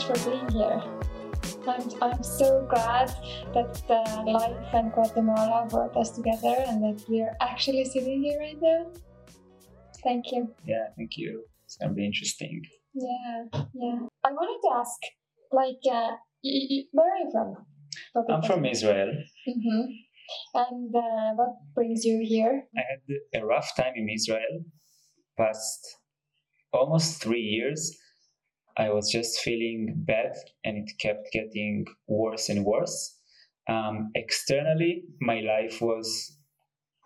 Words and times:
much 0.00 0.18
for 0.18 0.30
being 0.30 0.48
here. 0.50 0.82
I'm, 1.66 1.90
I'm 2.02 2.22
so 2.22 2.66
glad 2.68 3.08
that 3.54 3.82
uh, 3.90 4.22
life 4.26 4.68
and 4.72 4.92
Guatemala 4.92 5.66
brought 5.68 5.96
us 5.96 6.10
together 6.10 6.56
and 6.68 6.82
that 6.82 7.04
we're 7.08 7.36
actually 7.40 7.84
sitting 7.84 8.22
here 8.22 8.38
right 8.38 8.56
now. 8.60 8.86
Thank 10.02 10.26
you. 10.32 10.54
Yeah, 10.64 10.86
thank 10.96 11.12
you. 11.16 11.44
It's 11.64 11.76
gonna 11.76 11.92
be 11.92 12.06
interesting. 12.06 12.62
Yeah, 12.94 13.44
yeah. 13.74 13.98
I 14.24 14.30
wanted 14.32 14.60
to 14.68 14.74
ask, 14.78 14.98
like, 15.52 15.80
uh, 15.86 16.16
y- 16.42 16.66
y- 16.70 16.84
where 16.92 17.12
are 17.12 17.18
you 17.18 17.30
from? 17.32 17.54
I'm 18.28 18.42
from 18.42 18.64
Israel. 18.64 19.12
hmm 19.46 19.82
And 20.54 20.94
uh, 20.94 21.32
what 21.34 21.54
brings 21.74 22.04
you 22.04 22.24
here? 22.26 22.64
I 22.76 22.80
had 22.90 23.42
a 23.42 23.46
rough 23.46 23.70
time 23.76 23.92
in 23.96 24.08
Israel. 24.08 24.64
Past 25.38 25.80
almost 26.72 27.22
three 27.22 27.40
years, 27.40 27.96
I 28.76 28.90
was 28.90 29.10
just 29.10 29.40
feeling 29.40 29.94
bad, 30.06 30.32
and 30.64 30.76
it 30.78 30.90
kept 31.00 31.28
getting 31.32 31.86
worse 32.08 32.48
and 32.48 32.64
worse. 32.64 33.16
Um, 33.68 34.10
externally, 34.14 35.04
my 35.20 35.40
life 35.40 35.80
was 35.80 36.36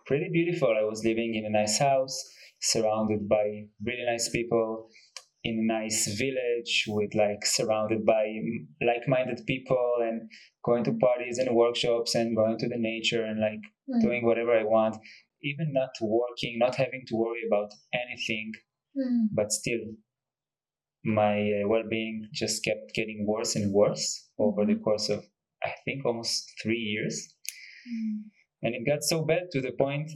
pretty 0.07 0.29
beautiful. 0.33 0.69
I 0.69 0.85
was 0.85 1.05
living 1.05 1.35
in 1.35 1.45
a 1.47 1.51
nice 1.51 1.79
house, 1.79 2.17
surrounded 2.61 3.29
by 3.29 3.65
really 3.85 4.05
nice 4.07 4.29
people, 4.31 4.89
in 5.43 5.59
a 5.59 5.73
nice 5.81 6.07
village 6.19 6.85
with 6.89 7.15
like 7.15 7.45
surrounded 7.45 8.07
by 8.07 8.25
like-minded 8.81 9.43
people 9.47 9.97
and 10.01 10.23
going 10.65 10.85
to 10.85 10.93
parties 10.95 11.39
and 11.39 11.55
workshops 11.55 12.15
and 12.15 12.35
going 12.35 12.57
to 12.59 12.69
the 12.69 12.79
nature 12.79 13.25
and 13.25 13.41
like 13.41 13.61
Mm. 13.87 14.01
doing 14.01 14.25
whatever 14.25 14.53
I 14.59 14.65
want, 14.65 14.97
even 15.43 15.71
not 15.75 15.91
working, 16.01 16.59
not 16.59 16.77
having 16.77 17.03
to 17.09 17.17
worry 17.17 17.43
about 17.47 17.71
anything, 17.93 18.53
Mm. 18.97 19.29
but 19.33 19.53
still 19.53 19.81
my 21.05 21.37
uh, 21.37 21.69
well-being 21.69 22.29
just 22.33 22.65
kept 22.65 22.95
getting 22.95 23.27
worse 23.27 23.57
and 23.57 23.73
worse 23.73 24.29
over 24.39 24.65
the 24.65 24.77
course 24.77 25.09
of 25.09 25.25
I 25.63 25.73
think 25.85 26.05
almost 26.05 26.51
3 26.63 26.77
years. 26.77 27.35
Mm. 27.89 28.23
And 28.63 28.75
it 28.75 28.87
got 28.87 29.03
so 29.03 29.23
bad 29.23 29.51
to 29.53 29.61
the 29.61 29.73
point 29.73 30.11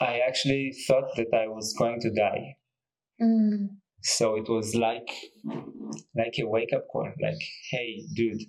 I 0.00 0.20
actually 0.26 0.72
thought 0.86 1.14
that 1.16 1.32
I 1.34 1.48
was 1.48 1.74
going 1.78 2.00
to 2.00 2.10
die. 2.10 2.56
Mm. 3.20 3.68
So 4.02 4.36
it 4.36 4.48
was 4.48 4.74
like 4.74 5.08
like 6.16 6.34
a 6.40 6.46
wake 6.46 6.72
up 6.72 6.86
call 6.90 7.10
like 7.22 7.42
hey 7.70 8.04
dude 8.14 8.42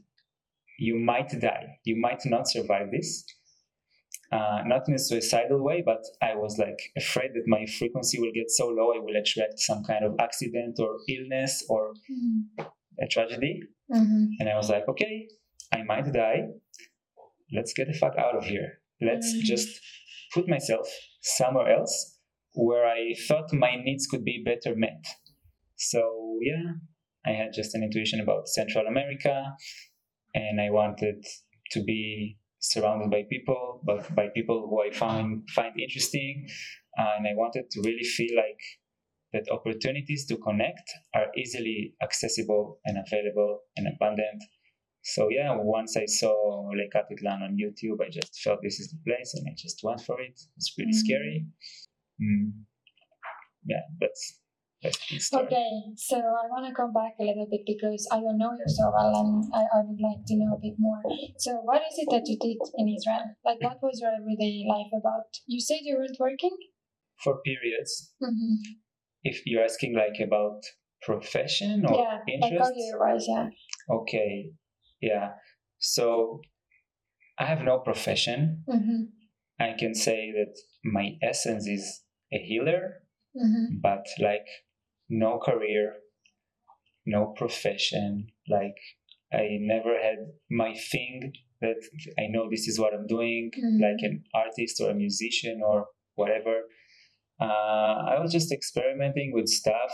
you 0.79 0.99
might 0.99 1.29
die 1.39 1.77
you 1.83 1.95
might 1.99 2.21
not 2.25 2.47
survive 2.47 2.89
this 2.91 3.23
uh, 4.35 4.59
not 4.71 4.83
in 4.89 4.93
a 4.95 4.99
suicidal 5.07 5.59
way 5.67 5.79
but 5.91 6.01
I 6.29 6.33
was 6.43 6.53
like 6.65 6.79
afraid 7.03 7.31
that 7.35 7.47
my 7.55 7.63
frequency 7.79 8.17
will 8.21 8.33
get 8.39 8.49
so 8.59 8.65
low 8.77 8.87
I 8.97 8.99
will 9.05 9.17
attract 9.21 9.55
some 9.69 9.81
kind 9.89 10.03
of 10.07 10.11
accident 10.27 10.75
or 10.85 10.91
illness 11.15 11.53
or 11.73 11.81
Mm. 12.11 12.39
a 13.03 13.07
tragedy 13.15 13.53
Mhm. 13.97 14.23
and 14.39 14.45
I 14.53 14.55
was 14.61 14.69
like 14.75 14.85
okay 14.93 15.15
I 15.77 15.79
might 15.91 16.07
die 16.23 16.41
let's 17.57 17.73
get 17.77 17.87
the 17.87 17.97
fuck 18.03 18.15
out 18.23 18.35
of 18.39 18.45
here 18.53 18.69
let's 19.09 19.29
Mm. 19.33 19.41
just 19.51 19.69
put 20.33 20.45
myself 20.55 20.87
somewhere 21.21 21.69
else 21.77 21.95
where 22.67 22.85
I 22.99 23.01
thought 23.27 23.53
my 23.65 23.73
needs 23.87 24.05
could 24.11 24.23
be 24.31 24.37
better 24.51 24.73
met 24.75 25.03
so 25.91 26.01
yeah 26.49 26.67
I 27.25 27.31
had 27.41 27.51
just 27.59 27.73
an 27.75 27.83
intuition 27.87 28.19
about 28.19 28.49
Central 28.49 28.85
America, 28.85 29.35
and 30.35 30.59
I 30.59 30.69
wanted 30.79 31.23
to 31.71 31.79
be 31.91 32.37
surrounded 32.63 33.11
by 33.11 33.23
people, 33.29 33.81
but 33.83 34.01
by 34.15 34.27
people 34.33 34.67
who 34.69 34.81
I 34.81 34.89
find 34.95 35.43
find 35.53 35.73
interesting, 35.79 36.47
uh, 36.97 37.11
and 37.17 37.27
I 37.27 37.33
wanted 37.35 37.69
to 37.71 37.81
really 37.85 38.07
feel 38.17 38.33
like 38.35 38.61
that 39.33 39.51
opportunities 39.51 40.25
to 40.27 40.37
connect 40.37 40.87
are 41.13 41.27
easily 41.37 41.95
accessible 42.01 42.79
and 42.85 42.97
available 43.05 43.59
and 43.75 43.87
abundant. 43.87 44.41
So 45.03 45.27
yeah, 45.29 45.51
once 45.59 45.97
I 45.97 46.05
saw 46.05 46.69
Lake 46.79 46.93
Atitlan 46.95 47.41
on 47.43 47.57
YouTube, 47.63 47.99
I 48.05 48.09
just 48.09 48.39
felt 48.41 48.59
this 48.63 48.79
is 48.79 48.87
the 48.91 48.99
place, 49.05 49.33
and 49.35 49.45
I 49.49 49.53
just 49.57 49.81
went 49.83 50.01
for 50.01 50.21
it. 50.21 50.39
It's 50.57 50.73
pretty 50.73 50.91
Mm. 50.95 51.03
scary. 51.03 51.45
Mm. 52.21 52.51
Yeah, 53.65 53.83
that's 53.99 54.23
that's 54.23 54.23
the 54.23 54.31
story. 54.31 54.42
Okay, 54.83 55.69
so 55.95 56.17
I 56.17 56.45
want 56.51 56.67
to 56.67 56.73
come 56.73 56.91
back 56.93 57.13
a 57.19 57.23
little 57.23 57.47
bit 57.49 57.61
because 57.65 58.07
I 58.11 58.19
don't 58.19 58.37
know 58.37 58.51
you 58.51 58.67
so 58.67 58.91
well 58.93 59.13
and 59.15 59.43
I, 59.53 59.61
I 59.77 59.81
would 59.85 59.99
like 60.01 60.25
to 60.27 60.35
know 60.35 60.55
a 60.55 60.59
bit 60.61 60.75
more. 60.77 61.01
So, 61.37 61.55
what 61.63 61.81
is 61.81 61.95
it 61.97 62.07
that 62.11 62.23
you 62.27 62.37
did 62.39 62.57
in 62.77 62.87
Israel? 62.89 63.35
Like, 63.45 63.61
what 63.61 63.79
was 63.81 63.99
your 64.01 64.11
everyday 64.11 64.65
life 64.67 64.91
about? 64.97 65.27
You 65.47 65.59
said 65.61 65.79
you 65.81 65.95
weren't 65.97 66.17
working? 66.19 66.55
For 67.23 67.39
periods, 67.45 68.13
Mm-hmm. 68.21 68.55
if 69.23 69.41
you're 69.45 69.63
asking 69.63 69.95
like 69.95 70.19
about 70.25 70.61
profession 71.01 71.85
or 71.85 71.95
Yeah, 71.95 72.17
like 72.27 72.51
interest 72.51 72.73
career 72.73 72.99
wise, 72.99 73.25
yeah. 73.27 73.47
okay 73.89 74.51
yeah 75.01 75.29
so 75.79 76.39
i 77.37 77.45
have 77.45 77.61
no 77.61 77.79
profession 77.79 78.63
Mm-hmm. 78.69 79.01
i 79.59 79.73
can 79.77 79.93
say 79.93 80.31
that 80.31 80.53
my 80.85 81.17
essence 81.21 81.67
is 81.67 82.03
a 82.33 82.37
healer 82.37 82.83
Mm-hmm. 83.35 83.79
but 83.81 84.05
like 84.19 84.47
no 85.09 85.39
career 85.39 85.93
no 87.05 87.33
profession 87.37 88.27
like 88.49 88.77
i 89.33 89.57
never 89.59 89.93
had 90.01 90.17
my 90.49 90.73
thing 90.91 91.33
that 91.61 91.75
i 92.19 92.27
know 92.29 92.49
this 92.49 92.67
is 92.67 92.79
what 92.79 92.93
i'm 92.93 93.07
doing 93.07 93.51
Mhm. 93.57 93.81
like 93.81 94.01
an 94.09 94.23
artist 94.33 94.79
or 94.81 94.89
a 94.91 94.95
musician 94.95 95.61
or 95.65 95.87
whatever 96.15 96.55
uh, 97.41 97.95
i 98.13 98.19
was 98.21 98.31
just 98.31 98.51
experimenting 98.51 99.31
with 99.33 99.47
stuff 99.47 99.93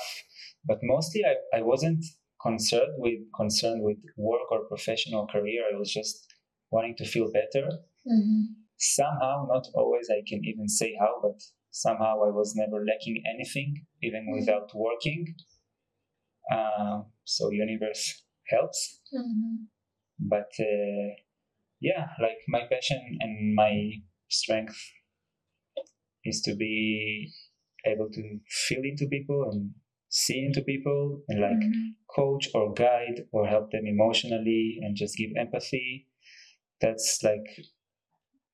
but 0.66 0.80
mostly 0.84 1.22
I, 1.26 1.36
I 1.59 1.62
wasn't 1.62 2.03
concerned 2.41 2.94
with 2.97 3.20
concerned 3.36 3.81
with 3.84 3.97
work 4.18 4.52
or 4.52 4.68
professional 4.68 5.28
career 5.28 5.62
i 5.74 5.78
was 5.78 5.91
just 5.91 6.16
wanting 6.72 6.96
to 6.97 7.06
feel 7.06 7.31
better 7.31 7.66
Mm-hmm. 8.08 8.41
somehow 8.78 9.46
not 9.53 9.66
always 9.76 10.08
i 10.09 10.22
can 10.30 10.41
even 10.46 10.68
say 10.70 10.96
how 11.02 11.12
but 11.22 11.38
somehow 11.72 12.16
i 12.24 12.31
was 12.40 12.56
never 12.56 12.84
lacking 12.85 13.22
anything 13.34 13.85
even 14.02 14.25
Mhm. 14.28 14.40
without 14.40 14.69
working 14.75 15.35
uh, 16.52 17.02
so 17.24 17.52
universe 17.52 18.24
helps 18.50 19.02
Mm-hmm. 19.13 19.56
but 20.19 20.52
uh, 20.59 21.09
yeah 21.81 22.08
like 22.22 22.40
my 22.47 22.62
passion 22.72 23.02
and 23.22 23.56
my 23.56 23.74
strength 24.29 24.78
is 26.25 26.41
to 26.41 26.56
be 26.56 27.31
able 27.85 28.09
to 28.09 28.40
feel 28.50 28.81
into 28.84 29.08
people 29.08 29.50
and 29.52 29.72
see 30.09 30.40
into 30.46 30.62
people 30.62 31.22
and 31.28 31.40
like 31.41 31.59
Mm-hmm. 31.59 31.90
coach 32.16 32.50
or 32.56 32.74
guide 32.74 33.25
or 33.31 33.47
help 33.47 33.72
them 33.72 33.85
emotionally 33.85 34.79
and 34.81 34.96
just 34.96 35.16
give 35.18 35.29
empathy 35.38 36.08
that's 36.81 37.19
like 37.24 37.47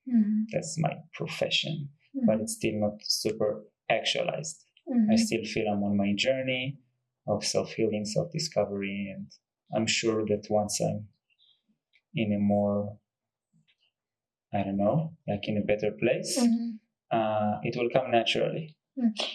Mm-hmm. 0.07 0.43
that's 0.51 0.75
my 0.79 0.93
profession 1.13 1.89
but 2.27 2.39
it's 2.41 2.53
still 2.53 2.77
not 2.85 2.95
super 3.03 3.63
actualized 3.89 4.61
Mm-hmm. 4.87 5.11
i 5.13 5.15
still 5.15 5.43
feel 5.53 5.67
i'm 5.71 5.83
on 5.83 5.97
my 5.97 6.13
journey 6.15 6.77
of 7.27 7.43
self-healing 7.43 8.05
self-discovery 8.05 9.11
and 9.15 9.25
i'm 9.75 9.87
sure 9.87 10.21
that 10.27 10.45
once 10.49 10.79
i'm 10.79 11.07
in 12.13 12.31
a 12.33 12.37
more 12.37 12.97
i 14.53 14.61
don't 14.63 14.77
know 14.77 15.13
like 15.27 15.47
in 15.47 15.57
a 15.57 15.65
better 15.71 15.91
place 16.03 16.37
Mm-hmm. 16.37 16.69
uh, 17.17 17.53
it 17.63 17.73
will 17.77 17.89
come 17.95 18.11
naturally 18.11 18.65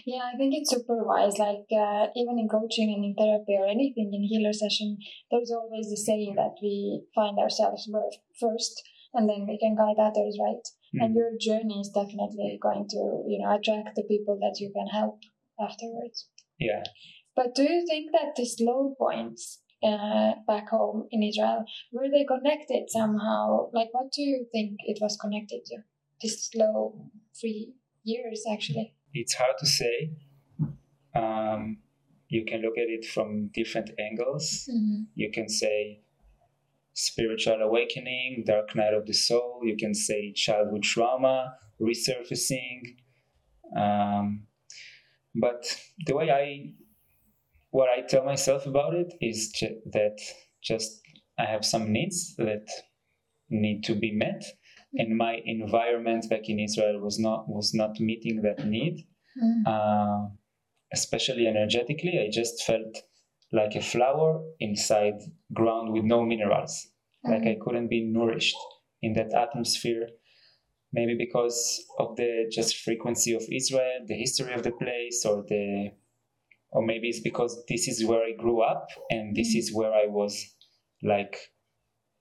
Yeah, 0.06 0.24
I 0.32 0.36
think 0.38 0.54
it's 0.56 0.70
super 0.74 1.04
wise. 1.04 1.36
Like 1.46 1.68
uh, 1.84 2.06
even 2.20 2.38
in 2.42 2.48
coaching 2.48 2.88
and 2.94 3.04
in 3.08 3.14
therapy 3.14 3.54
or 3.60 3.66
anything 3.68 4.08
in 4.16 4.22
healer 4.30 4.54
session, 4.54 4.96
there's 5.30 5.52
always 5.52 5.86
the 5.90 5.98
saying 6.08 6.32
that 6.40 6.54
we 6.64 7.02
find 7.14 7.36
ourselves 7.38 7.82
first, 8.40 8.74
and 9.12 9.28
then 9.28 9.44
we 9.50 9.58
can 9.62 9.76
guide 9.76 10.00
others, 10.00 10.34
right? 10.46 10.64
And 10.92 11.14
Mm. 11.14 11.18
your 11.20 11.32
journey 11.38 11.78
is 11.80 11.90
definitely 11.90 12.58
going 12.60 12.86
to, 12.94 13.02
you 13.30 13.38
know, 13.40 13.50
attract 13.56 13.94
the 13.96 14.02
people 14.12 14.36
that 14.44 14.58
you 14.62 14.72
can 14.76 14.88
help 14.88 15.18
afterwards. 15.68 16.28
yeah 16.58 16.82
But 17.36 17.54
do 17.54 17.62
you 17.72 17.80
think 17.90 18.10
that 18.16 18.34
these 18.36 18.56
low 18.60 18.94
points 18.98 19.42
uh, 19.90 20.32
back 20.46 20.68
home 20.70 21.06
in 21.10 21.22
Israel 21.22 21.64
were 21.92 22.08
they 22.14 22.24
connected 22.24 22.90
somehow? 22.90 23.70
Like, 23.72 23.90
what 23.96 24.08
do 24.16 24.22
you 24.22 24.38
think 24.54 24.70
it 24.92 24.98
was 25.00 25.16
connected 25.16 25.60
to? 25.70 25.76
These 26.20 26.38
slow 26.50 26.76
three 27.40 27.62
years, 28.12 28.40
actually. 28.54 28.88
it's 29.22 29.34
hard 29.34 29.56
to 29.62 29.66
say 29.66 29.94
um, 31.14 31.78
you 32.28 32.44
can 32.44 32.60
look 32.62 32.76
at 32.78 32.88
it 32.88 33.04
from 33.04 33.48
different 33.54 33.90
angles 33.98 34.68
Mm-hmm. 34.70 35.02
you 35.14 35.30
can 35.36 35.48
say 35.48 36.00
spiritual 36.94 37.60
awakening, 37.62 38.44
dark 38.46 38.74
night 38.74 38.94
of 38.94 39.06
the 39.06 39.12
soul. 39.12 39.60
You 39.62 39.76
can 39.76 39.94
say 39.94 40.32
childhood 40.32 40.82
trauma, 40.82 41.54
resurfacing. 41.80 42.96
Um, 43.76 44.46
but 45.34 45.64
the 46.06 46.16
way 46.16 46.30
I, 46.30 46.72
what 47.70 47.88
I 47.88 48.02
tell 48.02 48.24
myself 48.24 48.66
about 48.66 48.94
it 48.94 49.14
is 49.20 49.52
that 49.92 50.18
just 50.62 51.00
I 51.38 51.44
have 51.44 51.64
some 51.64 51.92
needs 51.92 52.34
that 52.36 52.66
need 53.48 53.84
to 53.84 53.94
be 53.94 54.12
met, 54.12 54.44
and 54.94 55.16
my 55.16 55.38
environment 55.44 56.28
back 56.28 56.48
in 56.48 56.60
Israel 56.60 57.00
was 57.00 57.18
not 57.18 57.48
was 57.48 57.72
not 57.74 57.98
meeting 58.00 58.42
that 58.42 58.66
need 58.66 59.06
Mm-hmm. 59.38 59.62
uh, 59.66 60.28
especially 60.92 61.46
energetically. 61.46 62.18
I 62.18 62.30
just 62.32 62.64
felt 62.64 62.98
like 63.52 63.74
a 63.74 63.80
flower 63.82 64.42
inside 64.60 65.14
ground 65.52 65.92
with 65.92 66.04
no 66.04 66.24
minerals. 66.24 66.88
Like 67.24 67.42
I 67.42 67.54
Mhm. 67.54 67.60
couldn't 67.60 67.88
be 67.88 68.02
nourished 68.06 68.56
in 69.02 69.12
that 69.14 69.34
atmosphere. 69.34 70.08
Maybe 70.92 71.14
because 71.16 71.58
of 71.98 72.16
the 72.16 72.48
just 72.50 72.76
frequency 72.76 73.32
of 73.34 73.42
Israel, 73.50 74.00
the 74.06 74.14
history 74.14 74.52
of 74.54 74.62
the 74.62 74.72
place, 74.72 75.24
or 75.24 75.44
the, 75.48 75.92
or 76.72 76.82
maybe 76.84 77.08
it's 77.08 77.20
because 77.20 77.64
this 77.68 77.88
is 77.88 78.04
where 78.06 78.24
I 78.24 78.32
grew 78.32 78.60
up 78.62 78.88
and 79.10 79.36
this 79.36 79.54
is 79.54 79.72
where 79.74 79.92
I 79.92 80.06
was 80.06 80.34
like 81.02 81.36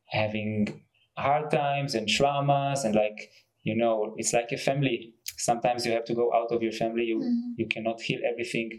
having 0.08 0.84
hard 1.18 1.52
times 1.52 1.96
and 1.96 2.08
traumas 2.08 2.84
and 2.86 2.96
like 2.96 3.32
you 3.64 3.76
know 3.76 4.14
it's 4.18 4.34
like 4.34 4.52
a 4.52 4.58
family 4.58 5.14
sometimes 5.38 5.86
you 5.86 5.92
have 5.92 6.06
to 6.06 6.14
go 6.16 6.32
out 6.34 6.52
of 6.52 6.64
your 6.64 6.72
family 6.72 7.04
you 7.06 7.20
Mhm. 7.20 7.54
you 7.58 7.68
cannot 7.68 8.02
heal 8.02 8.22
everything 8.32 8.70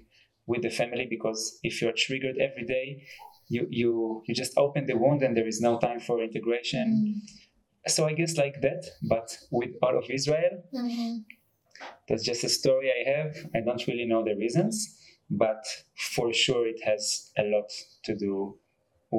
with 0.50 0.62
the 0.66 0.74
family 0.80 1.06
because 1.16 1.40
if 1.68 1.74
you're 1.80 1.96
triggered 2.06 2.36
every 2.48 2.64
day 2.76 2.86
you 3.54 3.62
you 3.80 3.90
you 4.26 4.32
just 4.42 4.52
open 4.64 4.82
the 4.90 4.96
wound 5.02 5.20
and 5.24 5.32
there 5.36 5.48
is 5.52 5.60
no 5.68 5.72
time 5.86 6.00
for 6.08 6.16
integration 6.28 6.86
Mm. 6.90 7.90
so 7.94 8.00
i 8.10 8.12
guess 8.18 8.32
like 8.44 8.56
that 8.66 8.82
but 9.14 9.26
with 9.58 9.72
all 9.84 9.96
of 10.00 10.06
israel 10.18 10.54
Mhm. 10.80 11.10
that's 12.08 12.24
just 12.30 12.42
a 12.50 12.52
story 12.60 12.88
i 12.98 13.02
have 13.14 13.30
i 13.56 13.60
don't 13.66 13.84
really 13.90 14.06
know 14.12 14.22
the 14.30 14.36
reasons 14.44 14.74
but 15.44 15.62
for 16.16 16.26
sure 16.44 16.64
it 16.74 16.80
has 16.90 17.02
a 17.42 17.44
lot 17.54 17.68
to 18.06 18.12
do 18.26 18.34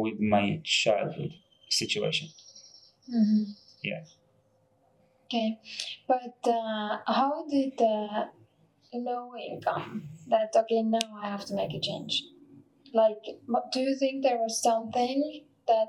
with 0.03 0.17
my 0.35 0.45
childhood 0.79 1.33
situation 1.81 2.27
Mhm. 3.19 3.43
Yeah. 3.89 4.03
Okay, 5.25 5.49
but 6.11 6.37
uh, 6.59 6.91
how 7.17 7.31
did 7.53 7.71
the 7.77 7.95
knowing 8.93 9.57
income 9.57 10.09
that 10.27 10.51
okay 10.55 10.81
now 10.81 10.99
I 11.21 11.29
have 11.29 11.45
to 11.45 11.55
make 11.55 11.73
a 11.73 11.79
change? 11.79 12.23
Like, 12.93 13.23
do 13.71 13.79
you 13.79 13.95
think 13.95 14.23
there 14.23 14.37
was 14.37 14.61
something 14.61 15.45
that 15.67 15.87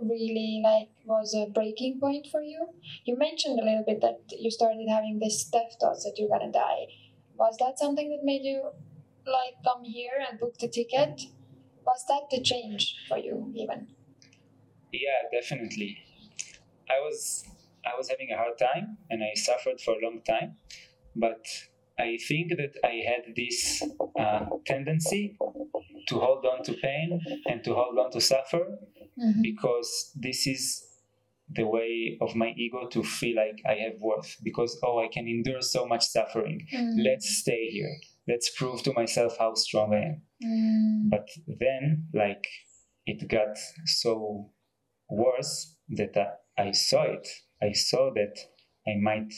really 0.00 0.60
like 0.62 0.88
was 1.04 1.34
a 1.34 1.50
breaking 1.50 1.98
point 2.00 2.28
for 2.30 2.42
you? 2.42 2.68
You 3.04 3.18
mentioned 3.18 3.58
a 3.58 3.64
little 3.64 3.84
bit 3.86 4.00
that 4.00 4.20
you 4.38 4.50
started 4.50 4.86
having 4.88 5.18
this 5.18 5.44
death 5.44 5.76
thoughts 5.80 6.04
that 6.04 6.14
you're 6.16 6.28
gonna 6.28 6.52
die. 6.52 6.86
Was 7.36 7.56
that 7.58 7.78
something 7.78 8.10
that 8.10 8.20
made 8.22 8.44
you 8.44 8.70
like 9.26 9.54
come 9.64 9.84
here 9.84 10.12
and 10.28 10.38
book 10.38 10.56
the 10.58 10.68
ticket? 10.68 11.22
Was 11.84 12.04
that 12.08 12.30
the 12.30 12.40
change 12.40 12.96
for 13.08 13.18
you 13.18 13.52
even? 13.54 13.88
Yeah, 14.92 15.28
definitely. 15.32 15.98
I 16.88 17.00
was 17.00 17.44
I 17.84 17.96
was 17.96 18.08
having 18.08 18.30
a 18.30 18.36
hard 18.36 18.58
time 18.58 18.98
and 19.10 19.22
I 19.22 19.34
suffered 19.34 19.80
for 19.80 19.94
a 19.94 20.04
long 20.04 20.22
time, 20.22 20.56
but 21.16 21.44
I 21.98 22.18
think 22.28 22.50
that 22.56 22.74
I 22.84 23.02
had 23.06 23.34
this 23.36 23.82
uh, 24.18 24.46
tendency 24.66 25.36
to 26.08 26.18
hold 26.18 26.44
on 26.44 26.62
to 26.64 26.72
pain 26.74 27.20
and 27.46 27.62
to 27.64 27.74
hold 27.74 27.98
on 27.98 28.10
to 28.12 28.20
suffer 28.20 28.78
Mm-hmm. 29.18 29.42
because 29.42 30.10
this 30.16 30.44
is 30.48 30.88
the 31.54 31.64
way 31.64 32.18
of 32.20 32.34
my 32.34 32.52
ego 32.56 32.88
to 32.88 33.04
feel 33.04 33.36
like 33.36 33.60
I 33.64 33.74
have 33.84 34.00
worth 34.00 34.36
because 34.42 34.76
oh 34.82 34.98
I 34.98 35.06
can 35.06 35.28
endure 35.28 35.62
so 35.62 35.86
much 35.86 36.04
suffering. 36.04 36.66
Let's 36.96 37.28
stay 37.38 37.68
here. 37.70 37.94
Let's 38.26 38.50
prove 38.50 38.82
to 38.82 38.92
myself 38.92 39.36
how 39.38 39.54
strong 39.54 39.94
I 39.94 39.98
am. 39.98 40.22
Mm. 40.42 41.10
But 41.10 41.28
then, 41.46 42.08
like, 42.12 42.44
it 43.06 43.28
got 43.28 43.56
so 43.84 44.50
worse 45.08 45.76
that 45.90 46.16
I, 46.58 46.62
I 46.62 46.72
saw 46.72 47.02
it. 47.02 47.28
I 47.62 47.70
saw 47.72 48.10
that 48.14 48.36
I 48.88 48.96
might 49.00 49.32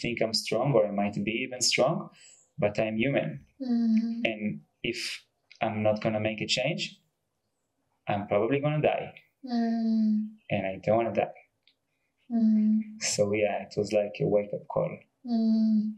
think 0.00 0.20
I'm 0.22 0.34
strong 0.34 0.72
or 0.72 0.86
I 0.86 0.90
might 0.90 1.14
be 1.24 1.30
even 1.46 1.60
strong, 1.60 2.10
but 2.58 2.78
I'm 2.78 2.96
human. 2.96 3.44
Mm. 3.60 4.20
And 4.24 4.60
if 4.82 5.24
I'm 5.60 5.82
not 5.82 6.02
going 6.02 6.14
to 6.14 6.20
make 6.20 6.40
a 6.40 6.46
change, 6.46 7.00
I'm 8.08 8.26
probably 8.26 8.60
going 8.60 8.80
to 8.80 8.88
die. 8.88 9.14
Mm. 9.44 10.28
And 10.50 10.66
I 10.66 10.80
don't 10.84 10.96
want 10.96 11.14
to 11.14 11.20
die. 11.20 11.32
Mm. 12.32 12.80
So, 13.00 13.32
yeah, 13.32 13.62
it 13.62 13.74
was 13.76 13.92
like 13.92 14.16
a 14.20 14.26
wake 14.26 14.50
up 14.54 14.66
call. 14.68 14.98
Mm. 15.26 15.94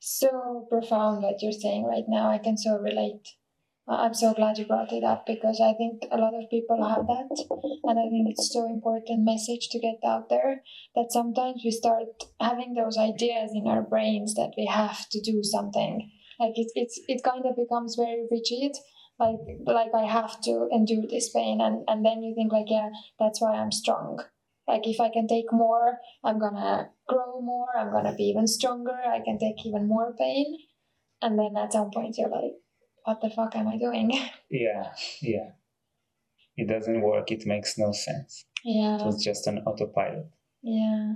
So 0.00 0.66
profound 0.68 1.22
what 1.22 1.42
you're 1.42 1.52
saying 1.52 1.84
right 1.84 2.04
now. 2.08 2.30
I 2.30 2.38
can 2.38 2.56
so 2.56 2.76
relate. 2.76 3.28
I- 3.88 4.04
I'm 4.04 4.14
so 4.14 4.32
glad 4.34 4.58
you 4.58 4.66
brought 4.66 4.92
it 4.92 5.04
up 5.04 5.24
because 5.26 5.60
I 5.60 5.72
think 5.74 6.06
a 6.10 6.16
lot 6.18 6.34
of 6.34 6.50
people 6.50 6.82
have 6.84 7.06
that, 7.06 7.30
and 7.84 7.98
I 7.98 8.08
think 8.08 8.28
it's 8.30 8.52
so 8.52 8.64
important 8.66 9.24
message 9.24 9.68
to 9.70 9.78
get 9.78 9.98
out 10.04 10.28
there 10.28 10.62
that 10.96 11.12
sometimes 11.12 11.62
we 11.64 11.70
start 11.70 12.08
having 12.40 12.74
those 12.74 12.98
ideas 12.98 13.52
in 13.54 13.66
our 13.68 13.82
brains 13.82 14.34
that 14.34 14.52
we 14.56 14.66
have 14.66 15.08
to 15.10 15.20
do 15.20 15.42
something. 15.44 16.10
Like 16.40 16.54
it's 16.56 16.72
it's 16.74 17.00
it 17.08 17.22
kind 17.22 17.44
of 17.46 17.54
becomes 17.56 17.94
very 17.94 18.26
rigid. 18.30 18.72
Like 19.18 19.38
like 19.64 19.94
I 19.94 20.06
have 20.06 20.40
to 20.42 20.68
endure 20.72 21.06
this 21.08 21.30
pain, 21.30 21.60
and 21.60 21.84
and 21.88 22.04
then 22.04 22.22
you 22.24 22.34
think 22.34 22.52
like 22.52 22.68
yeah, 22.70 22.90
that's 23.20 23.40
why 23.40 23.52
I'm 23.54 23.70
strong. 23.72 24.18
Like 24.66 24.86
if 24.88 25.00
I 25.00 25.08
can 25.10 25.26
take 25.28 25.52
more, 25.52 25.98
I'm 26.24 26.38
gonna 26.40 26.90
grow 27.08 27.40
more. 27.40 27.76
I'm 27.76 27.92
gonna 27.92 28.14
be 28.14 28.24
even 28.24 28.46
stronger. 28.48 28.98
I 29.16 29.20
can 29.20 29.38
take 29.38 29.64
even 29.66 29.86
more 29.86 30.14
pain, 30.18 30.58
and 31.22 31.38
then 31.38 31.56
at 31.56 31.72
some 31.72 31.90
point 31.90 32.16
you're 32.18 32.28
like, 32.30 32.54
what 33.04 33.20
the 33.20 33.30
fuck 33.30 33.54
am 33.56 33.68
I 33.68 33.76
doing? 33.78 34.10
Yeah, 34.50 34.92
yeah. 35.20 35.50
It 36.56 36.68
doesn't 36.68 37.00
work. 37.00 37.30
It 37.32 37.46
makes 37.46 37.78
no 37.78 37.92
sense. 37.92 38.44
Yeah. 38.64 38.96
It 39.00 39.04
was 39.06 39.22
just 39.24 39.46
an 39.46 39.58
autopilot. 39.66 40.26
yeah. 40.62 41.14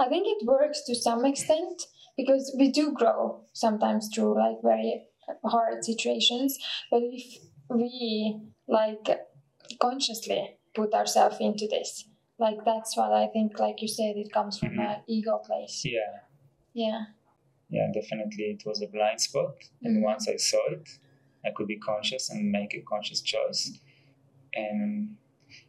I 0.00 0.08
think 0.08 0.26
it 0.28 0.46
works 0.46 0.82
to 0.86 0.94
some 0.94 1.24
extent 1.24 1.82
because 2.16 2.54
we 2.58 2.70
do 2.70 2.92
grow 2.92 3.44
sometimes 3.52 4.08
through 4.14 4.34
like 4.38 4.58
very 4.62 5.04
hard 5.44 5.84
situations. 5.84 6.56
But 6.90 7.02
if 7.02 7.38
we 7.68 8.38
like 8.68 9.08
consciously 9.80 10.56
put 10.74 10.92
ourselves 10.94 11.38
into 11.40 11.66
this, 11.68 12.04
like 12.38 12.58
that's 12.64 12.96
what 12.96 13.12
I 13.12 13.26
think. 13.32 13.58
Like 13.58 13.82
you 13.82 13.88
said, 13.88 14.14
it 14.16 14.32
comes 14.32 14.58
from 14.58 14.70
Mhm. 14.76 14.86
an 14.96 15.02
ego 15.08 15.38
place. 15.44 15.82
Yeah. 15.84 16.14
Yeah. 16.74 17.00
Yeah, 17.68 17.86
definitely 17.92 18.44
it 18.44 18.62
was 18.66 18.82
a 18.82 18.86
blind 18.86 19.20
spot. 19.20 19.54
And 19.82 19.98
Mhm. 19.98 20.02
once 20.02 20.28
I 20.28 20.36
saw 20.36 20.62
it, 20.70 20.88
I 21.44 21.50
could 21.54 21.66
be 21.68 21.78
conscious 21.78 22.30
and 22.30 22.50
make 22.50 22.74
a 22.74 22.80
conscious 22.82 23.20
choice. 23.22 23.78
And 24.54 25.16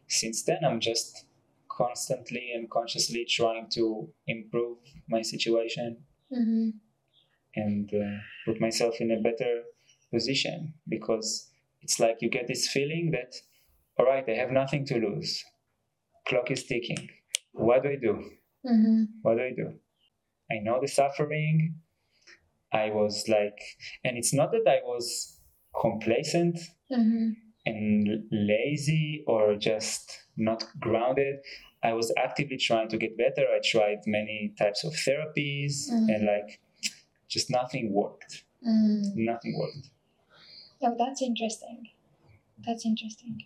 since 0.08 0.42
then, 0.42 0.64
I'm 0.64 0.80
just 0.80 1.26
constantly 1.68 2.52
and 2.54 2.68
consciously 2.70 3.24
trying 3.24 3.68
to 3.70 4.12
improve 4.26 4.78
my 5.08 5.22
situation 5.22 6.04
Mm-hmm. 6.32 6.70
and 7.56 7.92
uh, 7.94 8.18
put 8.46 8.60
myself 8.60 9.00
in 9.00 9.10
a 9.10 9.20
better 9.20 9.62
position 10.12 10.74
because 10.88 11.50
it's 11.82 11.98
like 11.98 12.18
you 12.22 12.28
get 12.30 12.46
this 12.46 12.68
feeling 12.68 13.10
that, 13.12 13.34
all 13.98 14.06
right, 14.06 14.24
I 14.28 14.34
have 14.34 14.50
nothing 14.52 14.84
to 14.86 14.94
lose. 14.98 15.44
Clock 16.28 16.50
is 16.50 16.64
ticking. 16.64 17.08
What 17.52 17.82
do 17.82 17.88
I 17.90 17.96
do? 17.96 18.30
Mm-hmm. 18.64 19.04
what 19.22 19.36
do 19.38 19.42
I 19.42 19.52
do? 19.56 19.72
I 20.52 20.58
know 20.62 20.78
the 20.80 20.86
suffering. 20.88 21.76
I 22.72 22.90
was 22.90 23.24
like, 23.28 23.58
and 24.04 24.16
it's 24.16 24.32
not 24.32 24.52
that 24.52 24.66
I 24.68 24.80
was 24.84 25.38
complacent 25.80 26.58
Mm-hmm. 26.90 27.30
and 27.66 28.08
lazy 28.32 29.22
or 29.26 29.54
just 29.56 30.26
not 30.36 30.64
grounded. 30.80 31.36
I 31.84 31.92
was 31.92 32.12
actively 32.18 32.56
trying 32.56 32.88
to 32.88 32.98
get 32.98 33.16
better. 33.16 33.46
I 33.48 33.60
tried 33.64 33.98
many 34.06 34.52
types 34.58 34.82
of 34.84 34.92
therapies 34.92 35.88
Mhm. 35.90 36.08
and 36.14 36.26
like 36.26 36.60
just 37.28 37.48
nothing 37.50 37.92
worked. 37.92 38.44
Mm. 38.66 39.14
Nothing 39.14 39.56
worked. 39.58 39.90
Oh, 40.82 40.94
that's 40.98 41.22
interesting. 41.22 41.90
That's 42.66 42.84
interesting. 42.84 43.44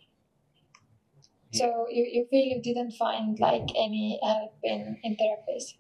So 1.53 1.87
you, 1.91 2.05
you 2.11 2.27
feel 2.31 2.45
you 2.45 2.61
didn't 2.63 2.93
find 2.93 3.39
like 3.39 3.69
any 3.77 4.19
help 4.23 4.55
in, 4.63 4.99
in 5.05 5.17
therapies. 5.17 5.75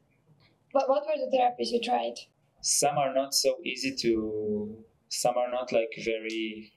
What 0.73 0.89
what 0.89 1.05
were 1.07 1.17
the 1.17 1.31
therapies 1.37 1.71
you 1.73 1.81
tried? 1.81 2.15
Some 2.65 2.97
are 2.99 3.13
not 3.15 3.35
so 3.35 3.57
easy 3.65 3.95
to, 4.03 4.85
some 5.11 5.37
are 5.37 5.51
not 5.51 5.71
like 5.73 5.93
very 6.05 6.73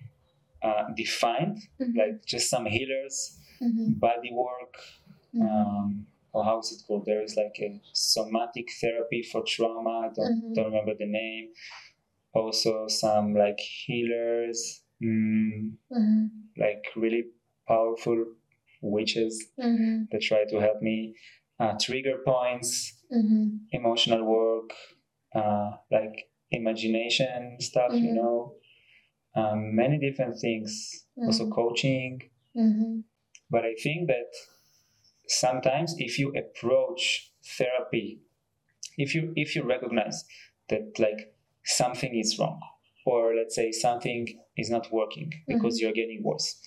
uh, 0.61 0.83
defined, 0.95 1.59
like 1.95 2.25
just 2.25 2.49
some 2.49 2.65
healers, 2.65 3.39
Mm-hmm. 3.63 3.93
body 3.93 4.31
work, 4.33 4.75
um, 5.41 6.05
or 6.33 6.43
how 6.43 6.59
is 6.59 6.71
it 6.73 6.85
called? 6.85 7.05
There 7.07 7.23
is 7.23 7.35
like 7.35 7.55
a 7.59 7.81
somatic 7.93 8.67
therapy 8.79 9.23
for 9.31 9.43
trauma. 9.47 9.95
I 10.05 10.09
don't, 10.13 10.35
Mhm. 10.43 10.53
don't 10.55 10.65
remember 10.65 10.93
the 10.99 11.07
name. 11.07 11.53
Also, 12.33 12.87
some 12.87 13.33
like 13.33 13.59
healers, 13.59 14.83
mm, 15.03 15.71
Mm-hmm. 15.91 16.25
like 16.57 16.85
really 16.95 17.23
powerful 17.67 18.19
witches 18.81 19.33
Mm-hmm. 19.59 20.03
that 20.11 20.21
try 20.21 20.45
to 20.51 20.57
help 20.59 20.81
me. 20.81 21.15
Uh, 21.59 21.73
trigger 21.81 22.17
points, 22.25 22.93
Mm-hmm. 23.11 23.47
emotional 23.71 24.23
work, 24.23 24.69
uh, 25.35 25.71
like 25.91 26.29
imagination 26.51 27.57
stuff, 27.59 27.93
you 27.93 28.11
Mhm. 28.11 28.15
know. 28.15 28.55
Um, 29.35 29.75
many 29.75 29.99
different 29.99 30.39
things. 30.39 31.05
Also, 31.17 31.45
Mhm. 31.45 31.51
coaching. 31.51 32.21
Mm-hmm. 32.55 32.99
But 33.49 33.65
I 33.65 33.75
think 33.83 34.07
that 34.07 34.29
sometimes 35.27 35.95
if 35.97 36.17
you 36.19 36.33
approach 36.35 37.31
therapy, 37.57 38.19
if 38.97 39.13
you 39.15 39.33
if 39.35 39.55
you 39.55 39.63
recognize 39.63 40.25
that 40.69 40.97
like 40.99 41.33
something 41.63 42.15
is 42.17 42.37
wrong, 42.39 42.59
or 43.05 43.35
let's 43.35 43.55
say 43.55 43.71
something 43.71 44.27
is 44.57 44.69
not 44.69 44.91
working 44.91 45.31
because 45.47 45.75
Mhm. 45.77 45.81
you're 45.81 45.93
getting 46.01 46.23
worse 46.23 46.59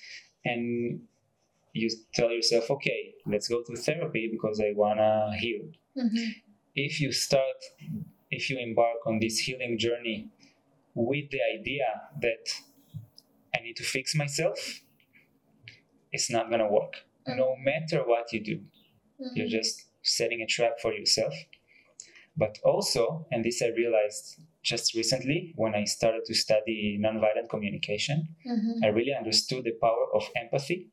and 0.45 1.00
you 1.73 1.88
tell 2.14 2.31
yourself 2.33 2.71
okay 2.71 3.14
let's 3.26 3.47
go 3.49 3.62
to 3.62 3.76
therapy 3.76 4.29
because 4.33 4.59
i 4.61 4.73
want 4.75 4.99
to 4.99 5.12
heal 5.38 5.64
Mhm. 5.97 6.35
if 6.75 7.00
you 7.00 7.12
start 7.12 7.59
if 8.31 8.51
you 8.51 8.59
embark 8.59 9.07
on 9.07 9.19
this 9.21 9.39
healing 9.41 9.79
journey 9.79 10.29
with 10.95 11.31
the 11.31 11.41
idea 11.59 11.87
that 12.21 12.45
i 13.57 13.61
need 13.63 13.77
to 13.77 13.85
fix 13.85 14.15
myself 14.15 14.81
it's 16.13 16.31
not 16.31 16.49
going 16.49 16.61
to 16.61 16.69
work 16.69 16.95
no 17.29 17.55
matter 17.57 18.03
what 18.07 18.33
you 18.33 18.41
do 18.43 18.57
Mhm. 19.21 19.37
you're 19.37 19.49
just 19.61 19.91
setting 20.03 20.41
a 20.43 20.47
trap 20.47 20.81
for 20.81 20.93
yourself 20.95 21.35
but 22.37 22.59
also 22.65 23.27
and 23.31 23.45
this 23.45 23.63
i 23.63 23.69
realized 23.69 24.41
just 24.63 24.95
recently 24.95 25.53
when 25.57 25.75
i 25.75 25.85
started 25.85 26.25
to 26.25 26.35
study 26.35 26.99
nonviolent 27.01 27.49
communication 27.49 28.29
Mhm. 28.47 28.85
i 28.85 28.89
really 28.89 29.15
understood 29.15 29.65
the 29.65 29.77
power 29.87 30.07
of 30.15 30.25
empathy 30.37 30.89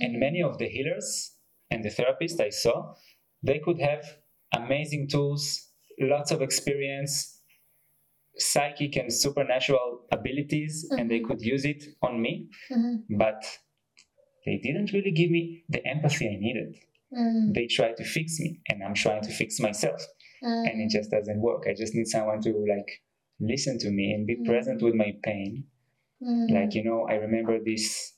and 0.00 0.14
Mhm. 0.16 0.20
many 0.26 0.42
of 0.42 0.58
the 0.58 0.68
healers 0.68 1.36
and 1.70 1.84
the 1.84 1.90
therapists 1.90 2.40
I 2.40 2.50
saw, 2.50 2.94
they 3.42 3.58
could 3.60 3.78
have 3.80 4.04
amazing 4.52 5.08
tools, 5.08 5.69
lots 5.98 6.30
of 6.30 6.42
experience, 6.42 7.40
psychic 8.36 8.96
and 8.96 9.12
supernatural 9.12 10.06
abilities, 10.12 10.88
and 10.96 11.10
they 11.10 11.20
Mhm. 11.20 11.26
could 11.26 11.42
use 11.42 11.64
it 11.64 11.84
on 12.02 12.20
me, 12.20 12.48
Mhm. 12.70 13.04
but 13.18 13.44
they 14.46 14.56
didn't 14.58 14.92
really 14.92 15.10
give 15.12 15.30
me 15.30 15.64
the 15.68 15.84
empathy 15.86 16.28
I 16.28 16.36
needed. 16.36 16.76
Mhm. 17.12 17.54
They 17.54 17.66
tried 17.66 17.96
to 17.98 18.04
fix 18.04 18.38
me, 18.40 18.60
and 18.68 18.82
I'm 18.82 18.94
trying 18.94 19.22
to 19.22 19.30
fix 19.32 19.60
myself, 19.60 20.00
and 20.42 20.80
it 20.80 20.90
just 20.90 21.10
doesn't 21.10 21.40
work. 21.40 21.66
I 21.68 21.74
just 21.74 21.94
need 21.94 22.06
someone 22.06 22.40
to 22.42 22.52
like 22.74 23.02
listen 23.40 23.78
to 23.78 23.90
me 23.90 24.12
and 24.12 24.26
be 24.26 24.36
Mhm. 24.36 24.44
present 24.44 24.82
with 24.82 24.94
my 24.94 25.12
pain. 25.22 25.66
Like, 26.20 26.74
you 26.74 26.84
know, 26.84 27.06
I 27.08 27.14
remember 27.14 27.58
this 27.62 28.12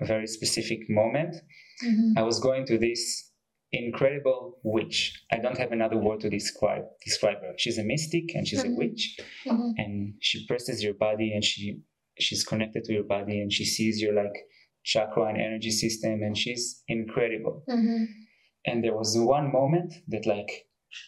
very 0.00 0.26
specific 0.26 0.80
moment 0.90 1.36
Mhm. 1.82 2.14
I 2.16 2.22
was 2.22 2.40
going 2.40 2.66
to 2.66 2.78
this 2.78 3.32
incredible 3.78 4.58
witch. 4.62 5.22
I 5.32 5.38
don't 5.38 5.58
have 5.58 5.72
another 5.72 5.96
word 5.98 6.20
to 6.20 6.30
describe 6.30 6.84
describe 7.04 7.40
her. 7.42 7.54
She's 7.56 7.78
a 7.78 7.84
mystic 7.84 8.34
and 8.34 8.46
she's 8.48 8.64
a 8.64 8.68
Mhm. 8.68 8.76
witch, 8.78 9.02
Mhm. 9.46 9.72
and 9.78 10.14
she 10.20 10.46
presses 10.46 10.82
your 10.82 10.94
body 10.94 11.32
and 11.34 11.42
she 11.44 11.80
she's 12.18 12.44
connected 12.44 12.84
to 12.84 12.92
your 12.92 13.02
body 13.16 13.40
and 13.40 13.52
she 13.52 13.64
sees 13.64 14.00
your 14.00 14.14
like 14.14 14.36
chakra 14.84 15.24
and 15.30 15.38
energy 15.48 15.70
system 15.70 16.22
and 16.22 16.36
she's 16.38 16.82
incredible. 16.88 17.64
Mhm. 17.68 18.06
And 18.66 18.84
there 18.84 18.96
was 18.96 19.16
one 19.18 19.50
moment 19.52 19.90
that 20.08 20.24
like 20.26 20.50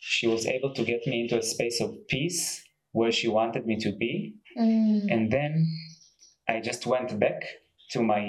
she 0.00 0.26
was 0.26 0.46
able 0.46 0.73
to 0.75 0.82
get 0.85 1.06
me 1.06 1.20
into 1.23 1.38
a 1.38 1.42
space 1.42 1.80
of 1.80 1.90
peace 2.08 2.64
where 2.92 3.12
she 3.12 3.28
wanted 3.28 3.66
me 3.66 3.76
to 3.76 3.92
be, 3.92 4.35
Mhm. 4.58 5.06
and 5.12 5.30
then 5.30 5.52
I 6.49 6.61
just 6.61 6.87
went 6.87 7.18
back 7.20 7.40
to 7.92 8.02
my 8.02 8.23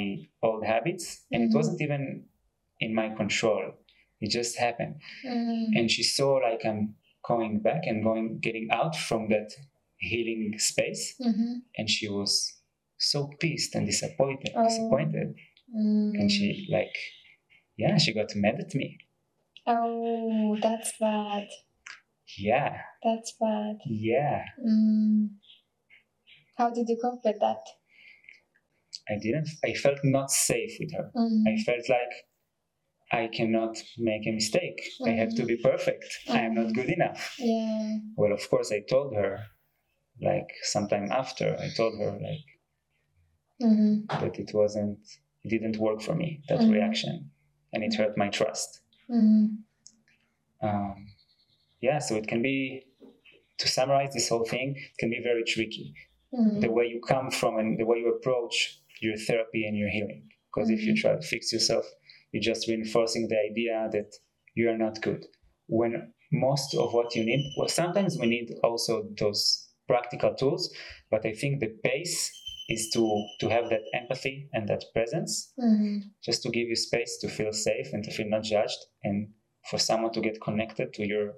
old 0.43 0.63
habits 0.65 1.25
and 1.31 1.41
it 1.43 1.49
Mhm. 1.51 1.55
wasn't 1.55 1.81
even 1.81 2.03
in 2.79 2.93
my 2.93 3.09
control. 3.21 3.73
It 4.19 4.29
just 4.31 4.57
happened. 4.57 4.95
Mhm. 5.25 5.75
And 5.77 5.91
she 5.91 6.03
saw 6.03 6.35
like 6.37 6.65
I'm 6.65 6.95
going 7.27 7.59
back 7.59 7.81
and 7.85 8.03
going 8.03 8.39
getting 8.39 8.67
out 8.71 8.95
from 8.95 9.29
that 9.29 9.49
healing 9.97 10.53
space 10.57 11.15
Mhm. 11.19 11.61
and 11.77 11.89
she 11.89 12.07
was 12.07 12.53
so 12.97 13.29
pissed 13.39 13.75
and 13.75 13.85
disappointed 13.85 14.51
Oh. 14.55 14.63
disappointed 14.63 15.35
and 16.19 16.31
she 16.31 16.67
like 16.71 16.95
yeah 17.77 17.97
she 17.97 18.13
got 18.13 18.35
mad 18.35 18.59
at 18.59 18.73
me 18.75 18.97
Oh, 19.65 20.55
that's 20.61 20.93
bad. 20.99 21.47
yeah 22.37 22.81
That's 23.03 23.33
bad. 23.39 23.77
yeah 23.85 24.45
Mm. 24.65 25.29
How 26.57 26.69
did 26.71 26.87
you 26.89 26.97
cope 27.01 27.23
with 27.25 27.39
that? 27.41 27.63
i 29.09 29.15
didn't 29.23 29.49
i 29.63 29.73
felt 29.73 29.99
not 30.03 30.29
safe 30.31 30.73
with 30.79 30.91
her 30.97 31.11
Mm. 31.15 31.43
i 31.51 31.55
felt 31.67 31.85
like 31.89 32.13
i 33.11 33.27
cannot 33.27 33.77
make 33.97 34.25
a 34.27 34.31
mistake 34.31 34.79
i 35.05 35.09
have 35.11 35.33
to 35.35 35.43
be 35.45 35.57
perfect 35.57 36.05
i 36.29 36.39
am 36.39 36.53
not 36.55 36.73
good 36.73 36.89
enough 36.89 37.35
Yeah. 37.39 37.97
well 38.15 38.33
of 38.33 38.49
course 38.49 38.71
i 38.71 38.81
told 38.89 39.15
her 39.15 39.39
like 40.21 40.49
sometime 40.63 41.11
after 41.11 41.55
i 41.59 41.69
told 41.75 41.93
her 41.99 42.11
like 42.11 42.45
Mhm. 43.61 44.07
that 44.21 44.37
it 44.39 44.51
wasn't 44.53 44.99
it 45.43 45.49
didn't 45.49 45.77
work 45.77 46.01
for 46.01 46.15
me 46.15 46.41
that 46.49 46.59
Mhm. 46.59 46.71
reaction 46.77 47.31
and 47.73 47.83
it 47.83 47.93
hurt 47.95 48.17
my 48.17 48.29
trust 48.29 48.81
Mhm. 49.09 49.63
um, 50.61 51.07
yeah 51.81 51.99
so 51.99 52.15
it 52.15 52.27
can 52.27 52.41
be 52.41 52.83
to 53.57 53.67
summarize 53.67 54.13
this 54.13 54.29
whole 54.29 54.45
thing 54.45 54.75
it 54.75 54.97
can 54.99 55.09
be 55.09 55.21
very 55.29 55.43
tricky 55.43 55.93
Mhm. 56.33 56.61
the 56.61 56.71
way 56.71 56.85
you 56.93 56.99
come 57.13 57.31
from 57.31 57.57
and 57.57 57.79
the 57.79 57.85
way 57.85 57.97
you 57.99 58.09
approach 58.17 58.55
your 59.01 59.17
therapy 59.27 59.65
and 59.67 59.75
your 59.77 59.89
healing 59.89 60.23
because 60.47 60.69
if 60.69 60.81
you 60.85 60.93
Mhm. 60.93 61.01
try 61.01 61.13
to 61.15 61.21
fix 61.33 61.51
yourself 61.53 61.85
you're 62.31 62.41
just 62.43 62.67
reinforcing 62.67 63.27
the 63.27 63.37
idea 63.51 63.89
that 63.91 64.13
you 64.55 64.69
are 64.69 64.77
not 64.77 65.01
good 65.01 65.25
when 65.67 66.13
most 66.31 66.75
of 66.75 66.93
what 66.93 67.15
you 67.15 67.23
need 67.23 67.43
well 67.57 67.67
sometimes 67.69 68.17
we 68.19 68.27
need 68.27 68.49
also 68.63 69.03
those 69.19 69.69
practical 69.87 70.33
tools 70.35 70.73
but 71.09 71.25
i 71.25 71.31
think 71.33 71.59
the 71.59 71.73
base 71.83 72.31
is 72.69 72.89
to 72.93 73.23
to 73.39 73.47
have 73.49 73.69
that 73.69 73.81
empathy 73.93 74.49
and 74.53 74.67
that 74.67 74.83
presence 74.93 75.53
Mhm. 75.57 76.01
just 76.23 76.43
to 76.43 76.49
give 76.49 76.67
you 76.67 76.75
space 76.75 77.17
to 77.21 77.29
feel 77.29 77.53
safe 77.53 77.93
and 77.93 78.03
to 78.03 78.11
feel 78.11 78.27
not 78.29 78.43
judged 78.43 78.81
and 79.03 79.33
for 79.69 79.77
someone 79.79 80.11
to 80.13 80.21
get 80.21 80.41
connected 80.41 80.93
to 80.93 81.05
your 81.07 81.35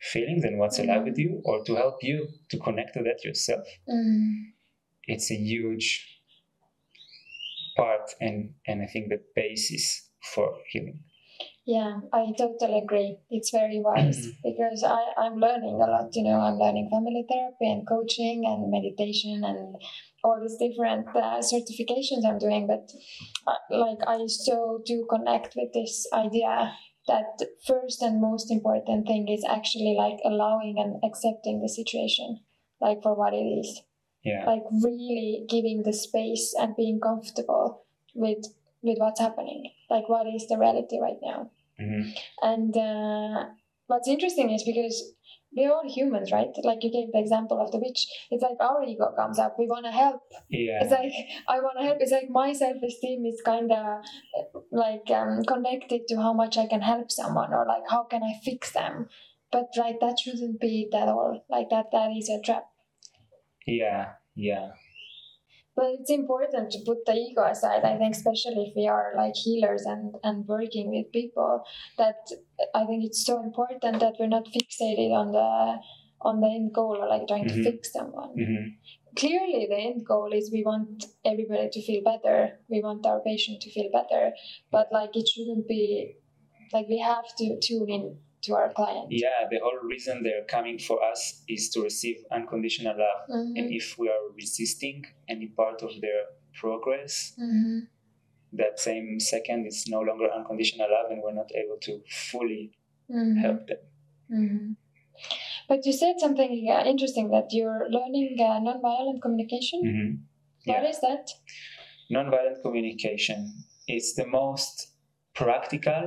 feelings 0.00 0.44
and 0.44 0.58
what's 0.58 0.78
alive 0.78 1.04
with 1.04 1.18
you 1.18 1.40
or 1.44 1.64
to 1.64 1.74
help 1.76 2.02
you 2.02 2.28
to 2.50 2.58
connect 2.58 2.94
to 2.94 3.02
that 3.04 3.24
yourself 3.24 3.66
Mhm. 3.88 4.52
it's 5.06 5.30
a 5.30 5.36
huge 5.36 6.20
part 7.76 8.10
and 8.20 8.54
and 8.66 8.82
i 8.82 8.86
think 8.86 9.08
the 9.08 9.20
basis 9.34 10.03
for 10.32 10.48
healing 10.70 11.00
Yeah, 11.66 12.00
I 12.12 12.32
totally 12.36 12.78
agree. 12.78 13.18
It's 13.30 13.50
very 13.50 13.80
wise 13.80 14.28
because 14.44 14.84
I, 14.84 15.02
I'm 15.22 15.36
learning 15.36 15.80
a 15.80 15.86
lot. 15.86 16.10
You 16.12 16.24
know, 16.24 16.38
I'm 16.40 16.58
learning 16.58 16.88
family 16.90 17.24
therapy 17.28 17.70
and 17.72 17.88
coaching 17.88 18.44
and 18.46 18.70
meditation 18.70 19.42
and 19.44 19.76
all 20.22 20.38
these 20.40 20.58
different 20.58 21.08
uh, 21.08 21.40
certifications 21.40 22.26
I'm 22.26 22.38
doing. 22.38 22.66
But 22.66 22.90
uh, 23.46 23.56
like, 23.70 23.98
I 24.06 24.26
so 24.26 24.82
do 24.84 25.06
connect 25.08 25.56
with 25.56 25.72
this 25.72 26.06
idea 26.12 26.72
that 27.08 27.40
first 27.66 28.02
and 28.02 28.20
most 28.20 28.50
important 28.50 29.06
thing 29.06 29.28
is 29.28 29.44
actually 29.48 29.94
like 29.96 30.18
allowing 30.24 30.76
and 30.78 31.02
accepting 31.04 31.60
the 31.60 31.68
situation, 31.68 32.40
like 32.80 33.02
for 33.02 33.14
what 33.14 33.32
it 33.34 33.46
is. 33.60 33.82
yeah 34.22 34.44
Like 34.46 34.62
really 34.82 35.44
giving 35.48 35.82
the 35.84 35.92
space 35.92 36.54
and 36.58 36.76
being 36.76 37.00
comfortable 37.00 37.84
with 38.14 38.44
with 38.84 38.98
what's 38.98 39.20
happening. 39.20 39.70
Like, 39.90 40.08
what 40.08 40.26
is 40.28 40.46
the 40.48 40.58
reality 40.58 41.00
right 41.00 41.20
now? 41.22 41.50
Mhm. 41.80 42.02
And 42.42 42.76
uh, 42.76 43.46
what's 43.86 44.08
interesting 44.08 44.50
is 44.50 44.62
because 44.62 45.14
we're 45.56 45.72
all 45.72 45.88
humans, 45.88 46.32
right? 46.32 46.50
Like 46.64 46.82
you 46.82 46.90
gave 46.90 47.12
the 47.12 47.20
example 47.20 47.60
of 47.60 47.70
the 47.72 47.78
witch. 47.78 48.06
It's 48.30 48.42
like 48.42 48.58
our 48.60 48.82
ego 48.84 49.12
comes 49.16 49.38
up. 49.38 49.56
We 49.58 49.66
want 49.68 49.84
to 49.86 49.92
help. 49.92 50.22
yeah 50.50 50.82
It's 50.82 50.90
like 50.90 51.12
I 51.48 51.60
want 51.60 51.78
to 51.80 51.84
help. 51.86 51.98
It's 52.00 52.12
like 52.12 52.28
my 52.30 52.52
self 52.52 52.76
esteem 52.82 53.24
is 53.26 53.40
kind 53.44 53.70
of 53.72 54.04
like 54.72 55.10
um, 55.10 55.42
connected 55.44 56.08
to 56.08 56.16
how 56.16 56.32
much 56.32 56.58
I 56.58 56.66
can 56.66 56.82
help 56.82 57.10
someone 57.10 57.52
or 57.52 57.64
like 57.66 57.84
how 57.88 58.02
can 58.04 58.22
I 58.22 58.34
fix 58.44 58.72
them. 58.72 59.08
But 59.52 59.68
like 59.76 60.00
that 60.00 60.18
shouldn't 60.18 60.60
be 60.60 60.88
it 60.90 60.94
at 60.96 61.08
all. 61.08 61.44
Like 61.48 61.70
that 61.70 61.86
that 61.92 62.10
is 62.16 62.28
a 62.28 62.40
trap. 62.42 62.66
yeah 63.66 64.12
yeah 64.34 64.72
But 65.76 65.86
it's 65.98 66.10
important 66.10 66.70
to 66.72 66.78
put 66.86 67.04
the 67.04 67.14
ego 67.14 67.42
aside. 67.44 67.82
I 67.84 67.96
think, 67.98 68.14
especially 68.14 68.66
if 68.68 68.76
we 68.76 68.86
are 68.86 69.12
like 69.16 69.34
healers 69.34 69.82
and 69.84 70.14
and 70.22 70.46
working 70.46 70.90
with 70.90 71.10
people, 71.12 71.64
that 71.98 72.30
I 72.74 72.84
think 72.86 73.04
it's 73.04 73.24
so 73.24 73.42
important 73.42 73.98
that 74.00 74.14
we're 74.20 74.28
not 74.28 74.46
fixated 74.46 75.10
on 75.12 75.32
the 75.32 75.80
on 76.20 76.40
the 76.40 76.46
end 76.48 76.72
goal 76.72 76.96
or 77.02 77.08
like 77.08 77.26
trying 77.28 77.44
Mhm. 77.46 77.54
to 77.56 77.62
fix 77.70 77.92
someone. 77.92 78.34
Mhm. 78.36 78.76
Clearly, 79.16 79.66
the 79.66 79.76
end 79.88 80.04
goal 80.06 80.32
is 80.32 80.50
we 80.52 80.62
want 80.64 81.04
everybody 81.24 81.68
to 81.70 81.82
feel 81.82 82.02
better. 82.02 82.60
We 82.68 82.80
want 82.80 83.04
our 83.06 83.20
patient 83.20 83.60
to 83.62 83.70
feel 83.70 83.90
better, 83.90 84.32
but 84.70 84.92
like 84.92 85.16
it 85.16 85.28
shouldn't 85.28 85.66
be 85.68 86.16
like 86.72 86.88
we 86.88 86.98
have 86.98 87.28
to 87.40 87.58
tune 87.60 87.90
in 87.90 88.18
to 88.44 88.54
our 88.60 88.70
client. 88.78 89.06
yeah 89.24 89.40
the 89.52 89.58
whole 89.64 89.80
reason 89.92 90.22
they're 90.26 90.46
coming 90.56 90.78
for 90.88 90.96
us 91.10 91.20
is 91.48 91.62
to 91.72 91.78
receive 91.88 92.16
unconditional 92.38 92.96
love 93.06 93.22
Mhm. 93.28 93.52
and 93.58 93.66
if 93.80 93.86
we 94.00 94.06
are 94.14 94.24
resisting 94.42 94.98
any 95.34 95.48
part 95.60 95.78
of 95.88 95.92
their 96.04 96.22
progress 96.60 97.12
Mhm. 97.38 97.76
that 98.60 98.74
same 98.88 99.08
second 99.32 99.60
is 99.72 99.78
no 99.96 100.00
longer 100.08 100.28
unconditional 100.38 100.88
love 100.96 101.08
and 101.12 101.22
we're 101.22 101.38
not 101.42 101.50
able 101.62 101.78
to 101.88 101.92
fully 102.30 102.62
Mhm. 103.10 103.36
help 103.44 103.60
them 103.70 103.82
hmm 104.34 104.72
But 105.68 105.80
you 105.86 105.92
said 105.98 106.16
something 106.22 106.52
uh, 106.74 106.82
interesting 106.92 107.26
that 107.34 107.46
you're 107.56 107.82
learning 107.96 108.30
uh, 108.46 108.58
nonviolent 108.68 109.20
communication. 109.26 109.80
Mhm. 109.90 110.08
What 110.70 110.82
Yeah. 110.82 110.90
is 110.92 110.98
that? 111.06 111.24
Nonviolent 112.16 112.58
communication 112.66 113.38
is 113.96 114.06
the 114.18 114.26
most 114.26 114.74
practical 115.34 116.04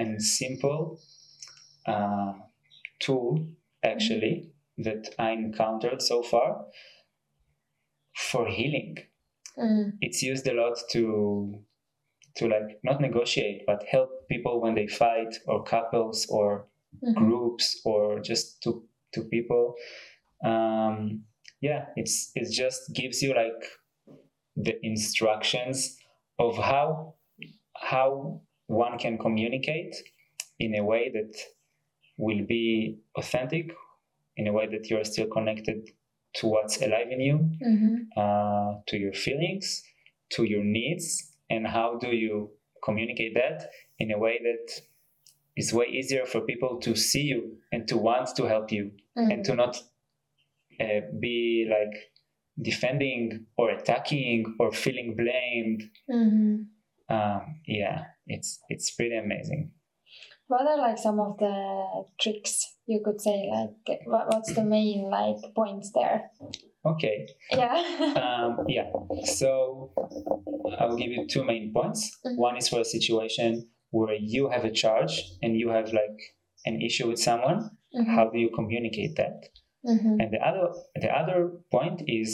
and 0.00 0.10
simple 0.22 0.80
uh, 1.86 2.32
tool, 3.00 3.46
actually, 3.82 4.50
that 4.78 5.08
I 5.18 5.30
encountered 5.32 6.02
so 6.02 6.22
far 6.22 6.66
for 8.14 8.46
healing. 8.46 8.96
Mm. 9.58 9.92
it's 10.02 10.22
used 10.22 10.46
a 10.48 10.52
lot 10.52 10.76
to 10.90 11.58
to 12.34 12.46
like 12.46 12.78
not 12.84 13.00
negotiate 13.00 13.62
but 13.66 13.82
help 13.90 14.10
people 14.28 14.60
when 14.60 14.74
they 14.74 14.86
fight 14.86 15.34
or 15.46 15.64
couples 15.64 16.26
or 16.28 16.66
Mhm. 17.02 17.14
groups 17.16 17.80
or 17.86 18.20
just 18.20 18.62
to 18.64 18.86
to 19.14 19.24
people 19.24 19.74
um 20.44 21.24
yeah 21.62 21.86
it's 21.96 22.32
it 22.34 22.50
just 22.52 22.92
gives 22.92 23.22
you 23.22 23.32
like 23.34 23.62
the 24.56 24.74
instructions 24.86 25.96
of 26.38 26.58
how 26.58 27.14
how 27.92 28.40
one 28.66 28.98
can 28.98 29.16
communicate 29.16 29.94
in 30.58 30.74
a 30.74 30.84
way 30.84 31.10
that 31.16 31.32
will 32.16 32.44
be 32.46 32.98
authentic 33.16 33.72
in 34.36 34.46
a 34.46 34.52
way 34.52 34.66
that 34.66 34.88
you're 34.90 35.04
still 35.04 35.28
connected 35.28 35.88
to 36.34 36.46
what's 36.46 36.80
alive 36.82 37.10
in 37.10 37.20
you 37.20 37.36
Mhm. 37.62 37.94
uh, 38.16 38.80
to 38.86 38.96
your 38.98 39.12
feelings 39.12 39.82
to 40.30 40.44
your 40.44 40.64
needs 40.64 41.36
and 41.50 41.66
how 41.66 41.98
do 41.98 42.08
you 42.08 42.50
communicate 42.82 43.34
that 43.34 43.70
in 43.98 44.10
a 44.10 44.18
way 44.18 44.38
that 44.42 44.82
is 45.56 45.72
way 45.72 45.86
easier 45.86 46.26
for 46.26 46.40
people 46.42 46.78
to 46.80 46.94
see 46.94 47.22
you 47.22 47.58
and 47.72 47.88
to 47.88 47.96
want 47.96 48.28
to 48.36 48.44
help 48.44 48.70
you 48.72 48.92
Mhm. 49.16 49.32
and 49.32 49.44
to 49.44 49.54
not 49.54 49.76
uh, 50.80 51.00
be 51.20 51.66
like 51.70 52.12
defending 52.60 53.46
or 53.56 53.70
attacking 53.70 54.44
or 54.58 54.72
feeling 54.72 55.14
blamed 55.16 55.82
Mhm. 56.08 56.66
um, 57.08 57.60
yeah 57.66 58.04
it's 58.26 58.60
it's 58.68 58.90
pretty 58.90 59.16
amazing 59.16 59.70
What 60.48 60.66
are 60.66 60.78
like 60.78 60.98
some 60.98 61.18
of 61.20 61.38
the 61.38 62.04
tricks 62.20 62.76
you 62.86 63.00
could 63.04 63.20
say? 63.20 63.50
Like, 63.52 64.00
what, 64.06 64.26
what's 64.32 64.54
the 64.54 64.64
main 64.64 65.10
like 65.10 65.36
points 65.54 65.90
there? 65.92 66.30
okay 66.84 67.26
Yeah. 67.50 67.74
um, 68.22 68.64
yeah 68.68 68.88
so 69.24 69.90
i'll 70.78 70.96
give 70.96 71.10
you 71.10 71.26
two 71.26 71.42
main 71.44 71.72
points 71.72 72.00
Mhm. 72.24 72.36
one 72.36 72.56
is 72.56 72.68
for 72.68 72.80
a 72.80 72.84
situation 72.84 73.68
where 73.90 74.14
you 74.14 74.48
have 74.50 74.64
a 74.64 74.70
charge 74.70 75.14
and 75.42 75.56
you 75.56 75.68
have 75.70 75.88
like 75.92 76.18
an 76.64 76.80
issue 76.88 77.08
with 77.08 77.18
someone 77.18 77.58
Mhm. 77.92 78.06
how 78.14 78.24
do 78.32 78.38
you 78.38 78.50
communicate 78.58 79.16
that 79.16 79.38
Mhm. 79.84 80.12
and 80.20 80.28
the 80.34 80.40
other 80.48 80.66
the 81.04 81.10
other 81.20 81.38
point 81.76 81.98
is 82.20 82.30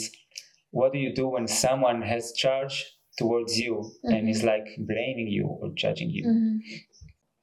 what 0.69 0.93
do 0.93 0.99
you 1.05 1.11
do 1.21 1.25
when 1.35 1.47
someone 1.47 1.99
has 2.13 2.23
charge 2.43 2.75
towards 3.17 3.53
you 3.63 3.73
and 4.03 4.23
Mhm. 4.27 4.33
is 4.33 4.43
like 4.43 4.67
blaming 4.91 5.29
you 5.37 5.45
or 5.61 5.67
judging 5.83 6.09
you 6.17 6.23
Mhm. 6.27 6.59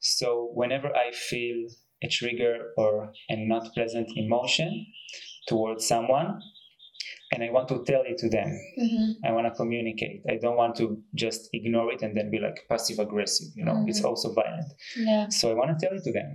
So 0.00 0.50
whenever 0.54 0.88
i 0.96 1.10
feel 1.12 1.66
a 2.02 2.08
trigger 2.08 2.72
or 2.76 3.12
a 3.28 3.36
not 3.46 3.72
pleasant 3.74 4.08
emotion 4.16 4.86
towards 5.48 5.86
someone 5.86 6.40
and 7.32 7.42
i 7.44 7.50
want 7.50 7.68
to 7.68 7.82
tell 7.84 8.02
it 8.06 8.18
to 8.18 8.28
them 8.28 8.48
Mhm. 8.78 9.06
I 9.24 9.32
want 9.32 9.46
to 9.46 9.54
communicate. 9.62 10.22
I 10.32 10.36
don't 10.42 10.56
want 10.56 10.74
to 10.76 10.86
just 11.14 11.50
ignore 11.52 11.92
it 11.92 12.00
and 12.02 12.16
then 12.16 12.30
be 12.30 12.38
like 12.38 12.58
passive 12.70 12.98
aggressive. 12.98 13.48
You 13.54 13.64
know, 13.66 13.84
it's 13.86 14.00
Mhm. 14.00 14.08
also 14.08 14.32
violent. 14.32 14.70
Yeah. 14.96 15.28
So 15.28 15.50
I 15.50 15.54
want 15.54 15.70
to 15.72 15.78
tell 15.86 15.94
it 15.98 16.04
to 16.04 16.12
them. 16.12 16.30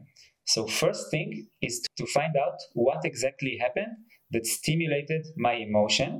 So 0.54 0.68
first 0.68 1.10
thing 1.10 1.30
is 1.68 1.76
to 2.00 2.06
find 2.18 2.36
out 2.44 2.58
what 2.74 3.00
exactly 3.04 3.58
happened 3.66 3.94
that 4.34 4.46
stimulated 4.46 5.24
my 5.48 5.54
emotion 5.68 6.12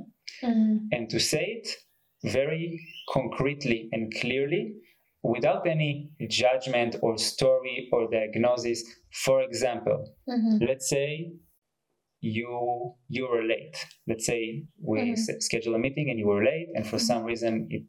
Mhm. 0.42 0.88
and 0.94 1.08
to 1.10 1.18
say 1.20 1.44
it 1.58 1.68
very 2.38 2.66
concretely 3.16 3.88
and 3.92 4.12
clearly 4.20 4.62
without 5.34 5.62
any 5.74 5.90
judgment 6.42 6.92
or 7.04 7.12
story 7.32 7.76
or 7.94 8.00
diagnosis. 8.16 8.78
For 9.24 9.38
example, 9.48 9.98
Mhm. 10.32 10.52
let's 10.68 10.88
say 10.96 11.08
you 12.36 12.50
you 13.16 13.24
were 13.30 13.44
late 13.54 13.76
let's 14.10 14.24
say 14.30 14.40
we 14.90 14.98
Mhm. 15.00 15.12
s- 15.12 15.44
schedule 15.46 15.74
a 15.78 15.78
meeting 15.86 16.06
and 16.10 16.18
you 16.22 16.26
were 16.32 16.42
late 16.52 16.68
and 16.76 16.84
for 16.90 16.98
some 17.10 17.22
reason 17.30 17.52
it 17.76 17.84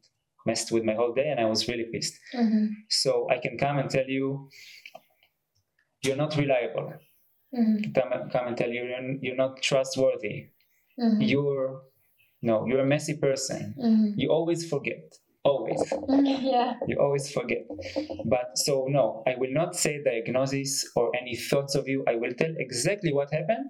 messed 0.50 0.70
with 0.76 0.84
my 0.90 0.94
whole 1.00 1.14
day 1.20 1.28
and 1.32 1.40
i 1.40 1.48
was 1.54 1.62
really 1.70 1.88
pissed 1.94 2.16
Mhm. 2.42 2.64
so 3.02 3.10
i 3.36 3.38
can 3.44 3.56
come 3.64 3.76
and 3.82 3.90
tell 3.96 4.10
you 4.18 4.26
you're 6.04 6.18
not 6.24 6.36
reliable 6.44 6.88
Mhm. 7.54 7.94
come, 7.96 8.12
come 8.34 8.46
and 8.50 8.58
tell 8.62 8.72
you 8.76 8.84
you're, 8.90 9.16
you're 9.26 9.36
not 9.46 9.54
trustworthy 9.70 10.36
Mhm. 11.00 11.18
you're 11.32 11.68
no 12.50 12.56
you're 12.68 12.82
a 12.88 12.90
messy 12.96 13.16
person 13.28 13.62
you 14.22 14.28
always 14.38 14.62
forget 14.74 15.06
always 15.52 15.82
Yeah. 16.54 16.70
you 16.90 16.96
always 17.06 17.26
forget 17.38 17.64
but 18.34 18.48
so 18.66 18.74
no 18.98 19.06
i 19.32 19.34
will 19.42 19.54
not 19.62 19.72
say 19.84 19.94
diagnosis 20.12 20.72
or 20.96 21.06
any 21.22 21.36
thoughts 21.50 21.74
of 21.80 21.88
you 21.92 22.00
i 22.12 22.16
will 22.22 22.34
tell 22.42 22.54
exactly 22.68 23.12
what 23.18 23.30
happened 23.40 23.66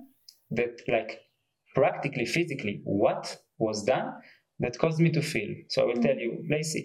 that 0.59 0.73
like 0.95 1.11
practically 1.75 2.25
physically 2.25 2.75
what 2.83 3.23
was 3.59 3.83
done 3.83 4.07
that 4.59 4.77
caused 4.83 4.99
me 5.05 5.09
to 5.17 5.21
feel 5.33 5.51
so 5.69 5.81
i 5.83 5.85
will 5.85 6.01
tell 6.07 6.17
you 6.25 6.31
lacey 6.49 6.83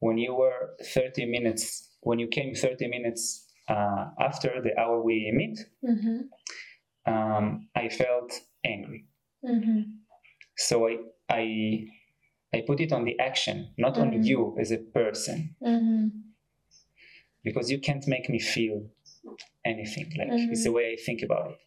when 0.00 0.16
you 0.18 0.32
were 0.34 0.60
30 0.94 1.24
minutes 1.26 1.64
when 2.00 2.18
you 2.18 2.28
came 2.28 2.54
30 2.54 2.86
minutes 2.88 3.22
uh, 3.68 4.06
after 4.20 4.50
the 4.62 4.72
hour 4.80 5.02
we 5.02 5.16
meet 5.40 5.58
Mhm. 5.84 6.16
um, 7.06 7.68
i 7.74 7.88
felt 7.88 8.30
angry 8.64 9.06
Mhm. 9.44 9.78
so 10.56 10.88
i 10.88 10.96
i 11.30 11.44
i 12.54 12.60
put 12.66 12.80
it 12.80 12.92
on 12.92 13.04
the 13.04 13.18
action 13.20 13.56
not 13.76 13.98
on 13.98 14.10
Mhm. 14.10 14.24
you 14.24 14.56
as 14.60 14.70
a 14.72 14.78
person 14.78 15.54
Mhm. 15.62 16.10
because 17.44 17.70
you 17.70 17.78
can't 17.80 18.06
make 18.06 18.28
me 18.28 18.38
feel 18.38 18.76
anything 19.64 20.08
like 20.16 20.28
Mhm. 20.30 20.50
it's 20.52 20.64
the 20.64 20.72
way 20.72 20.92
i 20.92 20.96
think 21.06 21.22
about 21.22 21.50
it 21.52 21.58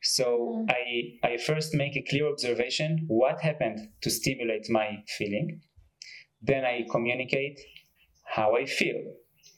so 0.00 0.26
Mhm. 0.26 0.70
i 0.70 0.82
i 1.30 1.36
first 1.36 1.74
make 1.74 1.94
a 1.96 2.02
clear 2.10 2.26
observation 2.34 2.90
what 3.08 3.40
happened 3.48 3.78
to 4.00 4.08
stimulate 4.10 4.66
my 4.70 4.88
feeling 5.18 5.60
then 6.50 6.64
i 6.64 6.76
communicate 6.94 7.58
how 8.36 8.48
i 8.56 8.64
feel 8.64 9.00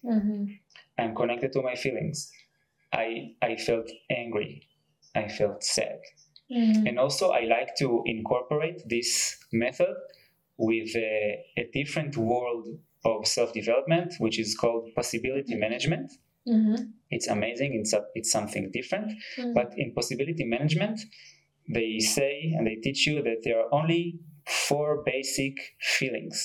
Mhm. 0.05 0.59
i'm 0.99 1.15
connected 1.15 1.53
to 1.53 1.61
my 1.63 1.75
feelings 1.85 2.19
i 2.93 3.07
i 3.43 3.55
felt 3.57 3.89
angry 4.23 4.53
i 5.15 5.29
felt 5.29 5.63
sad 5.63 6.01
Mhm. 6.51 6.87
and 6.89 6.99
also 6.99 7.31
i 7.31 7.43
like 7.57 7.75
to 7.77 8.03
incorporate 8.07 8.83
this 8.89 9.37
method 9.53 9.95
with 10.57 10.95
a, 10.97 11.45
a 11.57 11.65
different 11.73 12.17
world 12.17 12.67
of 13.05 13.27
self-development 13.27 14.15
which 14.19 14.39
is 14.39 14.57
called 14.57 14.85
possibility 14.95 15.55
management 15.55 16.11
Mhm. 16.47 16.93
it's 17.11 17.29
amazing 17.29 17.75
it's, 17.81 17.93
a, 17.93 18.03
it's 18.15 18.31
something 18.31 18.71
different 18.73 19.13
Mhm. 19.39 19.55
but 19.55 19.69
in 19.77 19.93
possibility 19.95 20.45
management 20.45 20.99
they 21.73 21.99
say 22.01 22.53
and 22.57 22.67
they 22.67 22.77
teach 22.77 23.07
you 23.07 23.23
that 23.23 23.41
there 23.45 23.59
are 23.61 23.69
only 23.81 24.19
four 24.67 25.03
basic 25.05 25.55
feelings 25.81 26.39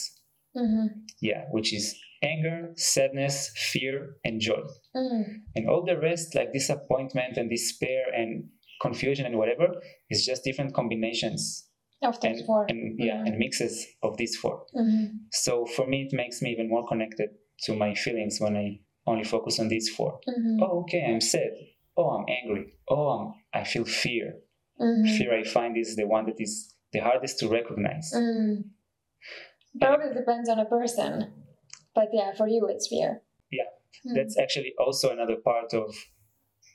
Mhm. 0.55 0.87
yeah 1.21 1.45
which 1.51 1.73
is 1.73 1.85
anger 2.21 2.71
sadness 2.75 3.51
fear 3.71 4.15
and 4.23 4.39
joy 4.41 4.63
Mhm. 4.95 5.23
and 5.55 5.67
all 5.69 5.83
the 5.83 5.97
rest 5.99 6.35
like 6.35 6.51
disappointment 6.53 7.37
and 7.37 7.49
despair 7.49 8.03
and 8.13 8.49
confusion 8.81 9.25
and 9.25 9.37
whatever 9.37 9.67
it's 10.09 10.25
just 10.25 10.43
different 10.43 10.73
combinations 10.73 11.69
Of 12.01 12.19
those 12.19 12.37
and, 12.39 12.45
four. 12.45 12.65
and 12.69 12.99
yeah 12.99 13.17
Mhm. 13.17 13.27
and 13.27 13.37
mixes 13.37 13.75
of 14.03 14.17
these 14.17 14.35
four 14.41 14.65
Mhm. 14.75 15.05
so 15.31 15.65
for 15.75 15.85
me 15.87 15.97
it 16.07 16.13
makes 16.13 16.41
me 16.41 16.49
even 16.51 16.67
more 16.69 16.85
connected 16.87 17.29
to 17.65 17.73
my 17.75 17.93
feelings 17.95 18.39
when 18.43 18.55
i 18.57 18.79
only 19.07 19.23
focus 19.23 19.59
on 19.59 19.67
these 19.69 19.87
four 19.95 20.11
Mhm. 20.27 20.61
oh 20.63 20.81
okay 20.81 21.01
i'm 21.09 21.21
sad 21.21 21.51
oh 21.97 22.09
i'm 22.15 22.25
angry 22.39 22.65
oh 22.89 23.07
I'm, 23.15 23.27
i 23.61 23.63
feel 23.63 23.85
fear 23.85 24.25
Mhm. 24.79 25.07
fear 25.17 25.31
i 25.39 25.43
find 25.43 25.77
is 25.77 25.95
the 25.95 26.05
one 26.15 26.25
that 26.29 26.39
is 26.39 26.53
the 26.93 26.99
hardest 26.99 27.39
to 27.39 27.45
recognize 27.59 28.07
Mm. 28.13 28.55
Probably 29.79 30.13
depends 30.13 30.47
on 30.49 30.57
a 30.59 30.65
person, 30.65 31.33
but 31.93 32.07
yeah, 32.13 32.33
for 32.33 32.47
you 32.47 32.65
it's 32.69 32.87
fear. 32.87 33.21
Yeah, 33.51 33.69
Mm. 34.05 34.13
that's 34.15 34.37
actually 34.43 34.73
also 34.79 35.09
another 35.11 35.35
part 35.49 35.73
of 35.73 35.93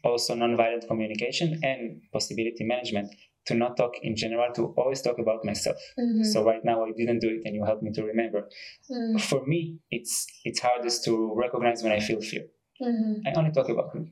also 0.04 0.34
nonviolent 0.34 0.86
communication 0.88 1.60
and 1.62 2.00
possibility 2.12 2.64
management 2.64 3.08
to 3.46 3.54
not 3.54 3.76
talk 3.76 3.94
in 4.02 4.14
general 4.16 4.52
to 4.52 4.62
always 4.76 5.00
talk 5.02 5.18
about 5.18 5.44
myself 5.44 5.78
Mhm. 5.98 6.24
so 6.24 6.44
right 6.44 6.64
now 6.64 6.84
i 6.84 6.90
didn't 6.92 7.20
do 7.20 7.28
it 7.36 7.42
and 7.44 7.54
you 7.56 7.64
helped 7.64 7.82
me 7.82 7.90
to 7.92 8.02
remember 8.04 8.48
Mm. 8.90 9.20
for 9.20 9.40
me 9.46 9.78
it's 9.90 10.14
it's 10.44 10.60
hardest 10.60 11.04
to 11.06 11.12
recognize 11.44 11.82
when 11.84 11.92
i 11.92 12.00
feel 12.00 12.20
fear 12.20 12.44
Mhm. 12.80 13.22
i 13.26 13.32
only 13.38 13.52
talk 13.52 13.68
about 13.68 13.94
me 13.94 14.02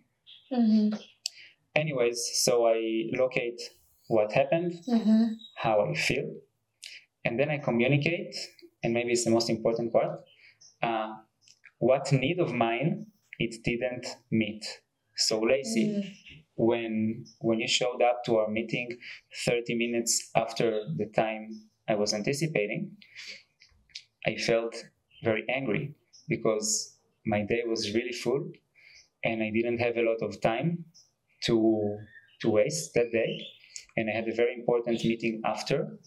Mhm. 0.52 0.98
anyways 1.74 2.18
so 2.44 2.66
i 2.66 2.78
locate 3.22 3.60
what 4.08 4.32
happened 4.32 4.72
Mhm. 4.88 5.36
how 5.56 5.76
I 5.90 5.92
feel, 5.94 6.26
and 7.24 7.38
then 7.38 7.50
I 7.50 7.58
communicate, 7.58 8.34
and 8.82 8.94
maybe 8.94 9.10
it's 9.12 9.24
the 9.24 9.30
most 9.30 9.50
important 9.50 9.92
part, 9.92 10.12
uh, 10.82 11.10
what 11.78 12.10
need 12.12 12.38
of 12.40 12.50
mine 12.54 13.06
it 13.38 13.62
didn't 13.64 14.06
meet. 14.30 14.64
So 15.18 15.40
Lacey, 15.40 15.86
Mm. 15.88 16.04
when 16.56 17.24
when 17.40 17.58
you 17.60 17.68
showed 17.68 18.02
up 18.02 18.18
to 18.26 18.36
our 18.38 18.48
meeting 18.50 18.88
30 19.46 19.74
minutes 19.74 20.30
after 20.34 20.66
the 20.96 21.06
time 21.06 21.44
I 21.88 21.94
was 21.94 22.12
anticipating, 22.14 22.96
I 24.26 24.36
felt 24.36 24.74
very 25.22 25.44
angry 25.48 25.94
because 26.28 26.96
my 27.26 27.42
day 27.42 27.62
was 27.66 27.94
really 27.94 28.12
full 28.12 28.50
and 29.24 29.42
I 29.42 29.50
didn't 29.50 29.78
have 29.78 29.96
a 29.96 30.02
lot 30.02 30.20
of 30.22 30.40
time 30.40 30.84
to 31.46 31.56
to 32.42 32.50
waste 32.50 32.94
that 32.94 33.10
day 33.12 33.32
and 33.96 34.08
I 34.10 34.12
had 34.14 34.28
a 34.28 34.34
very 34.34 34.54
important 34.54 35.02
meeting 35.04 35.42
after 35.44 35.98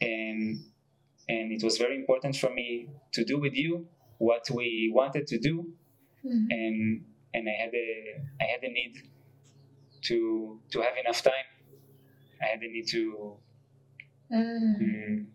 and 0.00 0.58
and 1.28 1.52
it 1.52 1.62
was 1.64 1.76
very 1.78 1.96
important 1.96 2.36
for 2.36 2.50
me 2.54 2.88
to 3.14 3.24
do 3.24 3.40
with 3.40 3.54
you 3.54 3.88
what 4.18 4.44
we 4.50 4.90
wanted 4.94 5.26
to 5.26 5.38
do, 5.38 5.54
Mhm. 6.24 6.46
and 6.50 7.04
and 7.34 7.48
I 7.48 7.52
had 7.52 7.74
a 7.74 7.88
I 8.40 8.44
had 8.44 8.62
a 8.64 8.68
need 8.72 8.94
to 10.02 10.60
to 10.72 10.80
have 10.80 10.96
enough 10.96 11.22
time. 11.22 11.46
I 12.42 12.46
had 12.46 12.62
a 12.62 12.68
need 12.68 12.86
to 12.88 13.38
Mhm. 14.30 14.80
mm, 14.80 15.26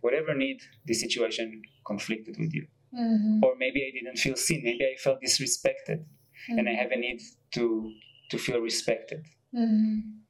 whatever 0.00 0.34
need 0.34 0.62
the 0.86 0.94
situation 0.94 1.62
conflicted 1.86 2.36
with 2.38 2.54
you, 2.54 2.66
Mhm. 2.92 3.42
or 3.44 3.56
maybe 3.56 3.84
I 3.86 3.90
didn't 3.90 4.18
feel 4.18 4.36
seen. 4.36 4.62
Maybe 4.64 4.84
I 4.86 4.96
felt 4.96 5.20
disrespected, 5.22 6.04
and 6.48 6.68
I 6.68 6.72
have 6.74 6.92
a 6.92 6.96
need 6.96 7.20
to 7.52 7.92
to 8.30 8.38
feel 8.38 8.60
respected. 8.60 9.26
Mhm. 9.54 10.22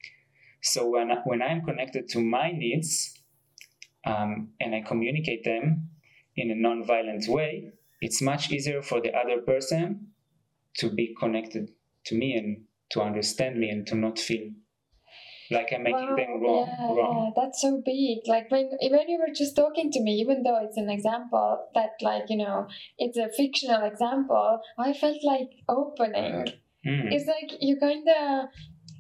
So 0.63 0.89
when 0.91 1.11
when 1.25 1.43
I'm 1.43 1.63
connected 1.65 2.09
to 2.11 2.21
my 2.21 2.51
needs, 2.53 3.23
um, 4.05 4.55
and 4.61 4.75
I 4.75 4.83
communicate 4.83 5.45
them 5.45 5.91
in 6.37 6.51
a 6.51 6.55
non-violent 6.55 7.29
way, 7.29 7.73
it's 8.01 8.21
much 8.23 8.51
easier 8.53 8.83
for 8.83 9.01
the 9.01 9.13
other 9.15 9.43
person 9.43 10.13
to 10.79 10.91
be 10.91 11.15
connected 11.19 11.71
to 12.07 12.15
me 12.15 12.35
and 12.37 12.65
to 12.91 13.01
understand 13.03 13.59
me 13.59 13.69
and 13.71 13.87
to 13.89 13.95
not 13.97 14.19
feel 14.19 14.51
like 15.51 15.73
I'm 15.73 15.85
making 15.85 16.09
Wow, 16.11 16.17
them 16.17 16.41
wrong. 16.43 16.67
yeah, 16.69 16.87
wrong. 16.95 17.33
yeah, 17.37 17.43
that's 17.43 17.63
so 17.63 17.81
big. 17.85 18.19
Like 18.27 18.51
when 18.51 18.69
when 18.91 19.09
you 19.09 19.19
were 19.19 19.33
just 19.33 19.55
talking 19.55 19.93
to 19.93 20.01
me, 20.03 20.15
even 20.17 20.43
though 20.43 20.59
it's 20.63 20.77
an 20.77 20.91
example 20.91 21.69
that, 21.75 21.91
like 22.03 22.25
you 22.29 22.37
know, 22.39 22.67
it's 22.99 23.17
a 23.17 23.29
fictional 23.37 23.85
example, 23.85 24.61
I 24.79 24.93
felt 24.93 25.19
like 25.25 25.51
opening. 25.69 26.47
Mm. 26.85 27.13
It's 27.13 27.27
like 27.27 27.59
you 27.61 27.77
kind 27.79 28.07
of 28.09 28.49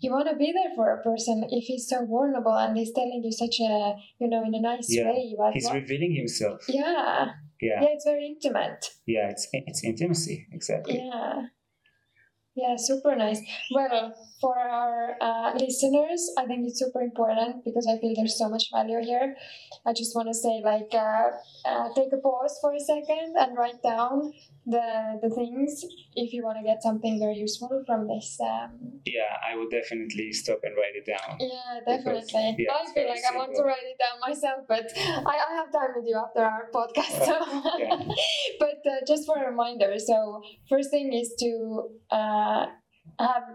you 0.00 0.12
want 0.12 0.28
to 0.28 0.36
be 0.36 0.52
there 0.52 0.72
for 0.76 0.92
a 0.92 1.02
person 1.02 1.44
if 1.50 1.64
he's 1.64 1.88
so 1.88 2.06
vulnerable 2.06 2.56
and 2.56 2.76
he's 2.76 2.92
telling 2.92 3.22
you 3.24 3.32
such 3.32 3.58
a 3.60 3.94
you 4.20 4.28
know 4.28 4.44
in 4.44 4.54
a 4.54 4.60
nice 4.60 4.86
Yeah, 4.88 5.10
way. 5.10 5.32
What, 5.36 5.54
He's 5.54 5.64
what- 5.66 5.74
revealing 5.74 6.14
himself. 6.14 6.60
yeah, 6.68 7.30
Yeah, 7.60 7.80
yeah, 7.82 7.88
it's 7.94 8.04
very 8.04 8.26
intimate. 8.26 8.90
yeah. 9.06 9.30
It's 9.30 9.48
it's 9.52 9.82
intimacy 9.82 10.46
exactly. 10.52 10.98
Yeah. 11.04 11.46
Yeah, 12.56 12.76
super 12.76 13.14
nice. 13.14 13.40
Well, 13.72 14.14
for 14.46 14.56
our 14.58 15.16
uh, 15.20 15.50
listeners, 15.58 16.22
I 16.38 16.46
think 16.46 16.60
it's 16.68 16.78
super 16.78 17.02
important 17.02 17.64
because 17.64 17.86
I 17.90 17.98
feel 17.98 18.14
there's 18.14 18.38
so 18.38 18.48
much 18.48 18.70
value 18.72 19.00
here. 19.02 19.34
I 19.84 19.92
just 19.92 20.14
want 20.14 20.28
to 20.28 20.34
say, 20.34 20.62
like, 20.62 20.92
uh, 20.94 21.26
uh, 21.70 21.86
take 21.98 22.12
a 22.12 22.20
pause 22.22 22.54
for 22.62 22.70
a 22.72 22.78
second 22.78 23.34
and 23.42 23.58
write 23.58 23.82
down 23.82 24.32
the 24.74 25.18
the 25.22 25.30
things 25.30 25.82
if 26.14 26.32
you 26.34 26.42
want 26.46 26.58
to 26.58 26.64
get 26.70 26.82
something 26.82 27.18
very 27.24 27.36
useful 27.46 27.82
from 27.88 28.06
this. 28.12 28.38
Um, 28.52 28.70
Yeah, 29.18 29.32
I 29.48 29.56
would 29.58 29.70
definitely 29.70 30.28
stop 30.32 30.60
and 30.66 30.74
write 30.78 30.96
it 31.00 31.06
down. 31.14 31.30
yeah, 31.40 31.80
Because, 31.82 32.30
definitely. 32.30 32.64
yeah, 32.66 32.78
I 32.78 32.84
feel 32.94 33.08
like 33.14 33.24
I 33.30 33.34
want 33.42 33.52
to 33.58 33.62
write 33.62 33.86
it 33.92 33.98
down 34.04 34.16
myself, 34.28 34.60
but 34.74 34.86
I, 35.32 35.34
I 35.48 35.52
have 35.58 35.70
time 35.78 35.92
with 35.96 36.06
you 36.10 36.16
after 36.24 36.42
our 36.54 36.64
podcast. 36.78 37.18
So. 37.30 37.36
Yeah. 37.82 37.98
but 38.62 38.80
uh, 38.92 39.00
just 39.10 39.22
for 39.26 39.36
a 39.42 39.50
reminder, 39.50 39.92
so 39.98 40.42
first 40.70 40.88
thing 40.94 41.12
is 41.12 41.28
to 41.42 41.50
uh, 42.10 42.66
have 43.18 43.46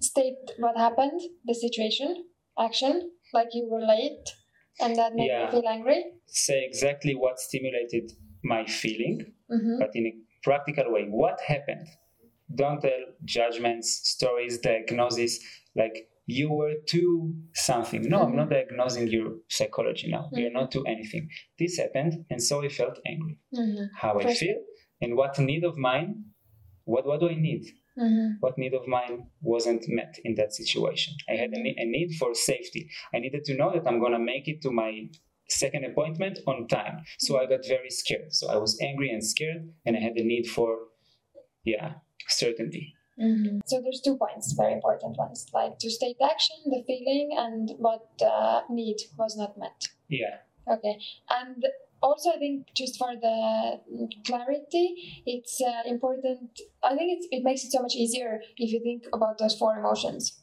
state 0.00 0.36
what 0.58 0.76
happened, 0.76 1.20
the 1.44 1.54
situation, 1.54 2.24
action, 2.58 3.10
like 3.34 3.48
you 3.52 3.68
were 3.70 3.80
late, 3.80 4.28
and 4.80 4.96
that 4.96 5.14
made 5.14 5.26
Yeah. 5.28 5.44
you 5.46 5.50
feel 5.50 5.68
angry. 5.68 6.04
Say 6.26 6.64
exactly 6.64 7.14
what 7.14 7.38
stimulated 7.38 8.12
my 8.44 8.64
feeling, 8.66 9.32
Mm-hmm. 9.50 9.78
but 9.78 9.90
in 9.94 10.06
a 10.06 10.12
practical 10.42 10.92
way. 10.92 11.04
What 11.08 11.40
happened? 11.46 11.86
Don't 12.54 12.80
tell 12.80 13.02
judgments, 13.24 14.00
stories, 14.08 14.58
diagnosis 14.58 15.38
like 15.76 16.08
you 16.26 16.52
were 16.52 16.74
too 16.86 17.34
something. 17.54 18.02
No, 18.08 18.22
I'm 18.22 18.34
not 18.36 18.50
diagnosing 18.50 19.06
your 19.08 19.36
psychology 19.48 20.10
now. 20.10 20.28
You're 20.32 20.50
not 20.50 20.72
to 20.72 20.84
anything. 20.86 21.28
This 21.58 21.78
happened, 21.78 22.24
and 22.30 22.42
so 22.42 22.64
I 22.64 22.68
felt 22.68 22.98
angry. 23.06 23.38
Mm-hmm. 23.54 23.84
How 23.96 24.18
I 24.18 24.34
feel 24.34 24.56
and 25.00 25.16
what 25.16 25.38
need 25.38 25.64
of 25.64 25.76
mine. 25.76 26.24
What 26.84 27.06
what 27.06 27.20
do 27.20 27.28
I 27.28 27.34
need? 27.36 27.64
Mm-hmm. 27.98 28.32
what 28.40 28.58
need 28.58 28.74
of 28.74 28.86
mine 28.86 29.26
wasn't 29.40 29.84
met 29.88 30.18
in 30.22 30.34
that 30.34 30.52
situation. 30.52 31.14
I 31.30 31.32
had 31.32 31.50
a, 31.50 31.58
ne- 31.58 31.76
a 31.78 31.86
need 31.86 32.14
for 32.18 32.34
safety. 32.34 32.90
I 33.14 33.18
needed 33.20 33.44
to 33.46 33.56
know 33.56 33.72
that 33.72 33.86
I'm 33.88 34.00
going 34.00 34.12
to 34.12 34.18
make 34.18 34.48
it 34.48 34.60
to 34.62 34.70
my 34.70 35.08
second 35.48 35.84
appointment 35.84 36.40
on 36.46 36.68
time. 36.68 37.04
So 37.18 37.40
I 37.40 37.46
got 37.46 37.66
very 37.66 37.90
scared. 37.90 38.34
So 38.34 38.50
I 38.50 38.56
was 38.56 38.78
angry 38.82 39.10
and 39.10 39.24
scared, 39.24 39.72
and 39.86 39.96
I 39.96 40.00
had 40.00 40.16
a 40.16 40.24
need 40.24 40.46
for, 40.46 40.76
yeah, 41.64 41.94
certainty. 42.28 42.94
Mm-hmm. 43.18 43.60
So 43.64 43.80
there's 43.80 44.02
two 44.02 44.18
points, 44.18 44.52
very 44.52 44.74
important 44.74 45.16
ones, 45.16 45.46
like 45.54 45.78
to 45.78 45.90
state 45.90 46.16
action, 46.22 46.56
the 46.66 46.82
feeling, 46.86 47.30
and 47.34 47.70
what 47.78 48.08
uh, 48.22 48.60
need 48.68 48.96
was 49.16 49.38
not 49.38 49.56
met. 49.56 49.88
Yeah, 50.08 50.36
Okay, 50.68 50.98
and 51.30 51.64
also 52.02 52.30
I 52.30 52.38
think 52.38 52.68
just 52.74 52.98
for 52.98 53.14
the 53.14 53.80
clarity, 54.26 55.22
it's 55.26 55.60
uh, 55.60 55.88
important. 55.88 56.60
I 56.82 56.94
think 56.96 57.18
it's, 57.18 57.28
it 57.30 57.42
makes 57.44 57.64
it 57.64 57.72
so 57.72 57.82
much 57.82 57.94
easier 57.94 58.40
if 58.56 58.72
you 58.72 58.80
think 58.80 59.04
about 59.12 59.38
those 59.38 59.56
four 59.56 59.78
emotions: 59.78 60.42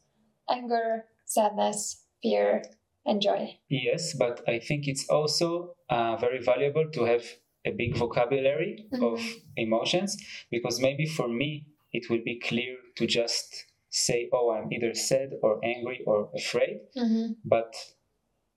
anger, 0.50 1.06
sadness, 1.24 2.04
fear, 2.22 2.62
and 3.06 3.20
joy. 3.20 3.58
yes, 3.68 4.14
but 4.14 4.42
I 4.48 4.58
think 4.58 4.88
it's 4.88 5.08
also 5.08 5.74
uh, 5.90 6.16
very 6.16 6.42
valuable 6.42 6.86
to 6.92 7.04
have 7.04 7.24
a 7.66 7.70
big 7.70 7.96
vocabulary 7.96 8.86
of 9.00 9.20
emotions 9.56 10.16
because 10.50 10.80
maybe 10.80 11.06
for 11.06 11.28
me 11.28 11.66
it 11.92 12.10
will 12.10 12.22
be 12.24 12.38
clear 12.38 12.76
to 12.96 13.06
just 13.06 13.64
say, 13.90 14.28
oh, 14.32 14.50
I'm 14.50 14.72
either 14.72 14.92
sad 14.94 15.30
or 15.42 15.64
angry 15.64 16.02
or 16.06 16.28
afraid. 16.36 16.80
Mm-hmm. 16.96 17.32
but 17.44 17.74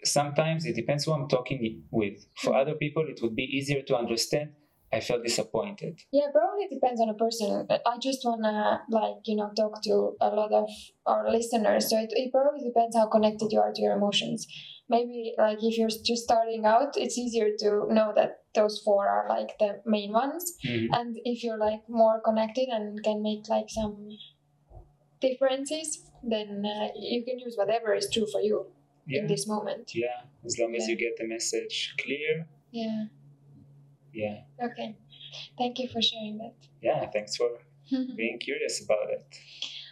sometimes 0.07 0.65
it 0.65 0.75
depends 0.75 1.05
who 1.05 1.13
I'm 1.13 1.27
talking 1.27 1.83
with. 1.91 2.25
For 2.37 2.55
other 2.55 2.75
people, 2.75 3.05
it 3.07 3.19
would 3.21 3.35
be 3.35 3.43
easier 3.43 3.81
to 3.83 3.95
understand. 3.95 4.51
I 4.91 5.01
felt 5.01 5.23
disappointed. 5.23 5.99
Yeah, 6.13 6.27
probably 6.31 6.67
depends 6.73 7.01
on 7.01 7.09
a 7.09 7.13
person. 7.13 7.67
I 7.69 7.97
just 8.01 8.21
wanna 8.23 8.81
like 8.89 9.17
you 9.25 9.35
know 9.35 9.51
talk 9.53 9.81
to 9.83 10.15
a 10.21 10.29
lot 10.29 10.53
of 10.53 10.69
our 11.05 11.29
listeners, 11.29 11.89
so 11.89 11.97
it, 11.97 12.11
it 12.15 12.31
probably 12.31 12.63
depends 12.63 12.95
how 12.95 13.07
connected 13.07 13.51
you 13.51 13.59
are 13.59 13.73
to 13.73 13.81
your 13.81 13.95
emotions. 13.97 14.47
Maybe 14.87 15.33
like 15.37 15.57
if 15.61 15.77
you're 15.77 15.89
just 15.89 16.23
starting 16.23 16.63
out, 16.63 16.95
it's 16.95 17.17
easier 17.17 17.49
to 17.59 17.93
know 17.93 18.13
that 18.15 18.43
those 18.55 18.79
four 18.79 19.09
are 19.09 19.27
like 19.27 19.59
the 19.59 19.81
main 19.85 20.13
ones, 20.13 20.53
Mhm. 20.65 20.87
and 20.97 21.17
if 21.25 21.43
you're 21.43 21.57
like 21.57 21.83
more 21.89 22.21
connected 22.21 22.69
and 22.69 23.03
can 23.03 23.21
make 23.21 23.49
like 23.49 23.69
some 23.69 24.07
differences, 25.19 26.09
then 26.23 26.63
uh, 26.65 26.87
you 26.95 27.25
can 27.25 27.39
use 27.39 27.55
whatever 27.57 27.93
is 27.93 28.09
true 28.11 28.27
for 28.31 28.39
you 28.41 28.67
Yeah, 29.07 29.21
in 29.21 29.27
this 29.27 29.47
moment. 29.47 29.91
yeah. 29.95 30.21
As 30.45 30.57
long 30.59 30.75
as 30.75 30.87
you 30.87 30.95
get 30.97 31.17
the 31.17 31.27
message 31.27 31.95
clear. 32.03 32.47
Yeah. 32.71 33.05
Yeah, 34.13 34.41
Okay. 34.63 34.95
Thank 35.57 35.79
you 35.79 35.87
for 35.89 36.01
sharing 36.01 36.37
that. 36.39 36.55
yeah. 36.81 37.05
Thanks 37.11 37.35
for 37.35 37.49
being 38.15 38.39
curious 38.39 38.83
about 38.83 39.09
it. 39.11 39.25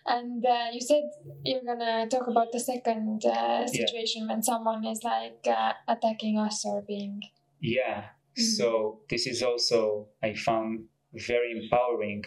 And 0.07 0.45
uh, 0.45 0.67
you 0.73 0.81
said 0.81 1.03
you're 1.43 1.63
gonna 1.63 2.07
talk 2.07 2.27
about 2.27 2.51
the 2.51 2.59
second 2.59 3.23
uh, 3.25 3.65
situation 3.67 4.27
when 4.27 4.41
someone 4.43 4.85
is 4.85 5.01
like 5.03 5.45
uh, 5.47 5.73
attacking 5.87 6.37
us 6.39 6.63
or 6.65 6.81
being. 6.81 7.21
Yeah. 7.61 8.05
Mhm. 8.37 8.43
So 8.57 8.99
this 9.09 9.25
is 9.27 9.41
also 9.43 10.07
I 10.23 10.33
found 10.33 10.85
very 11.13 11.51
empowering 11.59 12.23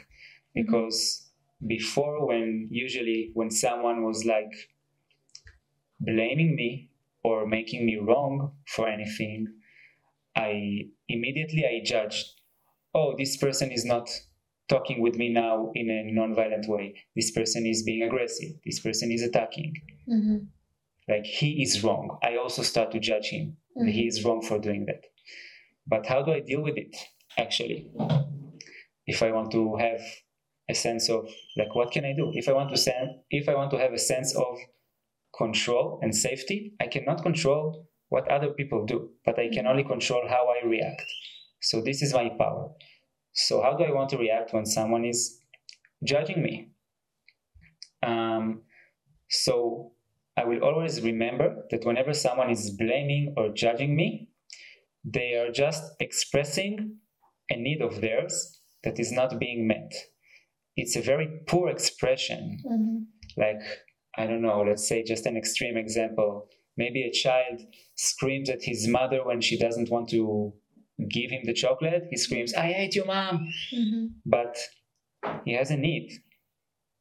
because 0.54 1.28
before 1.66 2.26
when 2.26 2.68
usually 2.70 3.30
when 3.34 3.50
someone 3.50 4.04
was 4.04 4.24
like 4.24 4.54
blaming 6.00 6.54
me 6.54 6.90
or 7.22 7.46
making 7.46 7.86
me 7.86 7.96
wrong 7.96 8.52
for 8.66 8.88
anything, 8.88 9.46
I 10.36 10.88
immediately 11.08 11.64
I 11.64 11.82
judged, 11.84 12.26
oh, 12.94 13.14
this 13.16 13.36
person 13.36 13.72
is 13.72 13.84
not 13.84 14.08
talking 14.68 15.00
with 15.00 15.16
me 15.16 15.30
now 15.30 15.72
in 15.74 15.90
a 15.90 16.12
non-violent 16.12 16.68
way. 16.68 16.94
This 17.16 17.30
person 17.30 17.66
is 17.66 17.82
being 17.82 18.02
aggressive. 18.02 18.50
This 18.64 18.80
person 18.80 19.10
is 19.10 19.22
attacking. 19.22 19.74
Mm-hmm. 20.08 20.36
Like 21.08 21.24
he 21.24 21.62
is 21.62 21.82
wrong. 21.82 22.18
I 22.22 22.36
also 22.36 22.62
start 22.62 22.92
to 22.92 23.00
judge 23.00 23.28
him. 23.28 23.56
that 23.76 23.88
He 23.88 24.06
is 24.06 24.24
wrong 24.24 24.42
for 24.42 24.58
doing 24.58 24.84
that. 24.86 25.04
But 25.86 26.06
how 26.06 26.22
do 26.22 26.32
I 26.32 26.40
deal 26.40 26.60
with 26.60 26.76
it 26.76 26.94
actually? 27.38 27.90
If 29.06 29.22
I 29.22 29.32
want 29.32 29.50
to 29.52 29.76
have 29.76 30.00
a 30.68 30.74
sense 30.74 31.08
of 31.08 31.28
like 31.56 31.74
what 31.74 31.90
can 31.92 32.04
I 32.04 32.12
do? 32.12 32.30
If 32.34 32.46
I 32.48 32.52
want 32.52 32.70
to 32.70 32.76
sen- 32.76 33.22
if 33.30 33.48
I 33.48 33.54
want 33.54 33.70
to 33.70 33.78
have 33.78 33.94
a 33.94 33.98
sense 33.98 34.36
of 34.36 34.58
control 35.38 36.00
and 36.02 36.14
safety, 36.14 36.74
I 36.80 36.88
cannot 36.88 37.22
control 37.22 37.86
what 38.08 38.30
other 38.30 38.50
people 38.50 38.84
do, 38.84 39.10
but 39.24 39.38
I 39.38 39.48
can 39.48 39.66
only 39.66 39.84
control 39.84 40.22
how 40.28 40.48
I 40.48 40.66
react. 40.66 41.04
So 41.60 41.80
this 41.80 42.02
is 42.02 42.12
my 42.12 42.28
power. 42.38 42.70
So 43.32 43.62
how 43.62 43.76
do 43.76 43.84
I 43.84 43.92
want 43.92 44.10
to 44.10 44.18
react 44.18 44.52
when 44.52 44.66
someone 44.66 45.04
is 45.04 45.40
judging 46.04 46.42
me? 46.42 46.72
Um, 48.02 48.62
so 49.30 49.92
I 50.36 50.44
will 50.44 50.62
always 50.62 51.02
remember 51.02 51.64
that 51.70 51.84
whenever 51.84 52.14
someone 52.14 52.50
is 52.50 52.70
blaming 52.70 53.34
or 53.36 53.50
judging 53.52 53.96
me, 53.96 54.28
they 55.04 55.34
are 55.34 55.50
just 55.50 55.82
expressing 56.00 56.96
a 57.50 57.56
need 57.56 57.80
of 57.82 58.00
theirs 58.00 58.60
that 58.84 58.98
is 58.98 59.12
not 59.12 59.38
being 59.38 59.66
met. 59.66 59.92
It's 60.76 60.96
a 60.96 61.02
very 61.02 61.28
poor 61.46 61.68
expression. 61.68 62.58
Mm-hmm. 62.64 63.40
Like, 63.40 63.62
I 64.18 64.26
don't 64.26 64.42
know, 64.42 64.62
let's 64.68 64.86
say 64.88 65.02
just 65.02 65.26
an 65.26 65.36
extreme 65.36 65.76
example. 65.76 66.48
Maybe 66.76 67.02
a 67.02 67.10
child 67.12 67.60
screams 67.94 68.48
at 68.50 68.62
his 68.62 68.86
mother 68.88 69.24
when 69.24 69.40
she 69.40 69.56
doesn't 69.58 69.90
want 69.90 70.08
to 70.10 70.52
give 71.08 71.30
him 71.30 71.42
the 71.44 71.52
chocolate, 71.54 72.04
he 72.10 72.16
screams, 72.16 72.52
I 72.54 72.72
hate 72.72 72.94
you, 72.96 73.04
mom. 73.04 73.48
Mm-hmm. 73.74 74.06
But 74.26 74.56
he 75.44 75.52
has 75.54 75.70
a 75.70 75.76
need. 75.76 76.12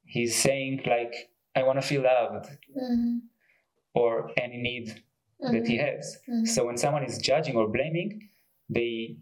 He's 0.06 0.36
saying, 0.36 0.82
like, 0.86 1.14
I 1.56 1.64
want 1.64 1.82
to 1.82 1.88
feel 1.88 2.04
loved, 2.04 2.46
Mm-hmm. 2.80 3.18
or 3.96 4.30
any 4.38 4.58
need 4.58 5.04
that 5.40 5.68
he 5.68 5.78
has. 5.78 6.18
Mhm. 6.30 6.48
So 6.48 6.66
when 6.68 6.78
someone 6.78 7.04
is 7.04 7.18
judging 7.18 7.56
or 7.56 7.68
blaming, 7.68 8.30
they 8.70 9.18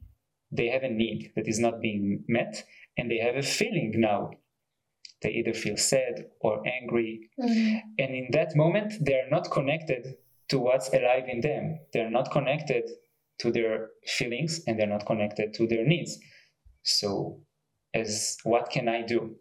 they 0.52 0.68
have 0.68 0.84
a 0.84 0.90
need 0.90 1.32
that 1.36 1.48
is 1.48 1.60
not 1.60 1.82
being 1.82 2.24
met, 2.28 2.64
and 2.98 3.10
they 3.10 3.18
have 3.18 3.36
a 3.36 3.42
feeling 3.42 3.92
now. 3.98 4.32
They 5.22 5.30
either 5.32 5.54
feel 5.54 5.78
sad 5.78 6.26
or 6.42 6.62
angry, 6.68 7.30
Mm-hmm. 7.40 7.78
and 8.00 8.16
in 8.16 8.28
that 8.32 8.56
moment, 8.56 8.94
they 9.02 9.16
are 9.16 9.30
not 9.30 9.50
connected 9.52 10.16
to 10.50 10.60
what's 10.60 10.90
alive 10.94 11.24
in 11.28 11.42
them. 11.42 11.80
They're 11.94 12.10
not 12.12 12.32
connected 12.32 12.84
to 13.40 13.52
their 13.52 13.90
feelings, 14.06 14.62
and 14.68 14.78
they're 14.80 14.88
not 14.88 15.06
connected 15.06 15.54
to 15.56 15.68
their 15.68 15.86
needs. 15.86 16.18
So, 16.84 17.42
as 17.94 18.38
what 18.44 18.70
can 18.70 18.88
I 18.88 19.02
do? 19.02 19.36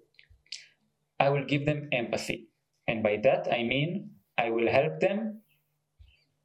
I 1.20 1.28
will 1.28 1.44
give 1.44 1.66
them 1.66 1.88
empathy, 1.92 2.48
and 2.88 3.02
by 3.02 3.16
that 3.22 3.48
I 3.52 3.62
mean 3.62 4.10
I 4.38 4.50
will 4.50 4.68
help 4.68 5.00
them 5.00 5.42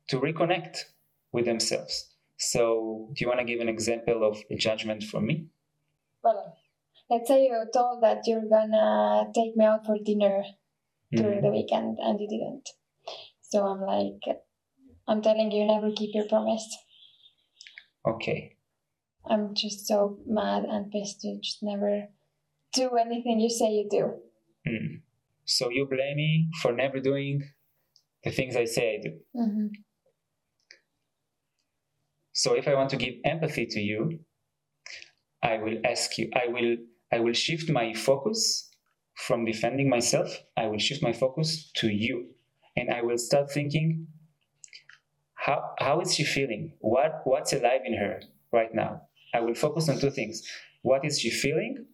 to 0.10 0.20
reconnect 0.20 0.86
with 1.32 1.46
themselves. 1.46 2.16
So, 2.38 3.10
do 3.14 3.24
you 3.24 3.28
want 3.28 3.40
to 3.40 3.46
give 3.46 3.60
an 3.62 3.70
example 3.70 4.28
of 4.28 4.38
a 4.50 4.56
judgment 4.56 5.04
from 5.04 5.26
me? 5.28 5.48
Well, 6.24 6.56
let's 7.10 7.28
say 7.28 7.46
you're 7.46 7.70
told 7.74 8.04
that 8.04 8.22
you're 8.26 8.48
gonna 8.50 9.32
take 9.34 9.56
me 9.56 9.66
out 9.66 9.86
for 9.86 9.98
dinner 9.98 10.44
during 11.12 11.40
Mhm. 11.40 11.42
the 11.42 11.52
weekend 11.52 11.98
and 12.00 12.20
you 12.20 12.28
didn't. 12.28 12.70
So 13.42 13.66
I'm 13.66 13.82
like, 13.82 14.22
I'm 15.08 15.22
telling 15.22 15.52
you, 15.52 15.66
never 15.66 15.92
keep 15.92 16.14
your 16.14 16.28
promise. 16.28 16.68
Okay. 18.08 18.56
I'm 19.26 19.54
just 19.56 19.88
so 19.88 20.20
mad 20.26 20.64
and 20.66 20.92
pissed. 20.92 21.24
You 21.24 21.40
just 21.42 21.62
never 21.64 22.10
do 22.74 22.96
anything 22.96 23.40
you 23.40 23.50
say 23.50 23.72
you 23.74 23.88
do. 23.90 24.22
Mm. 24.68 25.02
So 25.46 25.70
you 25.70 25.86
blame 25.86 26.18
me 26.18 26.50
for 26.62 26.72
never 26.72 27.00
doing 27.00 27.44
the 28.24 28.32
things 28.32 28.56
I 28.56 28.66
say 28.66 28.96
I 28.96 29.02
do. 29.02 29.20
Mm-hmm. 29.36 29.68
So 32.34 32.54
if 32.56 32.68
I 32.68 32.76
want 32.76 32.90
to 32.92 32.98
give 32.98 33.16
empathy 33.26 33.66
to 33.66 33.80
you, 33.80 34.20
I 35.42 35.58
will 35.58 35.78
ask 35.84 36.18
you, 36.18 36.30
I 36.36 36.48
will 36.48 36.78
I 37.12 37.20
will 37.20 37.34
shift 37.34 37.70
my 37.70 37.94
focus 37.94 38.70
from 39.16 39.46
defending 39.46 39.90
myself, 39.90 40.30
I 40.56 40.68
will 40.68 40.78
shift 40.78 41.04
my 41.04 41.12
focus 41.14 41.72
to 41.76 41.90
you. 41.90 42.30
And 42.78 42.90
I 42.90 43.02
will 43.02 43.18
start 43.18 43.52
thinking, 43.52 44.08
how 45.34 45.74
how 45.80 46.00
is 46.02 46.16
she 46.16 46.24
feeling? 46.24 46.74
What 46.80 47.22
what's 47.26 47.54
alive 47.54 47.82
in 47.86 47.94
her 47.98 48.22
right 48.52 48.74
now? 48.74 49.02
I 49.34 49.42
will 49.42 49.56
focus 49.56 49.90
on 49.90 50.00
two 50.00 50.10
things. 50.12 50.44
What 50.82 51.04
is 51.06 51.20
she 51.20 51.30
feeling 51.30 51.86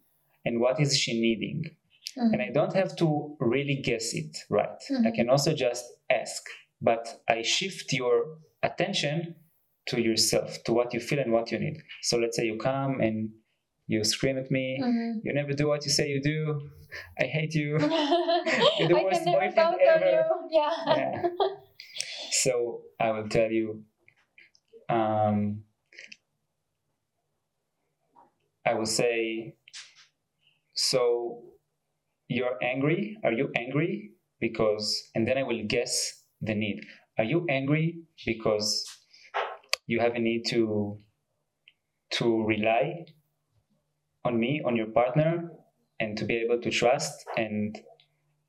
and 0.44 0.60
what 0.60 0.80
is 0.80 0.96
she 0.96 1.20
needing? 1.20 1.64
And 2.16 2.40
I 2.40 2.50
don't 2.50 2.74
have 2.74 2.96
to 2.96 3.36
really 3.40 3.76
guess 3.82 4.14
it 4.14 4.38
right. 4.48 4.80
I 4.90 5.10
Mhm. 5.10 5.14
can 5.14 5.28
also 5.28 5.52
just 5.52 5.84
ask, 6.08 6.42
but 6.80 7.20
I 7.28 7.42
shift 7.42 7.92
your 7.92 8.38
attention 8.62 9.34
to 9.88 10.00
yourself, 10.00 10.62
to 10.64 10.72
what 10.72 10.94
you 10.94 11.00
feel 11.00 11.18
and 11.18 11.30
what 11.32 11.52
you 11.52 11.58
need. 11.58 11.76
So 12.02 12.16
let's 12.18 12.36
say 12.36 12.46
you 12.46 12.56
come 12.56 13.00
and 13.00 13.30
you 13.86 14.02
scream 14.04 14.36
at 14.38 14.50
me, 14.50 14.78
Mm-hmm. 14.82 15.18
you 15.24 15.32
never 15.34 15.52
do 15.52 15.68
what 15.68 15.84
you 15.84 15.90
say 15.92 16.08
you 16.08 16.20
do, 16.22 16.68
I 17.20 17.24
hate 17.24 17.54
you. 17.54 17.76
I 17.80 18.86
the 18.88 18.94
worst 18.94 19.22
can 19.24 19.32
never 19.32 19.46
boyfriend 19.46 19.76
ever. 19.88 20.06
you. 20.06 20.22
Yeah. 20.50 20.96
Yeah. 20.96 21.22
So 22.30 22.82
I 23.00 23.10
will 23.12 23.28
tell 23.28 23.50
you, 23.50 23.84
um, 24.88 25.62
I 28.66 28.74
will 28.74 28.86
say, 28.86 29.54
so 30.74 31.42
you're 32.28 32.58
angry. 32.62 33.16
Are 33.24 33.32
you 33.32 33.50
angry? 33.56 34.10
Because, 34.40 35.10
and 35.14 35.26
then 35.26 35.38
I 35.38 35.44
will 35.44 35.62
guess 35.66 36.22
the 36.42 36.54
need. 36.54 36.80
Are 37.18 37.24
you 37.24 37.46
angry 37.48 38.02
because 38.26 38.84
you 39.86 40.00
have 40.00 40.14
a 40.14 40.18
need 40.18 40.44
to 40.50 40.98
to 42.12 42.44
rely 42.44 43.04
on 44.26 44.38
me, 44.44 44.62
on 44.66 44.76
your 44.76 44.86
partner, 45.00 45.50
and 46.00 46.16
to 46.18 46.24
be 46.24 46.36
able 46.44 46.60
to 46.66 46.70
trust 46.70 47.24
and 47.36 47.78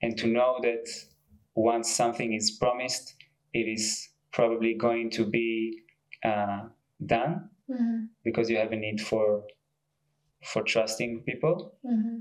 and 0.02 0.18
to 0.22 0.28
know 0.28 0.52
that 0.62 0.86
once 1.56 1.88
something 2.02 2.34
is 2.34 2.52
promised, 2.64 3.16
it 3.54 3.68
is 3.78 3.84
probably 4.32 4.74
going 4.76 5.10
to 5.18 5.24
be 5.26 5.84
uh, 6.24 6.62
done 7.06 7.50
Mm-hmm. 7.70 8.06
because 8.24 8.50
you 8.50 8.58
have 8.64 8.72
a 8.72 8.78
need 8.78 9.00
for 9.02 9.44
for 10.52 10.62
trusting 10.64 11.12
people 11.30 11.56
Mm-hmm. 11.86 12.18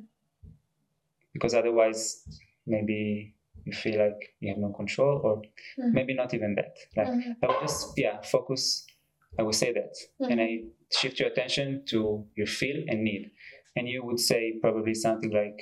because 1.32 1.54
otherwise 1.54 2.24
maybe 2.66 3.34
you 3.64 3.72
feel 3.72 3.98
like 4.04 4.34
you 4.40 4.48
have 4.48 4.58
no 4.58 4.72
control 4.72 5.20
or 5.24 5.42
Mhm. 5.78 5.92
maybe 5.92 6.14
not 6.14 6.34
even 6.34 6.54
that 6.56 6.72
like 6.96 7.08
Mhm. 7.08 7.36
i 7.42 7.46
would 7.46 7.60
just 7.60 7.80
yeah 7.96 8.16
focus 8.22 8.86
i 9.38 9.42
would 9.42 9.54
say 9.62 9.70
that 9.72 9.94
and 10.30 10.40
i 10.40 10.50
shift 10.98 11.20
your 11.20 11.28
attention 11.28 11.84
to 11.92 11.98
your 12.36 12.46
feel 12.58 12.78
and 12.88 12.98
need 13.04 13.30
and 13.76 13.88
you 13.88 14.04
would 14.04 14.20
say 14.20 14.40
probably 14.64 14.94
something 14.94 15.32
like 15.42 15.58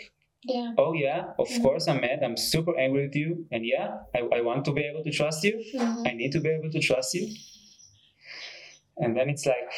Yeah. 0.55 0.73
oh 0.83 0.93
yeah 1.07 1.21
of 1.43 1.49
Mhm. 1.49 1.63
course 1.65 1.85
i'm 1.91 2.01
mad 2.07 2.19
i'm 2.27 2.37
super 2.53 2.75
angry 2.85 3.03
with 3.07 3.17
you 3.23 3.31
and 3.53 3.63
yeah 3.75 3.89
I, 4.17 4.21
I 4.39 4.41
want 4.49 4.65
to 4.67 4.73
be 4.79 4.83
able 4.91 5.03
to 5.09 5.13
trust 5.21 5.41
you 5.49 5.55
Mhm. 5.75 6.03
I 6.09 6.13
need 6.21 6.33
to 6.37 6.41
be 6.47 6.51
able 6.59 6.71
to 6.77 6.81
trust 6.89 7.11
you. 7.19 7.25
And 9.03 9.17
then 9.17 9.29
it's 9.29 9.45
like, 9.55 9.73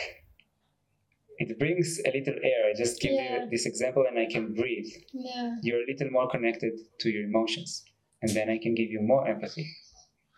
it 1.39 1.59
brings 1.59 2.01
a 2.09 2.11
little 2.17 2.35
air. 2.43 2.61
I 2.71 2.75
just 2.77 3.01
give 3.01 3.13
Yeah. 3.13 3.45
you 3.45 3.51
this 3.51 3.65
example 3.67 4.05
and 4.09 4.19
I 4.19 4.27
can 4.27 4.55
breathe. 4.55 4.91
Yeah. 5.13 5.57
You're 5.63 5.83
a 5.83 5.87
little 5.87 6.11
more 6.11 6.29
connected 6.29 6.75
to 7.01 7.11
your 7.11 7.25
emotions. 7.25 7.85
And 8.23 8.31
then 8.37 8.49
I 8.51 8.59
can 8.59 8.75
give 8.75 8.91
you 8.91 9.01
more 9.13 9.27
empathy. 9.29 9.67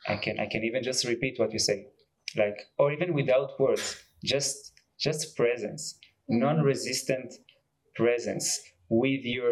I 0.06 0.16
can 0.24 0.38
I 0.38 0.46
can 0.52 0.62
even 0.64 0.82
just 0.90 1.04
repeat 1.12 1.38
what 1.40 1.52
you 1.52 1.58
say. 1.58 1.78
Like 2.36 2.58
or 2.78 2.92
even 2.92 3.14
without 3.14 3.58
words. 3.60 3.84
Just 4.24 4.72
just 5.06 5.36
presence. 5.36 5.82
Mhm. 6.30 6.38
Non-resistant 6.44 7.28
presence 8.02 8.46
with 8.88 9.22
your 9.36 9.50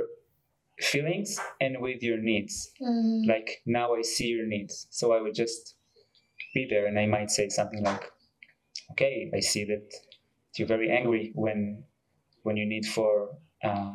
feelings 0.93 1.31
and 1.65 1.73
with 1.87 2.01
your 2.09 2.19
needs 2.31 2.55
Mm-hmm. 2.81 3.29
like 3.33 3.49
now 3.67 3.87
I 3.99 4.03
see 4.03 4.29
your 4.37 4.47
needs. 4.55 4.75
So 4.91 5.05
I 5.17 5.21
would 5.23 5.35
just 5.45 5.63
be 6.55 6.67
there 6.73 6.87
and 6.89 6.97
I 6.99 7.07
might 7.17 7.31
say 7.39 7.49
something 7.49 7.83
like, 7.91 8.05
okay, 8.93 9.17
I 9.39 9.41
see 9.41 9.65
that 9.73 9.87
you're 10.57 10.69
very 10.77 10.91
angry 10.99 11.33
when 11.35 11.85
when 12.45 12.57
your 12.61 12.69
need 12.75 12.87
for 12.97 13.13
uh, 13.69 13.93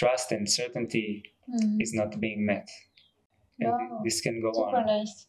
trust 0.00 0.32
and 0.32 0.44
certainty 0.60 1.08
Mm-hmm. 1.44 1.78
is 1.84 1.92
not 2.00 2.10
being 2.26 2.40
met. 2.52 2.66
And 3.60 3.70
Wow. 3.70 4.00
this 4.04 4.22
can 4.22 4.36
go 4.40 4.50
Super 4.54 4.78
on. 4.80 4.86
nice. 4.86 5.26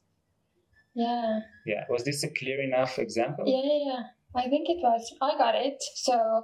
Yeah. 1.03 1.39
Yeah. 1.65 1.83
Was 1.89 2.03
this 2.05 2.23
a 2.23 2.29
clear 2.39 2.59
enough 2.69 2.93
example? 2.99 3.43
Yeah, 3.45 3.63
yeah, 3.71 3.81
yeah. 3.91 4.03
I 4.35 4.49
think 4.49 4.69
it 4.69 4.79
was. 4.83 5.13
I 5.21 5.37
got 5.37 5.55
it. 5.55 5.81
So 5.95 6.43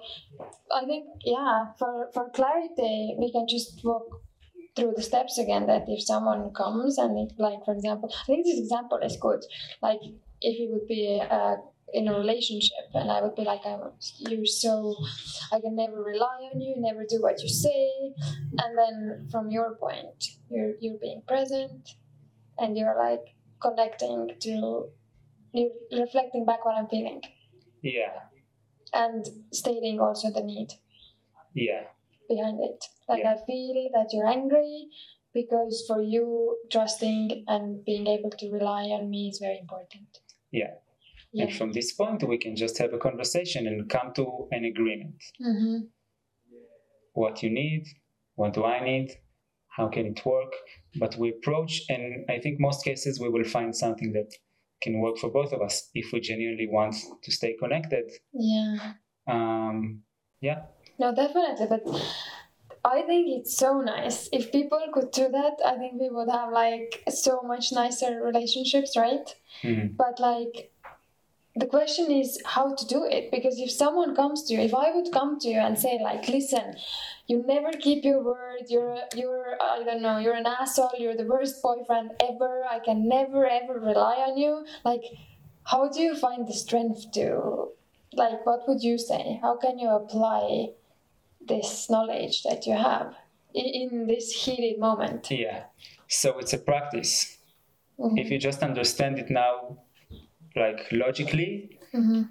I 0.73 0.86
think 0.86 1.06
yeah, 1.25 1.73
for 1.77 2.10
for 2.13 2.30
clarity, 2.30 3.15
we 3.19 3.32
can 3.32 3.47
just 3.47 3.82
walk 3.84 4.21
through 4.75 4.93
the 4.95 5.01
steps 5.01 5.38
again. 5.38 5.67
That 5.67 5.84
if 5.88 6.04
someone 6.04 6.54
comes 6.54 6.97
and 6.97 7.19
if, 7.19 7.38
like 7.38 7.65
for 7.65 7.73
example, 7.73 8.13
I 8.23 8.25
think 8.25 8.45
this 8.45 8.60
example 8.60 8.99
is 9.04 9.17
good. 9.17 9.41
Like 9.82 9.99
if 10.41 10.56
it 10.60 10.69
would 10.71 10.88
be 10.88 11.21
uh, 11.30 11.56
in 11.93 12.08
a 12.08 12.17
relationship, 12.17 12.88
and 12.93 13.12
I 13.12 13.21
would 13.21 13.36
be 13.36 13.43
like, 13.43 13.65
I'm, 13.65 13.91
"You're 14.19 14.45
so, 14.45 14.95
I 15.51 15.60
can 15.60 15.75
never 15.75 16.01
rely 16.01 16.49
on 16.54 16.62
you. 16.62 16.75
Never 16.77 17.04
do 17.04 17.21
what 17.21 17.41
you 17.43 17.49
say." 17.49 17.91
And 18.58 18.77
then 18.77 19.27
from 19.32 19.51
your 19.51 19.75
point, 19.75 20.23
you're 20.49 20.75
you're 20.80 20.99
being 20.99 21.23
present, 21.27 21.95
and 22.58 22.77
you're 22.77 22.95
like 22.97 23.36
connecting 23.62 24.32
to, 24.39 24.88
you're 25.51 25.69
reflecting 25.91 26.45
back 26.45 26.65
what 26.65 26.75
I'm 26.75 26.88
feeling 26.88 27.21
Yeah. 27.82 28.13
and 28.94 29.26
stating 29.54 30.00
also 30.02 30.30
the 30.32 30.44
need 30.44 30.70
Yeah. 31.54 31.84
behind 32.28 32.60
it. 32.62 32.84
Like 33.08 33.24
Yeah. 33.24 33.34
I 33.36 33.46
feel 33.46 33.89
that 33.94 34.10
you're 34.13 34.28
angry 34.28 34.89
because 35.34 35.86
for 35.88 36.02
you 36.02 36.58
trusting 36.70 37.46
and 37.48 37.86
being 37.86 38.08
able 38.08 38.32
to 38.32 38.50
rely 38.52 38.84
on 38.98 39.10
me 39.10 39.30
is 39.30 39.39
very 39.39 39.60
important. 39.60 40.20
Yeah. 40.52 40.74
Yeah. 41.32 41.46
And 41.46 41.54
from 41.56 41.72
this 41.72 41.94
point, 41.94 42.22
we 42.28 42.38
can 42.38 42.56
just 42.58 42.78
have 42.80 42.94
a 42.94 42.98
conversation 42.98 43.65
and 43.65 43.89
come 43.89 44.13
to 44.15 44.48
an 44.52 44.65
agreement. 44.65 45.24
Mm-hmm. 45.39 45.78
what 47.13 47.44
you 47.44 47.50
need, 47.50 47.86
what 48.36 48.54
do 48.54 48.63
I 48.63 48.80
need, 48.84 49.10
how 49.67 49.88
can 49.89 50.06
it 50.06 50.26
work. 50.26 50.54
But 50.96 51.17
we 51.17 51.30
approach, 51.30 51.84
and 51.89 52.30
I 52.30 52.39
think 52.39 52.60
most 52.60 52.84
cases 52.86 53.20
we 53.20 53.30
will 53.30 53.44
find 53.44 53.76
something 53.76 54.13
that 54.13 54.32
can 54.82 55.00
work 55.00 55.17
for 55.17 55.30
both 55.30 55.52
of 55.54 55.62
us 55.62 55.89
if 55.94 56.12
we 56.12 56.20
genuinely 56.20 56.67
want 56.67 56.96
to 57.24 57.32
stay 57.32 57.56
connected. 57.60 58.12
Yeah. 58.34 58.94
Um, 59.28 60.02
yeah, 60.41 60.63
No, 61.00 61.13
definitely. 61.13 61.67
But 61.70 61.84
I 62.84 63.04
think 63.04 63.28
it's 63.30 63.56
so 63.58 63.82
nice. 63.82 64.28
If 64.32 64.52
people 64.52 64.82
could 64.94 65.12
do 65.12 65.30
that, 65.30 65.58
I 65.65 65.78
think 65.78 66.02
we 66.02 66.10
would 66.10 66.30
have 66.30 66.52
like 66.52 67.04
so 67.10 67.41
much 67.44 67.72
nicer 67.72 68.22
relationships, 68.24 68.98
right? 68.98 69.28
Mhm. 69.63 69.96
But 69.96 70.20
like 70.20 70.72
the 71.62 71.67
question 71.67 72.12
is 72.12 72.39
how 72.54 72.74
to 72.74 72.86
do 72.88 73.00
it 73.06 73.30
because 73.32 73.60
if 73.60 73.71
someone 73.71 74.15
comes 74.15 74.43
to 74.43 74.54
you 74.54 74.62
if 74.62 74.74
i 74.74 74.88
would 74.95 75.10
come 75.17 75.34
to 75.39 75.47
you 75.47 75.60
and 75.60 75.78
say 75.78 76.00
like 76.02 76.28
listen 76.28 76.74
you 77.28 77.43
never 77.45 77.71
keep 77.86 78.04
your 78.04 78.21
word 78.24 78.63
you're 78.74 78.97
you're 79.15 79.56
i 79.62 79.84
don't 79.88 80.02
know 80.02 80.17
you're 80.17 80.39
an 80.43 80.50
asshole 80.54 80.95
you're 80.97 81.15
the 81.21 81.30
worst 81.34 81.62
boyfriend 81.62 82.12
ever 82.30 82.52
i 82.76 82.80
can 82.88 83.08
never 83.08 83.45
ever 83.60 83.80
rely 83.80 84.15
on 84.28 84.38
you 84.43 84.65
like 84.84 85.04
how 85.71 85.82
do 85.88 86.02
you 86.02 86.15
find 86.15 86.47
the 86.47 86.58
strength 86.65 87.06
to 87.17 87.26
like 88.24 88.45
what 88.45 88.67
would 88.67 88.82
you 88.89 88.97
say 88.97 89.39
how 89.43 89.56
can 89.65 89.78
you 89.78 89.89
apply 89.89 90.69
this 91.54 91.89
knowledge 91.89 92.41
that 92.43 92.65
you 92.65 92.74
have 92.74 93.13
in 93.54 94.08
this 94.08 94.32
heated 94.32 94.80
moment 94.80 95.30
Yeah. 95.30 95.63
So 96.08 96.39
it's 96.39 96.54
a 96.54 96.58
practice. 96.58 97.38
Mhm. 98.00 98.19
If 98.21 98.32
you 98.32 98.38
just 98.50 98.62
understand 98.63 99.17
it 99.24 99.30
now, 99.30 99.78
like 100.56 100.92
logically, 100.92 101.78
Mhm. 101.94 102.30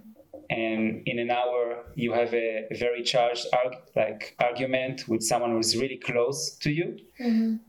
and 0.50 1.02
in 1.06 1.18
an 1.18 1.30
hour 1.30 1.84
you 1.94 2.12
have 2.12 2.32
a 2.34 2.66
very 2.78 3.02
charged 3.02 3.46
arg- 3.52 3.82
like 3.96 4.34
argument 4.38 5.08
with 5.08 5.22
someone 5.22 5.52
who's 5.52 5.76
really 5.76 5.96
close 5.96 6.56
to 6.58 6.70
you, 6.70 6.98
Mhm. 7.18 7.60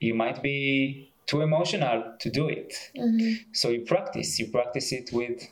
you 0.00 0.14
might 0.14 0.42
be 0.42 1.10
too 1.26 1.40
emotional 1.42 2.14
to 2.18 2.30
do 2.30 2.48
it. 2.48 2.90
Mhm. 2.96 3.36
So 3.52 3.68
you 3.70 3.82
practice. 3.82 4.38
You 4.40 4.46
practice 4.48 4.92
it 4.92 5.12
with 5.12 5.46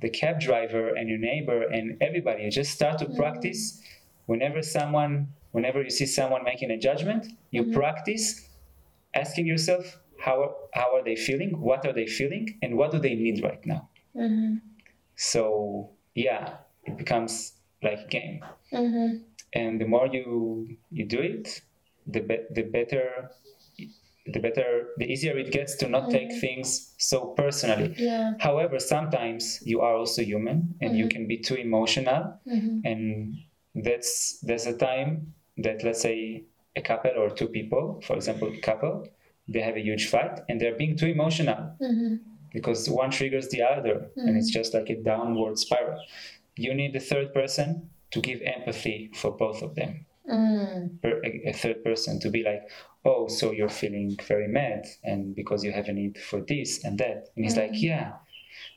the 0.00 0.10
cab 0.10 0.40
driver 0.40 0.94
and 0.94 1.08
your 1.08 1.18
neighbor 1.18 1.62
and 1.62 1.96
everybody. 2.02 2.42
You 2.44 2.50
just 2.50 2.72
start 2.72 2.98
to 2.98 3.06
practice. 3.14 3.80
Whenever 4.26 4.60
someone, 4.62 5.28
whenever 5.52 5.82
you 5.82 5.90
see 5.90 6.06
someone 6.06 6.42
making 6.44 6.70
a 6.70 6.76
judgment, 6.78 7.26
you 7.50 7.72
practice 7.72 8.48
asking 9.14 9.46
yourself 9.46 9.98
how 10.20 10.54
how 10.72 10.94
are 10.96 11.04
they 11.04 11.16
feeling, 11.16 11.50
what 11.60 11.86
are 11.86 11.92
they 11.92 12.06
feeling, 12.06 12.58
and 12.62 12.76
what 12.76 12.90
do 12.92 12.98
they 12.98 13.14
need 13.14 13.42
right 13.42 13.64
now. 13.66 13.88
Mhm. 14.14 14.60
So 15.14 15.90
yeah, 16.14 16.58
it 16.84 16.96
becomes 16.96 17.52
like 17.82 18.00
a 18.00 18.08
game. 18.08 18.44
Mhm. 18.72 19.22
And 19.54 19.80
the 19.80 19.86
more 19.86 20.06
you 20.06 20.76
you 20.90 21.04
do 21.06 21.20
it, 21.20 21.62
the 22.06 22.20
be- 22.20 22.46
the 22.50 22.62
better. 22.62 23.30
The 24.34 24.40
better, 24.40 24.88
the 24.98 25.06
easier 25.06 25.38
it 25.38 25.52
gets 25.52 25.76
to 25.76 25.88
not 25.88 26.10
take 26.10 26.32
things 26.40 26.94
so 26.98 27.26
personally. 27.38 27.94
yeah 27.96 28.32
However, 28.40 28.80
sometimes 28.80 29.62
you 29.64 29.82
are 29.82 29.94
also 29.94 30.20
human 30.20 30.74
and 30.80 30.96
you 30.98 31.06
can 31.06 31.28
be 31.28 31.38
too 31.38 31.54
emotional, 31.54 32.34
Mhm. 32.44 32.80
and 32.84 33.02
that's 33.86 34.40
there's 34.40 34.66
a 34.66 34.76
time 34.76 35.32
that 35.58 35.84
let's 35.84 36.00
say 36.00 36.42
a 36.74 36.80
couple 36.82 37.12
or 37.16 37.30
two 37.30 37.46
people, 37.46 38.00
for 38.02 38.16
example, 38.16 38.48
a 38.48 38.60
couple, 38.60 39.06
they 39.48 39.60
have 39.60 39.76
a 39.76 39.80
huge 39.80 40.06
fight 40.08 40.40
and 40.48 40.60
they're 40.60 40.74
being 40.76 40.96
too 40.96 41.06
emotional 41.06 41.60
Mhm. 41.80 42.20
because 42.52 42.88
one 42.90 43.10
triggers 43.10 43.48
the 43.48 43.62
other, 43.62 44.10
and 44.16 44.36
it's 44.36 44.50
just 44.50 44.74
like 44.74 44.88
a 44.90 44.96
downward 44.96 45.58
spiral. 45.58 46.00
You 46.56 46.74
need 46.74 46.94
a 46.96 47.00
third 47.00 47.32
person 47.34 47.90
to 48.12 48.20
give 48.20 48.40
empathy 48.42 49.10
for 49.14 49.30
both 49.36 49.62
of 49.62 49.74
them 49.74 50.06
Mm. 50.28 50.98
a, 51.04 51.48
a 51.50 51.52
third 51.52 51.84
person 51.84 52.18
to 52.20 52.28
be 52.30 52.42
like, 52.42 52.62
oh, 53.04 53.28
so 53.28 53.52
you're 53.52 53.68
feeling 53.82 54.16
very 54.26 54.48
mad, 54.48 54.84
and 55.04 55.34
because 55.36 55.62
you 55.64 55.70
have 55.72 55.88
a 55.88 55.92
need 55.92 56.18
for 56.18 56.40
this 56.40 56.84
and 56.84 56.98
that. 56.98 57.28
And 57.36 57.44
he's 57.44 57.56
like, 57.56 57.70
yeah. 57.74 58.14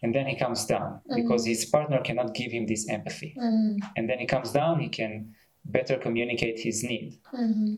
And 0.04 0.14
then 0.14 0.28
he 0.28 0.36
comes 0.36 0.66
down 0.66 1.00
because 1.16 1.46
his 1.46 1.66
partner 1.66 2.00
cannot 2.02 2.36
give 2.36 2.52
him 2.52 2.68
this 2.68 2.88
empathy. 2.90 3.34
Mm. 3.38 3.80
And 3.98 4.08
then 4.10 4.20
he 4.20 4.28
comes 4.28 4.52
down, 4.52 4.80
he 4.80 4.90
can 4.90 5.34
better 5.66 5.98
communicate 5.98 6.60
his 6.60 6.84
need. 6.84 7.18
Mhm. 7.34 7.78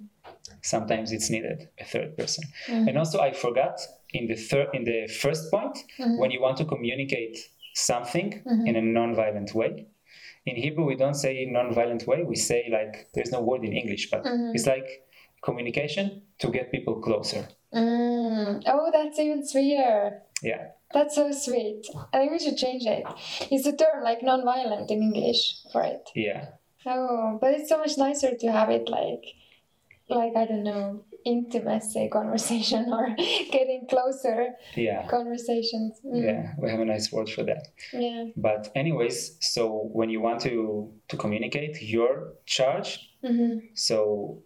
Sometimes 0.61 1.11
it's 1.11 1.29
needed, 1.29 1.69
a 1.79 1.85
third 1.85 2.17
person. 2.17 2.43
Mm-hmm. 2.67 2.87
And 2.89 2.97
also, 2.97 3.19
I 3.19 3.33
forgot 3.33 3.79
in 4.13 4.27
the 4.27 4.35
third, 4.35 4.67
in 4.73 4.83
the 4.83 5.07
first 5.07 5.51
point, 5.51 5.77
mm-hmm. 5.99 6.17
when 6.17 6.31
you 6.31 6.41
want 6.41 6.57
to 6.57 6.65
communicate 6.65 7.37
something 7.73 8.41
mm-hmm. 8.45 8.67
in 8.67 8.75
a 8.75 8.81
non-violent 8.81 9.53
way. 9.53 9.87
In 10.45 10.55
Hebrew, 10.55 10.85
we 10.85 10.95
don't 10.95 11.13
say 11.13 11.45
non-violent 11.45 12.07
way. 12.07 12.23
We 12.23 12.35
say 12.35 12.67
like 12.71 13.09
there's 13.13 13.31
no 13.31 13.41
word 13.41 13.63
in 13.63 13.73
English, 13.73 14.09
but 14.09 14.23
it's 14.25 14.65
like 14.65 14.87
communication 15.43 16.23
to 16.39 16.49
get 16.49 16.71
people 16.71 16.99
closer. 16.99 17.47
Mm. 17.73 18.63
Oh, 18.65 18.89
that's 18.91 19.19
even 19.19 19.47
sweeter. 19.47 20.21
Yeah, 20.41 20.69
That's 20.93 21.15
so 21.15 21.31
sweet. 21.31 21.85
I 22.11 22.17
think 22.17 22.31
we 22.31 22.39
should 22.39 22.57
change 22.57 22.83
it. 22.85 23.03
It's 23.51 23.67
a 23.67 23.75
term 23.75 24.03
like 24.03 24.23
non-violent 24.23 24.89
in 24.89 25.03
English 25.03 25.57
for 25.71 25.83
it. 25.83 26.09
yeah, 26.15 26.47
Oh, 26.85 27.37
but 27.39 27.53
it's 27.53 27.69
so 27.69 27.77
much 27.77 27.97
nicer 27.97 28.35
to 28.35 28.51
have 28.51 28.69
it 28.69 28.89
like, 28.89 29.23
like 30.11 30.35
I 30.35 30.45
don't 30.45 30.63
know, 30.63 31.03
intimacy 31.25 32.09
conversation 32.11 32.91
or 32.91 33.15
getting 33.51 33.87
closer 33.89 34.49
yeah, 34.75 35.07
conversations. 35.07 35.99
Mm. 36.05 36.23
yeah. 36.23 36.53
We 36.57 36.69
have 36.69 36.79
a 36.79 36.85
nice 36.85 37.11
word 37.11 37.29
for 37.29 37.43
that. 37.43 37.67
Yeah. 37.93 38.25
But 38.35 38.71
anyways, 38.75 39.37
so 39.41 39.89
when 39.91 40.09
you 40.09 40.21
want 40.21 40.41
to 40.41 40.91
to 41.09 41.17
communicate 41.17 41.81
your 41.81 42.33
charge, 42.45 43.09
hmm 43.25 43.59
so 43.73 44.41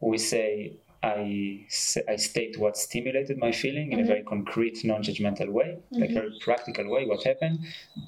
we 0.00 0.18
say 0.18 0.76
I, 1.02 1.64
I 2.08 2.16
state 2.16 2.58
what 2.58 2.76
stimulated 2.76 3.38
my 3.38 3.52
feeling 3.52 3.92
in 3.92 4.00
a 4.00 4.04
very 4.04 4.22
concrete, 4.22 4.84
non-judgmental 4.84 5.48
way, 5.48 5.78
like 5.92 6.10
very 6.10 6.32
practical 6.40 6.90
way. 6.90 7.06
What 7.06 7.22
happened, 7.22 7.60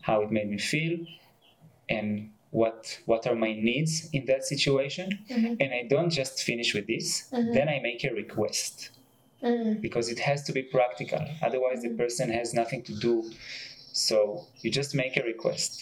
how 0.02 0.22
it 0.22 0.32
made 0.32 0.48
me 0.50 0.58
feel, 0.58 0.98
and 1.88 2.30
what 2.50 2.98
what 3.06 3.26
are 3.26 3.34
my 3.36 3.52
needs 3.52 4.08
in 4.12 4.24
that 4.26 4.44
situation. 4.44 5.06
Mhm. 5.30 5.56
And 5.60 5.72
I 5.72 5.82
don't 5.88 6.10
just 6.10 6.42
finish 6.42 6.74
with 6.74 6.86
this. 6.86 7.28
Then 7.30 7.68
I 7.68 7.78
make 7.80 8.02
a 8.04 8.12
request 8.12 8.90
Mm. 9.42 9.80
because 9.80 10.10
it 10.10 10.18
has 10.18 10.42
to 10.44 10.52
be 10.52 10.62
practical. 10.62 11.22
Otherwise, 11.42 11.80
the 11.82 11.90
person 12.02 12.28
has 12.30 12.52
nothing 12.52 12.82
to 12.82 12.92
do. 13.08 13.14
So 13.92 14.46
you 14.62 14.70
just 14.70 14.94
make 14.94 15.16
a 15.16 15.22
request. 15.22 15.72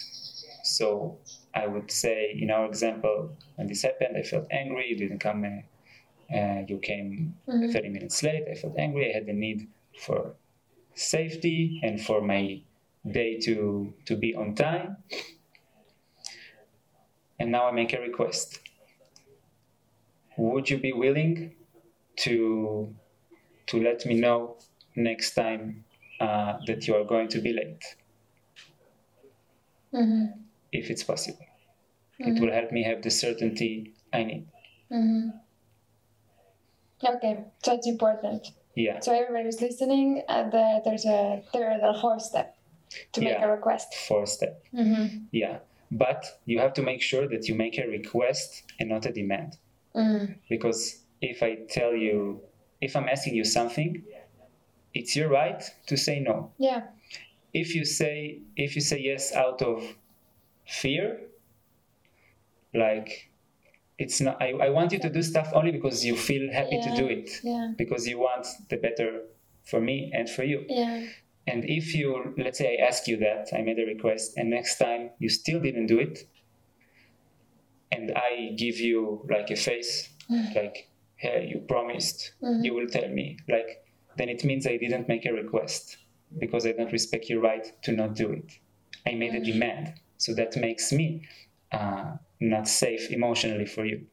So 0.63 1.19
I 1.55 1.67
would 1.67 1.91
say, 1.91 2.19
in 2.43 2.51
our 2.51 2.67
example, 2.67 3.37
when 3.57 3.67
this 3.67 3.83
happened, 3.83 4.17
I 4.17 4.23
felt 4.23 4.47
angry. 4.51 4.85
You 4.91 4.97
didn't 4.97 5.19
come. 5.19 5.45
Uh, 5.45 6.37
uh, 6.39 6.61
you 6.69 6.79
came 6.79 7.35
30 7.47 7.89
minutes 7.89 8.23
late. 8.23 8.45
I 8.53 8.55
felt 8.55 8.79
angry. 8.79 9.11
I 9.11 9.15
had 9.15 9.27
the 9.27 9.33
need 9.33 9.67
for 10.05 10.35
safety 10.95 11.81
and 11.83 12.01
for 12.01 12.21
my 12.21 12.61
day 13.19 13.39
to 13.41 13.93
to 14.05 14.17
be 14.17 14.35
on 14.35 14.55
time. 14.55 14.97
And 17.39 17.53
now 17.53 17.69
I 17.69 17.73
make 17.73 17.93
a 17.93 18.01
request. 18.01 18.59
Would 20.37 20.71
you 20.71 20.79
be 20.79 20.93
willing 20.93 21.55
to 22.25 22.95
to 23.67 23.83
let 23.83 24.05
me 24.07 24.15
know 24.15 24.57
next 24.97 25.35
time 25.35 25.85
uh, 26.21 26.59
that 26.67 26.87
you 26.89 26.95
are 26.97 27.05
going 27.05 27.29
to 27.29 27.41
be 27.41 27.53
late, 27.53 27.85
hmm 29.93 30.25
if 30.73 30.91
it's 30.91 31.03
possible. 31.05 31.45
It 32.19 32.41
will 32.41 32.53
help 32.53 32.73
me 32.73 32.83
have 32.83 33.03
the 33.03 33.11
certainty 33.11 33.95
I 34.13 34.25
need. 34.25 34.47
hmm 34.91 35.29
Okay, 37.05 37.45
so 37.63 37.75
it's 37.75 37.87
important. 37.87 38.49
Yeah, 38.75 39.01
So 39.01 39.13
everybody 39.13 39.45
who's 39.45 39.61
listening, 39.61 40.23
uh, 40.29 40.49
there, 40.51 40.81
there's 40.85 41.05
a 41.05 41.43
third 41.53 41.81
or 41.83 41.95
fourth 42.01 42.23
step 42.23 42.57
to 43.13 43.21
make 43.21 43.39
a 43.41 43.49
request. 43.49 43.95
fourth 43.95 44.29
step. 44.29 44.63
Mm-hmm. 44.75 45.25
Yeah, 45.33 45.59
but 45.91 46.41
you 46.45 46.59
have 46.59 46.75
to 46.75 46.83
make 46.83 47.03
sure 47.03 47.27
that 47.29 47.49
you 47.49 47.55
make 47.55 47.79
a 47.79 47.87
request 47.87 48.65
and 48.79 48.89
not 48.89 49.07
a 49.07 49.13
demand. 49.13 49.57
Mm. 49.95 50.37
Because 50.49 51.05
if 51.21 51.43
I 51.43 51.59
tell 51.69 51.95
you, 51.95 52.41
if 52.81 52.95
I'm 52.95 53.09
asking 53.09 53.35
you 53.35 53.45
something, 53.45 54.03
it's 54.95 55.17
your 55.17 55.29
right 55.29 55.63
to 55.87 55.97
say 55.97 56.21
no. 56.21 56.53
Yeah. 56.59 56.83
If 57.53 57.75
you 57.75 57.85
say 57.85 58.41
if 58.57 58.75
you 58.75 58.81
say 58.81 59.01
yes 59.01 59.35
out 59.35 59.63
of 59.63 59.83
fear, 60.67 61.21
like 62.75 63.31
it's 63.99 64.21
not 64.21 64.41
I, 64.41 64.53
I 64.53 64.71
want 64.71 64.93
you 64.93 64.99
to 65.01 65.11
do 65.11 65.23
stuff 65.23 65.51
only 65.55 65.73
because 65.73 66.05
you 66.05 66.17
feel 66.17 66.53
happy 66.53 66.81
to 66.83 66.95
do 66.95 67.07
it. 67.07 67.31
Yeah. 67.43 67.73
because 67.77 68.07
you 68.07 68.19
want 68.19 68.47
the 68.69 68.77
better 68.77 69.23
for 69.65 69.81
me 69.81 70.13
and 70.15 70.29
for 70.29 70.45
you. 70.45 70.65
Yeah. 70.69 71.07
And 71.51 71.65
if 71.65 71.95
you, 71.95 72.35
let's 72.37 72.59
say 72.59 72.77
I 72.79 72.87
ask 72.87 73.09
you 73.09 73.17
that, 73.19 73.49
I 73.57 73.63
made 73.63 73.79
a 73.79 73.87
request, 73.87 74.37
and 74.37 74.51
next 74.51 74.77
time 74.79 75.11
you 75.19 75.31
still 75.31 75.61
didn't 75.61 75.87
do 75.87 75.99
it, 75.99 76.29
and 77.91 78.13
I 78.15 78.55
give 78.57 78.79
you 78.79 79.27
like 79.31 79.51
a 79.51 79.57
face, 79.57 80.11
like, 80.55 80.91
hey, 81.17 81.49
you 81.51 81.61
promised, 81.67 82.33
you 82.65 82.75
will 82.75 82.87
tell 82.87 83.09
me, 83.09 83.39
like, 83.49 83.83
then 84.19 84.29
it 84.29 84.45
means 84.45 84.67
I 84.67 84.77
didn't 84.77 85.09
make 85.09 85.25
a 85.25 85.33
request 85.33 85.97
because 86.39 86.67
I 86.67 86.73
don't 86.73 86.93
respect 86.93 87.31
your 87.31 87.41
right 87.41 87.67
to 87.85 87.93
not 87.93 88.15
do 88.15 88.31
it. 88.33 88.53
I 89.07 89.15
made 89.15 89.35
a 89.35 89.43
demand. 89.43 89.95
So 90.19 90.35
that 90.35 90.57
makes 90.57 90.93
me 90.93 91.27
uh, 91.73 92.17
not 92.41 92.69
safe 92.69 93.11
emotionally 93.11 93.67
for 93.67 93.87
you. 93.87 94.07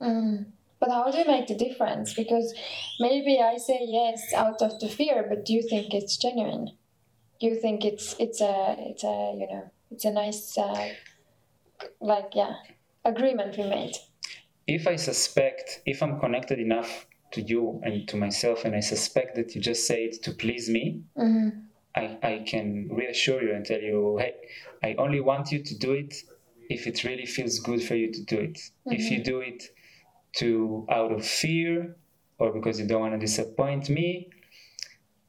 Mm. 0.00 0.46
But 0.86 0.94
how 0.94 1.10
do 1.10 1.18
you 1.18 1.24
make 1.26 1.48
the 1.48 1.56
difference? 1.56 2.14
Because 2.14 2.54
maybe 3.00 3.40
I 3.40 3.56
say 3.56 3.80
yes 3.82 4.32
out 4.32 4.62
of 4.62 4.78
the 4.78 4.88
fear, 4.88 5.26
but 5.28 5.44
do 5.44 5.52
you 5.52 5.62
think 5.68 5.92
it's 5.92 6.16
genuine. 6.16 6.70
You 7.40 7.56
think 7.56 7.84
it's 7.84 8.14
it's 8.20 8.40
a 8.40 8.76
it's 8.78 9.02
a 9.04 9.34
you 9.36 9.46
know 9.50 9.70
it's 9.90 10.04
a 10.04 10.12
nice 10.12 10.56
uh, 10.56 10.88
like 12.00 12.30
yeah 12.34 12.54
agreement 13.04 13.58
we 13.58 13.64
made. 13.64 13.96
if 14.66 14.86
I 14.86 14.96
suspect, 14.96 15.82
if 15.86 16.02
I'm 16.02 16.18
connected 16.20 16.58
enough 16.58 17.06
to 17.32 17.40
you 17.42 17.80
and 17.84 18.06
to 18.08 18.16
myself, 18.16 18.64
and 18.64 18.74
I 18.74 18.80
suspect 18.80 19.36
that 19.36 19.54
you 19.54 19.60
just 19.60 19.86
say 19.86 20.04
it 20.04 20.22
to 20.24 20.32
please 20.32 20.68
me, 20.68 21.02
hmm 21.16 21.48
I, 21.96 22.18
I 22.22 22.44
can 22.46 22.88
reassure 22.90 23.42
you 23.42 23.54
and 23.54 23.64
tell 23.64 23.80
you, 23.80 24.18
hey, 24.18 24.34
I 24.82 24.94
only 24.98 25.20
want 25.20 25.50
you 25.50 25.62
to 25.62 25.78
do 25.78 25.92
it 25.92 26.14
if 26.68 26.86
it 26.86 27.04
really 27.04 27.26
feels 27.26 27.58
good 27.58 27.82
for 27.82 27.94
you 27.94 28.12
to 28.12 28.22
do 28.22 28.38
it. 28.38 28.56
Mm-hmm. 28.56 28.92
If 28.92 29.10
you 29.10 29.24
do 29.24 29.40
it 29.40 29.62
to 30.36 30.86
out 30.90 31.12
of 31.12 31.26
fear 31.26 31.96
or 32.38 32.52
because 32.52 32.78
you 32.80 32.86
don't 32.86 33.00
want 33.00 33.14
to 33.14 33.18
disappoint 33.18 33.88
me, 33.88 34.28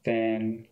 then 0.04 0.66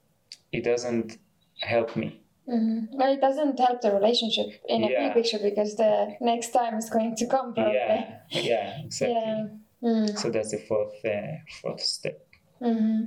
it 0.52 0.64
doesn't 0.64 1.18
help 1.60 1.96
me. 1.96 2.20
Mm-hmm. 2.48 2.96
Well, 2.96 3.12
it 3.12 3.20
doesn't 3.20 3.58
help 3.58 3.80
the 3.80 3.92
relationship 3.92 4.46
in 4.68 4.84
a 4.84 4.88
big 4.88 5.14
picture 5.14 5.38
because 5.42 5.74
the 5.74 6.14
next 6.20 6.50
time 6.50 6.74
is 6.76 6.88
going 6.88 7.16
to 7.16 7.26
come. 7.26 7.54
Probably. 7.54 7.74
Yeah, 7.74 8.18
yeah, 8.30 8.82
exactly. 8.84 9.14
Yeah. 9.16 9.46
Mm. 9.82 10.18
So 10.18 10.30
that's 10.30 10.52
the 10.52 10.58
fourth 10.58 10.94
uh, 11.04 11.38
fourth 11.60 11.80
step. 11.80 12.24
Mm-hmm. 12.62 13.06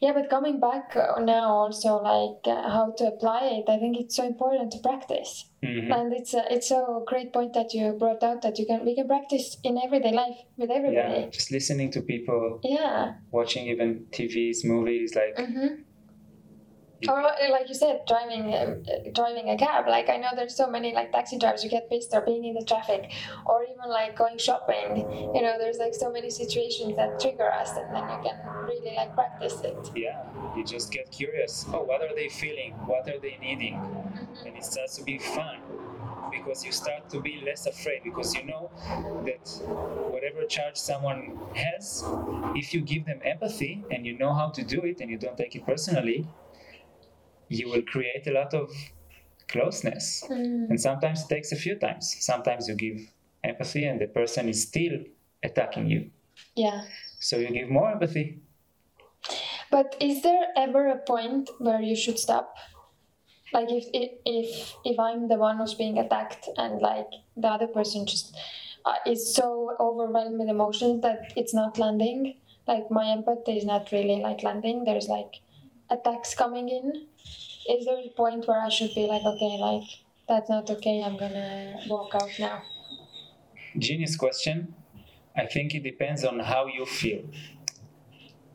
Yeah, 0.00 0.12
but 0.12 0.28
coming 0.28 0.60
back 0.60 0.94
now 0.94 1.48
also 1.48 1.96
like 1.96 2.46
uh, 2.46 2.68
how 2.68 2.92
to 2.98 3.06
apply 3.06 3.40
it, 3.58 3.70
I 3.70 3.78
think 3.78 3.96
it's 3.98 4.16
so 4.16 4.24
important 4.26 4.72
to 4.72 4.78
practice. 4.78 5.46
Mm-hmm. 5.64 5.92
And 5.92 6.12
it's 6.12 6.34
a, 6.34 6.44
it's 6.50 6.70
a 6.70 7.00
great 7.06 7.32
point 7.32 7.54
that 7.54 7.72
you 7.74 7.92
brought 7.98 8.22
out 8.22 8.42
that 8.42 8.58
you 8.58 8.66
can 8.66 8.84
we 8.84 8.94
can 8.94 9.08
practice 9.08 9.56
in 9.64 9.78
everyday 9.78 10.12
life 10.12 10.36
with 10.56 10.70
everybody. 10.70 11.20
Yeah, 11.22 11.30
just 11.30 11.50
listening 11.50 11.90
to 11.92 12.02
people. 12.02 12.60
Yeah. 12.62 13.14
Watching 13.30 13.66
even 13.68 14.06
TVs, 14.12 14.64
movies, 14.64 15.14
like 15.14 15.36
mm-hmm 15.36 15.82
or 17.08 17.22
like 17.22 17.68
you 17.68 17.74
said 17.74 18.00
driving 18.08 18.54
uh, 18.54 18.76
driving 19.12 19.50
a 19.50 19.56
cab. 19.56 19.86
Like 19.88 20.08
i 20.08 20.16
know 20.16 20.28
there's 20.34 20.56
so 20.56 20.68
many 20.70 20.92
like 20.94 21.12
taxi 21.12 21.38
drivers 21.38 21.62
who 21.62 21.68
get 21.68 21.88
pissed 21.90 22.14
or 22.14 22.22
being 22.22 22.44
in 22.44 22.54
the 22.54 22.64
traffic 22.64 23.12
or 23.44 23.64
even 23.64 23.88
like 23.88 24.16
going 24.16 24.38
shopping. 24.38 24.96
You 25.34 25.42
know 25.42 25.56
there's 25.58 25.78
like 25.78 25.94
so 25.94 26.10
many 26.10 26.30
situations 26.30 26.96
that 26.96 27.20
trigger 27.20 27.50
us 27.50 27.70
and 27.76 27.94
then 27.94 28.04
you 28.08 28.18
can 28.24 28.36
really 28.64 28.94
like 28.96 29.14
practice 29.14 29.60
it. 29.62 29.90
Yeah 29.94 30.24
you 30.56 30.64
just 30.64 30.90
get 30.90 31.10
curious. 31.10 31.66
Oh 31.72 31.82
what 31.82 32.02
are 32.02 32.14
they 32.14 32.28
feeling? 32.28 32.72
What 32.86 33.08
are 33.08 33.18
they 33.20 33.36
needing? 33.40 33.74
Mm-hmm. 33.74 34.46
and 34.46 34.56
it 34.56 34.64
starts 34.64 34.96
to 34.96 35.04
be 35.04 35.18
fun 35.18 35.58
because 36.30 36.64
you 36.64 36.72
start 36.72 37.08
to 37.10 37.20
be 37.20 37.42
less 37.44 37.66
afraid 37.66 38.02
because 38.04 38.34
you 38.34 38.44
know 38.44 38.70
that 39.24 39.46
whatever 40.10 40.44
charge 40.46 40.76
someone 40.76 41.38
has 41.54 42.04
if 42.54 42.74
you 42.74 42.80
give 42.80 43.04
them 43.06 43.20
empathy 43.24 43.84
and 43.90 44.06
you 44.06 44.16
know 44.18 44.32
how 44.32 44.48
to 44.48 44.62
do 44.64 44.82
it 44.82 45.00
and 45.00 45.10
you 45.10 45.18
don't 45.18 45.36
take 45.36 45.54
it 45.54 45.64
personally 45.66 46.26
you 47.48 47.68
will 47.68 47.82
create 47.82 48.26
a 48.26 48.32
lot 48.32 48.54
of 48.54 48.70
closeness. 49.48 50.24
Mm. 50.28 50.70
And 50.70 50.80
sometimes 50.80 51.22
it 51.22 51.28
takes 51.28 51.52
a 51.52 51.56
few 51.56 51.76
times. 51.76 52.16
Sometimes 52.20 52.68
you 52.68 52.74
give 52.74 53.00
empathy 53.44 53.84
and 53.84 54.00
the 54.00 54.08
person 54.08 54.48
is 54.48 54.62
still 54.62 54.98
attacking 55.42 55.88
you. 55.88 56.10
Yeah. 56.54 56.84
So 57.20 57.38
you 57.38 57.50
give 57.50 57.70
more 57.70 57.90
empathy. 57.90 58.40
But 59.70 59.96
is 60.00 60.22
there 60.22 60.46
ever 60.56 60.88
a 60.88 60.98
point 60.98 61.50
where 61.58 61.80
you 61.80 61.96
should 61.96 62.18
stop? 62.18 62.56
Like 63.52 63.70
if 63.70 63.84
if 63.92 64.74
if 64.84 64.98
I'm 64.98 65.28
the 65.28 65.36
one 65.36 65.58
who's 65.58 65.74
being 65.74 65.98
attacked 65.98 66.48
and 66.56 66.80
like 66.80 67.06
the 67.36 67.48
other 67.48 67.66
person 67.66 68.06
just 68.06 68.36
uh, 68.84 68.94
is 69.06 69.34
so 69.34 69.76
overwhelmed 69.80 70.38
with 70.38 70.48
emotions 70.48 71.02
that 71.02 71.32
it's 71.36 71.54
not 71.54 71.78
landing. 71.78 72.36
Like 72.66 72.90
my 72.90 73.10
empathy 73.10 73.56
is 73.56 73.64
not 73.64 73.92
really 73.92 74.20
like 74.20 74.42
landing. 74.42 74.84
There's 74.84 75.08
like 75.08 75.40
attacks 75.90 76.34
coming 76.34 76.68
in 76.68 77.06
is 77.68 77.84
there 77.84 77.98
a 77.98 78.08
point 78.10 78.46
where 78.46 78.60
I 78.60 78.68
should 78.68 78.94
be 78.94 79.06
like, 79.06 79.24
okay, 79.24 79.58
like 79.58 79.88
that's 80.28 80.48
not 80.48 80.70
okay, 80.70 81.02
I'm 81.02 81.16
gonna 81.16 81.76
walk 81.88 82.14
out 82.14 82.30
now? 82.38 82.62
Genius 83.78 84.16
question. 84.16 84.74
I 85.36 85.46
think 85.46 85.74
it 85.74 85.82
depends 85.82 86.24
on 86.24 86.38
how 86.38 86.66
you 86.66 86.86
feel. 86.86 87.22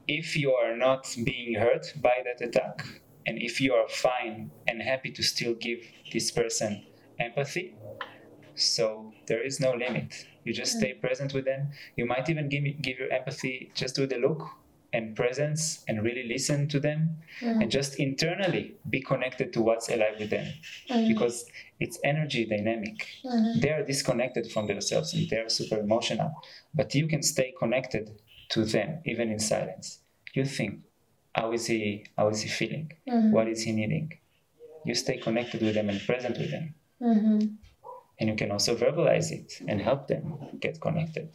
If 0.08 0.36
you 0.36 0.54
are 0.54 0.76
not 0.76 1.14
being 1.24 1.56
hurt 1.56 1.94
by 2.02 2.24
that 2.26 2.46
attack, 2.46 2.86
and 3.28 3.38
if 3.38 3.62
you 3.62 3.74
are 3.74 3.88
fine 3.88 4.50
and 4.68 4.82
happy 4.82 5.12
to 5.12 5.22
still 5.22 5.54
give 5.54 5.80
this 6.12 6.32
person 6.32 6.84
empathy, 7.20 7.76
so 8.56 9.14
there 9.28 9.46
is 9.46 9.60
no 9.60 9.74
limit. 9.74 10.26
You 10.44 10.54
just 10.54 10.80
stay 10.80 10.94
mm. 10.94 11.02
present 11.02 11.34
with 11.34 11.46
them. 11.46 11.70
You 11.96 12.06
might 12.06 12.30
even 12.30 12.50
give, 12.50 12.64
give 12.82 12.98
your 12.98 13.12
empathy 13.12 13.72
just 13.76 14.00
with 14.00 14.12
a 14.12 14.18
look 14.18 14.42
and 14.94 15.16
presence 15.16 15.84
and 15.88 16.04
really 16.04 16.24
listen 16.28 16.68
to 16.68 16.80
them 16.80 17.18
mm. 17.40 17.62
and 17.62 17.72
just 17.72 18.00
internally 18.00 18.76
be 18.90 19.02
connected 19.02 19.54
to 19.54 19.62
what's 19.62 19.90
alive 19.90 20.16
with 20.20 20.30
them 20.30 20.48
mm. 20.90 21.08
because 21.08 21.46
it's 21.80 21.98
energy 22.04 22.46
dynamic 22.46 23.08
mm-hmm. 23.24 23.60
they 23.60 23.70
are 23.70 23.86
disconnected 23.86 24.52
from 24.52 24.68
themselves 24.68 25.14
and 25.14 25.30
they're 25.30 25.50
super 25.50 25.80
emotional 25.80 26.34
but 26.74 26.94
you 26.94 27.08
can 27.08 27.24
stay 27.24 27.54
connected 27.58 28.12
to 28.50 28.66
them 28.66 29.00
even 29.06 29.30
in 29.30 29.40
silence 29.40 30.00
you 30.34 30.44
think 30.44 30.80
how 31.36 31.52
is 31.54 31.66
he 31.66 32.06
how 32.18 32.28
is 32.28 32.42
he 32.42 32.50
feeling 32.50 32.92
mm-hmm. 33.08 33.32
what 33.32 33.48
is 33.48 33.64
he 33.64 33.72
needing 33.72 34.12
you 34.84 34.94
stay 34.94 35.18
connected 35.18 35.62
with 35.62 35.74
them 35.74 35.90
and 35.90 36.02
present 36.06 36.38
with 36.38 36.52
them 36.52 36.74
mm-hmm 37.02 37.56
and 38.22 38.30
you 38.30 38.36
can 38.36 38.52
also 38.52 38.76
verbalize 38.76 39.32
it 39.32 39.52
and 39.68 39.82
help 39.82 40.08
them 40.08 40.38
get 40.60 40.80
connected. 40.80 41.30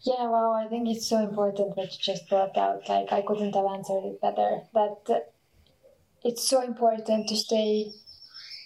Yeah, 0.00 0.28
well, 0.28 0.52
I 0.52 0.66
think 0.66 0.88
it's 0.88 1.08
so 1.08 1.18
important 1.18 1.76
what 1.76 1.92
you 1.92 1.98
just 2.00 2.28
brought 2.28 2.56
out. 2.56 2.88
Like, 2.88 3.12
I 3.12 3.22
couldn't 3.22 3.54
have 3.54 3.66
answered 3.66 4.02
it 4.04 4.20
better. 4.20 4.62
That 4.74 4.96
uh, 5.08 5.20
it's 6.24 6.42
so 6.42 6.60
important 6.60 7.28
to 7.28 7.36
stay 7.36 7.92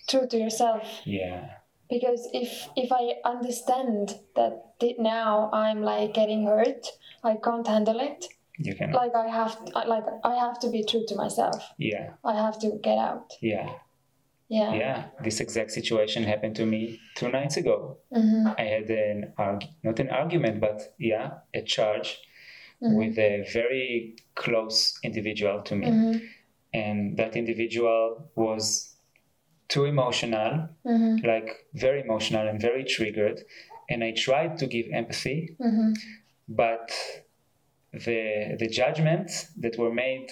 true 0.09 0.27
to 0.27 0.39
yourself. 0.39 0.83
Yeah. 1.05 1.51
Because 1.91 2.27
if 2.33 2.69
if 2.75 2.91
I 2.91 3.17
understand 3.25 4.15
that 4.35 4.65
now 4.99 5.51
I'm 5.53 5.83
like 5.83 6.15
getting 6.15 6.47
hurt, 6.47 6.87
I 7.23 7.37
can't 7.45 7.67
handle 7.67 8.01
it. 8.01 8.25
You 8.59 8.75
can. 8.75 8.93
Like 8.93 9.15
I 9.15 9.29
have, 9.29 9.59
like 9.75 10.05
I 10.25 10.35
have 10.35 10.59
to 10.61 10.71
be 10.71 10.85
true 10.85 11.05
to 11.09 11.15
myself. 11.17 11.63
Yeah. 11.79 12.15
I 12.25 12.35
have 12.35 12.59
to 12.61 12.79
get 12.83 12.99
out. 12.99 13.33
Yeah. 13.43 13.71
Yeah. 14.49 14.75
Yeah. 14.75 15.05
This 15.23 15.41
exact 15.41 15.71
situation 15.73 16.23
happened 16.25 16.57
to 16.57 16.67
me 16.67 17.01
two 17.17 17.29
nights 17.31 17.57
ago. 17.57 17.99
Mm-hmm. 18.15 18.49
I 18.57 18.63
had 18.63 18.91
an 18.91 19.33
arg- 19.37 19.65
not 19.83 20.01
an 20.01 20.11
argument, 20.11 20.61
but 20.61 20.95
yeah, 20.99 21.31
a 21.55 21.63
charge 21.63 22.19
mm-hmm. 22.83 22.95
with 22.95 23.19
a 23.19 23.47
very 23.53 24.17
close 24.35 24.99
individual 25.03 25.63
to 25.63 25.77
me, 25.77 25.87
mm-hmm. 25.87 26.19
and 26.73 27.17
that 27.17 27.37
individual 27.37 28.31
was 28.37 28.95
too 29.69 29.85
emotional, 29.85 30.69
mm-hmm. 30.87 31.27
like 31.27 31.67
very 31.75 32.01
emotional 32.01 32.49
and 32.49 32.61
very 32.61 32.85
triggered. 32.85 33.43
And 33.91 34.03
I 34.03 34.13
tried 34.13 34.59
to 34.59 34.67
give 34.67 34.87
empathy, 34.93 35.57
mm-hmm. 35.61 35.93
but 36.49 36.91
the 37.93 38.57
the 38.59 38.69
judgments 38.69 39.51
that 39.59 39.79
were 39.79 39.93
made 39.93 40.31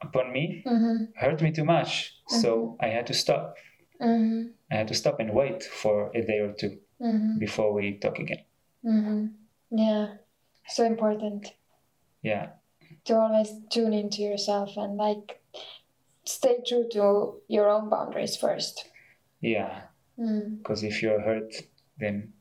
upon 0.00 0.32
me 0.32 0.62
mm-hmm. 0.66 1.04
hurt 1.16 1.42
me 1.42 1.52
too 1.52 1.64
much. 1.64 2.14
Mm-hmm. 2.30 2.40
So 2.40 2.76
I 2.80 2.88
had 2.88 3.06
to 3.08 3.14
stop. 3.14 3.56
Mm-hmm. 4.00 4.48
I 4.70 4.74
had 4.74 4.88
to 4.88 4.94
stop 4.94 5.20
and 5.20 5.32
wait 5.32 5.62
for 5.64 6.10
a 6.14 6.22
day 6.22 6.38
or 6.38 6.52
2 6.52 6.78
mm-hmm. 7.02 7.38
before 7.38 7.72
we 7.72 7.98
talk 7.98 8.18
again. 8.18 8.44
Mm-hmm. 8.84 9.26
Yeah, 9.70 10.14
so 10.68 10.84
important. 10.84 11.48
Yeah. 12.22 12.50
To 13.06 13.18
always 13.18 13.52
tune 13.70 13.92
into 13.92 14.22
yourself 14.22 14.76
and 14.76 14.96
like 14.96 15.40
stay 16.24 16.58
true 16.66 16.86
to 16.92 17.40
your 17.48 17.68
own 17.68 17.88
boundaries 17.88 18.36
first. 18.36 18.88
Yeah. 19.40 19.82
Mm. 20.18 20.58
Because 20.58 20.82
if 20.82 21.02
you're 21.02 21.20
hurt, 21.20 21.54
then 21.98 22.32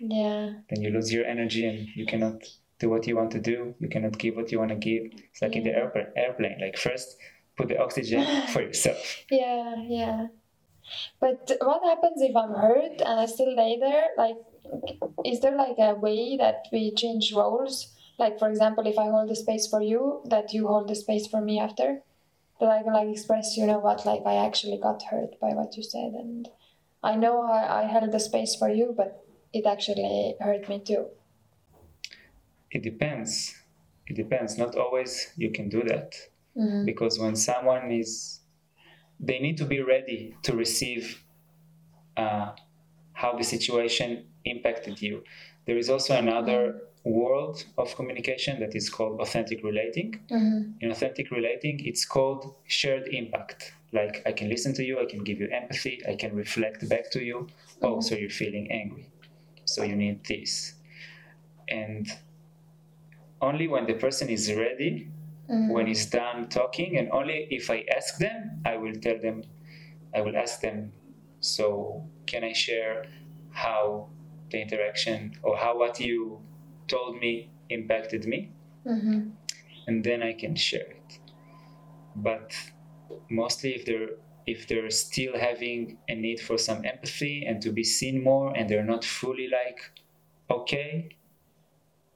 yeah, 0.00 0.52
then 0.68 0.82
you 0.82 0.90
lose 0.90 1.12
your 1.12 1.24
energy 1.24 1.66
and 1.66 1.88
you 1.94 2.06
cannot 2.06 2.42
do 2.78 2.90
what 2.90 3.06
you 3.06 3.16
want 3.16 3.30
to 3.32 3.40
do. 3.40 3.74
You 3.80 3.88
cannot 3.88 4.18
give 4.18 4.36
what 4.36 4.50
you 4.52 4.58
want 4.58 4.70
to 4.70 4.76
give. 4.76 5.04
It's 5.30 5.42
like 5.42 5.52
yeah. 5.52 5.58
in 5.58 5.64
the 5.64 5.74
airplane. 5.76 6.06
Airplane, 6.16 6.58
like 6.60 6.76
first 6.76 7.16
put 7.56 7.68
the 7.68 7.80
oxygen 7.80 8.24
for 8.52 8.62
yourself. 8.62 9.24
Yeah, 9.30 9.76
yeah. 9.86 10.26
But 11.20 11.50
what 11.60 11.82
happens 11.82 12.20
if 12.20 12.36
I'm 12.36 12.52
hurt 12.52 13.00
and 13.00 13.20
I 13.20 13.26
still 13.26 13.54
lay 13.56 13.78
there? 13.78 14.08
Like, 14.18 14.36
is 15.24 15.40
there 15.40 15.56
like 15.56 15.76
a 15.78 15.94
way 15.94 16.36
that 16.36 16.66
we 16.72 16.94
change 16.94 17.32
roles? 17.32 17.94
Like, 18.18 18.38
for 18.38 18.48
example, 18.48 18.86
if 18.86 18.98
I 18.98 19.04
hold 19.04 19.30
the 19.30 19.36
space 19.36 19.66
for 19.66 19.82
you, 19.82 20.22
that 20.26 20.52
you 20.52 20.68
hold 20.68 20.88
the 20.88 20.94
space 20.94 21.26
for 21.26 21.40
me 21.40 21.58
after? 21.58 22.00
That 22.60 22.68
I 22.68 22.82
can 22.82 22.92
like 22.92 23.08
express, 23.08 23.56
you 23.56 23.66
know 23.66 23.78
what, 23.78 24.06
like 24.06 24.22
I 24.24 24.36
actually 24.36 24.78
got 24.80 25.02
hurt 25.02 25.40
by 25.40 25.54
what 25.54 25.76
you 25.76 25.82
said, 25.82 26.12
and 26.12 26.48
I 27.02 27.16
know 27.16 27.42
I, 27.42 27.82
I 27.82 27.86
held 27.86 28.12
the 28.12 28.20
space 28.20 28.54
for 28.54 28.68
you, 28.68 28.94
but 28.96 29.24
it 29.52 29.66
actually 29.66 30.36
hurt 30.40 30.68
me 30.68 30.78
too. 30.78 31.06
It 32.74 32.82
depends. 32.82 33.54
It 34.06 34.16
depends. 34.16 34.58
Not 34.58 34.76
always 34.76 35.32
you 35.36 35.50
can 35.50 35.68
do 35.68 35.82
that. 35.84 36.14
Mm-hmm. 36.56 36.84
Because 36.84 37.18
when 37.18 37.36
someone 37.36 37.90
is 37.90 38.40
they 39.20 39.38
need 39.38 39.56
to 39.58 39.64
be 39.64 39.80
ready 39.80 40.36
to 40.42 40.54
receive 40.54 41.22
uh, 42.16 42.50
how 43.12 43.36
the 43.36 43.44
situation 43.44 44.26
impacted 44.44 45.00
you. 45.00 45.22
There 45.66 45.78
is 45.78 45.88
also 45.88 46.16
another 46.16 46.82
world 47.04 47.64
of 47.78 47.94
communication 47.96 48.60
that 48.60 48.74
is 48.74 48.90
called 48.90 49.20
authentic 49.20 49.62
relating. 49.62 50.20
Mm-hmm. 50.30 50.72
In 50.80 50.90
authentic 50.90 51.30
relating, 51.30 51.80
it's 51.84 52.04
called 52.04 52.56
shared 52.66 53.08
impact. 53.08 53.72
Like 53.92 54.22
I 54.26 54.32
can 54.32 54.48
listen 54.48 54.74
to 54.74 54.84
you, 54.84 55.00
I 55.00 55.06
can 55.06 55.22
give 55.22 55.38
you 55.40 55.48
empathy, 55.50 56.02
I 56.08 56.16
can 56.16 56.34
reflect 56.34 56.88
back 56.88 57.10
to 57.12 57.22
you. 57.22 57.46
Oh, 57.82 57.86
mm-hmm. 57.86 57.86
Oh, 57.86 58.00
so 58.00 58.14
you're 58.16 58.30
feeling 58.30 58.70
angry. 58.70 59.06
So 59.64 59.84
you 59.84 59.96
need 59.96 60.24
this. 60.26 60.74
And 61.68 62.06
only 63.40 63.68
when 63.68 63.86
the 63.86 63.94
person 63.94 64.28
is 64.28 64.52
ready 64.52 65.08
Mhm. 65.48 65.68
when 65.70 65.86
he's 65.86 66.06
done 66.06 66.48
talking, 66.48 66.96
and 66.98 67.10
only 67.10 67.46
if 67.50 67.70
I 67.70 67.84
ask 67.96 68.18
them, 68.18 68.62
I 68.64 68.76
will 68.76 68.94
tell 68.94 69.18
them, 69.18 69.42
I 70.14 70.20
will 70.22 70.36
ask 70.36 70.60
them, 70.60 70.92
so 71.40 72.08
can 72.26 72.42
I 72.44 72.52
share 72.52 73.06
how 73.50 74.08
the 74.50 74.60
interaction 74.60 75.34
or 75.42 75.56
how 75.56 75.78
what 75.78 76.00
you 76.00 76.40
told 76.88 77.20
me 77.20 77.50
impacted 77.68 78.26
me? 78.26 78.50
Mhm. 78.86 79.32
and 79.86 80.02
then 80.02 80.22
I 80.22 80.32
can 80.32 80.56
share 80.56 80.88
it. 81.00 81.18
But 82.16 82.54
mostly, 83.28 83.74
if 83.74 83.84
they're 83.84 84.10
if 84.46 84.66
they're 84.68 84.90
still 84.90 85.34
having 85.38 85.98
a 86.08 86.14
need 86.14 86.40
for 86.40 86.58
some 86.58 86.84
empathy 86.84 87.44
and 87.46 87.62
to 87.62 87.70
be 87.72 87.82
seen 87.84 88.22
more, 88.22 88.54
and 88.56 88.68
they're 88.68 88.84
not 88.94 89.04
fully 89.04 89.48
like 89.48 89.80
okay, 90.50 91.08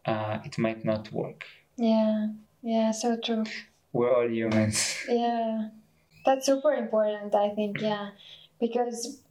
uh, 0.09 0.39
it 0.45 0.59
might 0.59 0.85
not 0.85 1.13
work. 1.13 1.45
Yeah. 1.77 2.29
Yeah. 2.63 2.91
So 2.91 3.17
true. 3.17 3.45
We're 3.93 4.15
all 4.15 4.29
humans. 4.29 4.97
Yeah, 5.09 5.69
that's 6.25 6.47
super 6.47 6.73
important, 6.73 7.35
I 7.35 7.51
think. 7.55 7.81
Yeah, 7.81 8.11
because 8.61 9.23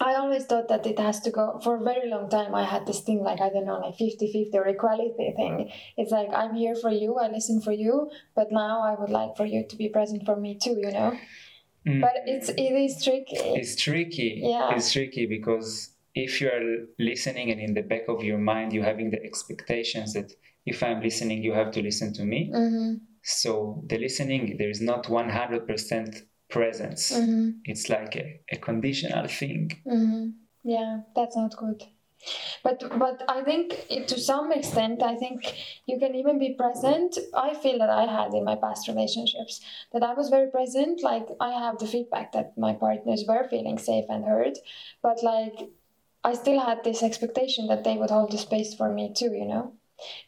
I 0.00 0.14
always 0.14 0.44
thought 0.44 0.68
that 0.68 0.86
it 0.86 0.98
has 0.98 1.20
to 1.20 1.30
go 1.30 1.60
for 1.62 1.76
a 1.76 1.82
very 1.82 2.10
long 2.10 2.28
time. 2.28 2.54
I 2.54 2.64
had 2.64 2.86
this 2.86 3.00
thing 3.00 3.22
like, 3.22 3.40
I 3.40 3.48
don't 3.48 3.64
know, 3.64 3.78
like 3.78 3.96
50 3.96 4.30
50 4.32 4.58
or 4.58 4.66
equality 4.66 5.32
thing. 5.36 5.70
It's 5.96 6.10
like, 6.10 6.28
I'm 6.34 6.54
here 6.54 6.74
for 6.74 6.90
you, 6.90 7.16
I 7.16 7.28
listen 7.28 7.60
for 7.60 7.72
you, 7.72 8.10
but 8.34 8.52
now 8.52 8.82
I 8.82 8.94
would 9.00 9.10
like 9.10 9.36
for 9.36 9.46
you 9.46 9.64
to 9.68 9.76
be 9.76 9.88
present 9.88 10.26
for 10.26 10.36
me 10.36 10.58
too, 10.62 10.76
you 10.78 10.90
know? 10.90 11.16
Mm. 11.86 12.00
But 12.00 12.12
it's, 12.26 12.48
it 12.48 12.60
is 12.60 13.02
tricky. 13.02 13.36
It's 13.36 13.76
tricky. 13.76 14.40
Yeah. 14.42 14.74
It's 14.74 14.92
tricky 14.92 15.26
because 15.26 15.90
if 16.14 16.40
you 16.40 16.48
are 16.48 16.86
listening 16.98 17.50
and 17.50 17.60
in 17.60 17.74
the 17.74 17.82
back 17.82 18.02
of 18.08 18.22
your 18.22 18.38
mind 18.38 18.72
you're 18.72 18.84
having 18.84 19.10
the 19.10 19.22
expectations 19.24 20.12
that 20.14 20.32
if 20.66 20.82
I'm 20.82 21.02
listening, 21.02 21.42
you 21.42 21.52
have 21.52 21.72
to 21.72 21.82
listen 21.82 22.14
to 22.14 22.24
me. 22.24 22.50
Mm-hmm, 22.54 22.94
So 23.22 23.82
the 23.86 23.98
listening, 23.98 24.56
there 24.58 24.70
is 24.70 24.80
not 24.80 25.04
100% 25.04 26.22
presence. 26.48 27.10
mm-hmm, 27.12 27.50
It's 27.64 27.88
like 27.90 28.16
a, 28.16 28.40
a 28.50 28.56
conditional 28.56 29.26
thing. 29.28 29.70
mm-hmm. 29.86 30.28
Yeah, 30.62 31.00
that's 31.14 31.36
not 31.36 31.54
good. 31.56 31.82
But 32.62 32.82
but 32.98 33.22
I 33.28 33.42
think 33.42 33.74
it, 33.90 34.08
to 34.08 34.18
some 34.18 34.50
extent, 34.52 35.02
I 35.02 35.14
think 35.16 35.44
you 35.84 35.98
can 35.98 36.14
even 36.14 36.38
be 36.38 36.54
present. 36.54 37.18
I 37.34 37.52
feel 37.52 37.78
that 37.78 37.90
I 37.90 38.04
had 38.06 38.32
in 38.32 38.44
my 38.44 38.56
past 38.56 38.88
relationships 38.88 39.60
that 39.92 40.02
I 40.02 40.14
was 40.14 40.30
very 40.30 40.50
present. 40.50 41.02
Like 41.02 41.26
I 41.38 41.50
have 41.52 41.76
the 41.78 41.86
feedback 41.86 42.32
that 42.32 42.56
my 42.56 42.72
partners 42.72 43.24
were 43.28 43.46
feeling 43.50 43.76
safe 43.76 44.06
and 44.08 44.24
heard, 44.24 44.56
but 45.02 45.22
like 45.22 45.68
I 46.24 46.32
still 46.34 46.58
had 46.58 46.82
this 46.82 47.02
expectation 47.02 47.66
that 47.68 47.84
they 47.84 47.96
would 47.96 48.10
hold 48.10 48.32
the 48.32 48.38
space 48.38 48.74
for 48.74 48.92
me 48.92 49.12
too. 49.14 49.32
You 49.32 49.46
know. 49.46 49.74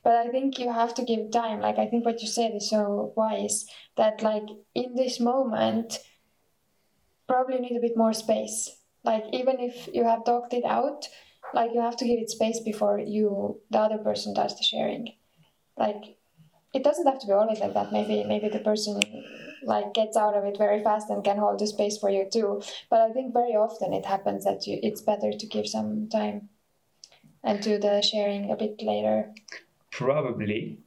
But 0.05 0.14
I 0.14 0.28
think 0.28 0.59
you 0.59 0.72
have 0.72 0.94
to 0.94 1.05
give 1.05 1.30
time. 1.30 1.61
Like 1.61 1.78
I 1.78 1.86
think 1.86 2.05
what 2.05 2.20
you 2.22 2.28
said 2.28 2.53
is 2.55 2.70
so 2.70 3.12
wise. 3.16 3.66
That 3.97 4.22
like 4.22 4.44
in 4.74 4.94
this 4.94 5.18
moment, 5.18 5.99
probably 7.26 7.59
need 7.59 7.76
a 7.76 7.80
bit 7.80 7.97
more 7.97 8.12
space. 8.12 8.76
Like 9.05 9.24
even 9.32 9.61
if 9.61 9.88
you 9.92 10.05
have 10.05 10.24
talked 10.24 10.53
it 10.53 10.64
out, 10.64 11.09
like 11.55 11.72
you 11.72 11.80
have 11.80 11.97
to 11.97 12.05
give 12.05 12.20
it 12.20 12.30
space 12.30 12.61
before 12.61 12.99
you 12.99 13.61
the 13.70 13.78
other 13.78 13.99
person 13.99 14.34
does 14.34 14.57
the 14.57 14.64
sharing. 14.64 15.14
Like 15.76 16.18
it 16.74 16.84
doesn't 16.84 17.07
have 17.07 17.20
to 17.20 17.26
be 17.26 17.32
always 17.32 17.61
like 17.61 17.74
that. 17.74 17.92
Maybe 17.92 18.24
maybe 18.24 18.49
the 18.49 18.61
person 18.61 19.01
like 19.67 19.93
gets 19.95 20.17
out 20.17 20.37
of 20.37 20.45
it 20.45 20.57
very 20.57 20.83
fast 20.83 21.11
and 21.11 21.25
can 21.25 21.39
hold 21.39 21.59
the 21.59 21.67
space 21.67 21.99
for 21.99 22.11
you 22.11 22.27
too. 22.33 22.62
But 22.89 23.01
I 23.01 23.12
think 23.12 23.33
very 23.33 23.55
often 23.67 23.93
it 23.93 24.07
happens 24.07 24.45
that 24.45 24.67
you 24.67 24.79
it's 24.83 25.03
better 25.03 25.33
to 25.33 25.47
give 25.47 25.67
some 25.67 26.09
time 26.09 26.49
and 27.43 27.61
do 27.62 27.79
the 27.79 28.03
sharing 28.03 28.51
a 28.51 28.57
bit 28.57 28.81
later. 28.83 29.33
Probably. 29.91 30.79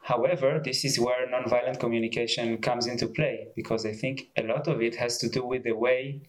However, 0.00 0.60
this 0.64 0.84
is 0.84 0.98
where 0.98 1.28
nonviolent 1.28 1.78
communication 1.78 2.58
comes 2.58 2.86
into 2.86 3.06
play 3.06 3.48
because 3.54 3.86
I 3.86 3.92
think 3.92 4.30
a 4.36 4.42
lot 4.42 4.66
of 4.66 4.82
it 4.82 4.96
has 4.96 5.18
to 5.18 5.28
do 5.28 5.44
with 5.44 5.62
the 5.62 5.76
way 5.76 6.22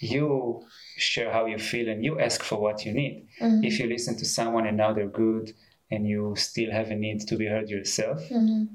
you 0.00 0.62
share 0.96 1.32
how 1.32 1.46
you 1.46 1.58
feel 1.58 1.88
and 1.88 2.04
you 2.04 2.20
ask 2.20 2.42
for 2.42 2.60
what 2.60 2.84
you 2.84 2.92
need. 2.92 3.26
Mhm. 3.40 3.64
If 3.64 3.78
you 3.80 3.86
listen 3.88 4.16
to 4.18 4.24
someone 4.24 4.66
and 4.66 4.76
now 4.76 4.92
they're 4.92 5.08
good 5.26 5.52
and 5.90 6.06
you 6.06 6.34
still 6.36 6.70
have 6.70 6.90
a 6.90 6.94
need 6.94 7.20
to 7.26 7.36
be 7.36 7.46
heard 7.46 7.68
yourself 7.68 8.20
Mhm. 8.28 8.68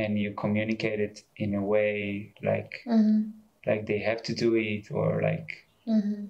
And 0.00 0.18
you 0.22 0.30
communicate 0.44 1.00
it 1.08 1.16
in 1.44 1.50
a 1.54 1.64
way 1.74 2.32
like 2.50 2.72
Mhm. 2.86 3.32
like 3.68 3.82
they 3.90 4.00
have 4.10 4.22
to 4.28 4.32
do 4.44 4.48
it 4.56 4.84
or 4.98 5.08
like 5.28 5.48
hmm 5.86 6.24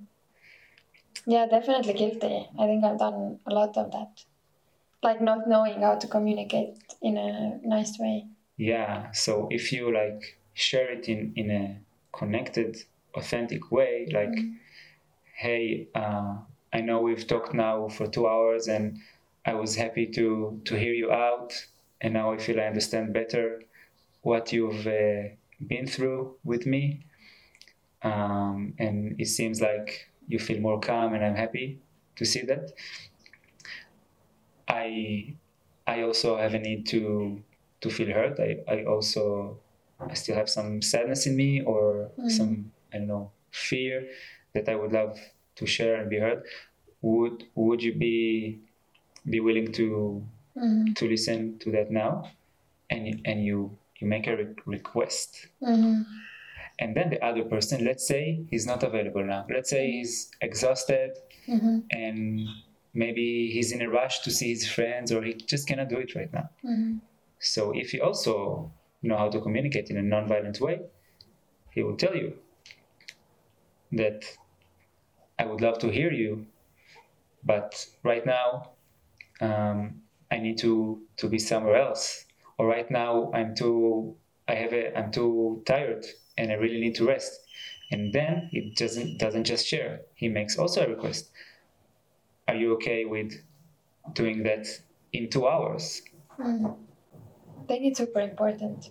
Yeah, 1.27 1.47
definitely 1.47 1.93
guilty. 1.93 2.49
I 2.59 2.67
think 2.67 2.85
I've 2.85 2.99
done 2.99 3.39
a 3.47 3.53
lot 3.53 3.77
of 3.77 3.91
that. 3.93 4.13
Like 5.03 5.21
not 5.21 5.47
knowing 5.49 5.83
how 5.83 5.97
to 5.97 6.07
communicate 6.09 6.75
in 7.03 7.17
a 7.17 7.59
nice 7.77 7.95
way. 7.99 8.17
yeah 8.71 9.13
so 9.25 9.33
if 9.59 9.65
you 9.75 9.83
like 10.03 10.23
share 10.67 10.89
it 10.97 11.05
in 11.13 11.21
in 11.41 11.49
a 11.63 11.65
connected 12.21 12.71
authentic 13.21 13.63
way 13.77 13.93
like 14.19 14.37
hey 15.45 15.89
uh, 16.03 16.33
i 16.77 16.81
know 16.87 16.99
we've 17.07 17.27
talked 17.33 17.55
now 17.55 17.89
for 17.97 18.07
two 18.17 18.27
hours 18.33 18.67
and 18.75 18.99
i 19.47 19.55
was 19.63 19.77
happy 19.85 20.07
to 20.19 20.27
to 20.69 20.73
hear 20.83 20.95
you 21.03 21.09
out 21.13 21.51
and 22.01 22.15
now 22.15 22.33
i 22.33 22.39
feel 22.39 22.61
i 22.61 22.65
understand 22.65 23.13
better 23.13 23.63
what 24.23 24.53
you've 24.53 24.87
uh, 24.87 25.23
been 25.67 25.87
through 25.87 26.37
with 26.45 26.67
me. 26.67 27.05
Um, 28.03 28.75
and 28.79 29.21
it 29.21 29.27
seems 29.27 29.61
like 29.61 30.09
you 30.29 30.39
feel 30.39 30.61
more 30.61 30.79
calm 30.81 31.15
and 31.15 31.25
i'm 31.25 31.35
happy 31.35 31.81
to 32.17 32.25
see 32.25 32.43
that. 32.43 32.73
I 34.69 35.35
i 35.87 36.03
also 36.03 36.37
have 36.37 36.55
a 36.55 36.59
need 36.59 36.87
to 36.89 37.43
to 37.81 37.91
feel 37.91 38.09
heard 38.13 38.39
i, 38.41 38.59
I 38.69 38.85
also 38.85 39.59
i 40.01 40.15
still 40.15 40.35
have 40.37 40.49
some 40.51 40.83
sadness 40.83 41.27
in 41.27 41.37
me 41.37 41.63
or 41.63 42.11
Mhm. 42.19 42.31
some 42.31 42.73
i 42.93 42.99
don't 42.99 43.07
know 43.09 43.33
fear 43.51 44.09
that 44.55 44.69
i 44.69 44.75
would 44.75 44.93
love 44.93 45.19
to 45.57 45.67
share 45.67 45.97
and 46.01 46.11
be 46.11 46.19
heard 46.19 46.45
would 47.03 47.45
would 47.55 47.83
you 47.83 47.95
be 47.95 48.61
be 49.29 49.41
willing 49.41 49.73
to 49.73 50.27
hmm 50.59 50.93
to 50.95 51.09
listen 51.09 51.59
to 51.61 51.71
that 51.73 51.91
now 51.91 52.13
and 52.91 53.07
you- 53.09 53.21
and 53.25 53.45
you 53.45 53.59
you 54.01 54.07
make 54.07 54.27
a 54.29 54.37
re- 54.37 54.55
request. 54.67 55.49
Hmm 55.65 56.03
and 56.81 56.97
then 56.97 57.11
the 57.11 57.21
other 57.29 57.45
person 57.45 57.85
let's 57.85 58.07
say 58.07 58.23
he's 58.51 58.67
not 58.67 58.83
available 58.85 59.25
now. 59.25 59.47
Let's 59.55 59.71
say 59.71 59.83
he's 59.91 60.31
exhausted 60.41 61.11
hmm 61.47 61.81
and 61.91 62.21
maybe 62.95 63.51
he's 63.55 63.73
in 63.73 63.83
a 63.83 63.89
rush 63.91 64.21
to 64.25 64.31
see 64.31 64.51
his 64.51 64.65
friends 64.77 65.13
or 65.13 65.23
he 65.23 65.35
just 65.35 65.67
cannot 65.69 65.89
do 65.89 65.99
it 65.99 66.15
right 66.15 66.33
now. 66.33 66.49
Hmm 66.63 66.99
so 67.41 67.73
if 67.83 67.95
you 67.95 68.03
also 68.03 68.73
know 69.03 69.17
how 69.17 69.29
to 69.35 69.41
communicate 69.41 69.91
in 69.91 69.97
a 69.97 70.03
non-violent 70.03 70.61
way 70.61 70.81
he 71.75 71.83
will 71.85 71.97
tell 71.97 72.17
you 72.17 72.31
that 73.93 74.25
i 75.39 75.45
would 75.45 75.61
love 75.61 75.79
to 75.79 75.89
hear 75.89 76.11
you 76.13 76.47
but 77.45 77.87
right 78.03 78.27
now 78.27 78.71
um, 79.41 80.03
i 80.31 80.39
need 80.39 80.59
to 80.59 81.01
to 81.17 81.29
be 81.29 81.39
somewhere 81.39 81.77
else. 81.77 82.25
Or 82.59 82.67
right 82.67 82.91
now 82.91 83.31
i'm 83.35 83.55
too 83.55 84.17
i 84.49 84.55
have 84.55 84.73
a 84.73 84.97
i'm 84.99 85.13
too 85.13 85.63
tired 85.67 86.05
and 86.37 86.51
i 86.51 86.55
really 86.55 86.81
need 86.81 86.95
to 86.97 87.07
rest. 87.07 87.33
And 87.91 88.13
then 88.13 88.49
he 88.51 88.73
doesn't 88.77 89.19
doesn't 89.19 89.45
just 89.45 89.67
share. 89.67 90.03
He 90.15 90.29
makes 90.29 90.59
also 90.59 90.85
a 90.85 90.89
request. 90.89 91.31
Are 92.47 92.55
you 92.55 92.75
okay 92.75 93.05
with 93.05 93.33
doing 94.13 94.43
that 94.43 94.67
in 95.13 95.31
two 95.31 95.47
hours? 95.47 96.03
Hmm. 96.37 96.67
I 96.67 97.65
think 97.67 97.85
it's 97.85 97.99
super 97.99 98.21
important. 98.21 98.91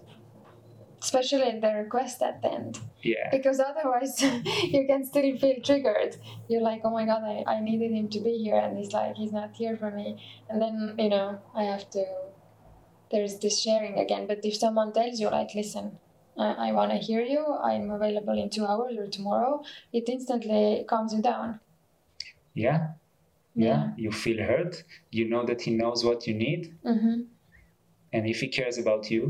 Especially 1.02 1.60
the 1.60 1.74
request 1.84 2.22
at 2.24 2.41
the 2.41 2.52
end. 2.52 2.80
yeah 3.04 3.30
Because 3.32 3.60
otherwise 3.60 4.20
you 4.76 4.86
can 4.88 5.06
still 5.06 5.38
feel 5.38 5.58
triggered. 5.64 6.18
You're 6.50 6.62
like, 6.62 6.82
oh 6.84 6.89
my 6.91 7.06
god, 7.06 7.24
I, 7.24 7.43
I 7.56 7.60
needed 7.62 7.91
him 7.91 8.08
to 8.10 8.20
be 8.20 8.38
here 8.45 8.56
and 8.58 8.78
he's 8.78 8.93
like 8.93 9.16
he's 9.16 9.32
not 9.32 9.52
here 9.56 9.78
for 9.78 9.91
me. 9.91 10.18
And 10.50 10.62
then, 10.62 10.95
you 10.98 11.10
know, 11.10 11.39
I 11.56 11.64
have 11.64 11.89
to 11.91 12.04
there's 13.12 13.39
this 13.39 13.62
sharing 13.62 13.98
again. 14.00 14.28
But 14.28 14.39
if 14.43 14.56
someone 14.58 14.91
tells 14.91 15.20
you 15.20 15.30
like, 15.30 15.52
listen, 15.56 15.98
I, 16.38 16.70
I 16.70 16.72
wanna 16.74 16.98
hear 16.98 17.22
you, 17.22 17.43
I'm 17.64 17.89
available 17.91 18.38
in 18.41 18.50
two 18.50 18.66
hours 18.66 18.95
or 18.98 19.08
tomorrow, 19.08 19.64
it 19.93 20.10
instantly 20.10 20.84
calms 20.89 21.14
you 21.14 21.22
down. 21.22 21.60
yeah 22.66 22.80
yeah 23.68 23.84
you 24.04 24.12
feel 24.12 24.39
heard 24.52 24.74
you 25.18 25.24
know 25.32 25.43
that 25.50 25.62
he 25.66 25.72
knows 25.82 26.00
what 26.08 26.20
you 26.28 26.34
need 26.45 26.62
Mm-hmm. 26.91 27.18
and 28.14 28.28
if 28.34 28.38
he 28.43 28.48
cares 28.60 28.78
about 28.84 29.04
you 29.14 29.22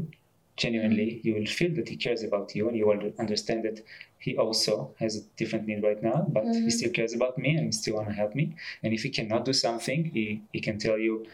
genuinely 0.57 1.21
you 1.23 1.35
will 1.35 1.45
feel 1.45 1.73
that 1.75 1.87
he 1.89 1.95
cares 1.95 2.23
about 2.23 2.55
you 2.55 2.67
and 2.67 2.75
you 2.77 2.87
will 2.87 3.13
understand 3.19 3.63
that 3.63 3.79
he 4.17 4.35
also 4.37 4.95
has 4.99 5.15
a 5.15 5.21
different 5.37 5.67
need 5.67 5.83
right 5.83 6.01
now 6.03 6.19
but 6.37 6.45
he 6.65 6.71
Mhm. 6.71 6.77
still 6.77 6.91
cares 6.91 7.13
about 7.13 7.37
me 7.37 7.51
and 7.57 7.65
he 7.67 7.71
still 7.71 7.95
want 7.95 8.07
to 8.09 8.13
help 8.13 8.33
me. 8.35 8.45
And 8.83 8.93
if 8.93 9.03
he 9.03 9.09
cannot 9.09 9.45
do 9.45 9.53
something 9.53 10.05
he, 10.05 10.25
he 10.53 10.59
can 10.59 10.77
tell 10.79 10.97
you. 10.97 11.25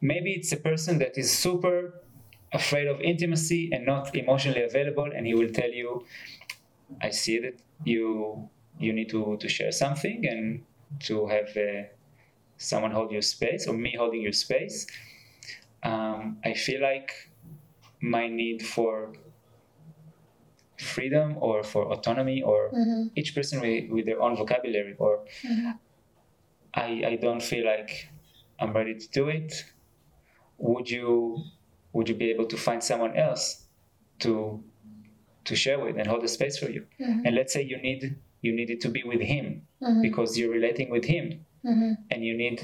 Maybe 0.00 0.32
it's 0.32 0.52
a 0.52 0.56
person 0.56 0.98
that 1.00 1.18
is 1.18 1.28
super 1.46 2.02
afraid 2.52 2.86
of 2.88 3.00
intimacy 3.02 3.70
and 3.72 3.84
not 3.86 4.14
emotionally 4.16 4.62
available 4.62 5.10
and 5.14 5.26
he 5.26 5.34
will 5.34 5.50
tell 5.50 5.70
you 5.70 6.06
i 7.02 7.10
see 7.10 7.38
that 7.38 7.56
you 7.84 8.48
you 8.78 8.92
need 8.92 9.08
to, 9.08 9.36
to 9.38 9.48
share 9.48 9.72
something 9.72 10.26
and 10.26 10.64
to 11.00 11.26
have 11.26 11.48
uh, 11.56 11.82
someone 12.58 12.92
hold 12.92 13.10
your 13.12 13.22
space 13.22 13.66
or 13.68 13.74
me 13.74 13.94
holding 13.96 14.22
your 14.22 14.32
space. 14.32 14.86
Um, 15.82 16.38
i 16.44 16.54
feel 16.54 16.80
like 16.82 17.27
my 18.00 18.28
need 18.28 18.62
for 18.62 19.12
freedom 20.78 21.36
or 21.40 21.62
for 21.64 21.92
autonomy 21.92 22.40
or 22.42 22.70
Mhm. 22.72 23.10
each 23.16 23.34
person 23.34 23.60
with, 23.60 23.90
with 23.90 24.06
their 24.06 24.20
own 24.22 24.36
vocabulary 24.36 24.94
or 24.98 25.24
Mhm. 25.42 25.78
I, 26.74 27.02
I 27.12 27.16
don't 27.16 27.42
feel 27.42 27.64
like 27.64 28.08
I'm 28.60 28.72
ready 28.72 28.94
to 28.94 29.08
do 29.10 29.28
it. 29.28 29.64
Would 30.58 30.90
you 30.90 31.42
would 31.94 32.08
you 32.08 32.14
be 32.14 32.30
able 32.30 32.46
to 32.46 32.56
find 32.56 32.82
someone 32.84 33.16
else 33.16 33.66
to 34.20 34.62
to 35.44 35.56
share 35.56 35.78
with 35.80 35.96
and 35.96 36.06
hold 36.06 36.22
a 36.22 36.28
space 36.28 36.58
for 36.58 36.68
you? 36.70 36.86
Mhm. 37.00 37.22
And 37.24 37.34
let's 37.34 37.52
say 37.52 37.62
you 37.62 37.78
need 37.78 38.16
you 38.42 38.52
need 38.52 38.70
it 38.70 38.80
to 38.82 38.88
be 38.88 39.02
with 39.02 39.20
him 39.20 39.66
Mhm. 39.82 40.02
because 40.02 40.38
you're 40.38 40.52
relating 40.52 40.90
with 40.90 41.06
him 41.06 41.44
Mhm. 41.64 41.96
and 42.10 42.24
you 42.24 42.36
need 42.36 42.58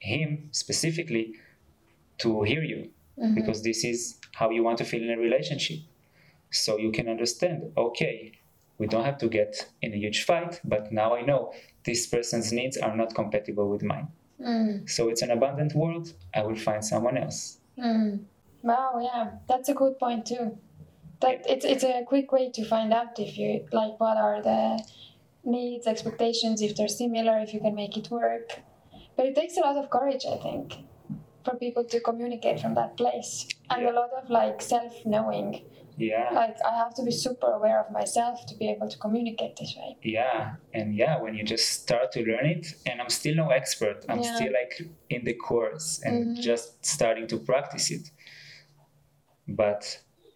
him 0.00 0.48
specifically 0.50 1.34
to 2.18 2.42
hear 2.42 2.62
you 2.62 2.90
Mhm. 3.20 3.34
because 3.34 3.62
this 3.62 3.84
is 3.84 4.18
how 4.32 4.50
you 4.50 4.62
want 4.62 4.78
to 4.78 4.84
feel 4.84 5.02
in 5.02 5.10
a 5.10 5.18
relationship. 5.18 5.80
So 6.50 6.78
you 6.78 6.90
can 6.90 7.08
understand, 7.08 7.72
okay, 7.76 8.32
we 8.78 8.86
don't 8.86 9.04
have 9.04 9.18
to 9.18 9.28
get 9.28 9.68
in 9.82 9.92
a 9.92 9.96
huge 9.96 10.24
fight, 10.24 10.60
but 10.64 10.90
now 10.92 11.14
I 11.14 11.22
know 11.22 11.52
this 11.84 12.06
person's 12.06 12.52
needs 12.52 12.76
are 12.78 12.96
not 12.96 13.14
compatible 13.14 13.68
with 13.68 13.82
mine. 13.82 14.08
Mm. 14.40 14.88
So 14.88 15.08
it's 15.10 15.22
an 15.22 15.30
abundant 15.30 15.74
world. 15.74 16.14
I 16.34 16.42
will 16.42 16.56
find 16.56 16.82
someone 16.84 17.18
else. 17.18 17.58
Mm. 17.78 18.24
Wow, 18.62 19.00
yeah, 19.02 19.32
that's 19.48 19.68
a 19.68 19.74
good 19.74 19.98
point 19.98 20.26
too. 20.26 20.58
That 21.20 21.44
it's 21.48 21.66
it's 21.66 21.84
a 21.84 22.02
quick 22.06 22.32
way 22.32 22.50
to 22.50 22.64
find 22.64 22.92
out 22.92 23.18
if 23.18 23.36
you 23.36 23.66
like 23.72 24.00
what 24.00 24.16
are 24.16 24.42
the 24.42 24.82
needs, 25.44 25.86
expectations, 25.86 26.62
if 26.62 26.76
they're 26.76 26.88
similar, 26.88 27.38
if 27.38 27.52
you 27.52 27.60
can 27.60 27.74
make 27.74 27.96
it 27.96 28.10
work. 28.10 28.60
But 29.16 29.26
it 29.26 29.34
takes 29.34 29.56
a 29.56 29.60
lot 29.60 29.76
of 29.76 29.90
courage, 29.90 30.24
I 30.24 30.36
think, 30.38 30.74
for 31.50 31.56
people 31.58 31.84
to 31.84 32.00
communicate 32.00 32.60
from 32.60 32.74
that 32.74 32.96
place, 32.96 33.46
and 33.70 33.82
Yeah. 33.82 33.90
a 33.90 33.94
lot 34.00 34.10
of 34.12 34.30
like 34.30 34.62
self 34.62 34.94
knowing. 35.04 35.64
Yeah, 35.96 36.30
Like 36.32 36.56
I 36.64 36.76
have 36.78 36.94
to 36.94 37.02
be 37.02 37.10
super 37.10 37.50
aware 37.52 37.78
of 37.84 37.90
myself 37.92 38.46
to 38.46 38.54
be 38.56 38.70
able 38.70 38.88
to 38.88 38.98
communicate 38.98 39.56
this 39.56 39.76
way. 39.76 39.96
yeah, 40.02 40.54
and 40.72 40.94
yeah, 40.94 41.20
when 41.20 41.34
you 41.34 41.44
just 41.44 41.66
start 41.82 42.10
to 42.12 42.20
learn 42.20 42.46
it, 42.46 42.66
and 42.86 43.02
I'm 43.02 43.10
still 43.10 43.34
no 43.34 43.50
expert. 43.50 44.06
I'm 44.08 44.20
Yeah. 44.20 44.34
still 44.34 44.52
like 44.60 44.74
in 45.10 45.24
the 45.24 45.34
course 45.34 46.00
and 46.06 46.16
Mhm. 46.28 46.40
just 46.40 46.84
starting 46.86 47.26
to 47.28 47.36
practice 47.38 47.90
it. 47.90 48.10
But 49.46 49.82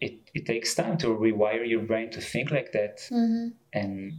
it, 0.01 0.13
it 0.33 0.45
takes 0.45 0.75
time 0.75 0.97
to 0.99 1.07
rewire 1.07 1.67
your 1.67 1.81
brain 1.81 2.09
to 2.11 2.21
think 2.21 2.51
like 2.51 2.71
that 2.73 2.97
Mm-hmm. 3.09 3.47
and 3.73 4.13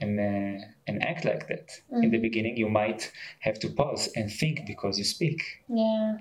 and 0.00 0.18
uh, 0.18 0.64
and 0.86 1.02
act 1.02 1.24
like 1.24 1.46
that. 1.48 1.66
In 1.92 2.10
the 2.10 2.18
Mhm. 2.18 2.22
beginning, 2.22 2.56
you 2.56 2.68
might 2.68 3.12
have 3.40 3.58
to 3.60 3.68
pause 3.68 4.08
and 4.16 4.30
think 4.40 4.66
because 4.66 4.98
you 4.98 5.04
speak. 5.04 5.40
Yeah. 5.68 6.16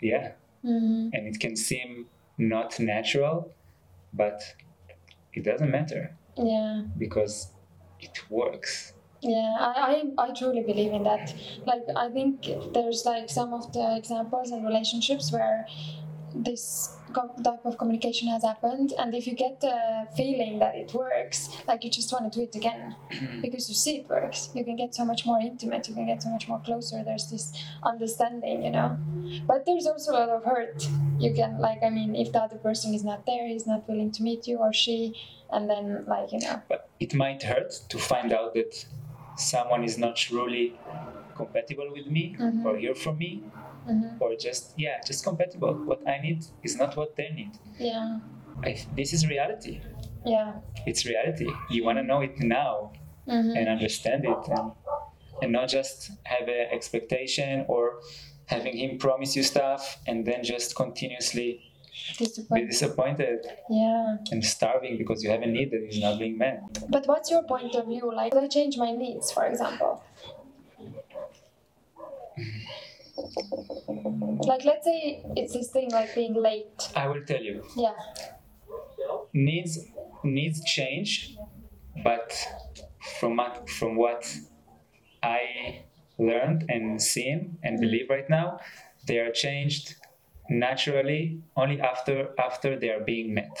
Yeah, 0.00 0.32
Mm-hmm. 0.64 1.08
and 1.14 1.26
it 1.26 1.38
can 1.40 1.56
seem 1.56 2.06
not 2.38 2.78
natural, 2.80 3.52
but 4.12 4.40
it 5.32 5.44
doesn't 5.44 5.70
matter 5.70 6.16
Yeah. 6.36 6.82
because 6.98 7.52
it 8.00 8.16
works. 8.30 8.92
Yeah, 9.22 9.56
I, 9.58 9.72
I, 10.18 10.26
I 10.28 10.32
truly 10.32 10.62
believe 10.62 10.92
in 10.92 11.02
that. 11.04 11.34
Like, 11.66 11.82
I 11.96 12.08
think 12.10 12.46
there's 12.74 13.04
like 13.06 13.28
some 13.30 13.52
of 13.54 13.72
the 13.72 13.96
examples 13.96 14.50
and 14.52 14.64
relationships 14.64 15.32
where 15.32 15.66
this 16.34 16.96
type 17.44 17.64
of 17.64 17.78
communication 17.78 18.28
has 18.28 18.42
happened, 18.42 18.92
and 18.98 19.14
if 19.14 19.26
you 19.26 19.34
get 19.34 19.60
the 19.60 20.06
feeling 20.16 20.58
that 20.58 20.74
it 20.74 20.92
works, 20.94 21.48
like 21.66 21.84
you 21.84 21.90
just 21.90 22.12
want 22.12 22.30
to 22.32 22.38
do 22.38 22.44
it 22.44 22.54
again 22.54 22.94
because 23.42 23.68
you 23.68 23.74
see 23.74 23.98
it 23.98 24.08
works. 24.08 24.50
You 24.54 24.64
can 24.64 24.76
get 24.76 24.94
so 24.94 25.04
much 25.04 25.24
more 25.26 25.40
intimate, 25.40 25.88
you 25.88 25.94
can 25.94 26.06
get 26.06 26.22
so 26.22 26.30
much 26.30 26.48
more 26.48 26.60
closer. 26.60 27.02
There's 27.04 27.30
this 27.30 27.52
understanding, 27.82 28.62
you 28.62 28.70
know. 28.70 28.98
But 29.46 29.66
there's 29.66 29.86
also 29.86 30.12
a 30.12 30.16
lot 30.20 30.28
of 30.28 30.44
hurt. 30.44 30.88
You 31.18 31.32
can, 31.34 31.58
like, 31.58 31.82
I 31.82 31.90
mean, 31.90 32.14
if 32.14 32.32
the 32.32 32.40
other 32.42 32.56
person 32.58 32.94
is 32.94 33.04
not 33.04 33.26
there, 33.26 33.46
he's 33.48 33.66
not 33.66 33.88
willing 33.88 34.12
to 34.12 34.22
meet 34.22 34.46
you 34.46 34.58
or 34.58 34.72
she, 34.72 35.14
and 35.50 35.68
then, 35.70 36.04
like, 36.06 36.32
you 36.32 36.40
know. 36.40 36.62
But 36.68 36.88
it 37.00 37.14
might 37.14 37.42
hurt 37.42 37.72
to 37.88 37.98
find 37.98 38.32
out 38.32 38.54
that 38.54 38.86
someone 39.36 39.84
is 39.84 39.98
not 39.98 40.16
truly 40.16 40.74
compatible 41.34 41.88
with 41.92 42.06
me 42.06 42.34
Mhm. 42.38 42.64
or 42.64 42.76
here 42.76 42.94
for 42.94 43.12
me 43.12 43.42
hmm 43.86 44.16
or 44.20 44.30
just 44.46 44.72
yeah 44.76 44.96
just 45.06 45.20
compatible 45.24 45.72
what 45.88 46.00
i 46.08 46.16
need 46.26 46.40
is 46.62 46.74
not 46.82 46.96
what 46.96 47.10
they 47.16 47.28
need 47.38 47.52
Yeah, 47.78 48.18
I, 48.64 48.70
this 48.98 49.12
is 49.16 49.26
reality 49.34 49.80
yeah. 50.24 50.52
it's 50.86 51.02
reality 51.06 51.48
you 51.70 51.84
want 51.84 51.98
to 51.98 52.04
know 52.10 52.20
it 52.28 52.34
now 52.40 52.92
hmm 53.28 53.52
and 53.58 53.68
understand 53.68 54.24
it 54.24 54.42
and, 54.56 54.72
and 55.42 55.50
not 55.52 55.68
just 55.68 56.10
have 56.24 56.48
an 56.48 56.66
expectation 56.78 57.64
or 57.68 58.00
having 58.46 58.76
him 58.82 58.98
promise 58.98 59.36
you 59.36 59.42
stuff 59.42 59.98
and 60.08 60.24
then 60.28 60.40
just 60.44 60.74
continuously 60.76 61.50
be 62.18 62.24
Disappointed. 62.24 62.68
disappointed 62.70 63.38
Yeah. 63.70 64.16
and 64.32 64.44
starving 64.44 64.94
because 64.98 65.18
you 65.24 65.30
have 65.30 65.42
a 65.42 65.46
need 65.56 65.70
that 65.72 65.82
is 65.90 65.98
not 66.06 66.18
being 66.18 66.36
met 66.38 66.56
But 66.88 67.06
what's 67.10 67.30
your 67.30 67.42
point 67.42 67.74
of 67.74 67.86
view? 67.86 68.06
Like, 68.14 68.34
I 68.36 68.46
change 68.48 68.76
my 68.76 68.92
needs, 68.92 69.32
for 69.32 69.44
example? 69.46 70.02
Like, 74.50 74.64
let's 74.64 74.84
say 74.84 75.24
it's 75.36 75.52
this 75.52 75.70
thing 75.70 75.90
like 75.90 76.14
being 76.14 76.34
late. 76.34 76.88
i 76.94 77.06
will 77.08 77.22
tell 77.24 77.42
you 77.42 77.62
Yeah. 77.76 77.94
needs 79.32 79.78
needs 80.24 80.64
change 80.64 81.36
but 82.04 82.32
from 83.20 83.36
what 83.36 83.68
from 83.68 83.96
what 83.96 84.22
i 85.22 85.82
learned 86.18 86.64
and 86.68 87.00
seen 87.00 87.58
and 87.62 87.80
believe 87.80 88.08
right 88.10 88.28
now 88.30 88.58
they 89.06 89.18
are 89.18 89.30
changed 89.30 89.94
naturally 90.48 91.40
only 91.56 91.80
after 91.80 92.30
after 92.38 92.78
they 92.78 92.90
are 92.90 93.04
being 93.04 93.34
met 93.34 93.56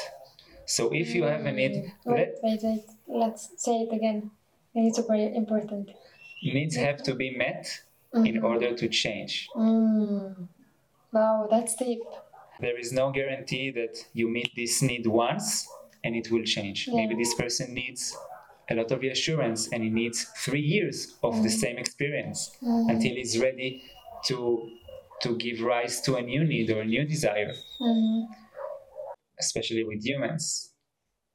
so 0.64 0.90
if 0.92 1.14
you 1.14 1.24
have 1.24 1.44
a 1.46 1.52
need 1.52 1.74
Mm. 2.06 2.14
Wait, 2.14 2.32
wait, 2.42 2.60
wait. 2.62 2.84
Let's 3.08 3.42
say 3.56 3.82
it 3.82 3.92
again. 3.92 4.30
It's 4.74 4.96
super 4.98 5.14
important. 5.14 5.90
needs 6.42 6.76
have 6.76 7.02
to 7.08 7.14
be 7.14 7.28
met 7.44 7.62
in 8.24 8.36
Mhm. 8.36 8.44
order 8.44 8.74
to 8.74 8.88
change 8.88 9.48
Mm. 9.54 10.48
Wow, 11.12 11.46
that's 11.50 11.74
deep. 11.76 12.02
there 12.60 12.78
is 12.78 12.90
no 12.92 13.10
guarantee 13.10 13.70
that 13.70 13.94
you 14.14 14.28
meet 14.28 14.50
this 14.56 14.80
need 14.82 15.06
once 15.06 15.68
and 16.04 16.16
it 16.16 16.30
will 16.30 16.44
change. 16.44 16.88
Yeah. 16.88 16.94
Maybe 17.00 17.14
this 17.14 17.34
person 17.34 17.74
needs 17.74 18.16
a 18.70 18.74
lot 18.74 18.90
of 18.92 19.00
reassurance 19.00 19.68
and 19.72 19.82
he 19.84 19.90
needs 19.90 20.24
three 20.44 20.60
years 20.76 21.18
of 21.22 21.42
the 21.42 21.50
same 21.50 21.76
experience 21.78 22.38
Mhm. 22.62 22.90
until 22.92 23.14
he's 23.20 23.38
ready 23.38 23.82
to 24.28 24.38
to 25.22 25.36
give 25.44 25.60
rise 25.62 26.00
to 26.06 26.16
a 26.16 26.22
new 26.22 26.44
need 26.44 26.68
or 26.70 26.80
a 26.82 26.84
new 26.94 27.04
desire. 27.14 27.52
Mhm. 27.80 28.26
Especially 29.38 29.84
with 29.84 30.00
humans, 30.04 30.72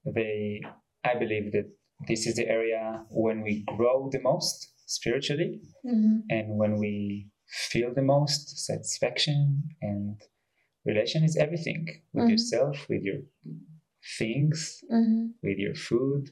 they 0.06 0.62
I 1.04 1.14
believe 1.24 1.52
that 1.52 1.68
this 2.08 2.26
is 2.28 2.36
the 2.36 2.48
area 2.48 3.06
when 3.10 3.42
we 3.42 3.54
grow 3.78 4.10
the 4.12 4.22
most 4.22 4.58
spiritually 4.98 5.62
Mhm. 5.86 6.24
and 6.30 6.46
when 6.62 6.74
we 6.78 6.94
feel 7.72 7.94
the 7.94 8.08
most 8.16 8.44
satisfaction 8.68 9.38
and 9.82 10.22
relation 10.86 11.24
is 11.24 11.36
everything 11.38 11.82
with 12.14 12.26
Mhm. 12.26 12.32
yourself 12.32 12.76
with 12.90 13.04
your 13.10 13.22
things 14.18 14.84
Mhm. 14.90 15.34
with 15.44 15.58
your 15.58 15.76
food 15.76 16.30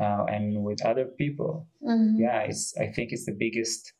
uh, 0.00 0.24
and 0.34 0.62
with 0.64 0.84
other 0.84 1.06
people 1.22 1.68
Mhm. 1.82 2.18
yeah 2.18 2.40
it's 2.50 2.76
i 2.78 2.86
think 2.94 3.12
it's 3.12 3.26
the 3.26 3.38
biggest 3.46 3.92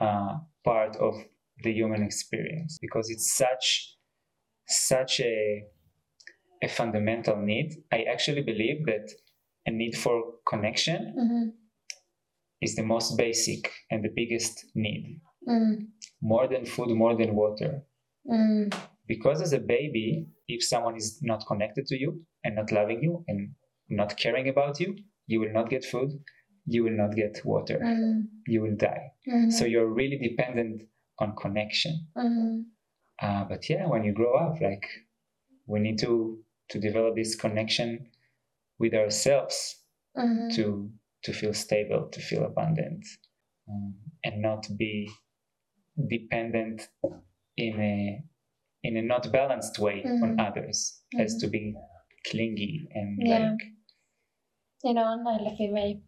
uh, 0.00 0.34
part 0.64 0.96
of 0.96 1.14
the 1.64 1.72
human 1.72 2.02
experience 2.02 2.78
because 2.80 3.10
it's 3.10 3.28
such 3.44 3.96
such 4.66 5.20
a 5.20 5.64
a 6.62 6.68
fundamental 6.68 7.36
need 7.36 7.68
i 7.92 8.02
actually 8.14 8.42
believe 8.42 8.78
that 8.86 9.06
a 9.66 9.70
need 9.70 9.94
for 9.96 10.16
connection 10.52 11.00
Mhm. 11.24 11.52
Is 12.62 12.76
the 12.76 12.82
most 12.82 13.16
basic 13.18 13.70
and 13.90 14.02
the 14.04 14.12
biggest 14.14 14.66
need 14.74 15.20
Mm. 15.48 15.88
more 16.20 16.46
than 16.48 16.64
food, 16.64 16.90
more 16.90 17.16
than 17.16 17.34
water. 17.34 17.84
Mm. 18.26 18.72
Because 19.08 19.42
as 19.42 19.52
a 19.52 19.58
baby, 19.58 20.28
if 20.46 20.62
someone 20.62 20.96
is 20.96 21.18
not 21.22 21.44
connected 21.46 21.84
to 21.86 21.96
you 21.98 22.24
and 22.44 22.54
not 22.54 22.70
loving 22.70 23.02
you 23.02 23.24
and 23.26 23.54
not 23.88 24.16
caring 24.16 24.48
about 24.48 24.78
you, 24.80 24.96
you 25.26 25.40
will 25.40 25.52
not 25.52 25.68
get 25.68 25.84
food, 25.84 26.10
you 26.64 26.84
will 26.84 26.96
not 26.96 27.16
get 27.16 27.44
water, 27.44 27.78
Mm. 27.80 28.28
you 28.46 28.62
will 28.62 28.76
die. 28.76 29.12
Mhm. 29.26 29.50
So 29.50 29.64
you're 29.64 29.92
really 29.92 30.18
dependent 30.28 30.82
on 31.18 31.34
connection. 31.34 31.94
Mhm. 32.16 32.66
Uh, 33.20 33.44
but 33.48 33.68
yeah, 33.68 33.86
when 33.88 34.04
you 34.04 34.12
grow 34.12 34.34
up, 34.36 34.60
like 34.60 34.86
we 35.66 35.80
need 35.80 35.98
to 35.98 36.44
to 36.68 36.78
develop 36.78 37.16
this 37.16 37.34
connection 37.34 37.88
with 38.78 38.94
ourselves 38.94 39.84
Mhm. 40.16 40.54
to 40.56 40.90
to 41.24 41.32
feel 41.32 41.54
stable, 41.54 42.08
to 42.12 42.20
feel 42.20 42.44
abundant, 42.44 43.04
um, 43.68 43.94
and 44.24 44.42
not 44.42 44.66
be 44.76 45.08
dependent 46.08 46.88
in 47.56 47.80
a 47.80 48.22
in 48.84 48.96
a 48.96 49.02
not 49.02 49.30
balanced 49.32 49.78
way 49.78 50.02
on 50.04 50.36
Mhm. 50.36 50.40
others, 50.48 51.02
as 51.18 51.36
to 51.36 51.46
be 51.48 51.74
clingy 52.26 52.88
and 52.94 53.18
Yeah. 53.18 53.50
like 53.50 53.62
in 54.82 54.98
an 54.98 55.06
unhealthy 55.26 55.70
way. 55.72 56.02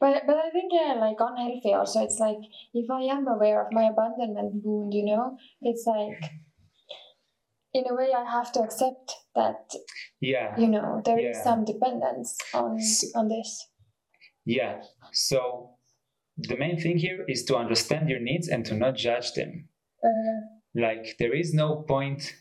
But 0.00 0.26
but 0.26 0.36
I 0.36 0.50
think 0.50 0.72
yeah, 0.72 0.94
like 0.94 1.18
unhealthy 1.20 1.72
also. 1.74 2.02
It's 2.02 2.18
like 2.18 2.38
if 2.74 2.90
I 2.90 3.02
am 3.02 3.28
aware 3.28 3.64
of 3.64 3.72
my 3.72 3.84
abandonment 3.90 4.64
wound, 4.64 4.92
you 4.94 5.04
know, 5.04 5.38
it's 5.60 5.86
like 5.86 6.22
in 7.72 7.84
a 7.88 7.94
way 7.94 8.12
I 8.12 8.24
have 8.30 8.52
to 8.52 8.60
accept 8.60 9.12
that 9.34 9.72
yeah 10.20 10.54
you 10.58 10.68
know 10.68 11.00
there 11.04 11.18
is 11.18 11.36
Yeah. 11.38 11.42
some 11.44 11.64
dependence 11.64 12.36
on 12.52 12.78
on 13.14 13.28
this. 13.28 13.68
Yeah. 14.44 14.82
So 15.12 15.70
the 16.36 16.56
main 16.56 16.80
thing 16.80 16.96
here 16.98 17.24
is 17.28 17.44
to 17.44 17.56
understand 17.56 18.08
your 18.08 18.20
needs 18.20 18.48
and 18.48 18.64
to 18.66 18.74
not 18.74 18.96
judge 18.96 19.32
them. 19.34 19.68
Uh, 20.04 20.40
like 20.74 21.16
there 21.18 21.34
is 21.34 21.52
no 21.54 21.82
point. 21.82 22.34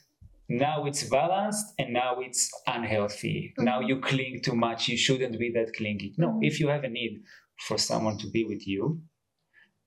Now 0.49 0.85
it's 0.85 1.03
balanced 1.03 1.73
and 1.79 1.93
now 1.93 2.19
it's 2.19 2.49
unhealthy. 2.67 3.53
Now 3.57 3.81
Mhm. 3.81 3.87
you 3.89 4.01
cling 4.01 4.41
too 4.41 4.55
much. 4.55 4.87
You 4.89 4.97
shouldn't 4.97 5.37
be 5.39 5.51
that 5.51 5.73
clingy. 5.73 6.13
No 6.17 6.29
Mhm. 6.29 6.45
if 6.49 6.59
you 6.59 6.67
have 6.69 6.83
a 6.83 6.89
need 6.89 7.23
for 7.67 7.77
someone 7.77 8.17
to 8.19 8.27
be 8.29 8.43
with 8.43 8.67
you 8.67 9.01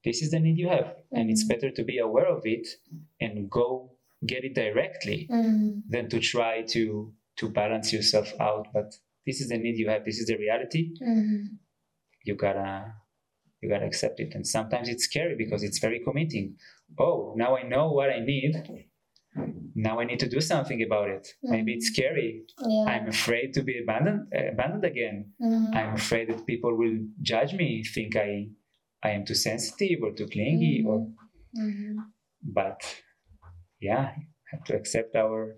this 0.04 0.20
is 0.22 0.30
the 0.30 0.38
need 0.38 0.58
you 0.58 0.68
have. 0.68 0.94
And 1.12 1.30
it's 1.30 1.44
Mhm. 1.44 1.48
better 1.48 1.70
to 1.70 1.82
be 1.82 1.96
aware 1.98 2.26
of 2.26 2.42
it 2.44 2.66
and 3.20 3.50
go 3.50 3.96
get 4.26 4.44
it 4.44 4.54
directly 4.54 5.26
mm, 5.30 5.82
than 5.88 6.08
to 6.10 6.20
try 6.20 6.62
to 6.74 7.12
to 7.36 7.48
balance 7.48 7.92
yourself 7.92 8.32
out. 8.38 8.68
But 8.72 8.94
this 9.26 9.40
is 9.40 9.48
the 9.48 9.58
need 9.58 9.76
you 9.78 9.88
have. 9.88 10.04
This 10.04 10.18
is 10.20 10.26
the 10.26 10.36
reality. 10.36 10.92
Mm, 11.00 11.58
you 12.24 12.34
gotta 12.36 12.92
you 13.60 13.68
gotta 13.70 13.86
accept 13.86 14.20
it. 14.20 14.34
And 14.34 14.46
sometimes 14.46 14.88
it's 14.88 15.04
scary 15.04 15.36
because 15.36 15.62
it's 15.62 15.78
very 15.78 16.00
committing. 16.06 16.56
Oh 16.98 17.34
now 17.36 17.56
i 17.56 17.62
know 17.62 17.92
what 17.92 18.10
i 18.10 18.20
need. 18.20 18.54
Now 19.74 19.98
i 20.00 20.04
need 20.04 20.20
to 20.20 20.28
do 20.28 20.40
something 20.40 20.80
about 20.82 21.08
it. 21.10 21.26
Maybe 21.42 21.74
it's 21.74 21.88
scary. 21.88 22.42
Yeah. 22.60 22.84
i'm 22.92 23.08
afraid 23.08 23.52
to 23.54 23.62
be 23.62 23.74
abandoned 23.82 24.20
uh, 24.36 24.52
abandoned 24.52 24.84
again. 24.84 25.32
Mm, 25.42 25.74
i'm 25.76 25.94
afraid 25.94 26.28
that 26.30 26.46
people 26.46 26.72
will 26.80 26.98
judge 27.22 27.52
me 27.54 27.82
think 27.94 28.16
i 28.16 28.48
i 29.02 29.10
am 29.16 29.24
too 29.24 29.34
sensitive 29.34 29.98
or 30.04 30.12
too 30.12 30.28
clingy 30.34 30.84
or 30.86 30.98
mhm, 31.58 31.96
but 32.42 32.80
yeah 33.80 34.06
have 34.50 34.64
to 34.68 34.74
accept 34.80 35.16
our 35.16 35.56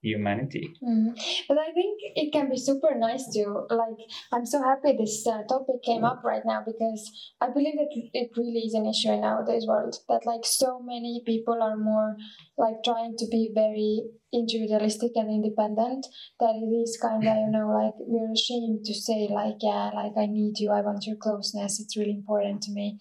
humanity 0.00 0.74
mhm. 0.82 1.10
But 1.48 1.58
I 1.58 1.72
think 1.72 1.98
it 2.14 2.32
can 2.32 2.48
be 2.50 2.56
super 2.56 2.94
nice 2.94 3.24
to 3.34 3.66
like. 3.70 3.98
I'm 4.32 4.46
so 4.46 4.62
happy 4.62 4.96
this 4.96 5.26
uh, 5.26 5.42
topic 5.48 5.82
came 5.82 6.04
up 6.04 6.22
right 6.22 6.42
now 6.44 6.62
because 6.64 7.10
I 7.40 7.48
believe 7.50 7.76
that 7.76 7.90
it 7.92 8.30
really 8.36 8.62
is 8.68 8.74
an 8.74 8.86
issue 8.86 9.12
in 9.12 9.22
nowadays 9.22 9.66
world 9.66 9.96
that 10.08 10.26
like 10.26 10.44
so 10.44 10.80
many 10.80 11.22
people 11.26 11.58
are 11.62 11.76
more 11.76 12.16
like 12.56 12.78
trying 12.84 13.16
to 13.16 13.26
be 13.30 13.50
very 13.54 14.02
individualistic 14.32 15.12
and 15.14 15.30
independent 15.30 16.06
that 16.38 16.54
it 16.54 16.72
is 16.84 16.98
kind 17.00 17.26
of 17.26 17.36
you 17.36 17.50
know 17.50 17.68
like 17.68 17.94
we're 17.98 18.32
ashamed 18.32 18.84
to 18.84 18.94
say 18.94 19.26
like 19.30 19.56
yeah 19.60 19.90
like 19.94 20.12
I 20.18 20.26
need 20.26 20.58
you 20.58 20.70
I 20.70 20.82
want 20.82 21.06
your 21.06 21.16
closeness 21.16 21.80
it's 21.80 21.96
really 21.96 22.12
important 22.12 22.62
to 22.62 22.72
me. 22.72 23.00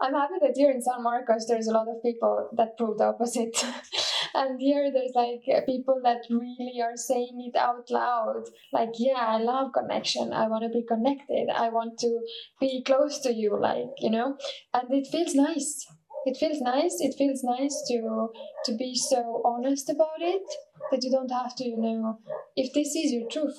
I'm 0.00 0.14
happy 0.14 0.34
that 0.40 0.56
here 0.56 0.70
in 0.70 0.80
San 0.80 1.02
Marcos 1.02 1.46
there's 1.46 1.66
a 1.66 1.72
lot 1.72 1.88
of 1.88 2.02
people 2.02 2.48
that 2.56 2.76
prove 2.78 2.98
the 2.98 3.04
opposite. 3.04 3.56
and 4.34 4.60
here 4.60 4.90
there's 4.92 5.12
like 5.14 5.66
people 5.66 6.00
that 6.02 6.22
really 6.30 6.80
are 6.82 6.96
saying 6.96 7.50
it 7.52 7.58
out 7.58 7.90
loud. 7.90 8.44
Like 8.72 8.90
yeah 8.98 9.24
i 9.26 9.38
love 9.38 9.72
connection. 9.72 10.32
I 10.32 10.48
want 10.48 10.64
to 10.64 10.68
be 10.70 10.84
connected. 10.86 11.48
I 11.54 11.68
want 11.68 11.98
to 12.00 12.20
be 12.60 12.82
close 12.84 13.20
to 13.20 13.32
you 13.32 13.58
like 13.60 13.94
you 13.98 14.10
know? 14.10 14.36
And 14.74 14.84
it 14.90 15.08
feels 15.10 15.34
nice. 15.34 15.86
It 16.26 16.36
feels 16.36 16.60
nice. 16.60 16.96
It 17.00 17.14
feels 17.16 17.42
nice 17.42 17.82
to 17.88 18.28
to 18.66 18.76
be 18.76 18.94
so 18.94 19.42
honest 19.44 19.88
about 19.88 20.20
it 20.20 20.42
that 20.90 21.02
you 21.02 21.10
don't 21.10 21.30
have 21.30 21.54
to 21.56 21.64
you 21.64 21.80
know 21.80 22.18
if 22.56 22.72
this 22.74 22.88
is 22.88 23.12
your 23.12 23.28
truth. 23.30 23.58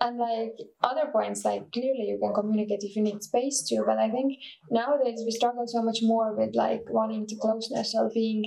And 0.00 0.16
like 0.16 0.52
other 0.80 1.10
points 1.12 1.44
like 1.44 1.72
clearly 1.72 2.06
you 2.06 2.20
can 2.22 2.32
communicate 2.32 2.84
if 2.84 2.94
you 2.94 3.02
need 3.02 3.20
space 3.20 3.64
to 3.68 3.82
but 3.84 3.98
i 3.98 4.08
think 4.08 4.34
nowadays 4.70 5.24
we 5.24 5.32
struggle 5.32 5.64
so 5.66 5.82
much 5.82 5.98
more 6.02 6.36
with 6.36 6.54
like 6.54 6.84
wanting 6.88 7.26
to 7.26 7.34
closeness 7.34 7.96
or 7.96 8.08
being 8.14 8.44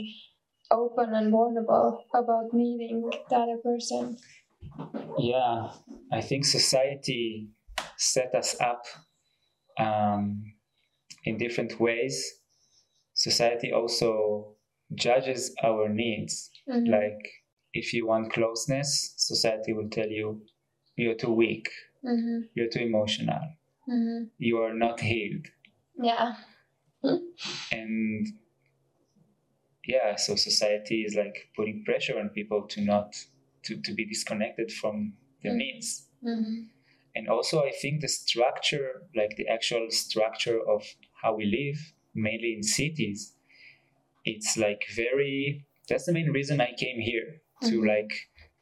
open 0.72 1.14
and 1.14 1.32
vulnerable 1.32 2.06
about 2.14 2.54
needing 2.54 3.02
the 3.30 3.36
other 3.36 3.58
person. 3.64 4.18
yeah 5.20 5.70
i 6.12 6.22
think 6.22 6.46
society 6.46 7.50
set 7.98 8.34
us 8.36 8.56
up 8.62 8.84
um, 9.80 10.44
in 11.26 11.38
different 11.38 11.80
ways 11.80 12.16
society 13.14 13.72
also 13.72 14.56
judges 14.96 15.54
our 15.64 15.90
needs 15.90 16.50
Mhm. 16.68 16.88
like 16.98 17.24
if 17.74 17.94
you 17.94 18.08
want 18.08 18.32
closeness 18.34 19.14
society 19.18 19.74
will 19.74 19.90
tell 19.90 20.10
you 20.20 20.42
you're 20.96 21.20
too 21.26 21.34
weak 21.44 21.68
Mhm. 22.04 22.50
you're 22.56 22.70
too 22.76 22.84
emotional 22.92 23.44
Mhm. 23.88 24.30
you 24.38 24.58
are 24.66 24.74
not 24.86 25.00
healed 25.00 25.46
Yeah. 26.10 26.36
and 27.72 28.28
yeah 29.86 30.16
so 30.16 30.36
society 30.36 31.02
is 31.08 31.16
like 31.16 31.50
putting 31.56 31.84
pressure 31.84 32.20
on 32.20 32.30
people 32.30 32.68
to 32.68 32.82
not 32.82 33.16
to, 33.64 33.80
to 33.82 33.94
be 33.94 34.06
disconnected 34.06 34.72
from 34.72 35.14
their 35.44 35.54
Mm. 35.54 35.58
needs 35.58 36.08
Mhm. 36.24 36.70
and 37.16 37.28
also 37.28 37.64
i 37.64 37.72
think 37.82 38.02
the 38.02 38.08
structure 38.08 39.04
like 39.16 39.36
the 39.38 39.48
actual 39.48 39.90
structure 39.90 40.60
of 40.76 40.82
how 41.22 41.36
we 41.36 41.46
live 41.46 41.80
mainly 42.14 42.54
in 42.58 42.64
cities 42.64 43.36
it's 44.26 44.58
like 44.58 44.84
very 44.96 45.66
that's 45.90 46.06
the 46.06 46.14
main 46.14 46.32
reason 46.32 46.62
i 46.62 46.72
came 46.84 47.00
here 47.00 47.42
to 47.64 47.76
Mhm. 47.82 47.88
like 47.96 48.14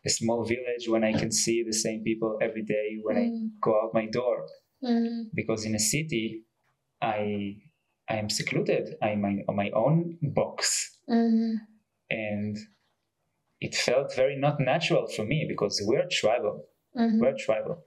a 0.05 0.09
small 0.09 0.43
village 0.45 0.87
when 0.87 1.03
i 1.03 1.11
can 1.11 1.31
see 1.31 1.63
the 1.63 1.73
same 1.85 2.01
people 2.03 2.37
every 2.41 2.63
day 2.63 2.87
when 3.03 3.17
i 3.17 3.25
Mhm. 3.27 3.51
go 3.61 3.71
out 3.81 3.93
my 3.93 4.05
door 4.05 4.47
Mhm. 4.81 5.29
because 5.33 5.65
in 5.65 5.75
a 5.75 5.79
city 5.93 6.43
i 7.01 7.21
i 8.07 8.15
am 8.17 8.29
secluded 8.29 8.95
i'm 9.01 9.21
my, 9.21 9.33
on 9.49 9.55
my 9.55 9.69
own 9.71 10.17
box 10.21 10.98
Mhm. 11.09 11.55
and 12.09 12.57
it 13.61 13.75
felt 13.75 14.15
very 14.15 14.37
not 14.37 14.59
natural 14.59 15.05
for 15.15 15.25
me 15.25 15.45
because 15.47 15.75
we're 15.85 16.07
tribal 16.19 16.57
Mhm. 16.95 17.19
we're 17.19 17.35
tribal 17.45 17.77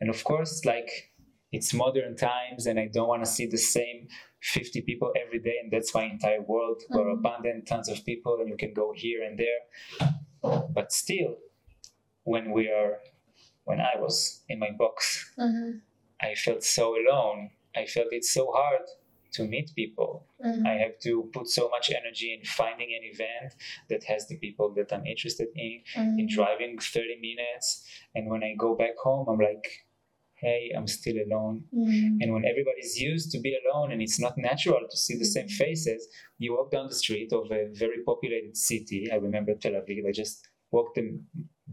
and 0.00 0.08
of 0.10 0.22
course 0.24 0.64
like 0.72 0.90
it's 1.56 1.72
modern 1.84 2.14
times 2.16 2.66
and 2.66 2.78
i 2.78 2.86
don't 2.94 3.08
want 3.12 3.24
to 3.24 3.30
see 3.36 3.46
the 3.46 3.58
same 3.76 3.98
50 4.40 4.80
people 4.82 5.12
every 5.22 5.40
day 5.48 5.56
and 5.62 5.70
that's 5.72 5.92
my 5.94 6.04
entire 6.04 6.42
world 6.42 6.78
we're 6.90 7.04
Mhm. 7.12 7.18
abundant 7.18 7.66
tons 7.66 7.88
of 7.88 8.04
people 8.04 8.34
and 8.40 8.48
you 8.52 8.56
can 8.64 8.72
go 8.82 8.92
here 8.92 9.20
and 9.26 9.38
there 9.44 9.62
but 10.76 10.92
still 10.92 11.32
when 12.24 12.52
we 12.56 12.64
are 12.68 12.92
when 13.64 13.80
i 13.80 13.94
was 14.04 14.44
in 14.48 14.58
my 14.58 14.70
box 14.82 14.98
Mhm. 15.38 15.80
i 16.20 16.34
felt 16.34 16.62
so 16.62 16.84
alone 17.00 17.50
i 17.74 17.84
felt 17.94 18.12
it 18.12 18.24
so 18.24 18.44
hard 18.52 18.86
to 19.32 19.44
meet 19.44 19.68
people 19.74 20.12
Mhm. 20.44 20.66
I 20.66 20.74
have 20.84 20.96
to 21.00 21.12
put 21.32 21.46
so 21.48 21.68
much 21.68 21.90
energy 21.90 22.28
in 22.32 22.40
finding 22.44 22.90
an 22.98 23.02
event 23.12 23.50
that 23.90 24.04
has 24.04 24.28
the 24.28 24.36
people 24.36 24.68
that 24.76 24.92
I'm 24.92 25.04
interested 25.06 25.48
in, 25.56 25.82
in 26.20 26.26
Mhm. 26.26 26.34
driving 26.36 26.78
30 26.78 27.16
minutes. 27.28 27.66
And 28.14 28.22
when 28.30 28.42
I 28.48 28.54
go 28.54 28.76
back 28.82 28.96
home, 29.06 29.26
I'm 29.28 29.40
like, 29.50 29.66
hey, 30.34 30.70
I'm 30.76 30.86
still 30.86 31.16
alone. 31.26 31.64
Mhm. 31.74 32.18
And 32.20 32.32
when 32.34 32.44
everybody's 32.44 32.94
used 33.10 33.32
to 33.32 33.40
be 33.40 33.52
alone 33.62 33.90
and 33.92 34.00
it's 34.00 34.20
not 34.20 34.34
natural 34.38 34.82
to 34.92 34.96
see 35.04 35.16
the 35.18 35.24
same 35.36 35.48
faces, 35.48 36.00
you 36.38 36.52
walk 36.56 36.70
down 36.70 36.86
the 36.86 36.94
street 37.04 37.32
of 37.32 37.50
a 37.50 37.62
very 37.84 38.00
populated 38.04 38.56
city. 38.56 39.10
I 39.10 39.16
remember 39.16 39.54
Tel 39.56 39.72
Aviv. 39.72 40.06
I 40.06 40.12
just 40.12 40.48
walked 40.70 40.94
the, 40.94 41.18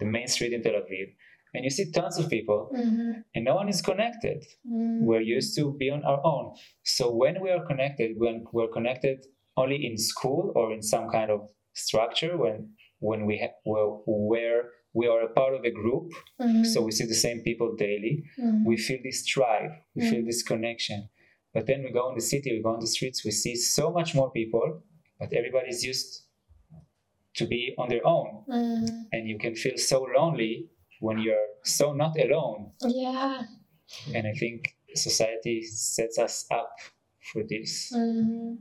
the 0.01 0.05
main 0.05 0.27
street 0.27 0.53
in 0.53 0.63
Tel 0.63 0.73
Aviv. 0.81 1.13
And 1.55 1.63
you 1.63 1.69
see 1.77 1.85
tons 1.91 2.17
of 2.19 2.25
people, 2.29 2.61
Mhm. 2.73 3.23
and 3.33 3.45
no 3.45 3.55
one 3.55 3.69
is 3.75 3.81
connected 3.81 4.39
Mhm. 4.65 5.05
we're 5.07 5.21
used 5.37 5.51
to 5.57 5.63
be 5.81 5.87
on 5.95 6.01
our 6.03 6.21
own. 6.33 6.45
So 6.83 7.03
when 7.21 7.35
we 7.43 7.49
are 7.55 7.63
connected, 7.71 8.09
when 8.23 8.35
we're 8.55 8.73
connected 8.77 9.17
only 9.61 9.77
in 9.87 9.95
school 9.97 10.43
or 10.57 10.65
in 10.75 10.81
some 10.93 11.07
kind 11.17 11.29
of 11.35 11.39
structure, 11.85 12.33
when 12.43 12.57
when 13.09 13.21
we 13.29 13.35
ha- 13.43 13.57
where, 13.71 13.89
where 14.33 14.59
we 14.99 15.05
are 15.13 15.21
a 15.29 15.31
part 15.39 15.53
of 15.57 15.61
a 15.65 15.73
group, 15.81 16.07
Mhm. 16.39 16.65
so 16.71 16.77
we 16.87 16.91
see 16.97 17.05
the 17.13 17.21
same 17.27 17.39
people 17.49 17.69
daily, 17.87 18.13
Mhm. 18.43 18.65
we 18.69 18.75
feel 18.87 18.99
this 19.09 19.19
tribe, 19.35 19.71
we 19.95 20.01
feel 20.11 20.21
Mm. 20.23 20.29
this 20.29 20.41
connection. 20.51 20.99
But 21.53 21.63
then 21.67 21.79
we 21.83 21.89
go 21.99 22.03
in 22.09 22.15
the 22.15 22.27
city, 22.33 22.49
we 22.55 22.61
go 22.67 22.73
on 22.77 22.79
the 22.87 22.93
streets, 22.97 23.19
we 23.27 23.31
see 23.43 23.55
so 23.55 23.85
much 23.97 24.09
more 24.19 24.31
people, 24.39 24.67
but 25.19 25.29
everybody's 25.39 25.81
used 25.91 26.11
to 27.39 27.45
be 27.53 27.61
on 27.77 27.87
their 27.89 28.05
own, 28.15 28.27
Mhm. 28.47 28.87
and 29.13 29.21
you 29.31 29.37
can 29.37 29.55
feel 29.63 29.77
so 29.77 29.97
lonely 30.17 30.53
when 30.99 31.19
you're 31.19 31.47
so 31.63 31.93
not 31.93 32.17
alone 32.19 32.71
Yeah. 32.81 33.43
and 34.13 34.27
I 34.27 34.33
think 34.33 34.75
society 34.93 35.61
sets 35.63 36.17
us 36.17 36.45
up 36.51 36.71
for 37.31 37.43
this. 37.43 37.91
Mhm. 37.93 38.59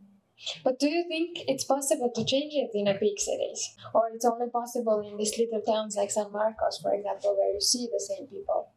But 0.64 0.78
do 0.78 0.88
you 0.90 1.04
think 1.08 1.38
it's 1.48 1.64
possible 1.64 2.10
to 2.10 2.24
change 2.24 2.52
it 2.54 2.70
in 2.74 2.86
a 2.88 2.98
big 2.98 3.18
cities, 3.18 3.76
or 3.94 4.10
it's 4.12 4.24
only 4.24 4.50
possible 4.50 5.00
in 5.00 5.16
these 5.16 5.38
little 5.38 5.62
towns 5.62 5.96
like 5.96 6.10
San 6.10 6.30
Marcos, 6.32 6.78
for 6.82 6.92
example, 6.92 7.36
where 7.36 7.52
you 7.54 7.60
see 7.60 7.86
the 7.90 8.00
same 8.00 8.26
people? 8.26 8.68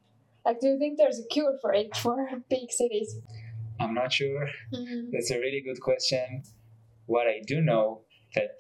Like, 0.45 0.59
do 0.61 0.67
you 0.67 0.77
think 0.79 0.97
there's 0.97 1.19
a 1.19 1.27
cure 1.27 1.57
for 1.61 1.73
it 1.73 1.95
for 2.03 2.15
big 2.49 2.71
cities? 2.71 3.09
I'm 3.79 3.93
not 3.93 4.13
sure. 4.13 4.47
Mhm. 4.73 5.11
That's 5.11 5.31
a 5.31 5.39
really 5.39 5.61
good 5.61 5.81
question. 5.81 6.43
What 7.05 7.27
I 7.27 7.41
do 7.45 7.61
know 7.61 8.03
that 8.35 8.59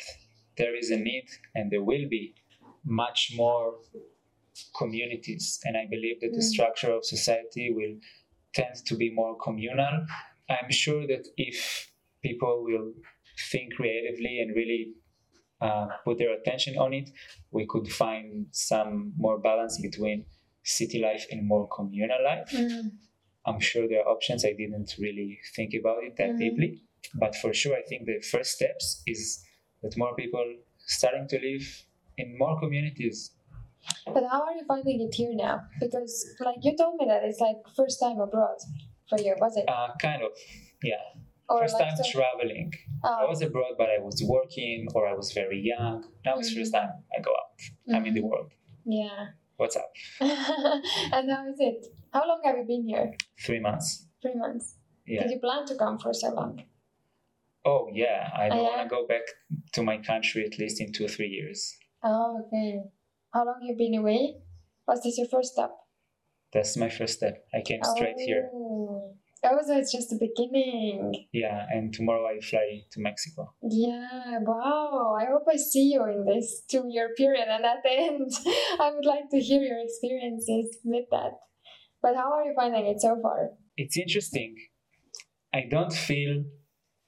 there 0.57 0.75
is 0.75 0.89
a 0.91 0.97
need 0.97 1.27
and 1.55 1.71
there 1.71 1.83
will 1.83 2.07
be 2.09 2.33
much 2.83 3.33
more 3.35 3.79
communities 4.75 5.59
and 5.65 5.75
I 5.77 5.85
believe 5.89 6.19
that 6.21 6.31
the 6.33 6.39
Mm. 6.45 6.53
structure 6.53 6.91
of 6.91 7.05
society 7.05 7.71
will 7.71 7.95
tend 8.53 8.75
to 8.85 8.95
be 8.95 9.09
more 9.11 9.35
communal. 9.37 10.05
I'm 10.49 10.71
sure 10.71 11.05
that 11.07 11.27
if 11.37 11.91
people 12.21 12.63
will 12.63 12.93
think 13.51 13.73
creatively 13.75 14.39
and 14.41 14.55
really 14.55 14.93
uh, 15.59 15.87
put 16.05 16.17
their 16.19 16.33
attention 16.33 16.77
on 16.77 16.93
it, 16.93 17.09
we 17.51 17.65
could 17.65 17.87
find 17.91 18.45
some 18.51 19.11
more 19.17 19.39
balance 19.39 19.79
between 19.81 20.25
city 20.63 20.99
life 20.99 21.25
and 21.31 21.47
more 21.47 21.67
communal 21.69 22.23
life. 22.23 22.49
Mm. 22.51 22.91
I'm 23.45 23.59
sure 23.59 23.87
there 23.87 24.01
are 24.03 24.09
options. 24.15 24.45
I 24.45 24.53
didn't 24.53 24.95
really 24.99 25.39
think 25.55 25.73
about 25.73 26.03
it 26.03 26.15
that 26.17 26.31
Mhm. 26.31 26.39
deeply, 26.39 26.81
but 27.15 27.35
for 27.35 27.53
sure, 27.53 27.75
I 27.75 27.81
think 27.89 28.05
the 28.05 28.19
first 28.21 28.51
steps 28.51 29.01
is 29.07 29.43
that 29.81 29.97
more 29.97 30.13
people 30.15 30.45
starting 30.77 31.27
to 31.29 31.39
live 31.39 31.65
in 32.17 32.37
more 32.37 32.59
communities. 32.59 33.31
But 34.13 34.23
how 34.31 34.41
are 34.43 34.53
you 34.53 34.63
finding 34.67 35.01
it 35.01 35.13
here 35.15 35.33
now? 35.33 35.61
Because 35.79 36.13
like 36.39 36.57
you 36.61 36.75
told 36.77 36.95
me 36.99 37.05
that 37.07 37.23
it's 37.23 37.39
like 37.39 37.57
first 37.75 37.99
time 37.99 38.19
abroad 38.19 38.57
for 39.09 39.19
you, 39.19 39.35
was 39.39 39.55
it? 39.57 39.65
Uh, 39.67 39.89
kind 40.01 40.21
of, 40.23 40.31
yeah. 40.83 40.95
Or 41.49 41.61
first 41.61 41.75
like 41.75 41.87
time 41.89 41.97
so- 41.97 42.11
traveling. 42.11 42.73
I 43.03 43.23
Oh, 43.23 43.27
was 43.29 43.41
abroad, 43.41 43.73
but 43.77 43.89
I 43.89 43.99
was 43.99 44.21
working 44.27 44.87
or 44.95 45.07
I 45.07 45.13
was 45.13 45.31
very 45.31 45.59
young. 45.59 46.03
Now 46.25 46.37
it's 46.39 46.51
Mhm. 46.53 46.57
first 46.57 46.73
time 46.73 46.91
I 47.17 47.21
go 47.21 47.31
out. 47.31 47.95
I'm 47.95 48.05
in 48.05 48.13
the 48.13 48.21
world. 48.21 48.51
yeah. 48.85 49.27
What's 49.57 49.75
up? 49.75 49.91
and 50.19 51.31
how 51.31 51.47
is 51.51 51.59
it? 51.59 51.87
How 52.13 52.27
long 52.27 52.41
have 52.45 52.57
you 52.57 52.63
been 52.63 52.87
here? 52.87 53.11
Three 53.45 53.59
months. 53.59 54.05
Three 54.21 54.35
months. 54.35 54.75
Yeah. 55.07 55.23
Did 55.23 55.31
you 55.31 55.39
plan 55.39 55.65
to 55.65 55.75
come 55.75 55.97
for 55.97 56.13
so 56.13 56.29
long? 56.31 56.61
Oh 57.65 57.89
yeah. 57.91 58.29
I 58.35 58.49
don't 58.49 58.59
Oh, 58.59 58.63
want 58.63 58.81
to 58.83 58.95
go 58.95 59.07
back 59.07 59.23
to 59.73 59.81
my 59.83 59.97
country 59.97 60.45
at 60.45 60.59
least 60.59 60.79
in 60.79 60.93
two 60.93 61.05
or 61.05 61.07
three 61.07 61.27
years. 61.29 61.75
Oh, 62.03 62.43
okay. 62.45 62.81
How 63.37 63.45
long 63.45 63.61
you 63.61 63.75
been 63.77 63.93
away? 63.93 64.37
Was 64.87 65.03
this 65.03 65.19
your 65.19 65.27
first 65.27 65.53
step? 65.53 65.69
That's 66.51 66.75
my 66.75 66.89
first 66.89 67.17
step. 67.17 67.45
I 67.53 67.61
came 67.61 67.83
straight 67.83 68.17
here. 68.17 68.49
Oh. 68.51 69.13
Oh, 69.43 69.59
so 69.63 69.77
it's 69.77 69.91
just 69.91 70.09
the 70.09 70.17
beginning. 70.17 71.27
Yeah, 71.31 71.67
and 71.69 71.93
tomorrow 71.93 72.25
I 72.25 72.39
fly 72.39 72.81
to 72.93 72.99
Mexico. 72.99 73.53
Yeah, 73.61 74.39
wow. 74.41 75.15
I 75.21 75.25
hope 75.25 75.43
I 75.47 75.57
see 75.57 75.91
you 75.93 76.03
in 76.05 76.25
this 76.25 76.63
two 76.67 76.85
year 76.89 77.13
period. 77.15 77.45
And 77.47 77.63
at 77.63 77.83
the 77.83 77.91
end, 77.91 78.31
I 78.79 78.91
would 78.95 79.05
like 79.05 79.29
to 79.29 79.39
hear 79.39 79.61
your 79.61 79.81
experiences 79.85 80.79
with 80.83 81.05
that. 81.11 81.33
But 82.01 82.15
how 82.15 82.33
are 82.33 82.43
you 82.43 82.55
finding 82.55 82.87
it 82.87 82.99
so 82.99 83.19
far? 83.21 83.51
It's 83.75 83.97
interesting. 83.97 84.55
I 85.53 85.65
don't 85.69 85.93
feel 85.93 86.43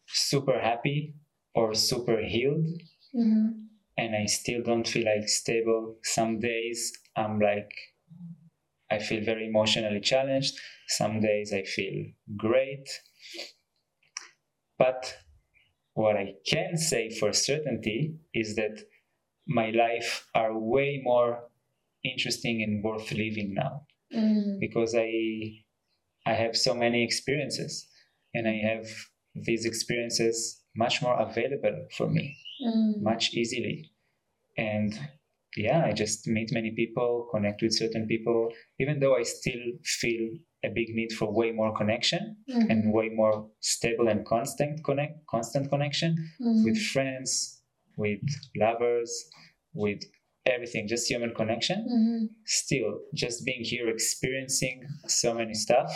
super 0.05 0.59
happy 0.59 1.15
or 1.55 1.73
super 1.73 2.21
healed, 2.21 2.67
Mm-hmm. 3.15 3.68
And 3.99 4.15
I 4.15 4.25
still 4.27 4.61
don't 4.63 4.87
feel 4.87 5.05
like 5.05 5.27
stable. 5.29 5.83
Some 6.03 6.39
days 6.39 6.79
I'm 7.17 7.39
like, 7.39 7.71
I 8.91 8.99
feel 8.99 9.23
very 9.23 9.47
emotionally 9.47 9.99
challenged. 9.99 10.59
Some 10.87 11.21
days 11.21 11.51
I 11.53 11.63
feel 11.63 12.11
great. 12.37 12.87
But 14.77 15.17
what 15.93 16.17
I 16.17 16.35
can 16.47 16.77
say 16.77 17.09
for 17.09 17.33
certainty 17.33 18.15
is 18.33 18.55
that 18.57 18.83
my 19.47 19.71
life 19.71 20.27
are 20.35 20.57
way 20.57 21.01
more 21.03 21.49
interesting 22.03 22.63
and 22.63 22.83
worth 22.83 23.11
living 23.11 23.53
now 23.55 23.87
Mm. 24.13 24.59
because 24.59 24.95
I 24.95 25.63
I 26.25 26.33
have 26.33 26.57
so 26.57 26.73
many 26.73 27.03
experiences 27.03 27.87
and 28.33 28.47
I 28.47 28.55
have 28.69 28.87
these 29.35 29.65
experiences 29.65 30.58
much 30.83 30.95
more 31.05 31.17
available 31.27 31.77
for 31.97 32.07
me 32.17 32.25
Mm. 32.67 33.01
much 33.09 33.23
easily 33.41 33.75
and 34.57 34.91
yeah 35.65 35.79
i 35.89 35.91
just 36.03 36.27
meet 36.35 36.49
many 36.57 36.71
people 36.81 37.09
connect 37.33 37.61
with 37.63 37.73
certain 37.83 38.05
people 38.13 38.39
even 38.83 38.95
though 39.01 39.15
i 39.21 39.23
still 39.37 39.63
feel 39.99 40.23
a 40.67 40.69
big 40.79 40.89
need 40.99 41.11
for 41.19 41.27
way 41.39 41.49
more 41.59 41.71
connection 41.81 42.21
Mhm. 42.49 42.65
and 42.71 42.79
way 42.97 43.07
more 43.21 43.35
stable 43.73 44.07
and 44.13 44.25
constant 44.33 44.73
connect 44.89 45.13
constant 45.35 45.65
connection 45.73 46.11
Mhm. 46.41 46.63
with 46.65 46.77
friends 46.93 47.29
with 48.03 48.25
lovers 48.63 49.11
with 49.85 50.01
everything 50.55 50.83
just 50.93 51.05
human 51.13 51.33
connection 51.41 51.79
Mhm. 51.95 52.21
still 52.59 52.91
just 53.23 53.37
being 53.47 53.63
here 53.73 53.87
experiencing 53.97 54.77
so 55.21 55.29
many 55.39 55.55
stuff 55.65 55.89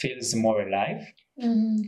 feels 0.00 0.34
more 0.34 0.58
alive 0.66 1.02
Mhm. 1.38 1.78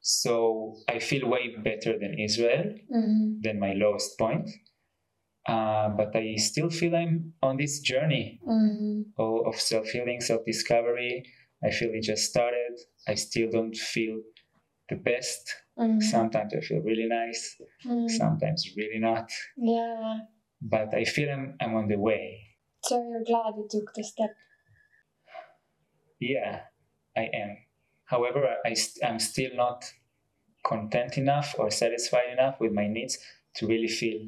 So 0.00 0.74
i 0.88 0.98
feel 0.98 1.28
way 1.28 1.54
better 1.64 1.98
than 1.98 2.18
israel 2.18 2.74
Mhm. 2.90 3.42
than 3.42 3.58
my 3.60 3.72
lowest 3.74 4.18
point. 4.18 4.48
Uh, 5.48 5.88
but 5.96 6.14
I 6.14 6.36
still 6.36 6.70
feel 6.70 6.94
I'm 6.94 7.32
on 7.42 7.56
this 7.56 7.80
journey 7.80 8.38
Mhm. 8.46 9.12
of, 9.18 9.56
self 9.56 9.86
healing, 9.88 10.20
self 10.20 10.44
discovery. 10.44 11.24
I 11.64 11.70
feel 11.70 11.90
it 11.94 12.02
just 12.02 12.24
started. 12.30 12.74
I 13.08 13.14
still 13.14 13.48
don't 13.50 13.74
feel 13.74 14.20
the 14.90 14.96
best. 14.96 15.42
Mhm. 15.78 16.02
Sometimes 16.02 16.52
I 16.54 16.60
feel 16.60 16.80
really 16.90 17.06
nice, 17.08 17.42
Mhm. 17.86 18.08
sometimes 18.10 18.60
really 18.76 18.98
not. 18.98 19.30
Yeah. 19.56 20.20
But 20.60 20.94
I 20.94 21.04
feel 21.04 21.30
I'm, 21.30 21.56
I'm 21.60 21.74
on 21.74 21.88
the 21.88 21.98
way. 21.98 22.24
So 22.84 22.94
you're 23.08 23.24
glad 23.24 23.54
you 23.56 23.66
took 23.70 23.88
the 23.94 24.04
step. 24.04 24.32
Yeah, 26.20 26.62
I 27.16 27.24
am. 27.42 27.50
However, 28.12 28.42
I, 28.64 28.74
st- 28.74 29.04
I'm 29.08 29.18
still 29.20 29.52
not 29.54 29.78
content 30.64 31.16
enough 31.16 31.54
or 31.58 31.70
satisfied 31.70 32.30
enough 32.32 32.56
with 32.60 32.72
my 32.72 32.86
needs 32.86 33.14
to 33.56 33.66
really 33.66 33.88
feel 34.02 34.20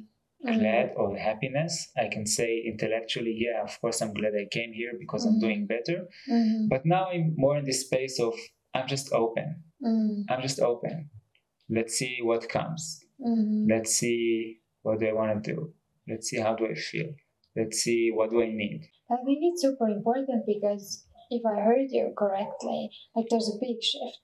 Mhm. 0.44 0.58
glad 0.58 0.86
or 0.96 1.08
happiness. 1.16 1.74
I 1.96 2.06
can 2.14 2.24
say 2.26 2.50
intellectually, 2.72 3.34
yeah, 3.46 3.62
of 3.68 3.80
course, 3.80 3.98
I'm 4.02 4.12
glad 4.20 4.34
I 4.34 4.46
came 4.56 4.72
here 4.80 4.92
because 5.02 5.22
I'm 5.26 5.36
Mhm. 5.36 5.44
doing 5.46 5.62
better. 5.74 5.98
Mhm. 6.28 6.68
But 6.72 6.82
now 6.94 7.04
I'm 7.12 7.34
more 7.44 7.56
in 7.60 7.64
the 7.70 7.78
space 7.86 8.16
of 8.26 8.34
I'm 8.74 8.88
just 8.94 9.12
open. 9.12 9.48
Mhm. 9.82 10.24
I'm 10.30 10.42
just 10.48 10.60
open. 10.70 11.10
Let's 11.76 11.94
see 12.00 12.14
what 12.30 12.48
comes. 12.48 12.82
Mhm. 13.20 13.68
Let's 13.72 13.92
see 14.00 14.60
what 14.82 14.98
do 15.00 15.06
I 15.06 15.12
want 15.20 15.30
to 15.44 15.54
do. 15.54 15.58
Let's 16.08 16.26
see 16.30 16.38
how 16.44 16.54
do 16.58 16.64
I 16.66 16.74
feel. 16.74 17.10
Let's 17.58 17.76
see 17.84 18.10
what 18.16 18.30
do 18.30 18.42
I 18.42 18.50
need. 18.64 18.80
I 19.14 19.16
think 19.24 19.38
it's 19.48 19.60
super 19.66 19.88
important 19.98 20.40
because 20.46 20.84
if 21.38 21.42
I 21.46 21.60
heard 21.60 21.88
you 21.90 22.12
correctly, 22.16 22.90
like 23.16 23.26
there's 23.30 23.48
a 23.48 23.58
big 23.60 23.82
shift 23.82 24.22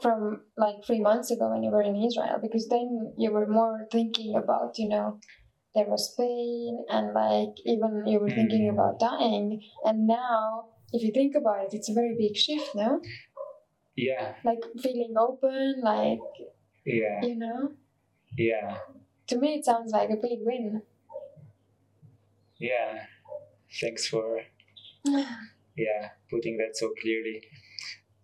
from 0.00 0.42
like 0.56 0.76
three 0.86 1.00
months 1.00 1.30
ago 1.30 1.50
when 1.50 1.62
you 1.62 1.70
were 1.70 1.82
in 1.82 1.96
Israel, 1.96 2.38
because 2.42 2.68
then 2.68 3.12
you 3.18 3.30
were 3.30 3.46
more 3.46 3.86
thinking 3.92 4.34
about, 4.36 4.78
you 4.78 4.88
know, 4.88 5.20
there 5.74 5.86
was 5.88 6.14
pain 6.18 6.84
and 6.88 7.14
like 7.14 7.54
even 7.64 8.04
you 8.06 8.18
were 8.20 8.28
thinking 8.38 8.64
Mm. 8.68 8.74
about 8.74 8.98
dying. 9.00 9.62
And 9.84 10.06
now, 10.06 10.66
if 10.92 11.02
you 11.02 11.12
think 11.12 11.34
about 11.34 11.64
it, 11.64 11.74
it's 11.76 11.88
a 11.88 11.94
very 11.94 12.14
big 12.18 12.36
shift, 12.36 12.74
no? 12.74 13.00
Yeah, 13.96 14.34
Like 14.44 14.62
feeling 14.82 15.14
open, 15.18 15.80
like, 15.82 16.18
yeah, 16.84 17.20
you 17.22 17.36
know? 17.36 17.72
yeah, 18.36 18.78
To 19.28 19.36
me, 19.38 19.54
it 19.58 19.64
sounds 19.64 19.92
like 19.92 20.10
a 20.10 20.16
big 20.16 20.40
win. 20.40 20.82
yeah. 22.58 23.04
Thanks 23.80 24.06
for 24.06 24.40
yeah 25.76 26.10
putting 26.30 26.56
that 26.58 26.76
so 26.76 26.92
clearly. 27.00 27.42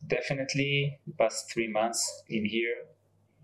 Definitely, 0.07 0.99
the 1.07 1.12
past 1.14 1.51
three 1.53 1.68
months 1.68 2.22
in 2.28 2.44
here, 2.44 2.76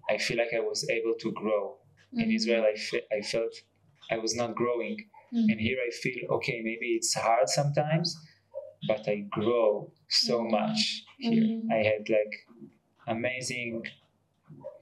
I 0.08 0.18
feel 0.18 0.38
like 0.38 0.54
I 0.54 0.60
was 0.60 0.88
able 0.88 1.14
to 1.20 1.32
grow. 1.32 1.78
In 2.12 2.28
Mhm. 2.28 2.34
Israel, 2.34 2.64
I, 2.72 2.76
fe- 2.76 3.06
I 3.10 3.20
felt 3.22 3.52
I 4.10 4.18
was 4.18 4.36
not 4.36 4.54
growing. 4.54 4.96
Mhm. 5.32 5.50
And 5.50 5.60
here 5.60 5.78
I 5.88 5.90
feel, 5.90 6.20
okay, 6.36 6.60
maybe 6.62 6.88
it's 6.98 7.12
hard 7.14 7.48
sometimes, 7.48 8.16
but 8.86 9.08
I 9.08 9.16
grow 9.38 9.90
so 10.08 10.36
Mhm. 10.42 10.50
much 10.58 10.80
here. 11.18 11.42
Mhm. 11.42 11.72
I 11.72 11.80
had 11.90 12.08
like 12.08 12.34
amazing, 13.08 13.82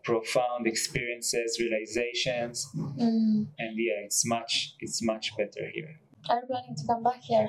profound 0.05 0.67
experiences, 0.67 1.59
realizations, 1.61 2.57
Mm. 2.75 3.47
and 3.59 3.73
yeah, 3.79 4.01
it's 4.07 4.25
much, 4.27 4.75
it's 4.81 5.01
much 5.03 5.35
better 5.39 5.65
here. 5.75 5.93
Are 6.29 6.41
you 6.41 6.47
planning 6.47 6.75
to 6.77 6.85
come 6.87 7.03
back 7.03 7.23
here? 7.23 7.49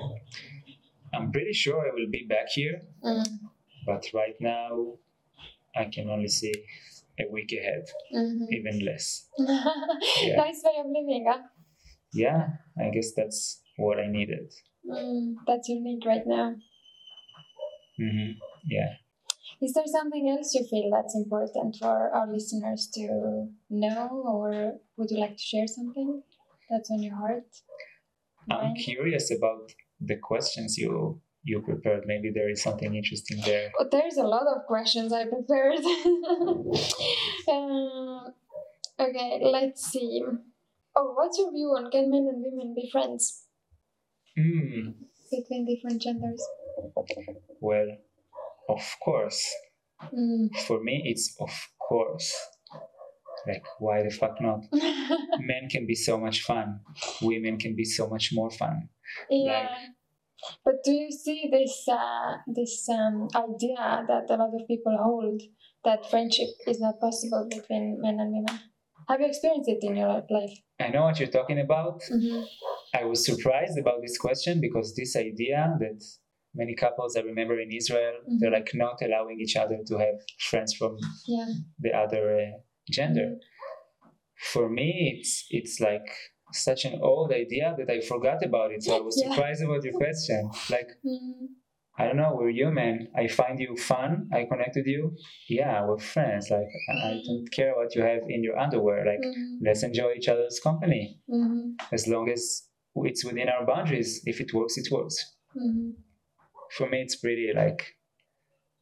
I'm 1.13 1.31
pretty 1.31 1.53
sure 1.53 1.79
I 1.79 1.93
will 1.93 2.09
be 2.09 2.25
back 2.27 2.49
here, 2.49 2.81
Mm. 3.03 3.39
but 3.85 4.03
right 4.13 4.35
now 4.39 4.97
I 5.75 5.85
can 5.85 6.09
only 6.09 6.27
see 6.27 6.53
a 7.19 7.25
week 7.31 7.51
ahead, 7.53 7.85
Mhm. 8.11 8.47
even 8.51 8.85
less. 8.85 9.29
nice 9.37 10.61
way 10.65 10.77
of 10.79 10.87
living, 10.87 11.25
huh? 11.27 11.43
Yeah, 12.13 12.57
I 12.77 12.89
guess 12.89 13.13
that's 13.13 13.61
what 13.77 13.99
I 13.99 14.07
needed. 14.07 14.53
Mm, 14.85 15.35
that's 15.47 15.69
need 15.69 16.05
right 16.05 16.25
now. 16.27 16.55
hmm 17.97 18.31
Yeah. 18.65 18.89
Is 19.61 19.73
there 19.73 19.87
something 19.87 20.29
else 20.29 20.53
you 20.55 20.63
feel 20.65 20.89
that's 20.91 21.15
important 21.15 21.77
for 21.77 22.09
our 22.09 22.27
listeners 22.31 22.89
to 22.95 23.47
know, 23.69 24.07
or 24.33 24.79
would 24.97 25.09
you 25.11 25.19
like 25.19 25.37
to 25.37 25.43
share 25.43 25.67
something 25.67 26.23
that's 26.69 26.89
on 26.91 27.01
your 27.01 27.15
heart? 27.15 27.47
I'm 28.49 28.75
curious 28.75 29.31
about 29.31 29.71
the 30.05 30.17
questions 30.17 30.77
you 30.77 31.21
you 31.43 31.61
prepared. 31.61 32.03
Maybe 32.07 32.31
there 32.33 32.49
is 32.49 32.61
something 32.63 32.95
interesting 32.95 33.41
there. 33.45 33.71
Oh, 33.79 33.85
there's 33.91 34.17
a 34.17 34.23
lot 34.23 34.47
of 34.47 34.65
questions 34.65 35.11
I 35.11 35.25
prepared. 35.25 35.79
uh, 37.47 38.29
okay, 38.99 39.39
let's 39.43 39.83
see. 39.91 40.23
Oh, 40.95 41.13
what's 41.17 41.37
your 41.37 41.51
view 41.51 41.67
on 41.77 41.89
can 41.91 42.09
men 42.11 42.27
and 42.31 42.43
women 42.45 42.73
be 42.75 42.89
friends 42.91 43.45
Hmm. 44.35 44.91
between 45.31 45.65
different 45.67 46.01
genders? 46.01 46.41
Well, 47.59 47.87
of 48.69 48.81
course. 49.03 49.45
Mm, 50.13 50.49
For 50.67 50.83
me, 50.83 51.03
it's 51.05 51.35
of 51.39 51.51
course. 51.87 52.33
like 53.47 53.63
why 53.79 54.01
the 54.03 54.09
fuck 54.09 54.39
not 54.41 54.61
men 55.51 55.67
can 55.69 55.85
be 55.85 55.95
so 55.95 56.17
much 56.17 56.41
fun 56.43 56.79
women 57.21 57.57
can 57.59 57.75
be 57.75 57.83
so 57.83 58.07
much 58.07 58.29
more 58.31 58.49
fun 58.49 58.87
yeah. 59.29 59.67
but 60.65 60.75
do 60.83 60.91
you 60.91 61.11
see 61.11 61.49
this 61.51 61.85
uh, 61.87 62.37
this 62.47 62.87
um, 62.89 63.27
idea 63.35 64.03
that 64.07 64.25
a 64.29 64.35
lot 64.35 64.51
of 64.59 64.67
people 64.67 64.97
hold 65.01 65.41
that 65.85 66.09
friendship 66.09 66.49
is 66.67 66.79
not 66.79 66.99
possible 66.99 67.47
between 67.49 67.99
men 68.01 68.17
and 68.19 68.31
women? 68.33 68.59
Have 69.09 69.19
you 69.19 69.27
experienced 69.27 69.69
it 69.69 69.79
in 69.81 69.97
your 69.97 70.23
life? 70.29 70.55
I 70.79 70.87
know 70.89 71.03
what 71.03 71.19
you're 71.19 71.29
talking 71.39 71.59
about. 71.59 72.01
Mm-hmm. 72.11 72.43
I 72.95 73.03
was 73.05 73.25
surprised 73.25 73.77
about 73.77 74.01
this 74.01 74.17
question 74.17 74.61
because 74.61 74.95
this 74.95 75.15
idea 75.15 75.75
that 75.79 76.01
many 76.55 76.75
couples 76.75 77.17
I 77.17 77.21
remember 77.21 77.59
in 77.59 77.71
Israel, 77.71 78.13
Mhm. 78.21 78.37
they're 78.39 78.51
like 78.59 78.71
not 78.73 79.01
allowing 79.01 79.39
each 79.41 79.55
other 79.57 79.79
to 79.89 79.97
have 79.97 80.15
friends 80.49 80.73
from 80.73 80.97
Yeah. 81.27 81.47
the 81.79 81.91
other 82.03 82.23
uh, 82.39 82.57
gender. 82.89 83.29
For 84.51 84.69
me, 84.69 84.89
it's 85.17 85.45
it's 85.49 85.79
like 85.79 86.07
such 86.53 86.85
an 86.85 86.99
old 87.01 87.31
idea 87.31 87.75
that 87.77 87.89
I 87.89 87.99
forgot 88.01 88.43
about 88.43 88.71
it. 88.71 88.83
So 88.83 88.97
I 88.97 89.01
was 89.01 89.15
Yeah. 89.21 89.29
surprised 89.33 89.63
about 89.63 89.83
your 89.83 89.93
question. 89.93 90.49
Like 90.69 90.89
Mm-hmm. 91.05 91.45
I 91.95 92.05
don't 92.07 92.17
know, 92.17 92.33
we're 92.35 92.49
human. 92.49 93.07
I 93.15 93.27
find 93.27 93.59
you 93.59 93.77
fun. 93.77 94.27
I 94.33 94.45
connect 94.51 94.75
with 94.75 94.87
you. 94.87 95.15
Yeah, 95.47 95.85
we're 95.85 95.99
friends. 95.99 96.49
Like 96.49 96.71
I 96.89 96.93
I 97.09 97.21
don't 97.27 97.47
care 97.51 97.73
what 97.79 97.93
you 97.95 98.01
have 98.01 98.23
in 98.35 98.43
your 98.43 98.57
underwear. 98.57 99.05
Like 99.05 99.23
Mm-hmm. 99.23 99.65
let's 99.67 99.83
enjoy 99.83 100.09
each 100.17 100.27
other's 100.33 100.59
company 100.59 101.19
Mm-hmm. 101.29 101.63
as 101.97 102.07
long 102.07 102.29
as 102.35 102.41
it's 102.95 103.23
within 103.25 103.47
our 103.49 103.63
boundaries. 103.65 104.21
If 104.25 104.37
it 104.43 104.49
works, 104.53 104.75
it 104.81 104.87
works. 104.91 105.17
Mm-hmm. 105.55 105.89
For 106.77 106.89
me, 106.89 106.97
it's 107.05 107.15
pretty 107.23 107.47
like, 107.55 107.81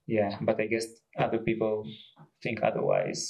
yeah. 0.08 0.38
But 0.48 0.62
I 0.62 0.68
guess 0.68 0.86
other 1.26 1.40
people 1.40 1.86
think 2.44 2.58
otherwise. 2.64 3.22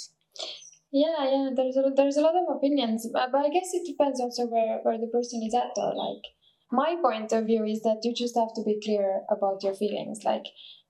Yeah, 0.91 1.23
yeah. 1.23 1.49
There's 1.55 1.77
a 1.77 1.91
there's 1.95 2.17
a 2.17 2.21
lot 2.21 2.35
of 2.35 2.55
opinions, 2.55 3.07
but, 3.13 3.31
but 3.31 3.45
I 3.45 3.49
guess 3.49 3.69
it 3.73 3.87
depends 3.87 4.19
also 4.19 4.45
where 4.45 4.79
where 4.83 4.97
the 4.97 5.07
person 5.07 5.41
is 5.43 5.53
at. 5.53 5.71
Or 5.77 5.95
like, 5.95 6.23
my 6.71 6.97
point 7.01 7.31
of 7.31 7.45
view 7.45 7.63
is 7.65 7.81
that 7.83 8.01
you 8.03 8.13
just 8.13 8.35
have 8.35 8.53
to 8.55 8.63
be 8.63 8.79
clear 8.83 9.21
about 9.29 9.63
your 9.63 9.73
feelings. 9.73 10.19
Like, 10.25 10.45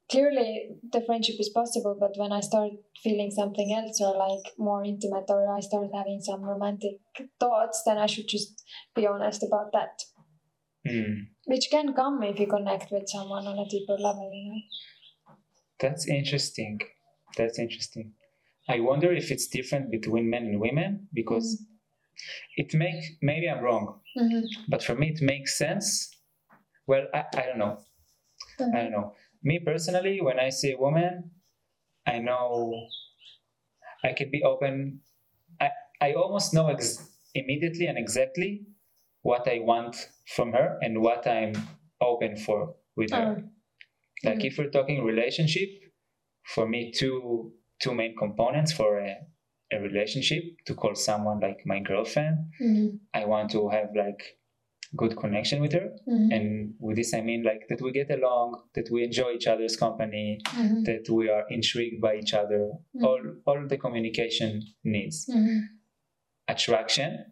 clearly 0.10 0.72
the 0.92 1.02
friendship 1.06 1.36
is 1.40 1.50
possible, 1.50 1.96
but 2.00 2.18
when 2.18 2.32
I 2.32 2.40
start 2.40 2.72
feeling 3.04 3.30
something 3.30 3.74
else, 3.74 4.02
or 4.02 4.18
like 4.18 4.54
more 4.58 4.84
intimate, 4.84 5.26
or 5.30 5.56
I 5.56 5.60
start 5.60 5.90
having 5.94 6.20
some 6.20 6.42
romantic 6.42 6.98
thoughts, 7.40 7.84
then 7.86 8.00
I 8.00 8.08
should 8.08 8.28
just 8.28 8.64
be 8.96 9.06
honest 9.06 9.44
about 9.44 9.72
that. 9.74 10.02
Hmm. 10.88 11.30
Which 11.46 11.68
can 11.70 11.94
come 11.94 12.24
if 12.24 12.40
you 12.40 12.48
connect 12.48 12.92
with 12.92 13.08
someone 13.08 13.46
on 13.46 13.60
a 13.60 13.70
deeper 13.70 13.94
level, 13.94 14.32
you 14.34 14.52
know. 14.52 15.36
That's 15.80 16.08
interesting. 16.08 16.80
That's 17.38 17.60
interesting. 17.60 18.14
I 18.70 18.80
wonder 18.80 19.12
if 19.14 19.32
it's 19.32 19.48
different 19.48 19.92
between 19.92 20.30
men 20.30 20.46
and 20.46 20.60
women 20.60 21.08
because 21.14 21.66
it 22.56 22.74
makes 22.74 23.06
maybe 23.22 23.50
I'm 23.50 23.64
wrong, 23.64 24.00
Mm-hmm. 24.18 24.46
but 24.70 24.84
for 24.84 24.96
me 24.96 25.10
it 25.10 25.22
makes 25.22 25.58
sense. 25.58 26.12
Well, 26.88 27.08
I, 27.14 27.24
I 27.36 27.44
don't 27.48 27.58
know. 27.60 27.80
I 28.60 28.82
don't 28.84 28.92
know. 28.92 29.16
Me 29.44 29.60
personally, 29.60 30.22
when 30.22 30.40
I 30.40 30.50
see 30.50 30.72
a 30.74 30.78
woman, 30.78 31.32
I 32.06 32.20
know 32.20 32.74
I 34.04 34.14
can 34.14 34.30
be 34.32 34.44
open. 34.44 35.02
I, 35.60 35.70
I 36.02 36.14
almost 36.14 36.54
know 36.54 36.68
ex- 36.68 37.10
immediately 37.34 37.86
and 37.88 37.98
exactly 37.98 38.66
what 39.22 39.48
I 39.48 39.60
want 39.60 40.10
from 40.36 40.52
her 40.54 40.78
and 40.82 41.02
what 41.02 41.28
I'm 41.28 41.54
open 42.02 42.36
for 42.38 42.76
with 42.96 43.12
her. 43.12 43.36
Um, 43.38 43.52
Like 44.24 44.40
Mhm. 44.40 44.46
if 44.46 44.58
we're 44.58 44.70
talking 44.70 45.04
relationship, 45.04 45.70
for 46.54 46.68
me, 46.68 46.92
two 46.92 47.54
two 47.82 47.94
main 47.94 48.16
components 48.16 48.72
for 48.72 49.00
a, 49.00 49.16
a 49.74 49.78
relationship 49.80 50.44
to 50.66 50.74
call 50.76 50.96
someone 50.96 51.40
like 51.40 51.60
my 51.66 51.80
girlfriend. 51.80 52.36
mhm, 52.62 53.00
I 53.14 53.26
want 53.26 53.52
to 53.52 53.70
have 53.70 53.90
like 53.96 54.22
good 55.02 55.16
connection 55.16 55.62
with 55.62 55.74
her, 55.74 55.88
mhm, 56.08 56.30
and 56.36 56.74
with 56.80 56.98
this 56.98 57.14
I 57.14 57.22
mean 57.22 57.44
like 57.44 57.64
that 57.70 57.82
we 57.82 57.92
get 57.92 58.10
along, 58.12 58.48
that 58.76 58.88
we 58.94 59.04
enjoy 59.04 59.32
each 59.38 59.48
other's 59.48 59.76
company, 59.86 60.40
mhm, 60.46 60.84
that 60.86 61.10
we 61.10 61.30
are 61.30 61.46
intrigued 61.50 62.00
by 62.02 62.14
each 62.22 62.34
other. 62.34 62.64
Mhm. 62.96 63.04
All 63.08 63.22
all 63.48 63.68
the 63.68 63.78
communication 63.86 64.52
needs 64.84 65.18
mhm, 65.30 65.62
attraction 66.48 67.26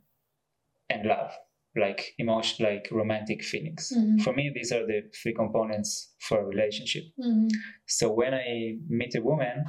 and 0.89 1.06
love, 1.06 1.32
like 1.76 2.14
emotion, 2.18 2.66
like 2.66 2.88
romantic 2.91 3.43
feelings. 3.43 3.91
Mhm. 3.95 4.22
For 4.24 4.34
me, 4.34 4.52
these 4.54 4.72
are 4.72 4.86
the 4.88 5.02
three 5.22 5.34
components 5.34 5.89
for 6.20 6.39
a 6.41 6.45
relationship. 6.45 7.04
mhm, 7.20 7.50
So 7.86 8.12
when 8.14 8.34
I 8.34 8.78
meet 8.88 9.16
a 9.16 9.22
woman, 9.22 9.66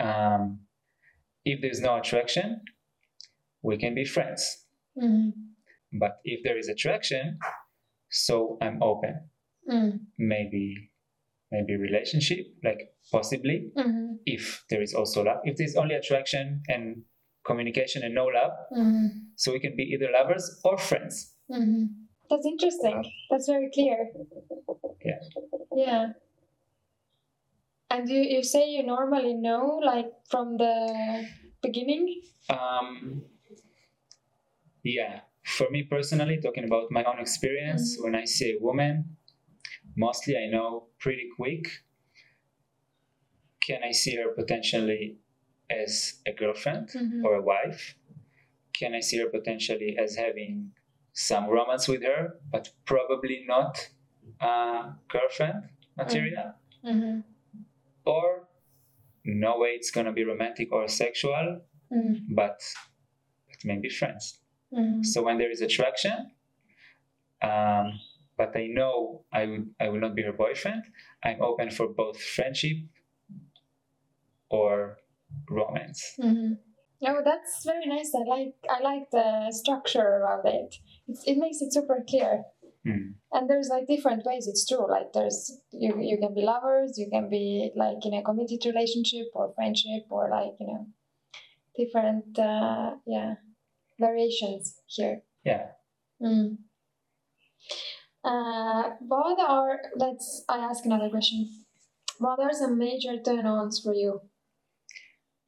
um, 0.00 0.60
if 1.44 1.60
there's 1.60 1.80
no 1.80 1.96
attraction, 1.98 2.60
we 3.62 3.76
can 3.78 3.94
be 3.94 4.04
friends. 4.04 4.66
mhm, 4.96 5.32
But 5.92 6.20
if 6.24 6.42
there 6.44 6.58
is 6.58 6.68
attraction, 6.68 7.38
so 8.10 8.58
I'm 8.60 8.82
open. 8.82 9.14
mhm, 9.68 10.00
Maybe, 10.18 10.90
maybe 11.52 11.76
relationship, 11.76 12.46
like 12.64 12.80
possibly. 13.12 13.70
mhm, 13.76 14.18
If 14.26 14.64
there 14.70 14.82
is 14.82 14.94
also 14.94 15.22
love, 15.24 15.40
if 15.44 15.56
there's 15.56 15.76
only 15.76 15.94
attraction 15.94 16.62
and 16.68 17.02
communication 17.44 18.02
and 18.02 18.14
no 18.14 18.26
love, 18.26 18.52
mhm. 18.72 19.08
so 19.36 19.52
we 19.52 19.60
can 19.60 19.74
be 19.76 19.84
either 19.94 20.10
lovers 20.12 20.44
or 20.64 20.76
friends. 20.78 21.34
hmm 21.48 21.84
That's 22.30 22.46
interesting. 22.46 23.02
That's 23.30 23.46
very 23.48 23.70
clear. 23.74 23.98
Yeah. 25.04 25.20
Yeah. 25.74 26.04
And 27.90 28.08
you, 28.08 28.20
you 28.20 28.42
say 28.42 28.68
you 28.70 28.84
normally 28.84 29.34
know, 29.34 29.80
like 29.84 30.12
from 30.28 30.56
the 30.56 31.26
beginning? 31.62 32.22
Um, 32.48 33.24
yeah, 34.82 35.20
for 35.44 35.68
me 35.70 35.82
personally, 35.82 36.40
talking 36.40 36.64
about 36.64 36.90
my 36.90 37.04
own 37.04 37.18
experience, 37.18 37.96
Mhm. 37.98 38.04
when 38.04 38.14
I 38.14 38.24
see 38.24 38.52
a 38.56 38.58
woman, 38.60 39.16
mostly 39.96 40.36
I 40.36 40.46
know 40.46 40.88
pretty 40.98 41.28
quick. 41.36 41.84
Can 43.60 43.82
I 43.84 43.92
see 43.92 44.16
her 44.16 44.30
potentially 44.30 45.18
as 45.68 46.20
a 46.26 46.32
girlfriend 46.32 46.88
Mhm. 46.88 47.24
or 47.24 47.34
a 47.34 47.42
wife? 47.42 47.96
Can 48.72 48.94
I 48.94 49.00
see 49.00 49.18
her 49.18 49.28
potentially 49.28 49.96
as 49.98 50.16
having 50.16 50.72
some 51.12 51.46
romance 51.48 51.88
with 51.88 52.02
her, 52.02 52.40
but 52.50 52.70
probably 52.84 53.44
not 53.46 53.90
uh, 54.40 54.94
girlfriend 55.08 55.68
material? 55.96 56.54
Mm-hmm. 56.84 57.20
Or 58.04 58.48
no 59.24 59.58
way 59.58 59.70
it's 59.70 59.90
gonna 59.90 60.12
be 60.12 60.24
romantic 60.24 60.72
or 60.72 60.88
sexual, 60.88 61.62
Mm-hmm. 61.92 62.34
but 62.36 62.60
but 63.48 63.64
maybe 63.64 63.88
friends. 63.88 64.38
Mm-hmm. 64.72 65.02
So 65.02 65.22
when 65.24 65.38
there 65.38 65.50
is 65.50 65.60
attraction, 65.60 66.30
um, 67.42 67.98
but 68.38 68.56
I 68.56 68.68
know 68.68 69.24
I 69.32 69.46
would 69.46 69.74
I 69.80 69.88
will 69.88 69.98
not 70.00 70.14
be 70.14 70.22
her 70.22 70.32
boyfriend. 70.32 70.84
I'm 71.24 71.42
open 71.42 71.70
for 71.70 71.88
both 71.88 72.22
friendship 72.22 72.76
or 74.48 74.98
romance. 75.48 76.14
Mm-hmm. 76.20 76.52
Oh, 77.06 77.22
that's 77.24 77.64
very 77.64 77.86
nice. 77.86 78.12
I 78.14 78.22
like 78.28 78.54
I 78.70 78.80
like 78.82 79.10
the 79.10 79.50
structure 79.50 80.00
around 80.00 80.46
it. 80.46 80.76
It's, 81.08 81.24
it 81.26 81.38
makes 81.38 81.60
it 81.60 81.72
super 81.72 82.04
clear. 82.08 82.44
Hmm. 82.84 83.12
And 83.32 83.48
there's 83.48 83.68
like 83.68 83.86
different 83.86 84.24
ways. 84.24 84.46
It's 84.48 84.66
true. 84.66 84.88
Like 84.88 85.12
there's 85.12 85.52
you 85.72 86.00
you 86.00 86.16
can 86.18 86.34
be 86.34 86.42
lovers. 86.42 86.96
You 86.96 87.08
can 87.10 87.28
be 87.28 87.70
like 87.76 88.04
in 88.04 88.14
a 88.14 88.22
committed 88.22 88.64
relationship 88.64 89.26
or 89.34 89.52
friendship 89.54 90.04
or 90.08 90.30
like 90.30 90.54
you 90.58 90.66
know 90.66 90.86
different 91.76 92.38
uh, 92.38 92.96
yeah 93.06 93.34
variations 93.98 94.80
here. 94.86 95.22
Yeah. 95.44 95.66
Mm. 96.22 96.56
Uh, 98.24 98.82
what 99.00 99.38
are 99.40 99.78
let's 99.96 100.44
I 100.48 100.58
ask 100.58 100.84
another 100.84 101.10
question. 101.10 101.48
What 102.18 102.38
are 102.38 102.52
some 102.52 102.76
major 102.78 103.16
turn-ons 103.22 103.80
for 103.80 103.94
you 103.94 104.20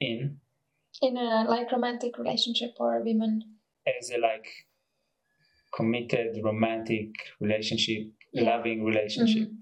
In 0.01 0.39
in 1.03 1.17
a 1.17 1.45
like 1.49 1.71
romantic 1.73 2.19
relationship 2.19 2.75
or 2.79 3.03
women? 3.03 3.43
as 3.87 4.11
a 4.11 4.19
like 4.19 4.47
committed 5.75 6.39
romantic 6.43 7.09
relationship, 7.41 8.09
Yeah. 8.33 8.45
loving 8.57 8.85
relationship. 8.85 9.49
Mhm. 9.49 9.59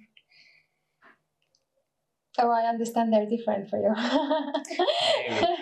Oh, 2.38 2.50
I 2.50 2.68
understand 2.68 3.12
they're 3.12 3.26
different 3.28 3.68
for 3.68 3.78
you. 3.78 3.94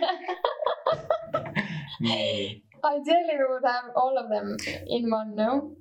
Maybe. 2.01 2.62
Ideally, 2.84 3.34
we 3.38 3.44
would 3.55 3.64
have 3.64 3.90
all 3.96 4.16
of 4.18 4.28
them 4.30 4.57
in 4.86 5.11
one, 5.11 5.34
no? 5.34 5.76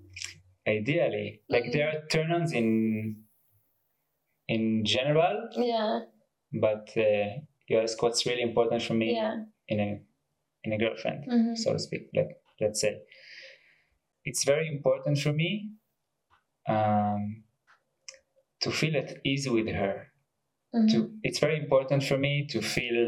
Ideally, 0.68 1.42
like 1.50 1.66
Mhm. 1.66 1.72
there 1.74 1.90
are 1.90 2.08
turn-ons 2.08 2.54
in 2.54 3.24
in 4.48 4.86
general, 4.86 5.50
Yeah, 5.52 6.06
but 6.54 6.90
uh, 6.98 7.42
you 7.68 7.80
ask 7.80 8.02
what's 8.02 8.26
really 8.26 8.42
important 8.42 8.82
for 8.82 8.94
me 8.94 9.14
yeah. 9.14 9.44
in 9.68 9.80
a 9.80 10.00
in 10.64 10.74
a 10.74 10.78
girlfriend. 10.78 11.26
hmm 11.26 11.56
so 11.56 11.74
to 11.74 11.80
speak. 11.80 12.10
Like 12.16 12.42
let's 12.62 12.80
say, 12.82 13.02
it's 14.30 14.44
very 14.44 14.68
important 14.76 15.18
for 15.20 15.34
me 15.34 15.52
um, 16.68 17.44
to 18.62 18.72
feel 18.72 18.96
at 18.98 19.18
ease 19.26 19.50
with 19.50 19.68
her. 19.68 20.08
hmm 20.74 20.88
To 20.92 20.98
it's 21.24 21.40
very 21.40 21.58
important 21.64 22.04
for 22.04 22.18
me 22.18 22.48
to 22.54 22.62
feel 22.62 23.00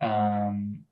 um, 0.00 0.84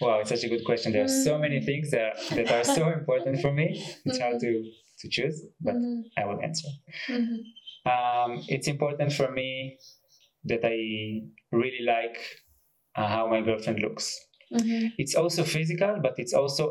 Wow, 0.00 0.20
it's 0.20 0.30
such 0.30 0.44
a 0.44 0.48
good 0.48 0.64
question. 0.64 0.92
There 0.92 1.04
are 1.04 1.08
so 1.08 1.38
many 1.38 1.60
things 1.60 1.90
that, 1.90 2.16
that 2.30 2.50
are 2.50 2.64
so 2.64 2.88
important 2.98 3.40
for 3.40 3.52
me. 3.52 3.82
It's 4.04 4.18
hard 4.18 4.40
to, 4.40 4.72
to 5.00 5.08
choose, 5.08 5.44
but 5.60 5.74
Mhm. 5.74 6.04
I 6.16 6.24
will 6.26 6.40
answer. 6.42 6.68
Mhm. 7.08 7.38
Um, 7.86 8.44
it's 8.48 8.68
important 8.68 9.12
for 9.12 9.30
me 9.30 9.78
that 10.44 10.60
I 10.64 10.76
really 11.52 11.82
like 11.82 12.18
uh, 12.96 13.06
how 13.06 13.28
my 13.28 13.40
girlfriend 13.42 13.80
looks. 13.80 14.25
Mhm. 14.52 14.92
It's 14.98 15.14
also 15.14 15.42
physical, 15.44 15.98
but 16.02 16.18
it's 16.18 16.34
also 16.34 16.64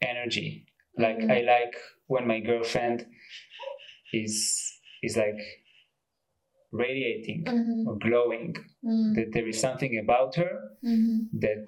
energy. 0.00 0.66
Like 0.98 1.18
Mhm. 1.18 1.30
I 1.30 1.40
like 1.40 1.74
when 2.06 2.26
my 2.26 2.40
girlfriend 2.40 3.06
is 4.12 4.34
is 5.02 5.16
like 5.16 5.40
radiating 6.72 7.44
Mhm. 7.44 7.86
or 7.86 7.98
glowing. 7.98 8.54
Mhm. 8.82 9.14
That 9.14 9.32
there 9.32 9.48
is 9.48 9.60
something 9.60 9.98
about 9.98 10.34
her 10.36 10.76
Mhm. 10.82 11.28
that 11.40 11.66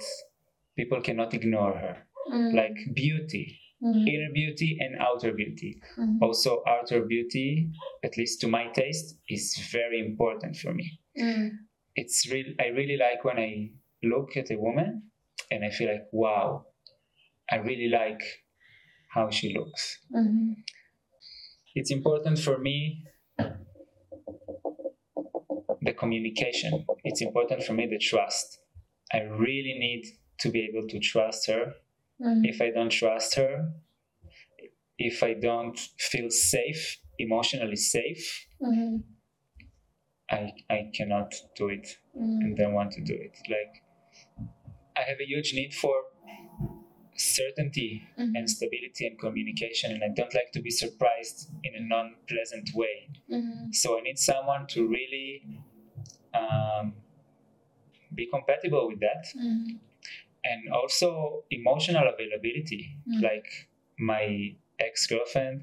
people 0.77 1.01
cannot 1.01 1.35
ignore 1.35 1.75
her. 1.79 2.07
Mhm. 2.31 2.55
Like 2.55 2.79
beauty, 2.95 3.61
inner 3.83 4.33
beauty 4.33 4.79
and 4.81 4.97
outer 4.97 5.33
beauty. 5.33 5.81
Also, 6.23 6.62
outer 6.67 7.05
beauty, 7.05 7.69
at 8.03 8.17
least 8.17 8.41
to 8.41 8.49
my 8.49 8.69
taste, 8.73 9.19
is 9.29 9.57
very 9.73 10.01
important 10.01 10.57
for 10.57 10.73
me. 10.73 10.87
It's 11.97 12.31
real. 12.33 12.55
I 12.59 12.69
really 12.69 12.97
like 12.97 13.25
when 13.25 13.39
I 13.39 13.71
look 14.03 14.37
at 14.37 14.51
a 14.51 14.57
woman 14.59 15.11
and 15.51 15.64
I 15.64 15.70
feel 15.70 15.88
like, 15.92 16.07
wow, 16.12 16.66
I 17.51 17.57
really 17.57 17.88
like 17.88 18.22
how 19.11 19.30
she 19.30 19.55
looks. 19.57 19.99
Mhm. 20.14 20.57
It's 21.74 21.90
important 21.90 22.38
for 22.38 22.59
me 22.59 23.05
the 25.82 25.92
communication. 25.92 26.84
It's 27.05 27.20
important 27.20 27.62
for 27.62 27.74
me 27.74 27.86
the 27.86 27.99
trust. 27.99 28.61
I 29.12 29.20
really 29.22 29.74
need 29.78 30.05
to 30.40 30.51
be 30.51 30.61
able 30.68 30.88
to 30.88 30.99
trust 30.99 31.47
her. 31.49 31.74
Mhm. 32.20 32.47
If 32.49 32.61
I 32.61 32.70
don't 32.70 32.90
trust 32.90 33.34
her, 33.36 33.72
if 34.99 35.22
I 35.22 35.34
don't 35.34 35.78
feel 35.99 36.30
safe, 36.30 36.99
emotionally 37.18 37.76
safe, 37.76 38.47
Mhm. 38.61 39.03
I, 40.30 40.53
I 40.70 40.90
cannot 40.95 41.34
do 41.57 41.68
it 41.68 41.99
Mhm. 42.16 42.40
and 42.42 42.57
don't 42.57 42.74
want 42.74 42.92
to 42.92 43.03
do 43.03 43.14
it. 43.14 43.36
Like, 43.49 43.84
I 44.97 45.03
have 45.09 45.18
a 45.20 45.26
huge 45.26 45.55
need 45.55 45.74
for 45.74 45.95
certainty 47.16 48.03
Mhm. 48.18 48.32
and 48.36 48.51
stability 48.51 49.07
and 49.07 49.18
communication, 49.18 49.92
and 49.92 50.03
I 50.03 50.09
don't 50.09 50.34
like 50.34 50.51
to 50.53 50.61
be 50.61 50.70
surprised 50.70 51.51
in 51.62 51.74
a 51.76 51.80
non 51.80 52.16
pleasant 52.26 52.70
way. 52.74 53.09
Mhm. 53.30 53.74
So 53.74 53.99
I 53.99 54.03
need 54.03 54.18
someone 54.18 54.66
to 54.68 54.86
really 54.86 55.42
um, 56.34 56.95
be 58.12 58.26
compatible 58.26 58.88
with 58.88 58.99
that. 59.01 59.24
Mhm. 59.36 59.78
And 60.45 60.68
also 60.68 61.45
emotional 61.51 62.07
availability. 62.09 62.97
Mm. 63.09 63.22
Like 63.22 63.68
my 63.97 64.57
ex 64.80 65.07
girlfriend, 65.07 65.62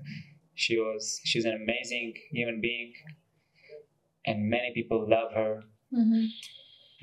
she 0.55 0.77
was 0.79 1.19
she's 1.25 1.45
an 1.45 1.55
amazing 1.55 2.15
human 2.32 2.61
being, 2.61 2.93
and 4.25 4.49
many 4.49 4.71
people 4.73 5.07
love 5.09 5.34
her. 5.34 5.63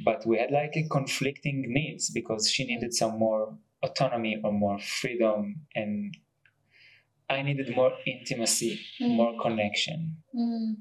But 0.05 0.25
we 0.27 0.39
had 0.39 0.51
like 0.51 0.77
a 0.77 0.89
conflicting 0.89 1.65
needs 1.69 2.11
because 2.11 2.51
she 2.51 2.65
needed 2.65 2.95
some 2.95 3.19
more 3.19 3.59
autonomy 3.83 4.41
or 4.43 4.53
more 4.53 4.79
freedom, 4.79 5.67
and 5.75 6.17
I 7.31 7.43
needed 7.43 7.75
more 7.77 7.93
intimacy, 8.07 8.81
Mm. 9.01 9.17
more 9.17 9.35
connection. 9.41 10.23
Mhm. 10.35 10.77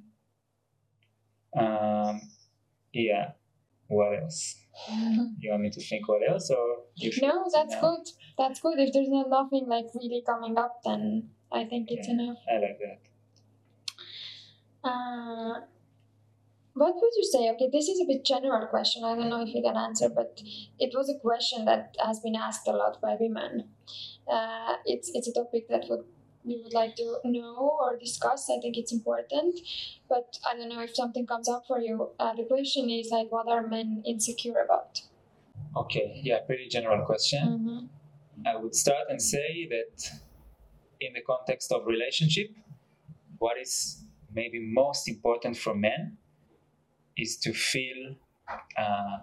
Um, 1.56 2.22
yeah. 2.94 3.32
What 3.88 4.20
else? 4.22 4.56
You 5.40 5.52
want 5.52 5.64
me 5.64 5.70
to 5.72 5.82
think 5.82 6.08
what 6.08 6.22
else, 6.30 6.50
or 6.52 6.84
No, 7.22 7.46
that's 7.54 7.76
good. 7.82 8.06
That's 8.38 8.60
good. 8.60 8.80
If 8.80 8.94
there's 8.94 9.10
not 9.10 9.30
nothing 9.30 9.66
like 9.68 9.86
really 9.96 10.22
coming 10.26 10.58
up, 10.58 10.82
then 10.84 11.32
I 11.52 11.66
think 11.66 11.90
it's 11.90 12.08
Yeah. 12.08 12.14
enough. 12.14 12.38
I 12.50 12.58
like 12.60 12.80
that. 12.86 13.00
Uh, 14.84 15.62
what 16.78 16.96
would 16.96 17.12
you 17.16 17.24
say? 17.24 17.50
Okay, 17.52 17.70
this 17.72 17.88
is 17.88 18.00
a 18.00 18.06
bit 18.06 18.26
general 18.26 18.68
question. 18.68 19.04
I 19.04 19.16
don't 19.16 19.30
know 19.30 19.42
if 19.42 19.54
you 19.54 19.62
can 19.62 19.76
answer, 19.76 20.10
but 20.10 20.42
it 20.80 20.94
was 20.96 21.10
a 21.10 21.20
question 21.20 21.66
that 21.66 21.96
has 22.04 22.20
been 22.20 22.36
asked 22.36 22.68
a 22.68 22.72
lot 22.72 23.02
by 23.02 23.18
women. 23.20 23.70
Uh, 24.32 24.76
it's 24.86 25.12
it's 25.14 25.28
a 25.28 25.34
topic 25.34 25.68
that 25.70 25.86
would 25.90 26.06
we 26.44 26.62
would 26.64 26.74
like 26.74 26.96
to 26.96 27.20
know 27.26 27.78
or 27.82 27.98
discuss. 27.98 28.50
I 28.50 28.60
think 28.62 28.78
it's 28.78 28.94
important, 28.94 29.60
but 30.08 30.38
I 30.50 30.56
don't 30.56 30.70
know 30.70 30.82
if 30.82 30.96
something 30.96 31.28
comes 31.28 31.50
up 31.50 31.64
for 31.68 31.80
you. 31.80 32.10
Uh, 32.20 32.34
the 32.36 32.46
question 32.46 32.90
is 32.90 33.10
like, 33.12 33.32
what 33.32 33.50
are 33.50 33.68
men 33.68 34.04
insecure 34.06 34.62
about? 34.64 35.02
Okay, 35.76 36.22
yeah, 36.24 36.40
pretty 36.46 36.70
general 36.70 37.06
question. 37.06 37.44
Mm-hmm. 37.44 38.48
I 38.48 38.56
would 38.56 38.76
start 38.76 39.08
and 39.10 39.22
say 39.22 39.68
that 39.70 40.10
in 41.02 41.14
the 41.14 41.22
context 41.22 41.72
of 41.72 41.86
relationship, 41.86 42.50
what 43.40 43.58
is 43.60 44.04
maybe 44.34 44.60
most 44.60 45.10
important 45.10 45.58
for 45.58 45.76
men 45.76 46.18
is 47.18 47.38
to 47.38 47.54
feel 47.54 48.16
uh, 48.78 49.18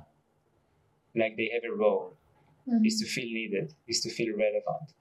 like 1.16 1.36
they 1.36 1.50
have 1.54 1.62
a 1.70 1.74
role, 1.74 2.16
is 2.84 2.98
to 3.00 3.06
feel 3.06 3.24
needed, 3.24 3.74
is 3.86 4.00
to 4.00 4.10
feel 4.10 4.36
relevant. 4.36 4.92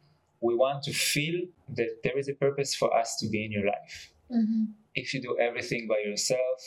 We 0.41 0.55
want 0.55 0.83
to 0.83 0.93
feel 0.93 1.45
that 1.75 2.03
there 2.03 2.17
is 2.17 2.27
a 2.27 2.33
purpose 2.33 2.75
for 2.75 2.95
us 2.95 3.17
to 3.19 3.29
be 3.29 3.45
in 3.45 3.51
your 3.51 3.65
life. 3.65 4.11
Mm-hmm. 4.31 4.63
If 4.93 5.13
you 5.13 5.21
do 5.21 5.37
everything 5.39 5.87
by 5.87 5.99
yourself, 6.05 6.61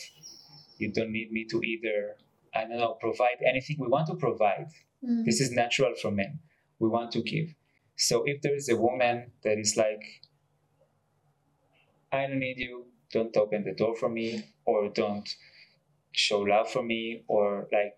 you 0.79 0.93
don't 0.93 1.13
need 1.13 1.31
me 1.31 1.45
to 1.51 1.61
either, 1.63 2.17
I 2.55 2.63
don't 2.63 2.79
know, 2.79 2.97
provide 3.01 3.39
anything. 3.47 3.77
We 3.79 3.89
want 3.89 4.07
to 4.09 4.15
provide. 4.15 4.69
Mm-hmm. 5.05 5.25
This 5.25 5.41
is 5.41 5.51
natural 5.51 5.95
for 6.01 6.11
men. 6.11 6.41
We 6.79 6.89
want 6.89 7.13
to 7.13 7.23
give. 7.23 7.55
So 7.97 8.25
if 8.27 8.43
there 8.43 8.55
is 8.55 8.69
a 8.69 8.77
woman 8.77 9.33
that 9.45 9.59
is 9.59 9.77
like, 9.77 10.23
I 12.13 12.27
don't 12.27 12.39
need 12.39 12.59
you, 12.59 12.87
don't 13.13 13.37
open 13.37 13.65
the 13.65 13.73
door 13.73 13.95
for 13.97 14.09
me, 14.09 14.45
or 14.65 14.89
don't 14.89 15.29
show 16.17 16.41
love 16.41 16.71
for 16.71 16.83
me, 16.83 17.23
or 17.29 17.69
like, 17.73 17.97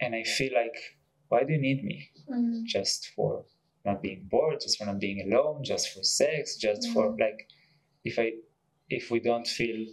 and 0.00 0.14
I 0.14 0.22
feel 0.24 0.52
like, 0.54 0.76
why 1.28 1.44
do 1.44 1.52
you 1.52 1.60
need 1.60 1.84
me? 1.84 2.10
Mm-hmm. 2.28 2.64
Just 2.66 3.10
for 3.16 3.44
not 3.84 4.02
being 4.02 4.28
bored, 4.30 4.60
just 4.60 4.78
for 4.78 4.86
not 4.86 5.00
being 5.00 5.20
alone, 5.26 5.64
just 5.64 5.92
for 5.92 6.02
sex, 6.02 6.56
just 6.56 6.88
for 6.92 7.16
like, 7.18 7.48
if 8.04 8.18
I, 8.18 8.32
if 8.88 9.10
we 9.10 9.20
don't 9.20 9.46
feel 9.46 9.86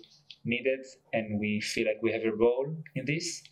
needed 0.43 0.85
and 1.13 1.39
we 1.39 1.61
feel 1.61 1.87
like 1.87 2.01
we 2.01 2.11
have 2.11 2.23
a 2.23 2.35
role 2.35 2.75
in 2.95 3.05
this, 3.05 3.43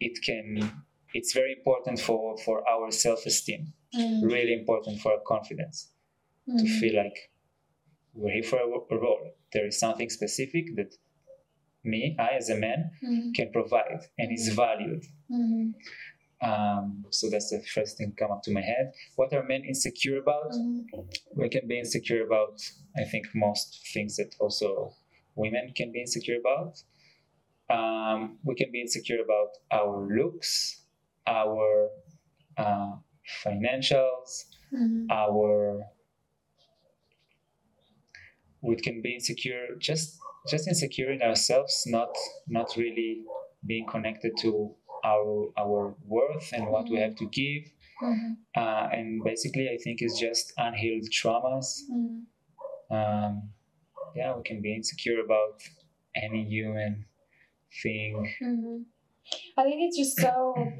it 0.00 0.18
can, 0.24 0.82
it's 1.14 1.32
very 1.32 1.52
important 1.52 2.00
for 2.00 2.36
for 2.38 2.68
our 2.68 2.90
self-esteem 2.90 3.72
Mm-hmm. 3.94 4.26
really 4.26 4.52
important 4.52 5.00
for 5.00 5.12
our 5.12 5.20
confidence 5.26 5.92
to 6.58 6.66
feel 6.80 6.96
like 6.96 7.16
we're 8.14 8.32
here 8.32 8.42
for 8.42 8.58
a, 8.58 8.94
a 8.94 9.00
role. 9.00 9.30
There 9.52 9.66
is 9.66 9.78
something 9.78 10.10
specific 10.10 10.76
that 10.76 10.94
me, 11.86 12.16
I 12.18 12.36
as 12.36 12.50
a 12.50 12.56
man, 12.56 12.90
Mm-hmm. 13.04 13.32
can 13.32 13.52
provide 13.52 14.00
and 14.18 14.32
is 14.32 14.48
valued. 14.54 15.04
Mm-hmm. 15.30 15.70
Um, 16.48 17.06
so 17.10 17.30
that's 17.30 17.50
the 17.50 17.62
first 17.74 17.96
thing 17.96 18.12
come 18.18 18.30
up 18.30 18.42
to 18.42 18.52
my 18.52 18.60
head. 18.60 18.92
What 19.16 19.32
are 19.32 19.42
men 19.42 19.62
insecure 19.64 20.18
about? 20.18 20.50
Mm-hmm. 20.52 21.00
We 21.40 21.48
can 21.48 21.66
be 21.66 21.78
insecure 21.78 22.22
about, 22.26 22.60
I 22.96 23.04
think, 23.04 23.26
most 23.34 23.88
things 23.94 24.16
that 24.16 24.34
also 24.38 24.92
women 25.34 25.72
can 25.74 25.92
be 25.92 26.00
insecure 26.00 26.36
about. 26.44 26.82
Um, 27.68 28.38
we 28.44 28.54
can 28.54 28.70
be 28.70 28.80
insecure 28.80 29.20
about 29.22 29.50
our 29.72 30.06
looks, 30.16 30.82
our 31.26 31.88
uh, 32.58 32.92
financials, 33.44 34.44
Mm-hmm. 34.74 35.06
our 35.10 35.80
we 38.60 38.74
can 38.76 39.00
be 39.00 39.14
insecure 39.14 39.66
just 39.78 40.18
just 40.48 40.68
insecure 40.68 41.10
in 41.12 41.22
ourselves 41.22 41.84
not 41.86 42.10
not 42.48 42.68
really 42.76 43.22
being 43.66 43.86
connected 43.86 44.32
to 44.38 44.74
our 45.04 45.50
our 45.58 45.94
worth 46.06 46.52
and 46.52 46.66
what 46.68 46.88
we 46.90 46.98
have 46.98 47.16
to 47.16 47.26
give 47.26 47.64
Mm-hmm. 48.02 48.32
uh, 48.60 48.88
and 48.92 49.24
basically 49.24 49.68
i 49.72 49.78
think 49.82 50.02
it's 50.02 50.20
just 50.20 50.52
unhealed 50.58 51.08
traumas 51.10 51.68
Mm-hmm. 51.90 52.94
um, 52.96 53.50
yeah 54.14 54.36
we 54.36 54.42
can 54.42 54.60
be 54.60 54.74
insecure 54.74 55.20
about 55.24 55.62
any 56.14 56.44
human 56.44 57.06
thing 57.82 58.34
Mm-hmm. 58.42 58.78
I 59.58 59.62
think 59.64 59.78
it's 59.82 59.98
just 59.98 60.20
so 60.20 60.72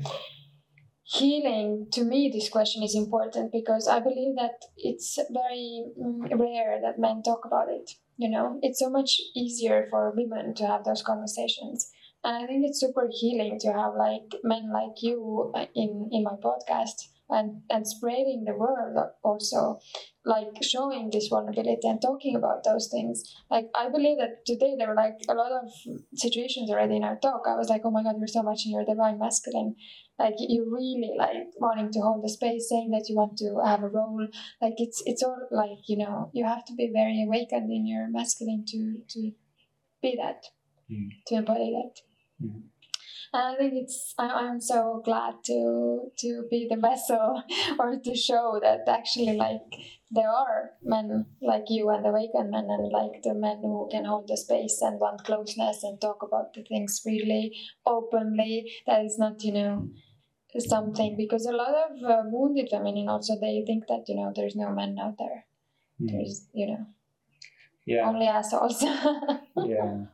healing. 1.04 1.88
To 1.92 2.04
me, 2.04 2.30
this 2.32 2.48
question 2.48 2.82
is 2.82 2.94
important 2.94 3.52
because 3.52 3.88
I 3.88 4.00
believe 4.00 4.36
that 4.36 4.56
it's 4.76 5.18
very 5.30 5.84
mm, 6.00 6.38
rare 6.38 6.80
that 6.82 6.98
men 6.98 7.22
talk 7.22 7.44
about 7.44 7.68
it. 7.70 7.90
You 8.18 8.30
know, 8.30 8.58
it's 8.62 8.78
so 8.78 8.90
much 8.90 9.20
easier 9.34 9.86
for 9.90 10.10
women 10.16 10.54
to 10.56 10.66
have 10.66 10.84
those 10.84 11.02
conversations. 11.02 11.90
And 12.24 12.36
I 12.36 12.46
think 12.46 12.64
it's 12.66 12.80
super 12.80 13.08
healing 13.10 13.58
to 13.60 13.72
have 13.72 13.94
like 13.94 14.34
men 14.42 14.70
like 14.72 15.02
you 15.02 15.52
uh, 15.54 15.66
in 15.74 16.08
in 16.12 16.22
my 16.24 16.36
podcast 16.42 17.08
and 17.28 17.62
and 17.70 17.86
spreading 17.86 18.44
the 18.46 18.54
word 18.54 18.96
also 19.22 19.78
like 20.24 20.62
showing 20.62 21.10
this 21.10 21.28
vulnerability 21.28 21.86
and 21.88 22.00
talking 22.02 22.34
about 22.36 22.64
those 22.64 22.88
things. 22.90 23.22
Like 23.50 23.66
i 23.74 23.88
believe 23.88 24.18
that 24.18 24.44
today 24.46 24.74
there 24.78 24.88
were 24.88 24.94
like 24.94 25.18
a 25.28 25.34
lot 25.34 25.52
of 25.52 25.70
situations 26.14 26.70
already 26.70 26.96
in 26.96 27.04
our 27.04 27.18
talk. 27.18 27.42
I 27.46 27.56
was 27.56 27.68
like 27.68 27.82
oh 27.84 27.90
my 27.90 28.02
god 28.02 28.16
you're 28.18 28.26
so 28.38 28.42
much 28.42 28.62
in 28.66 28.72
your 28.72 28.84
divine 28.84 29.18
masculine. 29.18 29.76
Like 30.18 30.34
you 30.38 30.64
really 30.72 31.12
like 31.18 31.48
wanting 31.58 31.90
to 31.92 32.00
hold 32.00 32.24
the 32.24 32.30
space 32.30 32.68
saying 32.68 32.90
that 32.90 33.06
you 33.08 33.16
want 33.16 33.36
to 33.38 33.60
have 33.64 33.82
a 33.82 33.88
role. 33.88 34.26
Like 34.62 34.74
it's 34.78 35.02
it's 35.06 35.22
all 35.22 35.46
like 35.50 35.88
you 35.88 35.98
know 35.98 36.30
you 36.32 36.44
have 36.44 36.64
to 36.66 36.74
be 36.74 36.90
very 36.92 37.22
awakened 37.26 37.70
in 37.70 37.86
your 37.86 38.08
masculine 38.10 38.64
to 38.68 39.02
to 39.10 39.32
be 40.02 40.16
that 40.22 40.42
Mm. 40.90 41.08
to 41.26 41.34
embody 41.34 41.72
that. 41.72 42.00
Mm. 42.46 42.62
And 43.32 43.42
i 43.54 43.56
think 43.58 43.74
it's 43.74 44.14
I, 44.18 44.26
i'm 44.28 44.60
so 44.60 45.02
glad 45.04 45.34
to 45.44 46.10
to 46.18 46.44
be 46.50 46.66
the 46.70 46.76
vessel 46.76 47.42
or 47.78 47.98
to 47.98 48.14
show 48.14 48.58
that 48.62 48.80
actually 48.88 49.36
like 49.36 49.60
there 50.10 50.28
are 50.30 50.70
men 50.82 51.26
like 51.42 51.64
you 51.68 51.88
and 51.90 52.04
the 52.04 52.10
awakened 52.10 52.50
men 52.50 52.66
and 52.70 52.92
like 52.92 53.22
the 53.22 53.34
men 53.34 53.58
who 53.62 53.88
can 53.90 54.04
hold 54.04 54.28
the 54.28 54.36
space 54.36 54.80
and 54.82 55.00
want 55.00 55.24
closeness 55.24 55.82
and 55.82 56.00
talk 56.00 56.22
about 56.22 56.54
the 56.54 56.62
things 56.62 57.02
really 57.04 57.52
openly 57.84 58.70
that 58.86 59.04
is 59.04 59.18
not 59.18 59.42
you 59.42 59.52
know 59.52 59.88
something 60.58 61.16
because 61.18 61.44
a 61.44 61.52
lot 61.52 61.74
of 61.74 61.90
uh, 62.10 62.22
wounded 62.30 62.68
feminine 62.70 63.08
also 63.08 63.34
they 63.40 63.62
think 63.66 63.84
that 63.88 64.04
you 64.08 64.14
know 64.16 64.32
there's 64.34 64.56
no 64.56 64.70
men 64.70 64.96
out 64.98 65.16
there 65.18 65.44
Mm. 66.00 66.10
there's 66.12 66.46
you 66.52 66.66
know 66.66 66.86
Yeah. 67.86 68.08
only 68.08 68.26
assholes 68.26 68.82
yeah. 69.56 70.04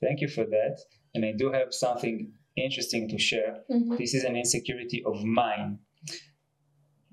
Thank 0.00 0.20
you 0.20 0.28
for 0.28 0.44
that. 0.44 0.76
And 1.14 1.24
I 1.24 1.32
do 1.32 1.50
have 1.52 1.74
something 1.74 2.32
interesting 2.56 3.08
to 3.08 3.18
share. 3.18 3.64
Mhm. 3.70 3.98
This 3.98 4.14
is 4.14 4.24
an 4.24 4.36
insecurity 4.36 5.02
of 5.04 5.24
mine. 5.24 5.78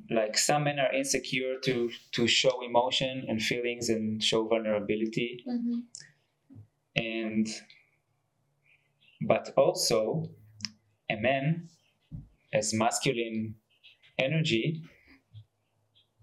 Like 0.09 0.37
some 0.37 0.63
men 0.63 0.79
are 0.79 0.93
insecure 0.93 1.59
to 1.63 1.89
to 2.11 2.27
show 2.27 2.61
emotion 2.61 3.25
and 3.27 3.41
feelings 3.41 3.89
and 3.89 4.23
show 4.23 4.47
vulnerability. 4.47 5.43
Mhm. 5.45 5.83
And 6.95 7.47
but 9.21 9.53
also 9.57 10.29
a 11.09 11.15
man 11.17 11.69
as 12.53 12.73
masculine 12.73 13.55
energy, 14.17 14.81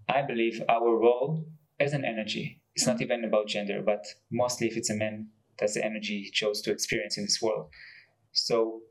I 0.07 0.21
believe 0.21 0.61
our 0.69 0.97
role 0.97 1.45
as 1.79 1.93
an 1.93 2.05
energy. 2.05 2.61
It's 2.75 2.87
not 2.87 3.01
even 3.01 3.23
about 3.23 3.47
gender, 3.47 3.81
but 3.81 4.05
mostly 4.31 4.67
if 4.67 4.77
it's 4.77 4.89
a 4.89 4.95
man, 4.95 5.29
that's 5.57 5.73
the 5.75 5.85
energy 5.85 6.23
he 6.23 6.31
chose 6.31 6.61
to 6.61 6.71
experience 6.71 7.17
in 7.17 7.23
this 7.23 7.41
world. 7.41 7.69
So 8.31 8.81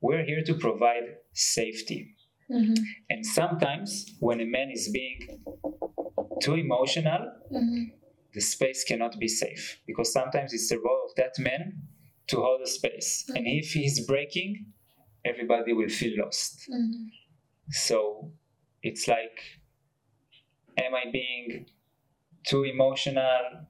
we're 0.00 0.24
here 0.24 0.42
to 0.44 0.54
provide 0.54 1.16
safety. 1.32 2.16
Mhm. 2.50 2.76
And 3.08 3.24
sometimes 3.24 4.16
when 4.20 4.40
a 4.40 4.46
man 4.46 4.70
is 4.70 4.88
being 4.88 5.42
too 6.42 6.54
emotional, 6.54 7.22
Mhm. 7.50 7.92
the 8.32 8.40
space 8.40 8.84
cannot 8.84 9.18
be 9.18 9.28
safe 9.28 9.80
because 9.86 10.12
sometimes 10.12 10.52
it's 10.52 10.68
the 10.68 10.78
role 10.78 11.04
of 11.08 11.14
that 11.16 11.38
man 11.38 11.88
to 12.28 12.36
hold 12.36 12.60
the 12.62 12.66
space. 12.66 13.28
And 13.34 13.46
if 13.46 13.72
he's 13.72 14.06
breaking, 14.06 14.72
everybody 15.24 15.72
will 15.72 15.88
feel 15.88 16.16
lost. 16.24 16.68
Mhm. 16.70 17.10
So 17.68 18.32
it's 18.82 19.06
like, 19.06 19.38
am 20.76 20.94
I 20.94 21.10
being 21.10 21.66
too 22.44 22.64
emotional? 22.64 23.66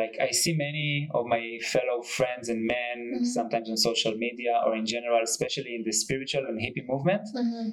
Like 0.00 0.14
I 0.20 0.30
see 0.40 0.54
many 0.66 1.08
of 1.18 1.24
my 1.26 1.44
fellow 1.74 1.98
friends 2.16 2.46
and 2.52 2.60
men 2.76 2.98
Mhm. 3.14 3.24
sometimes 3.38 3.70
on 3.70 3.76
social 3.90 4.14
media 4.26 4.54
or 4.64 4.72
in 4.80 4.86
general, 4.94 5.20
especially 5.22 5.72
in 5.78 5.82
the 5.88 5.92
spiritual 5.92 6.44
and 6.50 6.56
hippie 6.64 6.86
movement. 6.92 7.24
Mhm. 7.34 7.66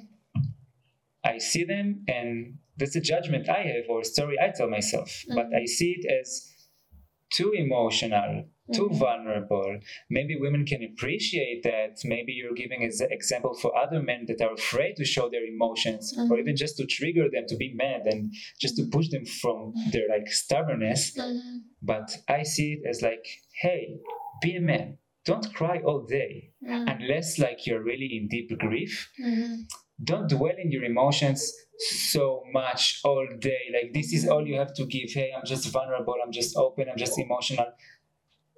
I 1.24 1.38
see 1.38 1.64
them 1.64 2.04
and 2.08 2.58
that's 2.78 2.96
a 2.96 3.00
judgment 3.12 3.48
I 3.48 3.62
have 3.72 3.84
or 3.88 4.00
a 4.00 4.04
story 4.04 4.36
I 4.46 4.48
tell 4.56 4.68
myself. 4.78 5.10
But 5.28 5.46
Mhm. 5.50 5.60
I 5.62 5.64
see 5.76 5.90
it 5.98 6.04
as 6.20 6.28
too 7.36 7.50
emotional, 7.52 8.30
too 8.72 8.88
Mhm. 8.88 8.98
vulnerable. 8.98 9.78
Maybe 10.08 10.36
women 10.36 10.64
can 10.64 10.82
appreciate 10.82 11.62
that. 11.64 11.98
Maybe 12.04 12.32
you're 12.32 12.54
giving 12.54 12.82
as 12.84 13.00
an 13.00 13.12
example 13.12 13.54
for 13.54 13.76
other 13.76 14.02
men 14.02 14.24
that 14.28 14.40
are 14.40 14.54
afraid 14.54 14.96
to 14.96 15.04
show 15.04 15.28
their 15.28 15.44
emotions 15.44 16.16
or 16.18 16.36
Mhm. 16.36 16.40
even 16.40 16.56
just 16.56 16.76
to 16.78 16.86
trigger 16.86 17.28
them 17.30 17.44
to 17.48 17.56
be 17.56 17.74
mad 17.74 18.06
and 18.06 18.32
just 18.60 18.76
to 18.76 18.84
push 18.90 19.08
them 19.08 19.26
from 19.26 19.74
their 19.92 20.08
like 20.08 20.28
stubbornness. 20.28 21.16
Mhm. 21.16 21.64
But 21.82 22.16
I 22.28 22.42
see 22.42 22.74
it 22.74 22.82
as 22.88 23.02
like, 23.02 23.26
hey, 23.60 23.98
be 24.42 24.56
a 24.56 24.60
man. 24.60 24.98
Don't 25.26 25.52
cry 25.54 25.80
all 25.80 26.02
day 26.06 26.52
Mhm. 26.62 26.84
unless 26.94 27.38
like 27.38 27.66
you're 27.66 27.82
really 27.82 28.16
in 28.16 28.28
deep 28.28 28.50
grief 28.58 29.10
Mhm. 29.18 29.66
don't 30.02 30.28
dwell 30.28 30.56
in 30.58 30.70
your 30.72 30.84
emotions 30.84 31.40
so 31.78 32.42
much 32.52 33.00
all 33.04 33.26
day. 33.38 33.62
Like 33.72 33.92
this 33.92 34.12
is 34.12 34.26
all 34.28 34.46
you 34.46 34.56
have 34.56 34.74
to 34.74 34.84
give. 34.86 35.10
Hey, 35.12 35.32
I'm 35.36 35.44
just 35.46 35.68
vulnerable. 35.70 36.16
I'm 36.22 36.32
just 36.32 36.56
open. 36.56 36.88
I'm 36.88 36.96
just 36.98 37.18
emotional. 37.18 37.66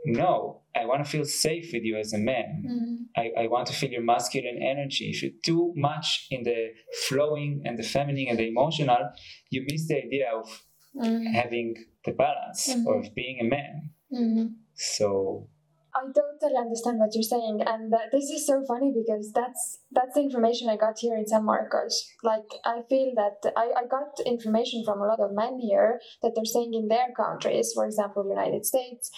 No, 0.05 0.63
I 0.75 0.85
want 0.87 1.05
to 1.05 1.11
feel 1.11 1.25
safe 1.25 1.71
with 1.73 1.83
you 1.83 1.97
as 1.97 2.13
a 2.13 2.19
man. 2.19 2.63
Mhm. 2.65 2.97
I, 3.17 3.43
I 3.45 3.47
want 3.49 3.67
to 3.69 3.73
feel 3.73 3.91
your 3.91 4.03
masculine 4.03 4.61
energy. 4.63 5.11
If 5.11 5.23
you're 5.23 5.33
too 5.45 5.73
much 5.77 6.27
in 6.31 6.43
the 6.45 6.69
flowing 7.09 7.63
and 7.65 7.79
the 7.79 7.83
feminine 7.83 8.27
and 8.29 8.39
the 8.39 8.49
emotional, 8.49 9.11
you 9.51 9.65
miss 9.69 9.89
the 9.89 9.97
idea 10.05 10.31
of 10.33 10.47
Mhm. 10.95 11.33
having 11.33 11.75
the 12.05 12.13
balance 12.13 12.75
or 12.87 13.01
of 13.01 13.15
being 13.15 13.39
a 13.41 13.45
man. 13.45 13.91
Mhm. 14.13 14.55
So 14.75 15.49
I 15.95 16.05
totally 16.13 16.57
understand 16.59 16.99
what 16.99 17.15
you're 17.15 17.23
saying, 17.23 17.63
and 17.67 17.93
uh, 17.93 17.99
this 18.13 18.29
is 18.29 18.47
so 18.47 18.63
funny 18.69 18.93
because 18.93 19.33
that's 19.33 19.81
that's 19.91 20.15
the 20.15 20.21
information 20.21 20.69
I 20.69 20.77
got 20.77 20.99
here 20.99 21.17
in 21.17 21.27
San 21.27 21.45
Marcos. 21.45 21.95
Like 22.23 22.49
I 22.67 22.83
feel 22.91 23.13
that 23.17 23.39
I, 23.57 23.67
I 23.81 23.87
got 23.87 24.21
information 24.27 24.85
from 24.85 25.01
a 25.01 25.07
lot 25.07 25.21
of 25.21 25.33
men 25.33 25.59
here 25.59 25.99
that 26.23 26.33
they're 26.35 26.45
saying 26.57 26.75
in 26.75 26.89
their 26.89 27.09
countries, 27.17 27.73
for 27.75 27.87
example, 27.87 28.29
United 28.29 28.67
States, 28.67 29.11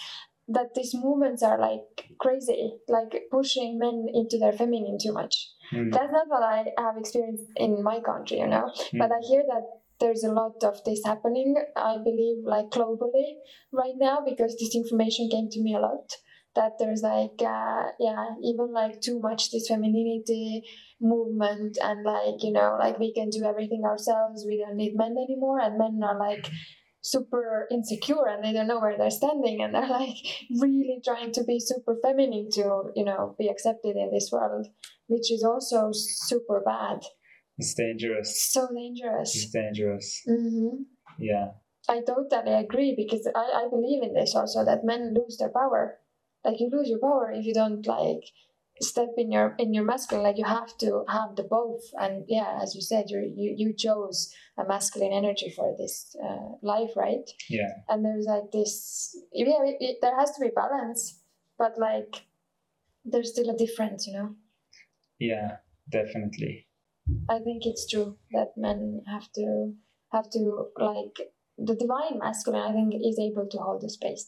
that 0.49 0.73
these 0.75 0.93
movements 0.95 1.43
are 1.43 1.59
like 1.59 2.09
crazy, 2.19 2.73
like 2.87 3.13
pushing 3.31 3.77
men 3.79 4.07
into 4.13 4.37
their 4.39 4.53
feminine 4.53 4.97
too 5.01 5.13
much. 5.13 5.49
mm, 5.71 5.91
That's 5.91 6.11
not 6.11 6.27
what 6.27 6.43
I 6.43 6.65
have 6.77 6.97
experienced 6.97 7.43
in 7.55 7.83
my 7.83 7.99
country, 7.99 8.39
you 8.39 8.47
know. 8.47 8.71
But 8.93 9.11
I 9.11 9.19
hear 9.27 9.43
that 9.47 9.63
there's 9.99 10.23
a 10.23 10.31
lot 10.31 10.63
of 10.63 10.83
this 10.85 11.01
happening, 11.05 11.55
I 11.75 11.97
believe, 12.03 12.43
like 12.45 12.69
globally 12.69 13.35
right 13.71 13.97
now, 13.97 14.19
because 14.25 14.55
this 14.57 14.75
information 14.75 15.29
came 15.29 15.49
to 15.49 15.61
me 15.61 15.75
a 15.75 15.79
lot. 15.79 16.11
That 16.55 16.73
there's 16.79 17.03
like, 17.03 17.39
uh, 17.41 17.83
yeah, 17.99 18.25
even 18.43 18.73
like 18.73 19.01
too 19.01 19.19
much 19.19 19.51
this 19.51 19.67
femininity 19.67 20.63
movement, 20.99 21.77
and 21.81 22.03
like, 22.03 22.41
you 22.41 22.51
know, 22.51 22.75
like 22.79 22.97
we 22.99 23.13
can 23.13 23.29
do 23.29 23.43
everything 23.45 23.83
ourselves, 23.85 24.45
we 24.47 24.57
don't 24.57 24.75
need 24.75 24.95
men 24.95 25.15
anymore, 25.17 25.59
and 25.59 25.77
men 25.77 25.99
are 26.03 26.17
like 26.17 26.47
super 27.01 27.67
insecure 27.71 28.27
and 28.27 28.43
they 28.43 28.51
don't 28.51 28.67
know 28.67 28.79
where 28.79 28.97
they're 28.97 29.09
standing 29.09 29.61
and 29.61 29.73
they're 29.73 29.87
like 29.99 30.17
really 30.59 30.99
trying 31.03 31.31
to 31.31 31.43
be 31.43 31.59
super 31.59 31.95
feminine 32.03 32.49
to 32.51 32.91
you 32.95 33.05
know 33.05 33.35
be 33.39 33.47
accepted 33.47 33.95
in 33.95 34.11
this 34.11 34.29
world 34.31 34.67
which 35.07 35.31
is 35.31 35.43
also 35.43 35.89
super 35.93 36.61
bad 36.65 36.99
it's 37.59 37.73
dangerous. 37.73 38.49
so 38.51 38.69
dangerous. 38.73 39.35
It's 39.35 39.51
dangerous. 39.51 40.23
hmm 40.25 40.83
Yeah. 41.19 41.51
I 41.89 42.01
totally 42.01 42.53
agree 42.53 42.93
because 42.95 43.27
I, 43.35 43.65
I 43.65 43.67
believe 43.69 44.01
in 44.01 44.13
this 44.13 44.33
also 44.33 44.63
that 44.63 44.85
men 44.85 45.13
lose 45.13 45.37
their 45.37 45.49
power. 45.49 45.99
Like 46.45 46.59
you 46.59 46.69
lose 46.71 46.87
your 46.87 46.99
power 46.99 47.33
if 47.33 47.45
you 47.45 47.53
don't 47.53 47.85
like 47.85 48.23
step 48.81 49.09
in 49.17 49.31
your 49.31 49.55
in 49.59 49.73
your 49.73 49.83
masculine. 49.83 50.23
Like 50.23 50.37
you 50.37 50.45
have 50.45 50.77
to 50.79 51.03
have 51.07 51.35
the 51.35 51.43
both. 51.43 51.83
And 51.99 52.25
yeah, 52.27 52.59
as 52.61 52.75
you 52.75 52.81
said, 52.81 53.05
you 53.09 53.19
you 53.35 53.53
you 53.57 53.73
chose 53.73 54.33
a 54.57 54.65
masculine 54.65 55.13
energy 55.13 55.53
for 55.55 55.75
this 55.77 56.15
uh, 56.23 56.55
life, 56.61 56.91
right? 56.95 57.29
Yeah. 57.49 57.71
And 57.87 58.03
there's 58.05 58.25
like 58.25 58.51
this. 58.51 59.15
Yeah, 59.33 59.63
it, 59.63 59.77
it, 59.79 59.97
there 60.01 60.17
has 60.17 60.31
to 60.31 60.41
be 60.41 60.49
balance, 60.55 61.21
but 61.57 61.77
like 61.77 62.23
there's 63.05 63.31
still 63.31 63.49
a 63.49 63.57
difference, 63.57 64.07
you 64.07 64.13
know. 64.13 64.35
Yeah. 65.19 65.57
Definitely. 65.91 66.67
I 67.29 67.39
think 67.39 67.65
it's 67.65 67.87
true 67.89 68.17
that 68.31 68.49
men 68.55 69.01
have 69.07 69.31
to 69.33 69.73
have 70.13 70.29
to 70.29 70.67
like 70.77 71.17
the 71.57 71.75
divine 71.75 72.19
masculine. 72.19 72.61
I 72.61 72.71
think 72.71 72.93
is 72.93 73.19
able 73.19 73.47
to 73.49 73.57
hold 73.57 73.81
the 73.81 73.89
space. 73.89 74.27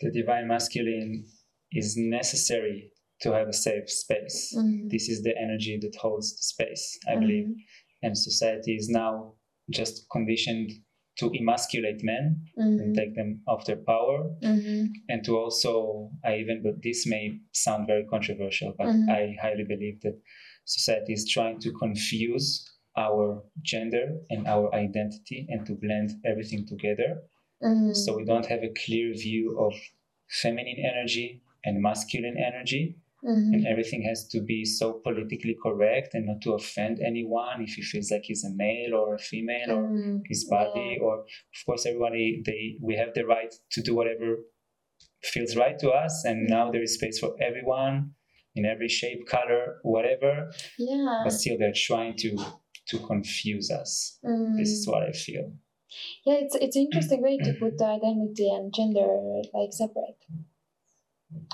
the 0.00 0.10
divine 0.10 0.48
masculine 0.48 1.24
is 1.70 1.94
necessary 1.96 2.90
to 3.20 3.32
have 3.32 3.48
a 3.48 3.52
safe 3.52 3.90
space. 3.90 4.54
Mhm. 4.56 4.90
This 4.90 5.08
is 5.08 5.22
the 5.22 5.34
energy 5.38 5.78
that 5.82 5.94
holds 5.96 6.36
the 6.36 6.42
space, 6.42 6.98
I 7.08 7.14
Mhm. 7.14 7.20
believe. 7.20 7.48
And 8.02 8.16
society 8.18 8.74
is 8.76 8.88
now 8.88 9.34
just 9.70 10.08
conditioned 10.10 10.70
to 11.16 11.30
emasculate 11.40 12.02
men 12.02 12.42
and 12.56 12.80
Mhm. 12.80 12.94
take 12.94 13.14
them 13.14 13.40
off 13.46 13.64
their 13.66 13.82
power. 13.92 14.18
Mhm. 14.42 14.92
And 15.08 15.24
to 15.24 15.38
also, 15.38 16.10
I 16.24 16.38
even, 16.38 16.62
but 16.62 16.82
this 16.82 17.06
may 17.06 17.38
sound 17.52 17.86
very 17.86 18.04
controversial, 18.04 18.74
but 18.76 18.88
Mhm. 18.88 19.08
I 19.08 19.36
highly 19.40 19.64
believe 19.64 20.00
that 20.00 20.20
society 20.64 21.12
is 21.12 21.28
trying 21.28 21.60
to 21.60 21.70
confuse 21.72 22.68
our 22.96 23.44
gender 23.62 24.20
and 24.30 24.46
our 24.46 24.72
identity 24.74 25.46
and 25.50 25.64
to 25.66 25.74
blend 25.74 26.10
everything 26.24 26.66
together 26.66 27.22
Mhm. 27.62 27.94
so 27.94 28.16
we 28.16 28.24
don't 28.24 28.46
have 28.46 28.62
a 28.62 28.72
clear 28.84 29.12
view 29.14 29.58
of 29.58 29.74
feminine 30.42 30.78
energy 30.78 31.40
and 31.64 31.80
masculine 31.80 32.36
energy 32.36 32.96
Mhm. 33.24 33.52
and 33.54 33.66
everything 33.66 34.02
has 34.10 34.20
to 34.28 34.38
be 34.52 34.64
so 34.64 34.86
politically 35.06 35.56
correct 35.66 36.10
and 36.14 36.26
not 36.26 36.40
to 36.42 36.52
offend 36.60 37.00
anyone 37.10 37.62
if 37.66 37.72
he 37.76 37.82
feels 37.82 38.10
like 38.10 38.24
he's 38.30 38.44
a 38.44 38.52
male 38.64 38.92
or 39.00 39.14
a 39.14 39.18
female 39.18 39.70
or 39.76 39.82
Mm. 39.88 40.20
his 40.32 40.42
body 40.56 40.90
or 41.04 41.14
of 41.20 41.60
course 41.66 41.86
everybody 41.86 42.42
they 42.48 42.62
we 42.88 42.94
have 43.02 43.12
the 43.14 43.24
right 43.34 43.52
to 43.74 43.80
do 43.88 43.92
whatever 43.98 44.28
feels 45.32 45.56
right 45.56 45.78
to 45.78 45.88
us 46.04 46.14
and 46.28 46.36
now 46.56 46.64
there 46.70 46.82
is 46.82 46.94
space 46.94 47.18
for 47.18 47.30
everyone 47.48 47.96
in 48.56 48.64
every 48.66 48.88
shape 48.88 49.22
color 49.26 49.62
whatever 49.82 50.32
Yeah. 50.78 51.20
but 51.24 51.32
still 51.32 51.56
they're 51.58 51.80
trying 51.90 52.14
to 52.24 52.30
to 52.90 52.96
confuse 53.10 53.70
us 53.70 53.92
this 54.58 54.68
is 54.76 54.82
Mm. 54.86 54.90
what 54.92 55.02
i 55.10 55.12
feel 55.26 55.46
Yeah, 56.26 56.38
it's 56.42 56.56
it's 56.64 56.76
an 56.76 56.82
interesting 56.86 57.20
way 57.22 57.36
to 57.46 57.50
put 57.62 57.72
the 57.78 57.86
identity 57.98 58.48
and 58.56 58.64
gender 58.78 59.08
like 59.56 59.72
separate. 59.82 60.20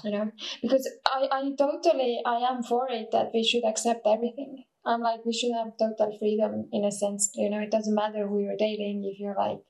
You 0.05 0.11
know, 0.11 0.33
because 0.63 0.89
I 1.07 1.29
I 1.31 1.43
totally 1.59 2.21
I 2.25 2.37
am 2.51 2.63
for 2.63 2.89
it 2.91 3.09
that 3.13 3.31
we 3.35 3.45
should 3.45 3.65
accept 3.65 4.07
everything. 4.07 4.65
I'm 4.85 5.01
like 5.01 5.25
we 5.25 5.33
should 5.33 5.53
have 5.53 5.77
total 5.79 6.17
freedom 6.19 6.69
in 6.73 6.85
a 6.85 6.93
sense. 6.93 7.31
You 7.35 7.51
know, 7.51 7.61
it 7.61 7.71
doesn't 7.71 7.95
matter 7.95 8.27
who 8.27 8.41
you're 8.41 8.57
dating 8.59 9.05
if 9.05 9.21
you're 9.21 9.37
like 9.37 9.61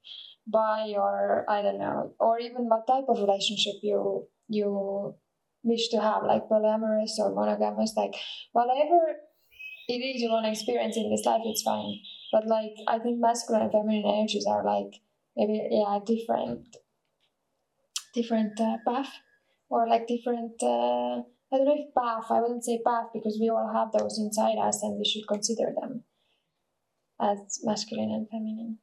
bi 0.47 0.95
or 0.97 1.45
I 1.49 1.63
don't 1.63 1.79
know, 1.79 2.15
or 2.19 2.39
even 2.39 2.69
what 2.69 2.87
type 2.87 3.05
of 3.09 3.21
relationship 3.21 3.75
you 3.83 4.29
you 4.49 5.15
wish 5.63 5.89
to 5.91 6.01
have, 6.01 6.23
like 6.25 6.49
polyamorous 6.49 7.19
or 7.19 7.35
monogamous, 7.35 7.95
like 7.97 8.15
whatever 8.53 9.17
it 9.89 10.01
is 10.01 10.23
you 10.23 10.31
want 10.31 10.47
to 10.47 10.51
experience 10.51 10.97
in 10.97 11.11
this 11.11 11.25
life, 11.27 11.43
it's 11.45 11.63
fine. 11.63 11.99
But 12.33 12.47
like 12.47 12.75
I 12.89 12.99
think 12.99 13.21
masculine 13.21 13.63
and 13.63 13.73
feminine 13.73 14.05
energies 14.07 14.47
are 14.49 14.65
like 14.65 15.01
maybe 15.37 15.69
yeah 15.71 15.99
different 16.05 16.77
different 18.15 18.61
uh, 18.61 18.77
path 18.87 19.13
or 19.71 19.89
like 19.89 20.07
different 20.07 20.53
uh, 20.63 21.23
I 21.53 21.57
don't 21.57 21.65
know 21.67 21.77
if 21.79 21.95
path 21.95 22.27
I 22.31 22.41
wouldn't 22.41 22.65
say 22.65 22.81
path 22.85 23.09
because 23.15 23.39
we 23.41 23.49
all 23.49 23.71
have 23.75 23.91
those 23.97 24.19
inside 24.19 24.59
us 24.59 24.83
and 24.83 24.99
we 24.99 25.05
should 25.05 25.27
consider 25.29 25.73
them 25.81 26.05
as 27.21 27.39
masculine 27.63 28.11
and 28.17 28.29
feminine. 28.31 28.79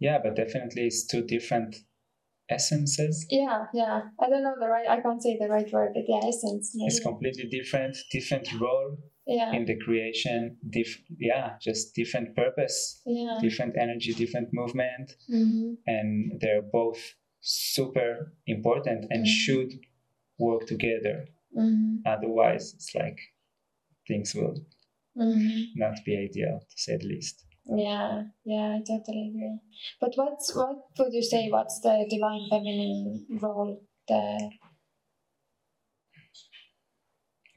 yeah 0.00 0.18
but 0.22 0.36
definitely 0.36 0.82
it's 0.86 1.06
two 1.06 1.22
different 1.22 1.76
essences 2.48 3.26
Yeah, 3.30 3.64
yeah. 3.74 4.02
I 4.22 4.28
don't 4.30 4.44
know 4.44 4.54
the 4.60 4.68
right 4.68 4.88
I 4.88 5.00
can't 5.00 5.22
say 5.22 5.36
the 5.40 5.48
right 5.48 5.70
word, 5.72 5.90
but 5.94 6.04
yeah, 6.08 6.20
essence 6.28 6.72
maybe. 6.74 6.86
it's 6.88 7.00
completely 7.00 7.46
different 7.50 7.96
different 8.12 8.48
role 8.60 8.96
yeah. 9.26 9.52
in 9.52 9.64
the 9.64 9.76
creation 9.84 10.56
diff- 10.70 11.02
yeah 11.18 11.54
just 11.60 11.94
different 11.94 12.36
purpose 12.36 13.02
Yeah. 13.04 13.38
different 13.40 13.74
energy 13.84 14.12
different 14.14 14.48
movement 14.52 15.08
hmm 15.28 15.74
and 15.88 16.08
they're 16.40 16.62
both 16.80 17.00
super 17.40 18.32
important 18.46 19.06
and 19.10 19.24
Mhm. 19.24 19.36
should 19.42 19.70
work 20.38 20.66
together 20.66 21.26
hmm 21.54 21.96
otherwise 22.06 22.74
it's 22.74 22.94
like 22.94 23.18
things 24.08 24.34
will 24.34 24.56
hmm 25.16 25.62
not 25.76 25.96
be 26.04 26.16
ideal 26.16 26.60
to 26.70 26.76
say 26.84 26.96
the 26.96 27.06
least 27.14 27.44
Yeah, 27.66 28.24
yeah, 28.44 28.76
I 28.76 28.80
totally 28.86 29.22
agree. 29.30 29.58
But 30.00 30.12
what's 30.16 30.54
what 30.54 30.76
would 30.98 31.12
you 31.12 31.22
say? 31.22 31.50
What's 31.50 31.80
the 31.80 32.06
divine 32.08 32.44
feminine 32.50 33.26
role? 33.42 33.72
The 34.08 34.50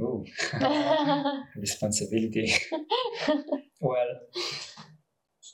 Ooh. 0.01 0.25
responsibility 1.55 2.51
well 3.81 4.07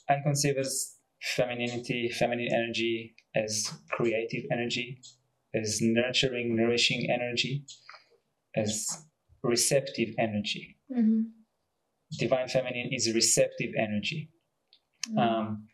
i 0.08 0.16
consider 0.22 0.62
femininity 1.36 2.08
feminine 2.18 2.48
energy 2.52 3.14
as 3.34 3.72
creative 3.90 4.44
energy 4.52 4.98
as 5.60 5.78
nurturing 5.80 6.56
nourishing 6.56 7.08
energy 7.10 7.64
as 8.56 8.72
receptive 9.42 10.10
energy 10.18 10.76
hmm 10.92 11.22
divine 12.18 12.48
feminine 12.48 12.88
is 12.92 13.12
receptive 13.14 13.72
energy 13.86 14.30
Mm-hmm. 15.08 15.18
um, 15.18 15.68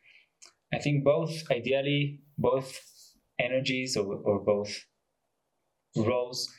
I 0.74 0.78
think 0.78 1.04
both, 1.04 1.50
ideally, 1.50 2.20
both 2.38 2.80
energies 3.38 3.96
or, 3.96 4.16
or 4.16 4.40
both 4.44 4.84
roles 5.96 6.50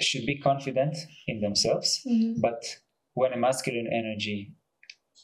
should 0.00 0.26
be 0.26 0.38
confident 0.38 0.96
in 1.26 1.40
themselves. 1.40 2.00
Mhm. 2.06 2.40
But 2.40 2.62
when 3.14 3.32
a 3.32 3.36
masculine 3.36 3.88
energy 3.92 4.52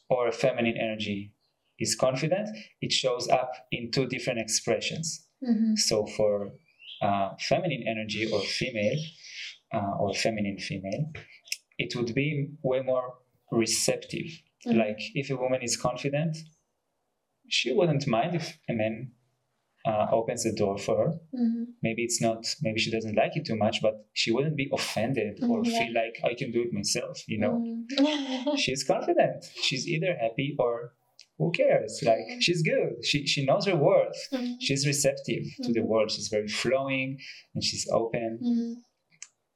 or 0.09 0.28
a 0.28 0.32
feminine 0.32 0.77
energy 0.77 1.32
is 1.78 1.95
confident, 1.95 2.49
it 2.81 2.93
shows 2.93 3.28
up 3.28 3.53
in 3.70 3.91
two 3.91 4.07
different 4.07 4.41
expressions. 4.41 5.28
Mhm. 5.48 5.78
So 5.78 6.06
for 6.06 6.52
uh, 7.02 7.30
feminine 7.38 7.84
energy 7.86 8.30
or 8.32 8.40
female 8.40 8.98
uh, 9.72 9.92
or 10.00 10.14
feminine 10.14 10.58
female, 10.58 11.12
it 11.78 11.94
would 11.96 12.14
be 12.14 12.48
way 12.62 12.80
more 12.80 13.14
receptive. 13.50 14.28
Mhm. 14.66 14.76
Like 14.76 15.00
if 15.14 15.30
a 15.30 15.36
woman 15.36 15.62
is 15.62 15.76
confident, 15.76 16.36
she 17.48 17.72
wouldn't 17.72 18.06
mind 18.06 18.34
if 18.34 18.58
a 18.68 18.72
man 18.72 19.12
uh, 19.86 20.06
opens 20.12 20.44
the 20.44 20.52
door 20.52 20.78
for 20.78 20.96
her. 20.96 21.12
Mhm. 21.34 21.66
Maybe 21.82 22.02
it's 22.04 22.20
not, 22.20 22.46
maybe 22.62 22.80
she 22.80 22.90
doesn't 22.90 23.16
like 23.16 23.36
it 23.36 23.44
too 23.44 23.56
much, 23.56 23.82
but 23.82 24.06
she 24.14 24.32
wouldn't 24.32 24.56
be 24.56 24.70
offended 24.72 25.42
or 25.44 25.62
yeah. 25.62 25.78
feel 25.78 25.92
like 25.92 26.16
I 26.24 26.32
can 26.34 26.50
do 26.52 26.62
it 26.62 26.72
myself, 26.72 27.22
you 27.28 27.38
know? 27.38 27.54
Mhm. 27.60 28.56
She's 28.64 28.82
confident. 28.82 29.44
She's 29.62 29.86
either 29.86 30.16
happy 30.18 30.56
or 30.58 30.94
who 31.39 31.51
cares? 31.52 32.01
Like 32.05 32.24
she's 32.40 32.62
good. 32.62 33.05
She 33.05 33.27
she 33.27 33.44
knows 33.44 33.66
her 33.66 33.77
worth. 33.77 34.16
Mhm. 34.32 34.56
She's 34.61 34.86
receptive 34.86 35.44
to 35.65 35.73
the 35.73 35.81
Mhm. 35.81 35.86
world. 35.90 36.11
She's 36.11 36.28
very 36.28 36.48
flowing 36.48 37.19
and 37.55 37.62
she's 37.65 37.89
open. 37.90 38.39
Mhm. 38.43 38.74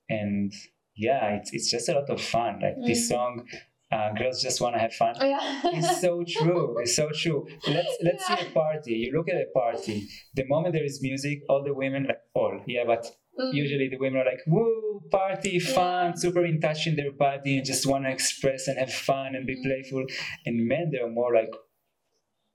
And 0.08 0.52
yeah, 0.96 1.36
it's 1.36 1.52
it's 1.52 1.70
just 1.70 1.88
a 1.88 1.92
lot 1.94 2.10
of 2.10 2.20
fun. 2.20 2.60
Like 2.60 2.76
this 2.84 3.04
Mhm. 3.06 3.08
song, 3.12 3.48
uh, 3.92 4.12
girls 4.18 4.42
just 4.42 4.60
want 4.60 4.74
to 4.76 4.80
have 4.80 4.92
fun. 4.94 5.14
Oh, 5.20 5.26
yeah. 5.34 5.60
It's 5.76 6.00
so 6.00 6.22
true. 6.38 6.78
It's 6.80 6.94
so 6.96 7.10
true. 7.10 7.46
Let's 7.66 7.94
let's 8.06 8.26
see 8.26 8.34
a 8.46 8.50
party. 8.50 8.94
You 9.02 9.12
look 9.16 9.28
at 9.28 9.36
a 9.36 9.46
party. 9.54 9.96
The 10.34 10.44
moment 10.46 10.74
there 10.74 10.84
is 10.84 11.00
music, 11.02 11.42
all 11.48 11.62
the 11.62 11.74
women 11.74 12.04
like 12.04 12.22
all 12.34 12.60
yeah, 12.66 12.84
but 12.86 13.04
Mm. 13.38 13.54
usually 13.54 13.88
the 13.88 13.98
women 13.98 14.20
are 14.22 14.24
like 14.32 14.42
woo, 14.48 15.00
party, 15.12 15.60
fun, 15.60 16.06
Yeah. 16.06 16.14
super 16.22 16.44
in 16.44 16.60
touch 16.60 16.88
in 16.88 16.96
their 16.96 17.12
body, 17.12 17.58
and 17.58 17.64
just 17.64 17.86
want 17.86 18.02
to 18.04 18.10
express 18.10 18.66
and 18.66 18.76
have 18.80 18.92
fun 18.92 19.36
and 19.36 19.46
be 19.46 19.54
Mm. 19.54 19.62
playful. 19.66 20.04
And 20.44 20.66
men, 20.66 20.90
they're 20.90 21.08
more 21.20 21.32
like, 21.32 21.52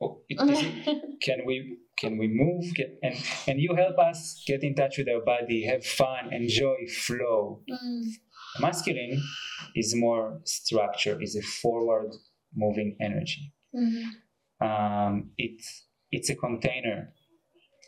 oh, 0.03 0.21
can 1.25 1.39
we 1.45 1.77
can 1.97 2.17
we 2.17 2.27
move? 2.27 2.65
Can, 2.75 2.97
and 3.03 3.15
and 3.47 3.59
you 3.59 3.75
help 3.75 3.97
us 3.99 4.43
get 4.45 4.63
in 4.63 4.75
touch 4.75 4.97
with 4.97 5.07
our 5.09 5.23
body, 5.23 5.65
have 5.65 5.85
fun, 5.85 6.33
enjoy, 6.33 6.77
flow. 7.05 7.61
Mm. 7.69 8.03
Masculine 8.59 9.21
is 9.75 9.95
more 9.95 10.39
structure, 10.45 11.15
is 11.21 11.35
a 11.35 11.41
forward 11.61 12.11
moving 12.55 12.95
energy 13.01 13.51
Mhm. 13.75 14.03
um, 14.61 15.31
it's 15.37 15.67
it's 16.11 16.29
a 16.29 16.35
container. 16.35 17.13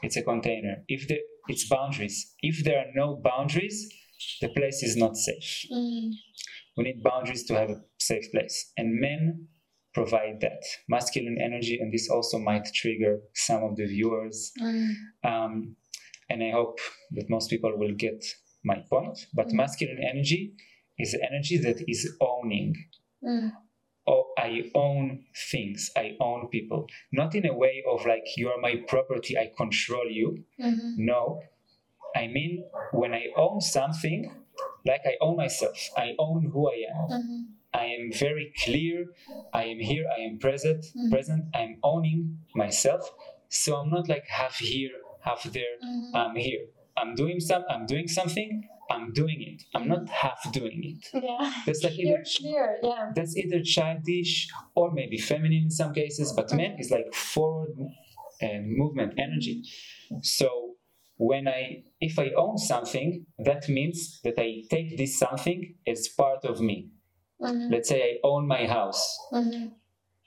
It's 0.01 0.17
a 0.17 0.23
container. 0.23 0.83
If 0.87 1.07
the 1.07 1.17
it's 1.47 1.67
boundaries. 1.69 2.33
If 2.41 2.63
there 2.65 2.79
are 2.79 2.91
no 2.95 3.07
boundaries, 3.23 3.77
the 4.41 4.49
place 4.49 4.81
is 4.83 4.95
not 4.97 5.15
safe. 5.15 5.65
Mm. 5.71 6.11
We 6.77 6.83
need 6.83 7.03
boundaries 7.03 7.43
to 7.47 7.53
have 7.55 7.69
a 7.69 7.81
safe 7.99 8.31
place, 8.31 8.71
and 8.77 8.99
men 8.99 9.47
provide 9.97 10.37
that 10.41 10.61
masculine 10.95 11.37
energy. 11.49 11.75
And 11.81 11.89
this 11.95 12.07
also 12.15 12.37
might 12.49 12.67
trigger 12.81 13.13
some 13.33 13.61
of 13.63 13.75
the 13.79 13.87
viewers. 13.95 14.51
Mm. 14.61 14.91
Um, 15.29 15.53
and 16.29 16.43
I 16.43 16.51
hope 16.59 16.77
that 17.15 17.29
most 17.35 17.49
people 17.49 17.73
will 17.81 17.95
get 18.05 18.21
my 18.71 18.79
point. 18.93 19.17
But 19.37 19.47
Mhm. 19.47 19.53
masculine 19.63 20.01
energy 20.11 20.41
is 21.03 21.09
energy 21.29 21.57
that 21.65 21.79
is 21.93 22.01
owning 22.31 22.73
Mm. 23.23 23.51
oh, 24.07 24.25
I 24.37 24.51
own 24.75 25.05
things, 25.51 25.89
I 26.03 26.15
own 26.19 26.41
people. 26.55 26.81
Not 27.11 27.33
in 27.33 27.45
a 27.47 27.55
way 27.63 27.75
of 27.91 28.05
like, 28.05 28.25
you 28.37 28.45
are 28.51 28.59
my 28.67 28.75
property, 28.91 29.33
I 29.43 29.47
control 29.61 30.07
you. 30.19 30.27
Mhm. 30.59 30.93
No. 31.11 31.41
I 32.15 32.27
mean, 32.27 32.51
when 32.91 33.11
I 33.21 33.25
own 33.35 33.61
something, 33.61 34.19
like 34.85 35.01
I 35.11 35.15
own 35.21 35.35
myself, 35.37 35.77
I 35.97 36.07
own 36.19 36.41
who 36.51 36.61
I 36.75 36.77
am. 36.99 37.07
Mhm. 37.17 37.39
I 37.81 37.85
am 37.97 38.05
very 38.25 38.47
clear. 38.63 38.97
I 39.53 39.63
am 39.73 39.79
here. 39.91 40.05
I 40.17 40.21
am 40.27 40.35
present. 40.47 40.81
Mhm. 40.85 41.11
Present. 41.15 41.43
I'm 41.59 41.73
owning 41.91 42.19
myself. 42.63 43.03
So 43.49 43.69
I'm 43.79 43.89
not 43.97 44.05
like 44.13 44.25
half 44.41 44.55
here, 44.73 44.95
half 45.27 45.41
there. 45.57 45.75
Mhm. 45.83 46.15
I'm 46.21 46.35
here. 46.47 46.65
I'm 46.99 47.11
doing 47.21 47.39
some. 47.49 47.63
I'm 47.73 47.85
doing 47.93 48.07
something. 48.19 48.51
I'm 48.95 49.07
doing 49.21 49.39
it. 49.51 49.59
I'm 49.75 49.87
not 49.93 50.03
half 50.23 50.39
doing 50.59 50.79
it. 50.91 51.03
Yeah. 51.27 51.43
That's 51.65 51.83
like 51.83 51.97
either 52.03 52.23
clear. 52.37 52.65
Yeah. 52.83 53.11
that's 53.15 53.33
either 53.41 53.59
childish 53.75 54.33
or 54.79 54.85
maybe 54.99 55.17
feminine 55.31 55.63
in 55.69 55.73
some 55.81 55.91
cases, 56.01 56.27
but 56.37 56.47
men 56.53 56.71
is 56.83 56.89
like 56.91 57.09
forward 57.13 57.75
and 58.41 58.61
movement 58.81 59.13
energy. 59.27 59.57
So 60.21 60.47
when 61.17 61.47
I 61.47 61.83
if 61.99 62.19
I 62.19 62.27
own 62.43 62.57
something, 62.73 63.25
that 63.49 63.67
means 63.77 63.97
that 64.23 64.35
I 64.37 64.49
take 64.69 64.89
this 64.97 65.13
something 65.25 65.75
as 65.87 66.07
part 66.21 66.45
of 66.45 66.55
me. 66.61 66.77
Mhm. 67.41 67.71
Let's 67.71 67.89
say 67.89 68.01
I 68.01 68.19
own 68.23 68.47
my 68.47 68.65
house. 68.65 69.03
Mhm. 69.31 69.73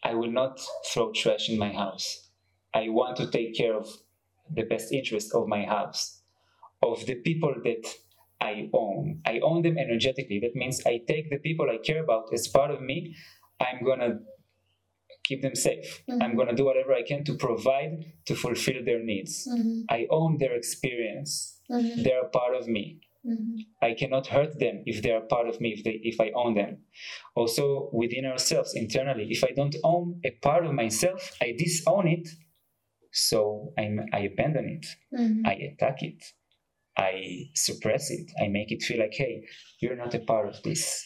I 0.02 0.14
will 0.14 0.30
not 0.30 0.60
throw 0.86 1.12
trash 1.12 1.48
in 1.48 1.58
my 1.58 1.72
house. 1.72 2.30
I 2.74 2.88
want 2.88 3.16
to 3.16 3.26
take 3.30 3.54
care 3.56 3.74
of 3.74 3.88
the 4.50 4.62
best 4.62 4.92
interest 4.92 5.34
of 5.34 5.48
my 5.48 5.64
house, 5.64 6.22
of 6.82 7.04
the 7.06 7.16
people 7.16 7.54
that 7.64 7.84
I 8.40 8.70
own. 8.72 9.20
I 9.26 9.40
own 9.40 9.62
them 9.62 9.78
energetically. 9.78 10.38
That 10.40 10.54
means 10.54 10.84
I 10.86 10.98
take 10.98 11.30
the 11.30 11.38
people 11.38 11.68
I 11.68 11.78
care 11.78 12.02
about 12.02 12.32
as 12.32 12.46
part 12.46 12.70
of 12.70 12.80
me. 12.80 13.16
I'm 13.60 13.84
gonna 13.84 14.20
keep 15.24 15.42
them 15.42 15.54
safe. 15.54 16.04
Mhm. 16.08 16.22
I'm 16.22 16.36
gonna 16.36 16.54
do 16.54 16.64
whatever 16.64 16.92
I 16.94 17.02
can 17.02 17.24
to 17.24 17.34
provide 17.34 18.04
to 18.26 18.34
fulfill 18.34 18.84
their 18.84 19.02
needs. 19.02 19.46
Mhm. 19.46 19.84
I 19.90 20.06
own 20.10 20.38
their 20.38 20.54
experience. 20.54 21.60
Mhm. 21.70 22.04
They're 22.04 22.24
a 22.24 22.30
part 22.30 22.54
of 22.54 22.68
me. 22.68 23.00
Mhm. 23.26 23.58
I 23.82 23.94
cannot 23.94 24.28
hurt 24.28 24.58
them 24.58 24.82
if 24.86 25.02
they 25.02 25.10
are 25.10 25.20
part 25.20 25.48
of 25.48 25.60
me, 25.60 25.72
if 25.72 25.82
they 25.84 26.00
if 26.02 26.20
I 26.20 26.30
own 26.34 26.54
them. 26.54 26.84
Also 27.34 27.90
within 27.92 28.24
ourselves 28.24 28.74
internally, 28.74 29.26
if 29.30 29.42
I 29.44 29.52
don't 29.54 29.76
own 29.84 30.20
a 30.24 30.30
part 30.30 30.64
of 30.64 30.72
myself, 30.72 31.34
I 31.40 31.52
disown 31.58 32.06
it. 32.08 32.28
So 33.12 33.72
I'm, 33.78 34.00
I 34.12 34.20
abandon 34.20 34.68
it. 34.68 34.86
Mhm. 35.12 35.46
I 35.46 35.54
attack 35.54 36.02
it. 36.02 36.22
I 36.96 37.50
suppress 37.54 38.10
it. 38.10 38.30
I 38.40 38.48
make 38.48 38.70
it 38.72 38.82
feel 38.82 38.98
like, 38.98 39.14
hey, 39.14 39.44
you're 39.80 39.96
not 39.96 40.14
a 40.14 40.20
part 40.20 40.48
of 40.48 40.62
this 40.62 41.04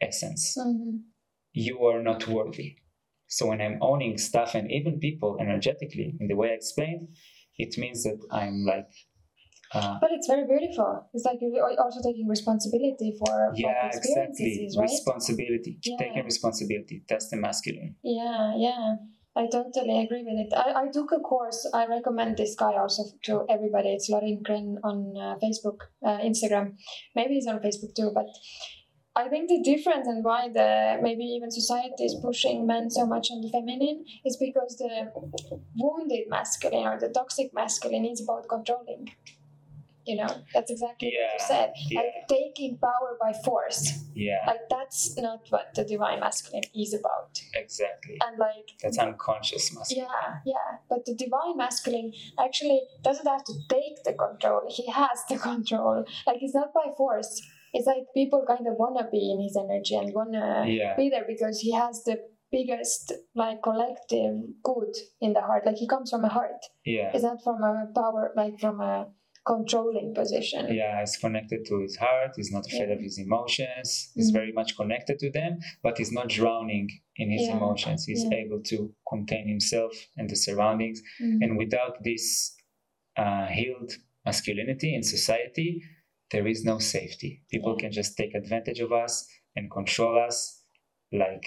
essence. 0.00 0.56
Mhm. 0.58 1.02
You 1.52 1.84
are 1.86 2.02
not 2.02 2.26
worthy. 2.28 2.76
So 3.26 3.46
when 3.46 3.60
I'm 3.60 3.78
owning 3.80 4.18
stuff 4.18 4.54
and 4.54 4.70
even 4.70 4.98
people 5.00 5.38
energetically 5.40 6.16
in 6.20 6.26
the 6.28 6.36
way 6.36 6.50
I 6.50 6.54
explained, 6.54 7.08
it 7.58 7.78
means 7.78 8.02
that 8.04 8.20
I'm 8.30 8.64
like, 8.64 8.90
uh, 9.74 9.98
But 10.00 10.10
it's 10.12 10.26
very 10.26 10.46
beautiful. 10.46 11.08
It's 11.14 11.24
like 11.24 11.38
you're 11.40 11.80
also 11.80 12.00
taking 12.02 12.28
responsibility 12.28 13.16
for 13.18 13.52
yeah, 13.54 13.68
what 13.68 13.92
the 13.92 13.98
experience 13.98 14.40
exactly. 14.40 14.68
right? 14.78 14.90
Responsibility. 14.90 15.78
Yeah. 15.82 15.96
Taking 15.98 16.24
responsibility. 16.24 17.04
That's 17.08 17.28
the 17.30 17.36
masculine. 17.36 17.96
Yeah, 18.02 18.54
yeah. 18.56 18.96
I 19.34 19.46
totally 19.46 20.04
agree 20.04 20.24
with 20.24 20.46
it. 20.46 20.52
I, 20.54 20.82
I 20.82 20.88
took 20.92 21.10
a 21.12 21.18
course. 21.18 21.66
I 21.72 21.86
recommend 21.86 22.36
this 22.36 22.54
guy 22.54 22.74
also 22.76 23.04
to 23.24 23.46
everybody. 23.48 23.94
It's 23.94 24.10
Lorin 24.10 24.42
Krenn 24.46 24.76
on 24.84 25.14
uh, 25.16 25.36
Facebook, 25.42 25.78
uh, 26.04 26.18
Instagram. 26.18 26.76
Maybe 27.16 27.34
he's 27.34 27.46
on 27.46 27.60
Facebook 27.60 27.94
too. 27.94 28.10
But 28.14 28.26
I 29.14 29.28
think 29.28 29.48
the 29.48 29.62
difference 29.62 30.06
and 30.06 30.22
why 30.24 30.48
the 30.48 30.98
maybe 31.02 31.24
even 31.24 31.50
society 31.50 32.04
is 32.04 32.16
pushing 32.22 32.66
men 32.66 32.90
so 32.90 33.06
much 33.06 33.28
on 33.30 33.40
the 33.40 33.48
feminine 33.48 34.04
is 34.24 34.36
because 34.36 34.76
the 34.78 35.12
wounded 35.76 36.28
masculine 36.28 36.86
or 36.86 36.98
the 36.98 37.08
toxic 37.08 37.52
masculine 37.54 38.04
is 38.06 38.22
about 38.22 38.48
controlling. 38.48 39.08
You 40.04 40.16
know, 40.16 40.28
that's 40.54 40.70
exactly 40.70 41.08
what 41.08 41.14
Yeah, 41.14 41.32
you 41.38 41.44
said. 41.46 41.72
yeah. 41.90 42.00
Like 42.00 42.28
taking 42.28 42.78
power 42.78 43.16
by 43.20 43.32
force. 43.44 44.04
Yeah, 44.14 44.38
Like 44.46 44.68
that's 44.68 45.16
not 45.18 45.40
what 45.50 45.74
the 45.74 45.84
divine 45.84 46.20
masculine 46.20 46.64
is 46.74 46.92
about. 46.92 47.40
exactly. 47.54 48.18
And 48.26 48.38
like 48.38 48.68
That's 48.82 48.98
unconscious 48.98 49.74
masculine. 49.74 50.08
yeah, 50.10 50.34
yeah. 50.44 50.78
But 50.90 51.04
the 51.06 51.14
divine 51.14 51.56
masculine 51.56 52.12
actually 52.38 52.82
doesn't 53.02 53.26
have 53.26 53.44
to 53.44 53.54
take 53.68 54.02
the 54.04 54.12
control. 54.14 54.62
He 54.68 54.90
has 54.90 55.18
the 55.28 55.38
control. 55.38 56.04
Like 56.26 56.38
it's 56.42 56.54
not 56.54 56.74
by 56.74 56.86
force. 56.96 57.40
It's 57.72 57.86
like 57.86 58.04
people 58.14 58.44
kind 58.46 58.66
of 58.66 58.74
wanna 58.76 59.08
be 59.10 59.30
in 59.32 59.40
his 59.40 59.56
energy 59.56 59.94
and 59.96 60.12
wanna 60.12 60.64
Yeah, 60.68 60.94
be 60.96 61.08
there 61.08 61.24
because 61.26 61.60
he 61.60 61.72
has 61.72 62.02
the 62.04 62.18
biggest 62.50 63.12
like 63.34 63.62
collective 63.62 64.34
good 64.62 64.92
in 65.22 65.32
the 65.32 65.40
heart. 65.40 65.64
Like 65.64 65.76
he 65.76 65.88
comes 65.88 66.10
from 66.10 66.24
a 66.24 66.28
heart. 66.28 66.60
yeah. 66.84 67.10
It's 67.14 67.22
not 67.24 67.42
from 67.42 67.62
a 67.62 67.86
power 67.94 68.32
like 68.36 68.58
from 68.60 68.80
a 68.82 69.06
controlling 69.44 70.14
position. 70.14 70.72
Yeah, 70.72 71.00
he's 71.00 71.16
connected 71.16 71.64
to 71.66 71.80
his 71.82 71.96
heart. 71.96 72.32
He's 72.36 72.52
not 72.52 72.66
afraid 72.66 72.90
of 72.90 73.00
his 73.00 73.18
emotions. 73.18 74.12
He's 74.14 74.30
Mhm. 74.30 74.34
very 74.34 74.52
much 74.52 74.76
connected 74.76 75.18
to 75.20 75.30
them, 75.30 75.58
but 75.82 75.98
he's 75.98 76.12
not 76.12 76.28
drowning 76.28 76.88
in 77.16 77.30
his 77.30 77.42
Yeah, 77.48 77.56
emotions. 77.56 78.04
He's 78.06 78.24
yeah. 78.24 78.38
able 78.44 78.62
to 78.64 78.94
contain 79.08 79.48
himself 79.48 79.92
and 80.16 80.28
the 80.30 80.36
surroundings. 80.36 81.02
Mhm. 81.20 81.38
And 81.42 81.58
without 81.58 82.02
this 82.04 82.56
uh, 83.16 83.46
healed 83.48 83.92
masculinity 84.24 84.94
in 84.94 85.02
society, 85.02 85.82
there 86.30 86.46
is 86.46 86.64
no 86.64 86.78
safety. 86.78 87.42
People 87.50 87.74
Yeah. 87.74 87.82
can 87.82 87.92
just 87.92 88.16
take 88.16 88.34
advantage 88.34 88.80
of 88.80 88.90
us 88.90 89.28
and 89.54 89.70
control 89.70 90.18
us 90.18 90.64
like 91.12 91.44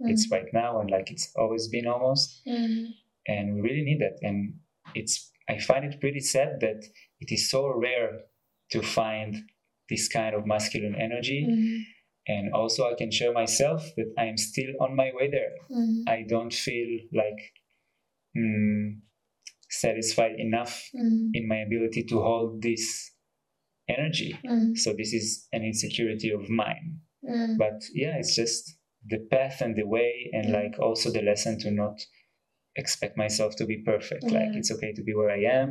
it's 0.00 0.30
right 0.30 0.50
now 0.54 0.80
and 0.80 0.90
like 0.90 1.10
it's 1.10 1.30
always 1.36 1.68
been 1.68 1.86
almost. 1.86 2.42
Mhm. 2.46 2.86
And 3.26 3.54
we 3.54 3.60
really 3.60 3.82
need 3.84 4.00
that. 4.00 4.18
And 4.22 4.60
it's 4.94 5.30
I 5.46 5.58
find 5.58 5.84
it 5.84 6.00
pretty 6.00 6.20
sad 6.20 6.60
that 6.60 6.80
it 7.24 7.32
is 7.34 7.50
so 7.50 7.60
rare 7.86 8.12
to 8.72 8.80
find 8.82 9.30
this 9.90 10.08
kind 10.08 10.34
of 10.34 10.46
masculine 10.46 10.94
energy. 11.08 11.40
Mhm. 11.48 11.80
And 12.26 12.44
also, 12.54 12.80
I 12.90 12.94
can 13.00 13.10
share 13.10 13.32
myself 13.32 13.80
that 13.96 14.10
I 14.22 14.24
am 14.32 14.38
still 14.38 14.72
on 14.84 14.96
my 14.96 15.10
way 15.16 15.26
there. 15.36 15.54
Mhm. 15.70 16.02
I 16.16 16.18
don't 16.32 16.54
feel 16.66 16.90
like 17.22 17.40
mm, 18.36 18.86
satisfied 19.70 20.34
enough 20.46 20.74
Mhm. 20.94 21.30
in 21.38 21.46
my 21.52 21.58
ability 21.66 22.02
to 22.10 22.16
hold 22.28 22.62
this 22.62 22.84
energy. 23.88 24.32
Mhm. 24.44 24.76
So, 24.82 24.88
this 25.00 25.12
is 25.12 25.26
an 25.52 25.62
insecurity 25.70 26.30
of 26.38 26.48
mine. 26.48 26.86
Mhm. 27.22 27.58
But 27.58 27.78
yeah, 27.92 28.16
it's 28.20 28.34
just 28.34 28.62
the 29.12 29.20
path 29.30 29.60
and 29.64 29.76
the 29.76 29.86
way, 29.86 30.12
and 30.32 30.46
Yeah. 30.48 30.60
like 30.60 30.74
also 30.80 31.10
the 31.12 31.22
lesson 31.22 31.58
to 31.60 31.70
not 31.70 31.96
expect 32.76 33.16
myself 33.16 33.54
to 33.56 33.64
be 33.66 33.78
perfect. 33.92 34.24
Like, 34.24 34.56
it's 34.58 34.70
okay 34.72 34.92
to 34.98 35.02
be 35.08 35.14
where 35.14 35.30
I 35.30 35.42
am. 35.60 35.70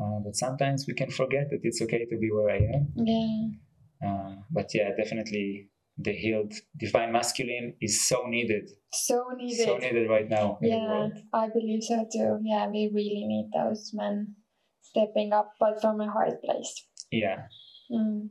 Uh, 0.00 0.18
but 0.24 0.36
sometimes 0.36 0.86
we 0.86 0.94
can 0.94 1.10
forget 1.10 1.50
that 1.50 1.60
it's 1.62 1.82
okay 1.82 2.04
to 2.06 2.16
be 2.18 2.30
where 2.30 2.50
I 2.50 2.58
am. 2.76 2.92
Yeah. 2.96 4.08
Uh, 4.08 4.34
but 4.50 4.72
yeah, 4.74 4.90
definitely 4.96 5.68
the 5.98 6.12
healed 6.12 6.54
divine 6.76 7.10
masculine 7.12 7.74
is 7.80 8.06
so 8.06 8.22
needed, 8.28 8.70
So 8.92 9.24
needed. 9.36 9.64
so 9.66 9.76
needed 9.78 10.08
right 10.08 10.28
now 10.30 10.58
Yeah. 10.62 11.08
I 11.32 11.48
believe 11.48 11.82
so 11.82 12.06
too. 12.12 12.38
Yeah, 12.44 12.68
we 12.68 12.90
really 12.94 13.24
need 13.26 13.50
those 13.52 13.90
men 13.92 14.36
stepping 14.82 15.32
up, 15.32 15.52
but 15.58 15.80
from 15.80 16.00
a 16.00 16.08
hard 16.08 16.40
place. 16.42 16.86
Yeah, 17.10 17.48
Mm. 17.90 18.28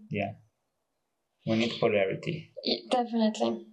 we 1.45 1.55
need 1.55 1.73
polarity. 1.79 2.53
Definitely. 2.89 3.65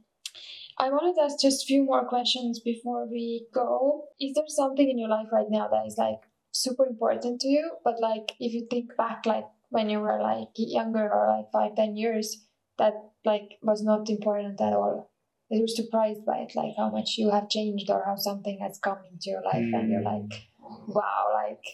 I 0.79 0.91
wanted 0.91 1.15
to 1.17 1.23
ask 1.23 1.41
just 1.41 1.63
a 1.63 1.67
few 1.67 1.85
more 1.85 2.05
questions 2.09 2.59
before 2.61 3.07
we 3.09 3.47
go. 3.55 4.09
Is 4.21 4.35
there 4.35 4.45
something 4.49 4.89
in 4.91 4.99
your 4.99 5.09
life 5.09 5.29
right 5.31 5.47
now 5.49 5.69
that 5.69 5.87
is 5.87 5.97
like 5.97 6.21
super 6.55 6.87
important 6.87 7.41
to 7.43 7.49
you? 7.49 7.77
But 7.85 8.01
like 8.01 8.33
if 8.41 8.53
you 8.55 8.67
think 8.71 8.97
back 8.97 9.27
like 9.27 9.47
when 9.71 9.91
you 9.91 10.01
were 10.01 10.21
like 10.23 10.51
younger 10.57 11.07
or 11.13 11.29
like 11.37 11.51
five, 11.53 11.77
ten 11.77 11.97
years, 11.97 12.47
that 12.79 12.95
like 13.25 13.59
was 13.63 13.83
not 13.83 14.09
important 14.09 14.61
at 14.61 14.73
all. 14.73 15.11
That 15.51 15.59
you're 15.59 15.69
surprised 15.69 16.25
by 16.25 16.39
it, 16.39 16.53
like 16.57 16.75
how 16.77 16.91
much 16.91 17.17
you 17.19 17.31
have 17.31 17.49
changed 17.51 17.91
or 17.91 18.03
how 18.07 18.17
something 18.17 18.59
has 18.63 18.79
come 18.79 18.99
into 19.11 19.31
your 19.31 19.43
life 19.43 19.69
and 19.73 19.91
you're 19.91 20.01
Mm. 20.01 20.31
like, 20.31 20.49
wow, 20.89 21.25
like 21.35 21.65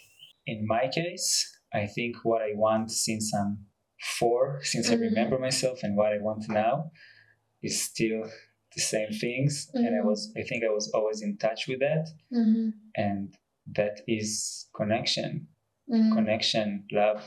In 0.46 0.66
my 0.66 0.88
case, 0.88 1.28
I 1.72 1.86
think 1.86 2.16
what 2.24 2.42
I 2.42 2.52
want 2.56 2.90
since 2.90 3.32
I'm 3.34 3.66
four, 4.18 4.60
since 4.64 4.90
I 4.90 4.96
Mhm. 4.96 5.00
remember 5.00 5.38
myself, 5.38 5.82
and 5.84 5.96
what 5.96 6.12
I 6.12 6.18
want 6.18 6.48
now 6.48 6.90
is 7.62 7.82
still 7.82 8.22
the 8.74 8.80
same 8.80 9.12
things. 9.12 9.70
And 9.74 9.94
I 9.96 10.00
Mhm. 10.00 10.06
was, 10.06 10.32
I 10.36 10.42
think 10.42 10.64
I 10.64 10.70
was 10.70 10.90
always 10.92 11.22
in 11.22 11.36
touch 11.38 11.68
with 11.68 11.80
that. 11.80 12.08
mhm, 12.32 12.72
And 12.96 13.36
that 13.74 14.00
is 14.06 14.68
connection. 14.74 15.48
mhm, 15.88 16.12
connection, 16.12 16.86
love, 16.92 17.22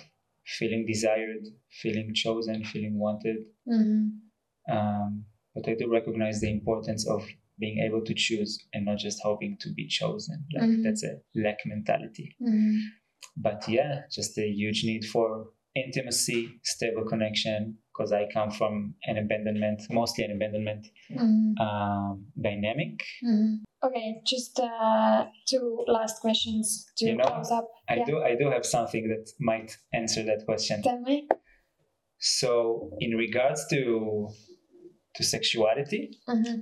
feeling 0.45 0.85
desired, 0.85 1.45
feeling 1.81 2.13
chosen, 2.13 2.63
feeling 2.63 2.97
wanted. 2.97 3.37
mhm, 3.67 4.19
Um, 4.69 5.25
but 5.53 5.67
I 5.67 5.75
do 5.75 5.89
recognize 5.91 6.39
the 6.41 6.49
importance 6.51 7.07
of 7.07 7.27
being 7.59 7.79
able 7.79 8.03
to 8.03 8.13
choose 8.13 8.57
and 8.73 8.85
not 8.85 8.97
just 8.97 9.19
hoping 9.21 9.57
to 9.59 9.69
be 9.73 9.87
chosen. 9.87 10.45
Like 10.53 10.69
Mhm. 10.69 10.83
that's 10.83 11.03
a 11.03 11.21
lack 11.35 11.59
mentality. 11.65 12.35
mhm, 12.41 12.79
But 13.37 13.67
yeah, 13.67 14.03
just 14.11 14.37
a 14.37 14.47
huge 14.49 14.83
need 14.83 15.05
for 15.05 15.51
intimacy, 15.75 16.59
stable 16.63 17.05
connection. 17.05 17.77
Because 17.93 18.11
I 18.11 18.27
come 18.33 18.49
from 18.49 18.95
an 19.05 19.17
abandonment, 19.17 19.83
mostly 19.91 20.23
an 20.23 20.31
abandonment 20.31 20.87
mhm. 21.11 21.59
um, 21.59 22.25
dynamic. 22.41 23.03
Mhm. 23.23 23.59
Okay, 23.83 24.21
just 24.25 24.59
uh, 24.59 25.25
two 25.45 25.83
last 25.87 26.21
questions 26.21 26.87
to 26.97 27.05
You 27.05 27.17
know, 27.17 27.25
close 27.25 27.51
up. 27.51 27.67
I 27.89 27.95
Yeah. 27.97 28.05
do 28.05 28.23
I 28.23 28.35
do 28.35 28.49
have 28.49 28.65
something 28.65 29.09
that 29.09 29.29
might 29.39 29.77
answer 29.93 30.23
that 30.23 30.45
question. 30.45 30.81
Tell 30.81 31.01
me. 31.01 31.27
So 32.19 32.97
in 32.99 33.11
regards 33.17 33.67
to 33.67 34.29
to 35.15 35.23
sexuality, 35.23 36.17
Mm-hmm. 36.27 36.59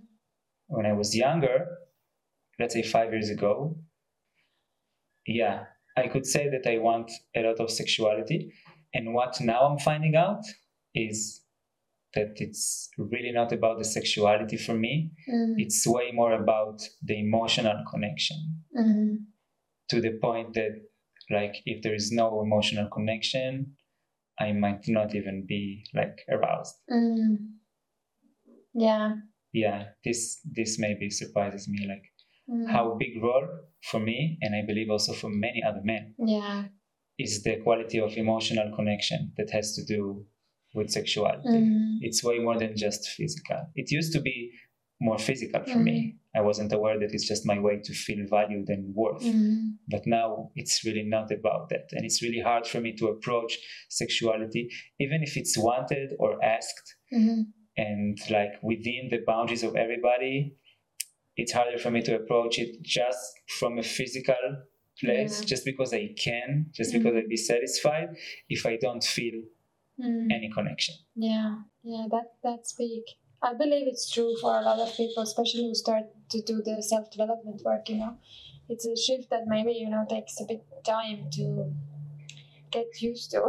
when 0.67 0.85
I 0.85 0.93
was 0.93 1.15
younger, 1.15 1.57
let's 2.59 2.73
say 2.73 2.83
five 2.83 3.11
years 3.13 3.29
ago, 3.29 3.77
yeah, 5.25 5.65
I 5.95 6.07
could 6.07 6.25
say 6.25 6.49
that 6.49 6.69
I 6.69 6.79
want 6.79 7.11
a 7.35 7.41
lot 7.43 7.59
of 7.59 7.69
sexuality. 7.71 8.51
And 8.93 9.13
what 9.13 9.39
now 9.39 9.61
I'm 9.67 9.77
finding 9.79 10.15
out 10.15 10.43
is 10.95 11.41
that 12.13 12.33
it's 12.37 12.89
really 12.97 13.31
not 13.31 13.51
about 13.53 13.77
the 13.77 13.85
sexuality 13.85 14.57
for 14.57 14.73
me. 14.73 15.11
Mm-hmm. 15.29 15.53
It's 15.59 15.87
way 15.87 16.11
more 16.13 16.33
about 16.33 16.81
the 17.03 17.19
emotional 17.19 17.83
connection 17.89 18.37
Mm-hmm. 18.77 19.15
to 19.89 20.01
the 20.01 20.17
point 20.21 20.53
that, 20.55 20.81
like, 21.29 21.55
if 21.65 21.81
there 21.83 21.95
is 21.95 22.11
no 22.11 22.41
emotional 22.41 22.87
connection, 22.89 23.75
I 24.39 24.51
might 24.53 24.87
not 24.87 25.13
even 25.15 25.45
be 25.47 25.85
like 25.93 26.17
aroused. 26.29 26.75
Mm-hmm. 26.89 27.35
Yeah. 28.73 29.15
Yeah, 29.53 29.83
this 30.05 30.39
this 30.45 30.79
maybe 30.79 31.09
surprises 31.09 31.67
me. 31.67 31.85
Like 31.87 32.03
Mhm. 32.49 32.67
how 32.71 32.95
big 32.97 33.21
role 33.21 33.47
for 33.89 33.99
me 33.99 34.37
and 34.41 34.55
i 34.55 34.61
believe 34.65 34.89
also 34.89 35.13
for 35.13 35.29
many 35.29 35.61
other 35.63 35.81
men 35.83 36.15
Yeah. 36.17 36.65
is 37.17 37.43
the 37.43 37.57
quality 37.63 37.99
of 37.99 38.17
emotional 38.17 38.75
connection 38.75 39.31
that 39.37 39.51
has 39.51 39.75
to 39.75 39.85
do 39.85 40.25
with 40.73 40.89
sexuality. 40.89 41.49
Mhm. 41.49 41.97
It's 42.01 42.23
way 42.23 42.39
more 42.39 42.57
than 42.57 42.75
just 42.75 43.09
physical. 43.09 43.61
It 43.75 43.91
used 43.91 44.13
to 44.13 44.21
be 44.21 44.51
more 44.99 45.17
physical 45.17 45.63
for 45.65 45.79
me. 45.79 46.17
I 46.35 46.41
wasn't 46.41 46.71
aware 46.71 46.97
that 46.99 47.11
it's 47.13 47.27
just 47.27 47.45
my 47.45 47.59
way 47.59 47.79
to 47.83 47.93
feel 47.93 48.25
valued 48.29 48.69
and 48.69 48.93
worth. 48.95 49.23
Mhm. 49.23 49.77
But 49.89 50.03
now 50.05 50.51
it's 50.55 50.83
really 50.85 51.03
not 51.03 51.31
about 51.31 51.69
that. 51.69 51.87
And 51.91 52.05
it's 52.05 52.21
really 52.21 52.39
hard 52.39 52.65
for 52.67 52.79
me 52.79 52.93
to 52.99 53.07
approach 53.07 53.57
sexuality, 53.89 54.69
even 54.99 55.23
if 55.23 55.35
it's 55.37 55.57
wanted 55.57 56.13
or 56.19 56.31
asked 56.43 56.95
and 57.77 58.17
like 58.29 58.53
within 58.61 59.09
the 59.09 59.19
boundaries 59.25 59.63
of 59.63 59.75
everybody. 59.75 60.55
It's 61.35 61.53
harder 61.53 61.77
for 61.79 61.89
me 61.91 62.01
to 62.03 62.15
approach 62.15 62.59
it 62.59 62.81
just 62.81 63.33
from 63.59 63.79
a 63.79 63.83
physical 63.83 64.35
place, 64.99 65.39
Yeah. 65.39 65.45
just 65.47 65.65
because 65.65 65.93
I 65.93 66.13
can, 66.25 66.67
just 66.73 66.93
because 66.93 67.15
I'd 67.15 67.29
be 67.29 67.37
satisfied 67.37 68.09
if 68.49 68.65
I 68.65 68.77
don't 68.77 69.03
feel 69.03 69.41
Mhm. 70.01 70.31
any 70.31 70.49
connection. 70.49 70.95
Yeah, 71.15 71.55
yeah, 71.83 72.05
that 72.11 72.33
that's 72.43 72.73
big. 72.73 73.03
I 73.41 73.53
believe 73.53 73.87
it's 73.87 74.09
true 74.11 74.35
for 74.41 74.57
a 74.57 74.61
lot 74.61 74.79
of 74.79 74.95
people, 74.95 75.23
especially 75.23 75.63
who 75.63 75.75
start 75.75 76.05
to 76.29 76.41
do 76.41 76.61
the 76.61 76.81
self 76.81 77.11
development 77.11 77.61
work. 77.63 77.89
You 77.89 77.97
know, 77.97 78.17
it's 78.69 78.85
a 78.85 78.95
shift 78.95 79.29
that 79.29 79.43
maybe 79.47 79.73
you 79.73 79.89
know 79.89 80.05
takes 80.09 80.39
a 80.41 80.45
bit 80.45 80.63
time 80.83 81.29
to 81.37 81.73
get 82.71 83.01
used 83.01 83.31
to, 83.31 83.41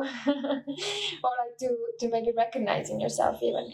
or 1.24 1.32
like 1.42 1.56
to 1.60 1.76
to 2.00 2.08
maybe 2.08 2.32
recognize 2.36 2.90
in 2.90 3.00
yourself 3.00 3.42
even. 3.42 3.72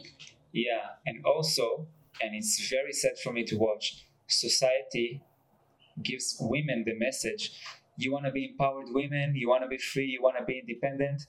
Yeah, 0.52 0.96
and 1.06 1.24
also, 1.24 1.86
and 2.22 2.34
it's 2.34 2.68
very 2.68 2.92
sad 2.92 3.18
for 3.22 3.32
me 3.32 3.44
to 3.44 3.56
watch, 3.56 4.06
society 4.26 5.22
gives 6.02 6.36
women 6.40 6.84
the 6.86 6.94
message 6.98 7.52
you 7.98 8.12
want 8.12 8.24
to 8.24 8.30
be 8.30 8.46
empowered 8.46 8.86
women, 8.90 9.34
you 9.34 9.48
want 9.48 9.62
to 9.62 9.68
be 9.68 9.76
free, 9.76 10.06
you 10.06 10.22
want 10.22 10.38
to 10.38 10.44
be 10.44 10.60
independent. 10.60 11.22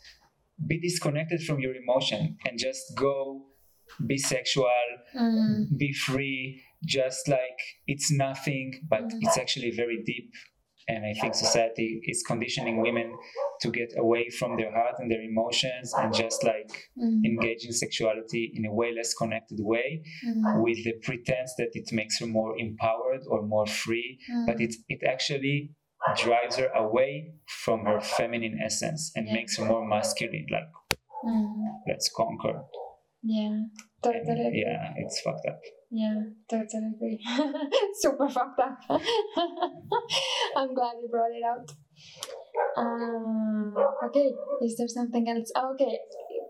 Be 0.68 0.80
disconnected 0.80 1.42
from 1.44 1.60
your 1.60 1.76
emotion 1.76 2.38
and 2.48 2.58
just 2.60 2.96
go 2.96 3.46
be 4.06 4.18
sexual, 4.18 4.70
Mm. 5.16 5.78
be 5.78 5.92
free, 5.94 6.62
just 6.86 7.28
like 7.28 7.60
it's 7.88 8.12
nothing, 8.12 8.68
but 8.88 9.02
Mhm. 9.04 9.18
it's 9.22 9.38
actually 9.38 9.72
very 9.72 10.04
deep. 10.04 10.32
And 10.88 11.06
I 11.06 11.14
think 11.14 11.36
society 11.36 12.02
is 12.06 12.24
conditioning 12.24 12.82
women 12.82 13.16
to 13.62 13.70
get 13.70 13.92
away 13.98 14.30
from 14.30 14.58
their 14.58 14.72
heart 14.72 14.96
and 15.00 15.10
their 15.12 15.22
emotions 15.22 15.94
and 16.00 16.14
just 16.14 16.44
like 16.44 16.72
Mm. 16.98 17.26
engage 17.26 17.66
in 17.66 17.74
sexuality 17.74 18.52
in 18.56 18.66
a 18.66 18.74
way 18.74 18.92
less 18.92 19.14
connected 19.14 19.60
way 19.60 20.02
Mm. 20.26 20.64
with 20.64 20.84
the 20.84 20.94
pretense 21.06 21.54
that 21.60 21.72
it 21.74 21.92
makes 21.92 22.20
her 22.20 22.28
more 22.28 22.58
empowered 22.58 23.22
or 23.28 23.46
more 23.46 23.68
free 23.68 24.20
Mm. 24.32 24.46
but 24.48 24.62
it, 24.62 24.74
it 24.88 25.02
actually 25.04 25.72
drives 26.18 26.56
her 26.58 26.68
away 26.76 27.34
from 27.64 27.86
her 27.86 28.00
feminine 28.02 28.58
essence 28.64 29.12
and 29.16 29.28
Yeah. 29.28 29.34
makes 29.34 29.58
her 29.58 29.66
more 29.66 29.86
masculine 29.86 30.48
like 30.52 30.70
Mm. 31.26 31.66
let's 31.88 32.10
conquer 32.16 32.64
Yeah, 33.22 33.48
And, 33.48 33.72
totally. 34.02 34.48
agree. 34.48 34.64
yeah 34.66 34.94
it's 34.98 35.20
fucked 35.22 35.46
up 35.46 35.60
Yeah, 35.92 36.16
totally 36.50 36.92
agree. 36.96 37.20
Super 38.02 38.30
fucked 38.30 38.60
up. 38.62 38.78
I'm 40.56 40.72
glad 40.76 40.94
you 41.02 41.10
brought 41.10 41.32
it 41.34 41.44
out. 41.44 41.68
Um, 42.78 43.74
okay, 44.06 44.30
is 44.62 44.76
there 44.78 44.88
something 44.88 45.28
else? 45.28 45.52
Oh, 45.56 45.74
okay, 45.74 45.98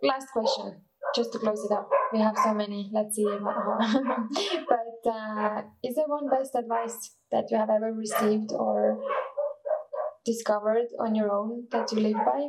last 0.04 0.28
question, 0.34 0.82
just 1.16 1.32
to 1.34 1.40
close 1.40 1.64
it 1.64 1.72
up. 1.74 1.88
We 2.14 2.20
have 2.20 2.38
so 2.44 2.54
many. 2.54 2.90
Let's 2.94 3.16
see. 3.16 3.24
but 4.74 5.12
uh, 5.12 5.62
is 5.84 5.96
there 5.96 6.08
one 6.08 6.28
best 6.30 6.54
advice 6.56 7.16
that 7.32 7.46
you 7.50 7.58
have 7.58 7.70
ever 7.70 7.94
received 7.94 8.52
or 8.52 9.00
discovered 10.32 10.88
on 11.06 11.16
your 11.20 11.30
own 11.40 11.68
that 11.72 11.92
you 11.92 12.00
live 12.08 12.22
by? 12.32 12.42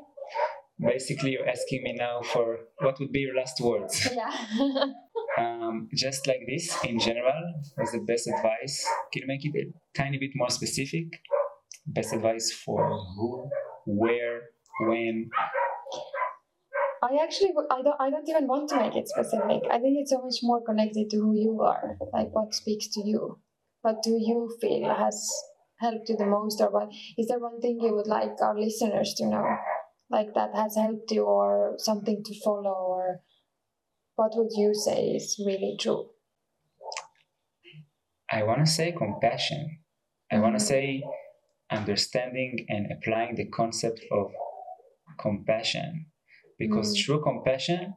basically 0.80 1.32
you're 1.32 1.48
asking 1.48 1.82
me 1.82 1.92
now 1.92 2.20
for 2.22 2.58
what 2.78 2.98
would 2.98 3.12
be 3.12 3.20
your 3.20 3.36
last 3.36 3.60
words 3.60 4.08
Yeah. 4.14 4.32
um, 5.38 5.88
just 5.94 6.26
like 6.26 6.40
this 6.48 6.76
in 6.84 6.98
general 6.98 7.42
was 7.76 7.92
the 7.92 8.00
best 8.00 8.26
advice 8.28 8.86
can 9.12 9.22
you 9.22 9.28
make 9.28 9.44
it 9.44 9.54
a 9.56 9.98
tiny 9.98 10.18
bit 10.18 10.30
more 10.34 10.50
specific 10.50 11.06
best 11.86 12.12
advice 12.12 12.52
for 12.52 12.80
who 13.16 13.48
where 13.86 14.40
when 14.80 15.28
I 17.02 17.16
actually 17.22 17.52
I 17.70 17.82
don't 17.82 17.96
I 17.98 18.10
don't 18.10 18.28
even 18.28 18.46
want 18.46 18.68
to 18.70 18.76
make 18.76 18.94
it 18.94 19.08
specific. 19.08 19.62
I 19.70 19.78
think 19.78 19.96
it's 20.00 20.10
so 20.10 20.20
much 20.20 20.40
more 20.42 20.60
connected 20.62 21.08
to 21.10 21.16
who 21.16 21.34
you 21.34 21.62
are, 21.62 21.96
like 22.12 22.28
what 22.32 22.52
speaks 22.52 22.88
to 22.88 23.00
you. 23.02 23.38
What 23.80 24.02
do 24.02 24.10
you 24.10 24.54
feel 24.60 24.94
has 24.94 25.16
helped 25.80 26.08
you 26.08 26.16
the 26.16 26.26
most, 26.26 26.60
or 26.60 26.70
what 26.70 26.88
is 27.18 27.26
there 27.28 27.38
one 27.38 27.60
thing 27.60 27.80
you 27.80 27.94
would 27.94 28.06
like 28.06 28.32
our 28.42 28.58
listeners 28.58 29.14
to 29.18 29.26
know, 29.26 29.46
like 30.10 30.34
that 30.34 30.54
has 30.54 30.76
helped 30.76 31.10
you, 31.10 31.24
or 31.24 31.74
something 31.78 32.22
to 32.24 32.40
follow, 32.44 32.78
or 32.96 33.20
what 34.16 34.32
would 34.36 34.52
you 34.56 34.74
say 34.74 35.00
is 35.18 35.42
really 35.44 35.76
true? 35.80 36.10
I 38.30 38.42
want 38.44 38.64
to 38.64 38.70
say 38.70 38.92
compassion. 38.92 39.80
I 40.30 40.38
want 40.38 40.58
to 40.58 40.64
say 40.64 41.02
understanding 41.70 42.66
and 42.68 42.86
applying 42.92 43.34
the 43.34 43.46
concept 43.46 44.00
of 44.12 44.32
compassion. 45.18 46.06
Because 46.58 46.94
Mm. 46.94 47.04
true 47.04 47.22
compassion 47.22 47.94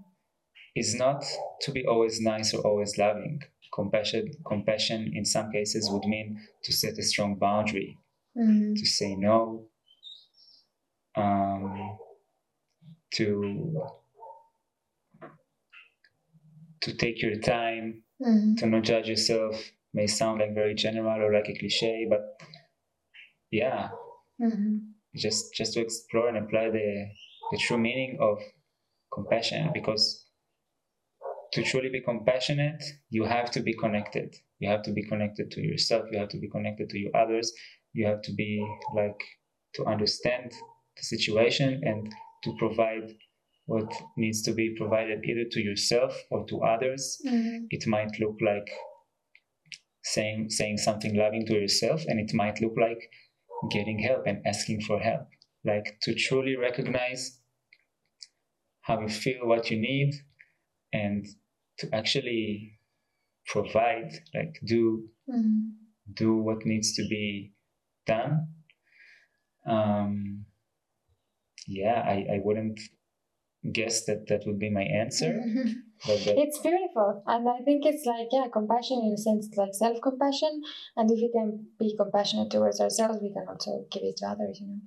is 0.76 0.96
not 0.96 1.24
to 1.62 1.72
be 1.72 1.86
always 1.86 2.20
nice 2.22 2.54
or 2.54 2.62
always 2.66 2.98
loving. 2.98 3.42
Compassion, 3.74 4.32
compassion 4.46 5.12
in 5.16 5.26
some 5.26 5.52
cases 5.52 5.90
would 5.92 6.06
mean 6.06 6.40
to 6.64 6.72
set 6.72 6.98
a 6.98 7.04
strong 7.04 7.36
boundary, 7.36 7.98
Mm. 8.38 8.76
to 8.76 8.86
say 8.86 9.16
no, 9.16 9.68
um, 11.16 11.98
to 13.12 13.82
to 16.82 16.94
take 16.94 17.22
your 17.22 17.36
time, 17.40 18.04
Mm. 18.22 18.58
to 18.58 18.66
not 18.66 18.84
judge 18.84 19.08
yourself 19.10 19.72
may 19.94 20.08
sound 20.08 20.40
like 20.40 20.54
very 20.54 20.76
general 20.76 21.22
or 21.22 21.32
like 21.34 21.50
a 21.50 21.54
cliche, 21.58 22.06
but 22.10 22.22
yeah, 23.52 23.90
Mhm. 24.42 24.94
just 25.16 25.54
just 25.54 25.74
to 25.74 25.82
explore 25.82 26.28
and 26.28 26.38
apply 26.38 26.70
the 26.70 27.12
the 27.52 27.58
true 27.58 27.78
meaning 27.78 28.18
of 28.20 28.40
compassion 29.12 29.72
because 29.74 30.23
to 31.54 31.64
truly 31.64 31.90
be 31.90 32.02
compassionate 32.02 32.84
you 33.10 33.24
have 33.26 33.50
to 33.52 33.62
be 33.62 33.74
connected. 33.74 34.36
You 34.60 34.70
have 34.70 34.84
to 34.84 34.92
be 34.92 35.04
connected 35.04 35.52
to 35.52 35.62
yourself. 35.62 36.04
You 36.12 36.20
have 36.20 36.30
to 36.30 36.40
be 36.40 36.50
connected 36.50 36.90
to 36.90 36.98
your 36.98 37.16
others. 37.16 37.52
You 37.94 38.06
have 38.08 38.22
to 38.24 38.34
be 38.34 38.52
like 38.96 39.22
to 39.76 39.86
understand 39.86 40.52
the 40.98 41.04
situation 41.04 41.82
and 41.84 42.12
to 42.44 42.56
provide 42.58 43.08
what 43.66 43.92
needs 44.18 44.42
to 44.44 44.54
be 44.54 44.76
provided 44.78 45.20
either 45.26 45.46
to 45.52 45.62
yourself 45.62 46.14
or 46.32 46.46
to 46.48 46.62
others. 46.74 47.04
Mhm. 47.26 47.68
it 47.76 47.84
might 47.88 48.14
look 48.20 48.38
like 48.42 48.70
saying 50.04 50.50
saying 50.50 50.78
something 50.78 51.16
loving 51.16 51.46
to 51.48 51.54
yourself 51.54 52.00
and 52.08 52.20
it 52.20 52.34
might 52.34 52.62
look 52.62 52.76
like 52.78 53.02
getting 53.72 54.00
help 54.00 54.24
and 54.28 54.46
asking 54.46 54.82
for 54.82 55.00
help. 55.00 55.28
Like 55.64 55.88
to 56.02 56.14
truly 56.14 56.56
recognize 56.58 57.40
how 58.82 59.00
you 59.00 59.08
feel 59.08 59.48
what 59.48 59.72
you 59.72 59.80
need 59.80 60.12
and 60.92 61.26
to 61.80 61.90
actually 61.94 62.80
provide 63.48 64.12
like 64.34 64.60
do 64.66 65.10
Mhm. 65.28 65.74
do 66.14 66.36
what 66.38 66.66
needs 66.66 66.94
to 66.96 67.04
be 67.10 67.54
done 68.06 68.48
um 69.66 70.46
yeah 71.68 72.02
i 72.06 72.36
i 72.36 72.40
wouldn't 72.44 72.80
guess 73.72 74.06
that 74.06 74.28
that 74.28 74.42
would 74.46 74.60
be 74.60 74.70
my 74.70 74.84
answer 74.84 75.32
Mhm. 75.40 75.68
but 76.06 76.20
that, 76.26 76.38
It's 76.38 76.60
beautiful, 76.60 77.24
and 77.28 77.48
I 77.48 77.60
think 77.64 77.86
it's 77.86 78.06
like 78.06 78.28
yeah, 78.32 78.48
compassion 78.52 79.00
in 79.06 79.14
a 79.14 79.18
sense, 79.18 79.48
like 79.56 79.74
self 79.74 80.02
compassion. 80.02 80.62
And 80.98 81.10
if 81.10 81.20
we 81.24 81.30
can 81.32 81.68
be 81.80 81.96
compassionate 81.96 82.52
towards 82.52 82.82
ourselves, 82.82 83.20
we 83.22 83.32
can 83.32 83.48
also 83.48 83.86
give 83.90 84.04
it 84.04 84.18
to 84.18 84.26
others. 84.28 84.60
You 84.60 84.68
know, 84.68 84.80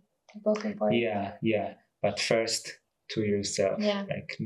both 0.44 0.62
important. 0.66 1.00
yeah 1.00 1.32
yeah 1.40 1.68
but 2.02 2.20
first 2.20 2.64
to 3.12 3.22
yourself 3.22 3.80
Yeah. 3.80 4.04
like 4.10 4.36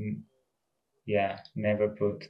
yeah 1.06 1.38
never 1.54 1.88
put 1.88 2.28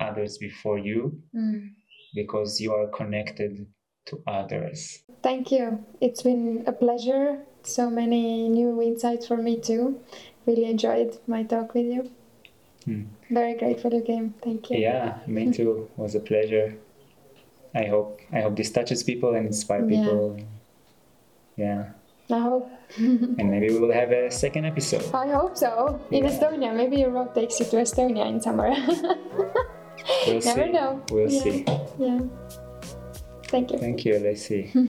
others 0.00 0.38
before 0.38 0.78
you 0.78 1.20
Mm. 1.34 1.70
because 2.14 2.60
you 2.60 2.72
are 2.72 2.88
connected 2.88 3.66
to 4.06 4.22
others 4.26 5.02
Thank 5.22 5.50
you. 5.50 5.84
It's 6.00 6.22
been 6.22 6.62
a 6.66 6.72
pleasure. 6.72 7.38
So 7.64 7.90
many 7.90 8.48
new 8.48 8.80
insights 8.80 9.26
for 9.26 9.36
me 9.36 9.58
too. 9.58 10.00
Really 10.46 10.64
enjoyed 10.66 11.18
my 11.26 11.42
talk 11.42 11.74
with 11.74 11.86
you. 11.86 12.10
Hmm. 12.84 13.02
Very 13.30 13.54
grateful 13.54 13.92
you 13.92 14.02
came. 14.02 14.34
Thank 14.42 14.70
you. 14.70 14.78
yeah 14.78 15.18
me 15.26 15.50
too 15.58 15.88
it 15.90 15.98
was 15.98 16.14
a 16.14 16.20
pleasure 16.20 16.76
i 17.74 17.84
hope 17.84 18.20
i 18.32 18.40
hope 18.40 18.54
this 18.56 18.70
touches 18.70 19.02
people 19.02 19.34
and 19.34 19.46
inspire 19.46 19.82
people 19.84 20.36
Yeah. 21.56 21.64
yeah 21.64 22.36
I 22.36 22.40
hope. 22.40 22.70
and 22.96 23.50
maybe 23.50 23.68
we 23.72 23.78
will 23.78 23.92
have 23.92 24.10
a 24.12 24.30
second 24.30 24.64
episode 24.64 25.02
I 25.12 25.28
hope 25.28 25.56
so. 25.56 25.98
In 26.10 26.24
Yeah. 26.24 26.30
Estonia, 26.30 26.70
maybe 26.74 26.96
your 26.96 27.10
road 27.10 27.34
takes 27.34 27.58
you 27.60 27.66
to 27.66 27.76
Estonia 27.76 28.26
in 28.28 28.40
summer. 28.40 28.70
we'll 30.26 30.40
Never 30.44 30.66
see 30.66 30.72
know. 30.72 31.02
we'll 31.10 31.30
Yeah. 31.30 31.42
see 31.42 31.64
yeah. 31.98 32.20
Thank 33.48 33.70
you. 33.72 33.78
thank 33.78 34.04
you 34.04 34.18
let's 34.18 34.42
see 34.48 34.70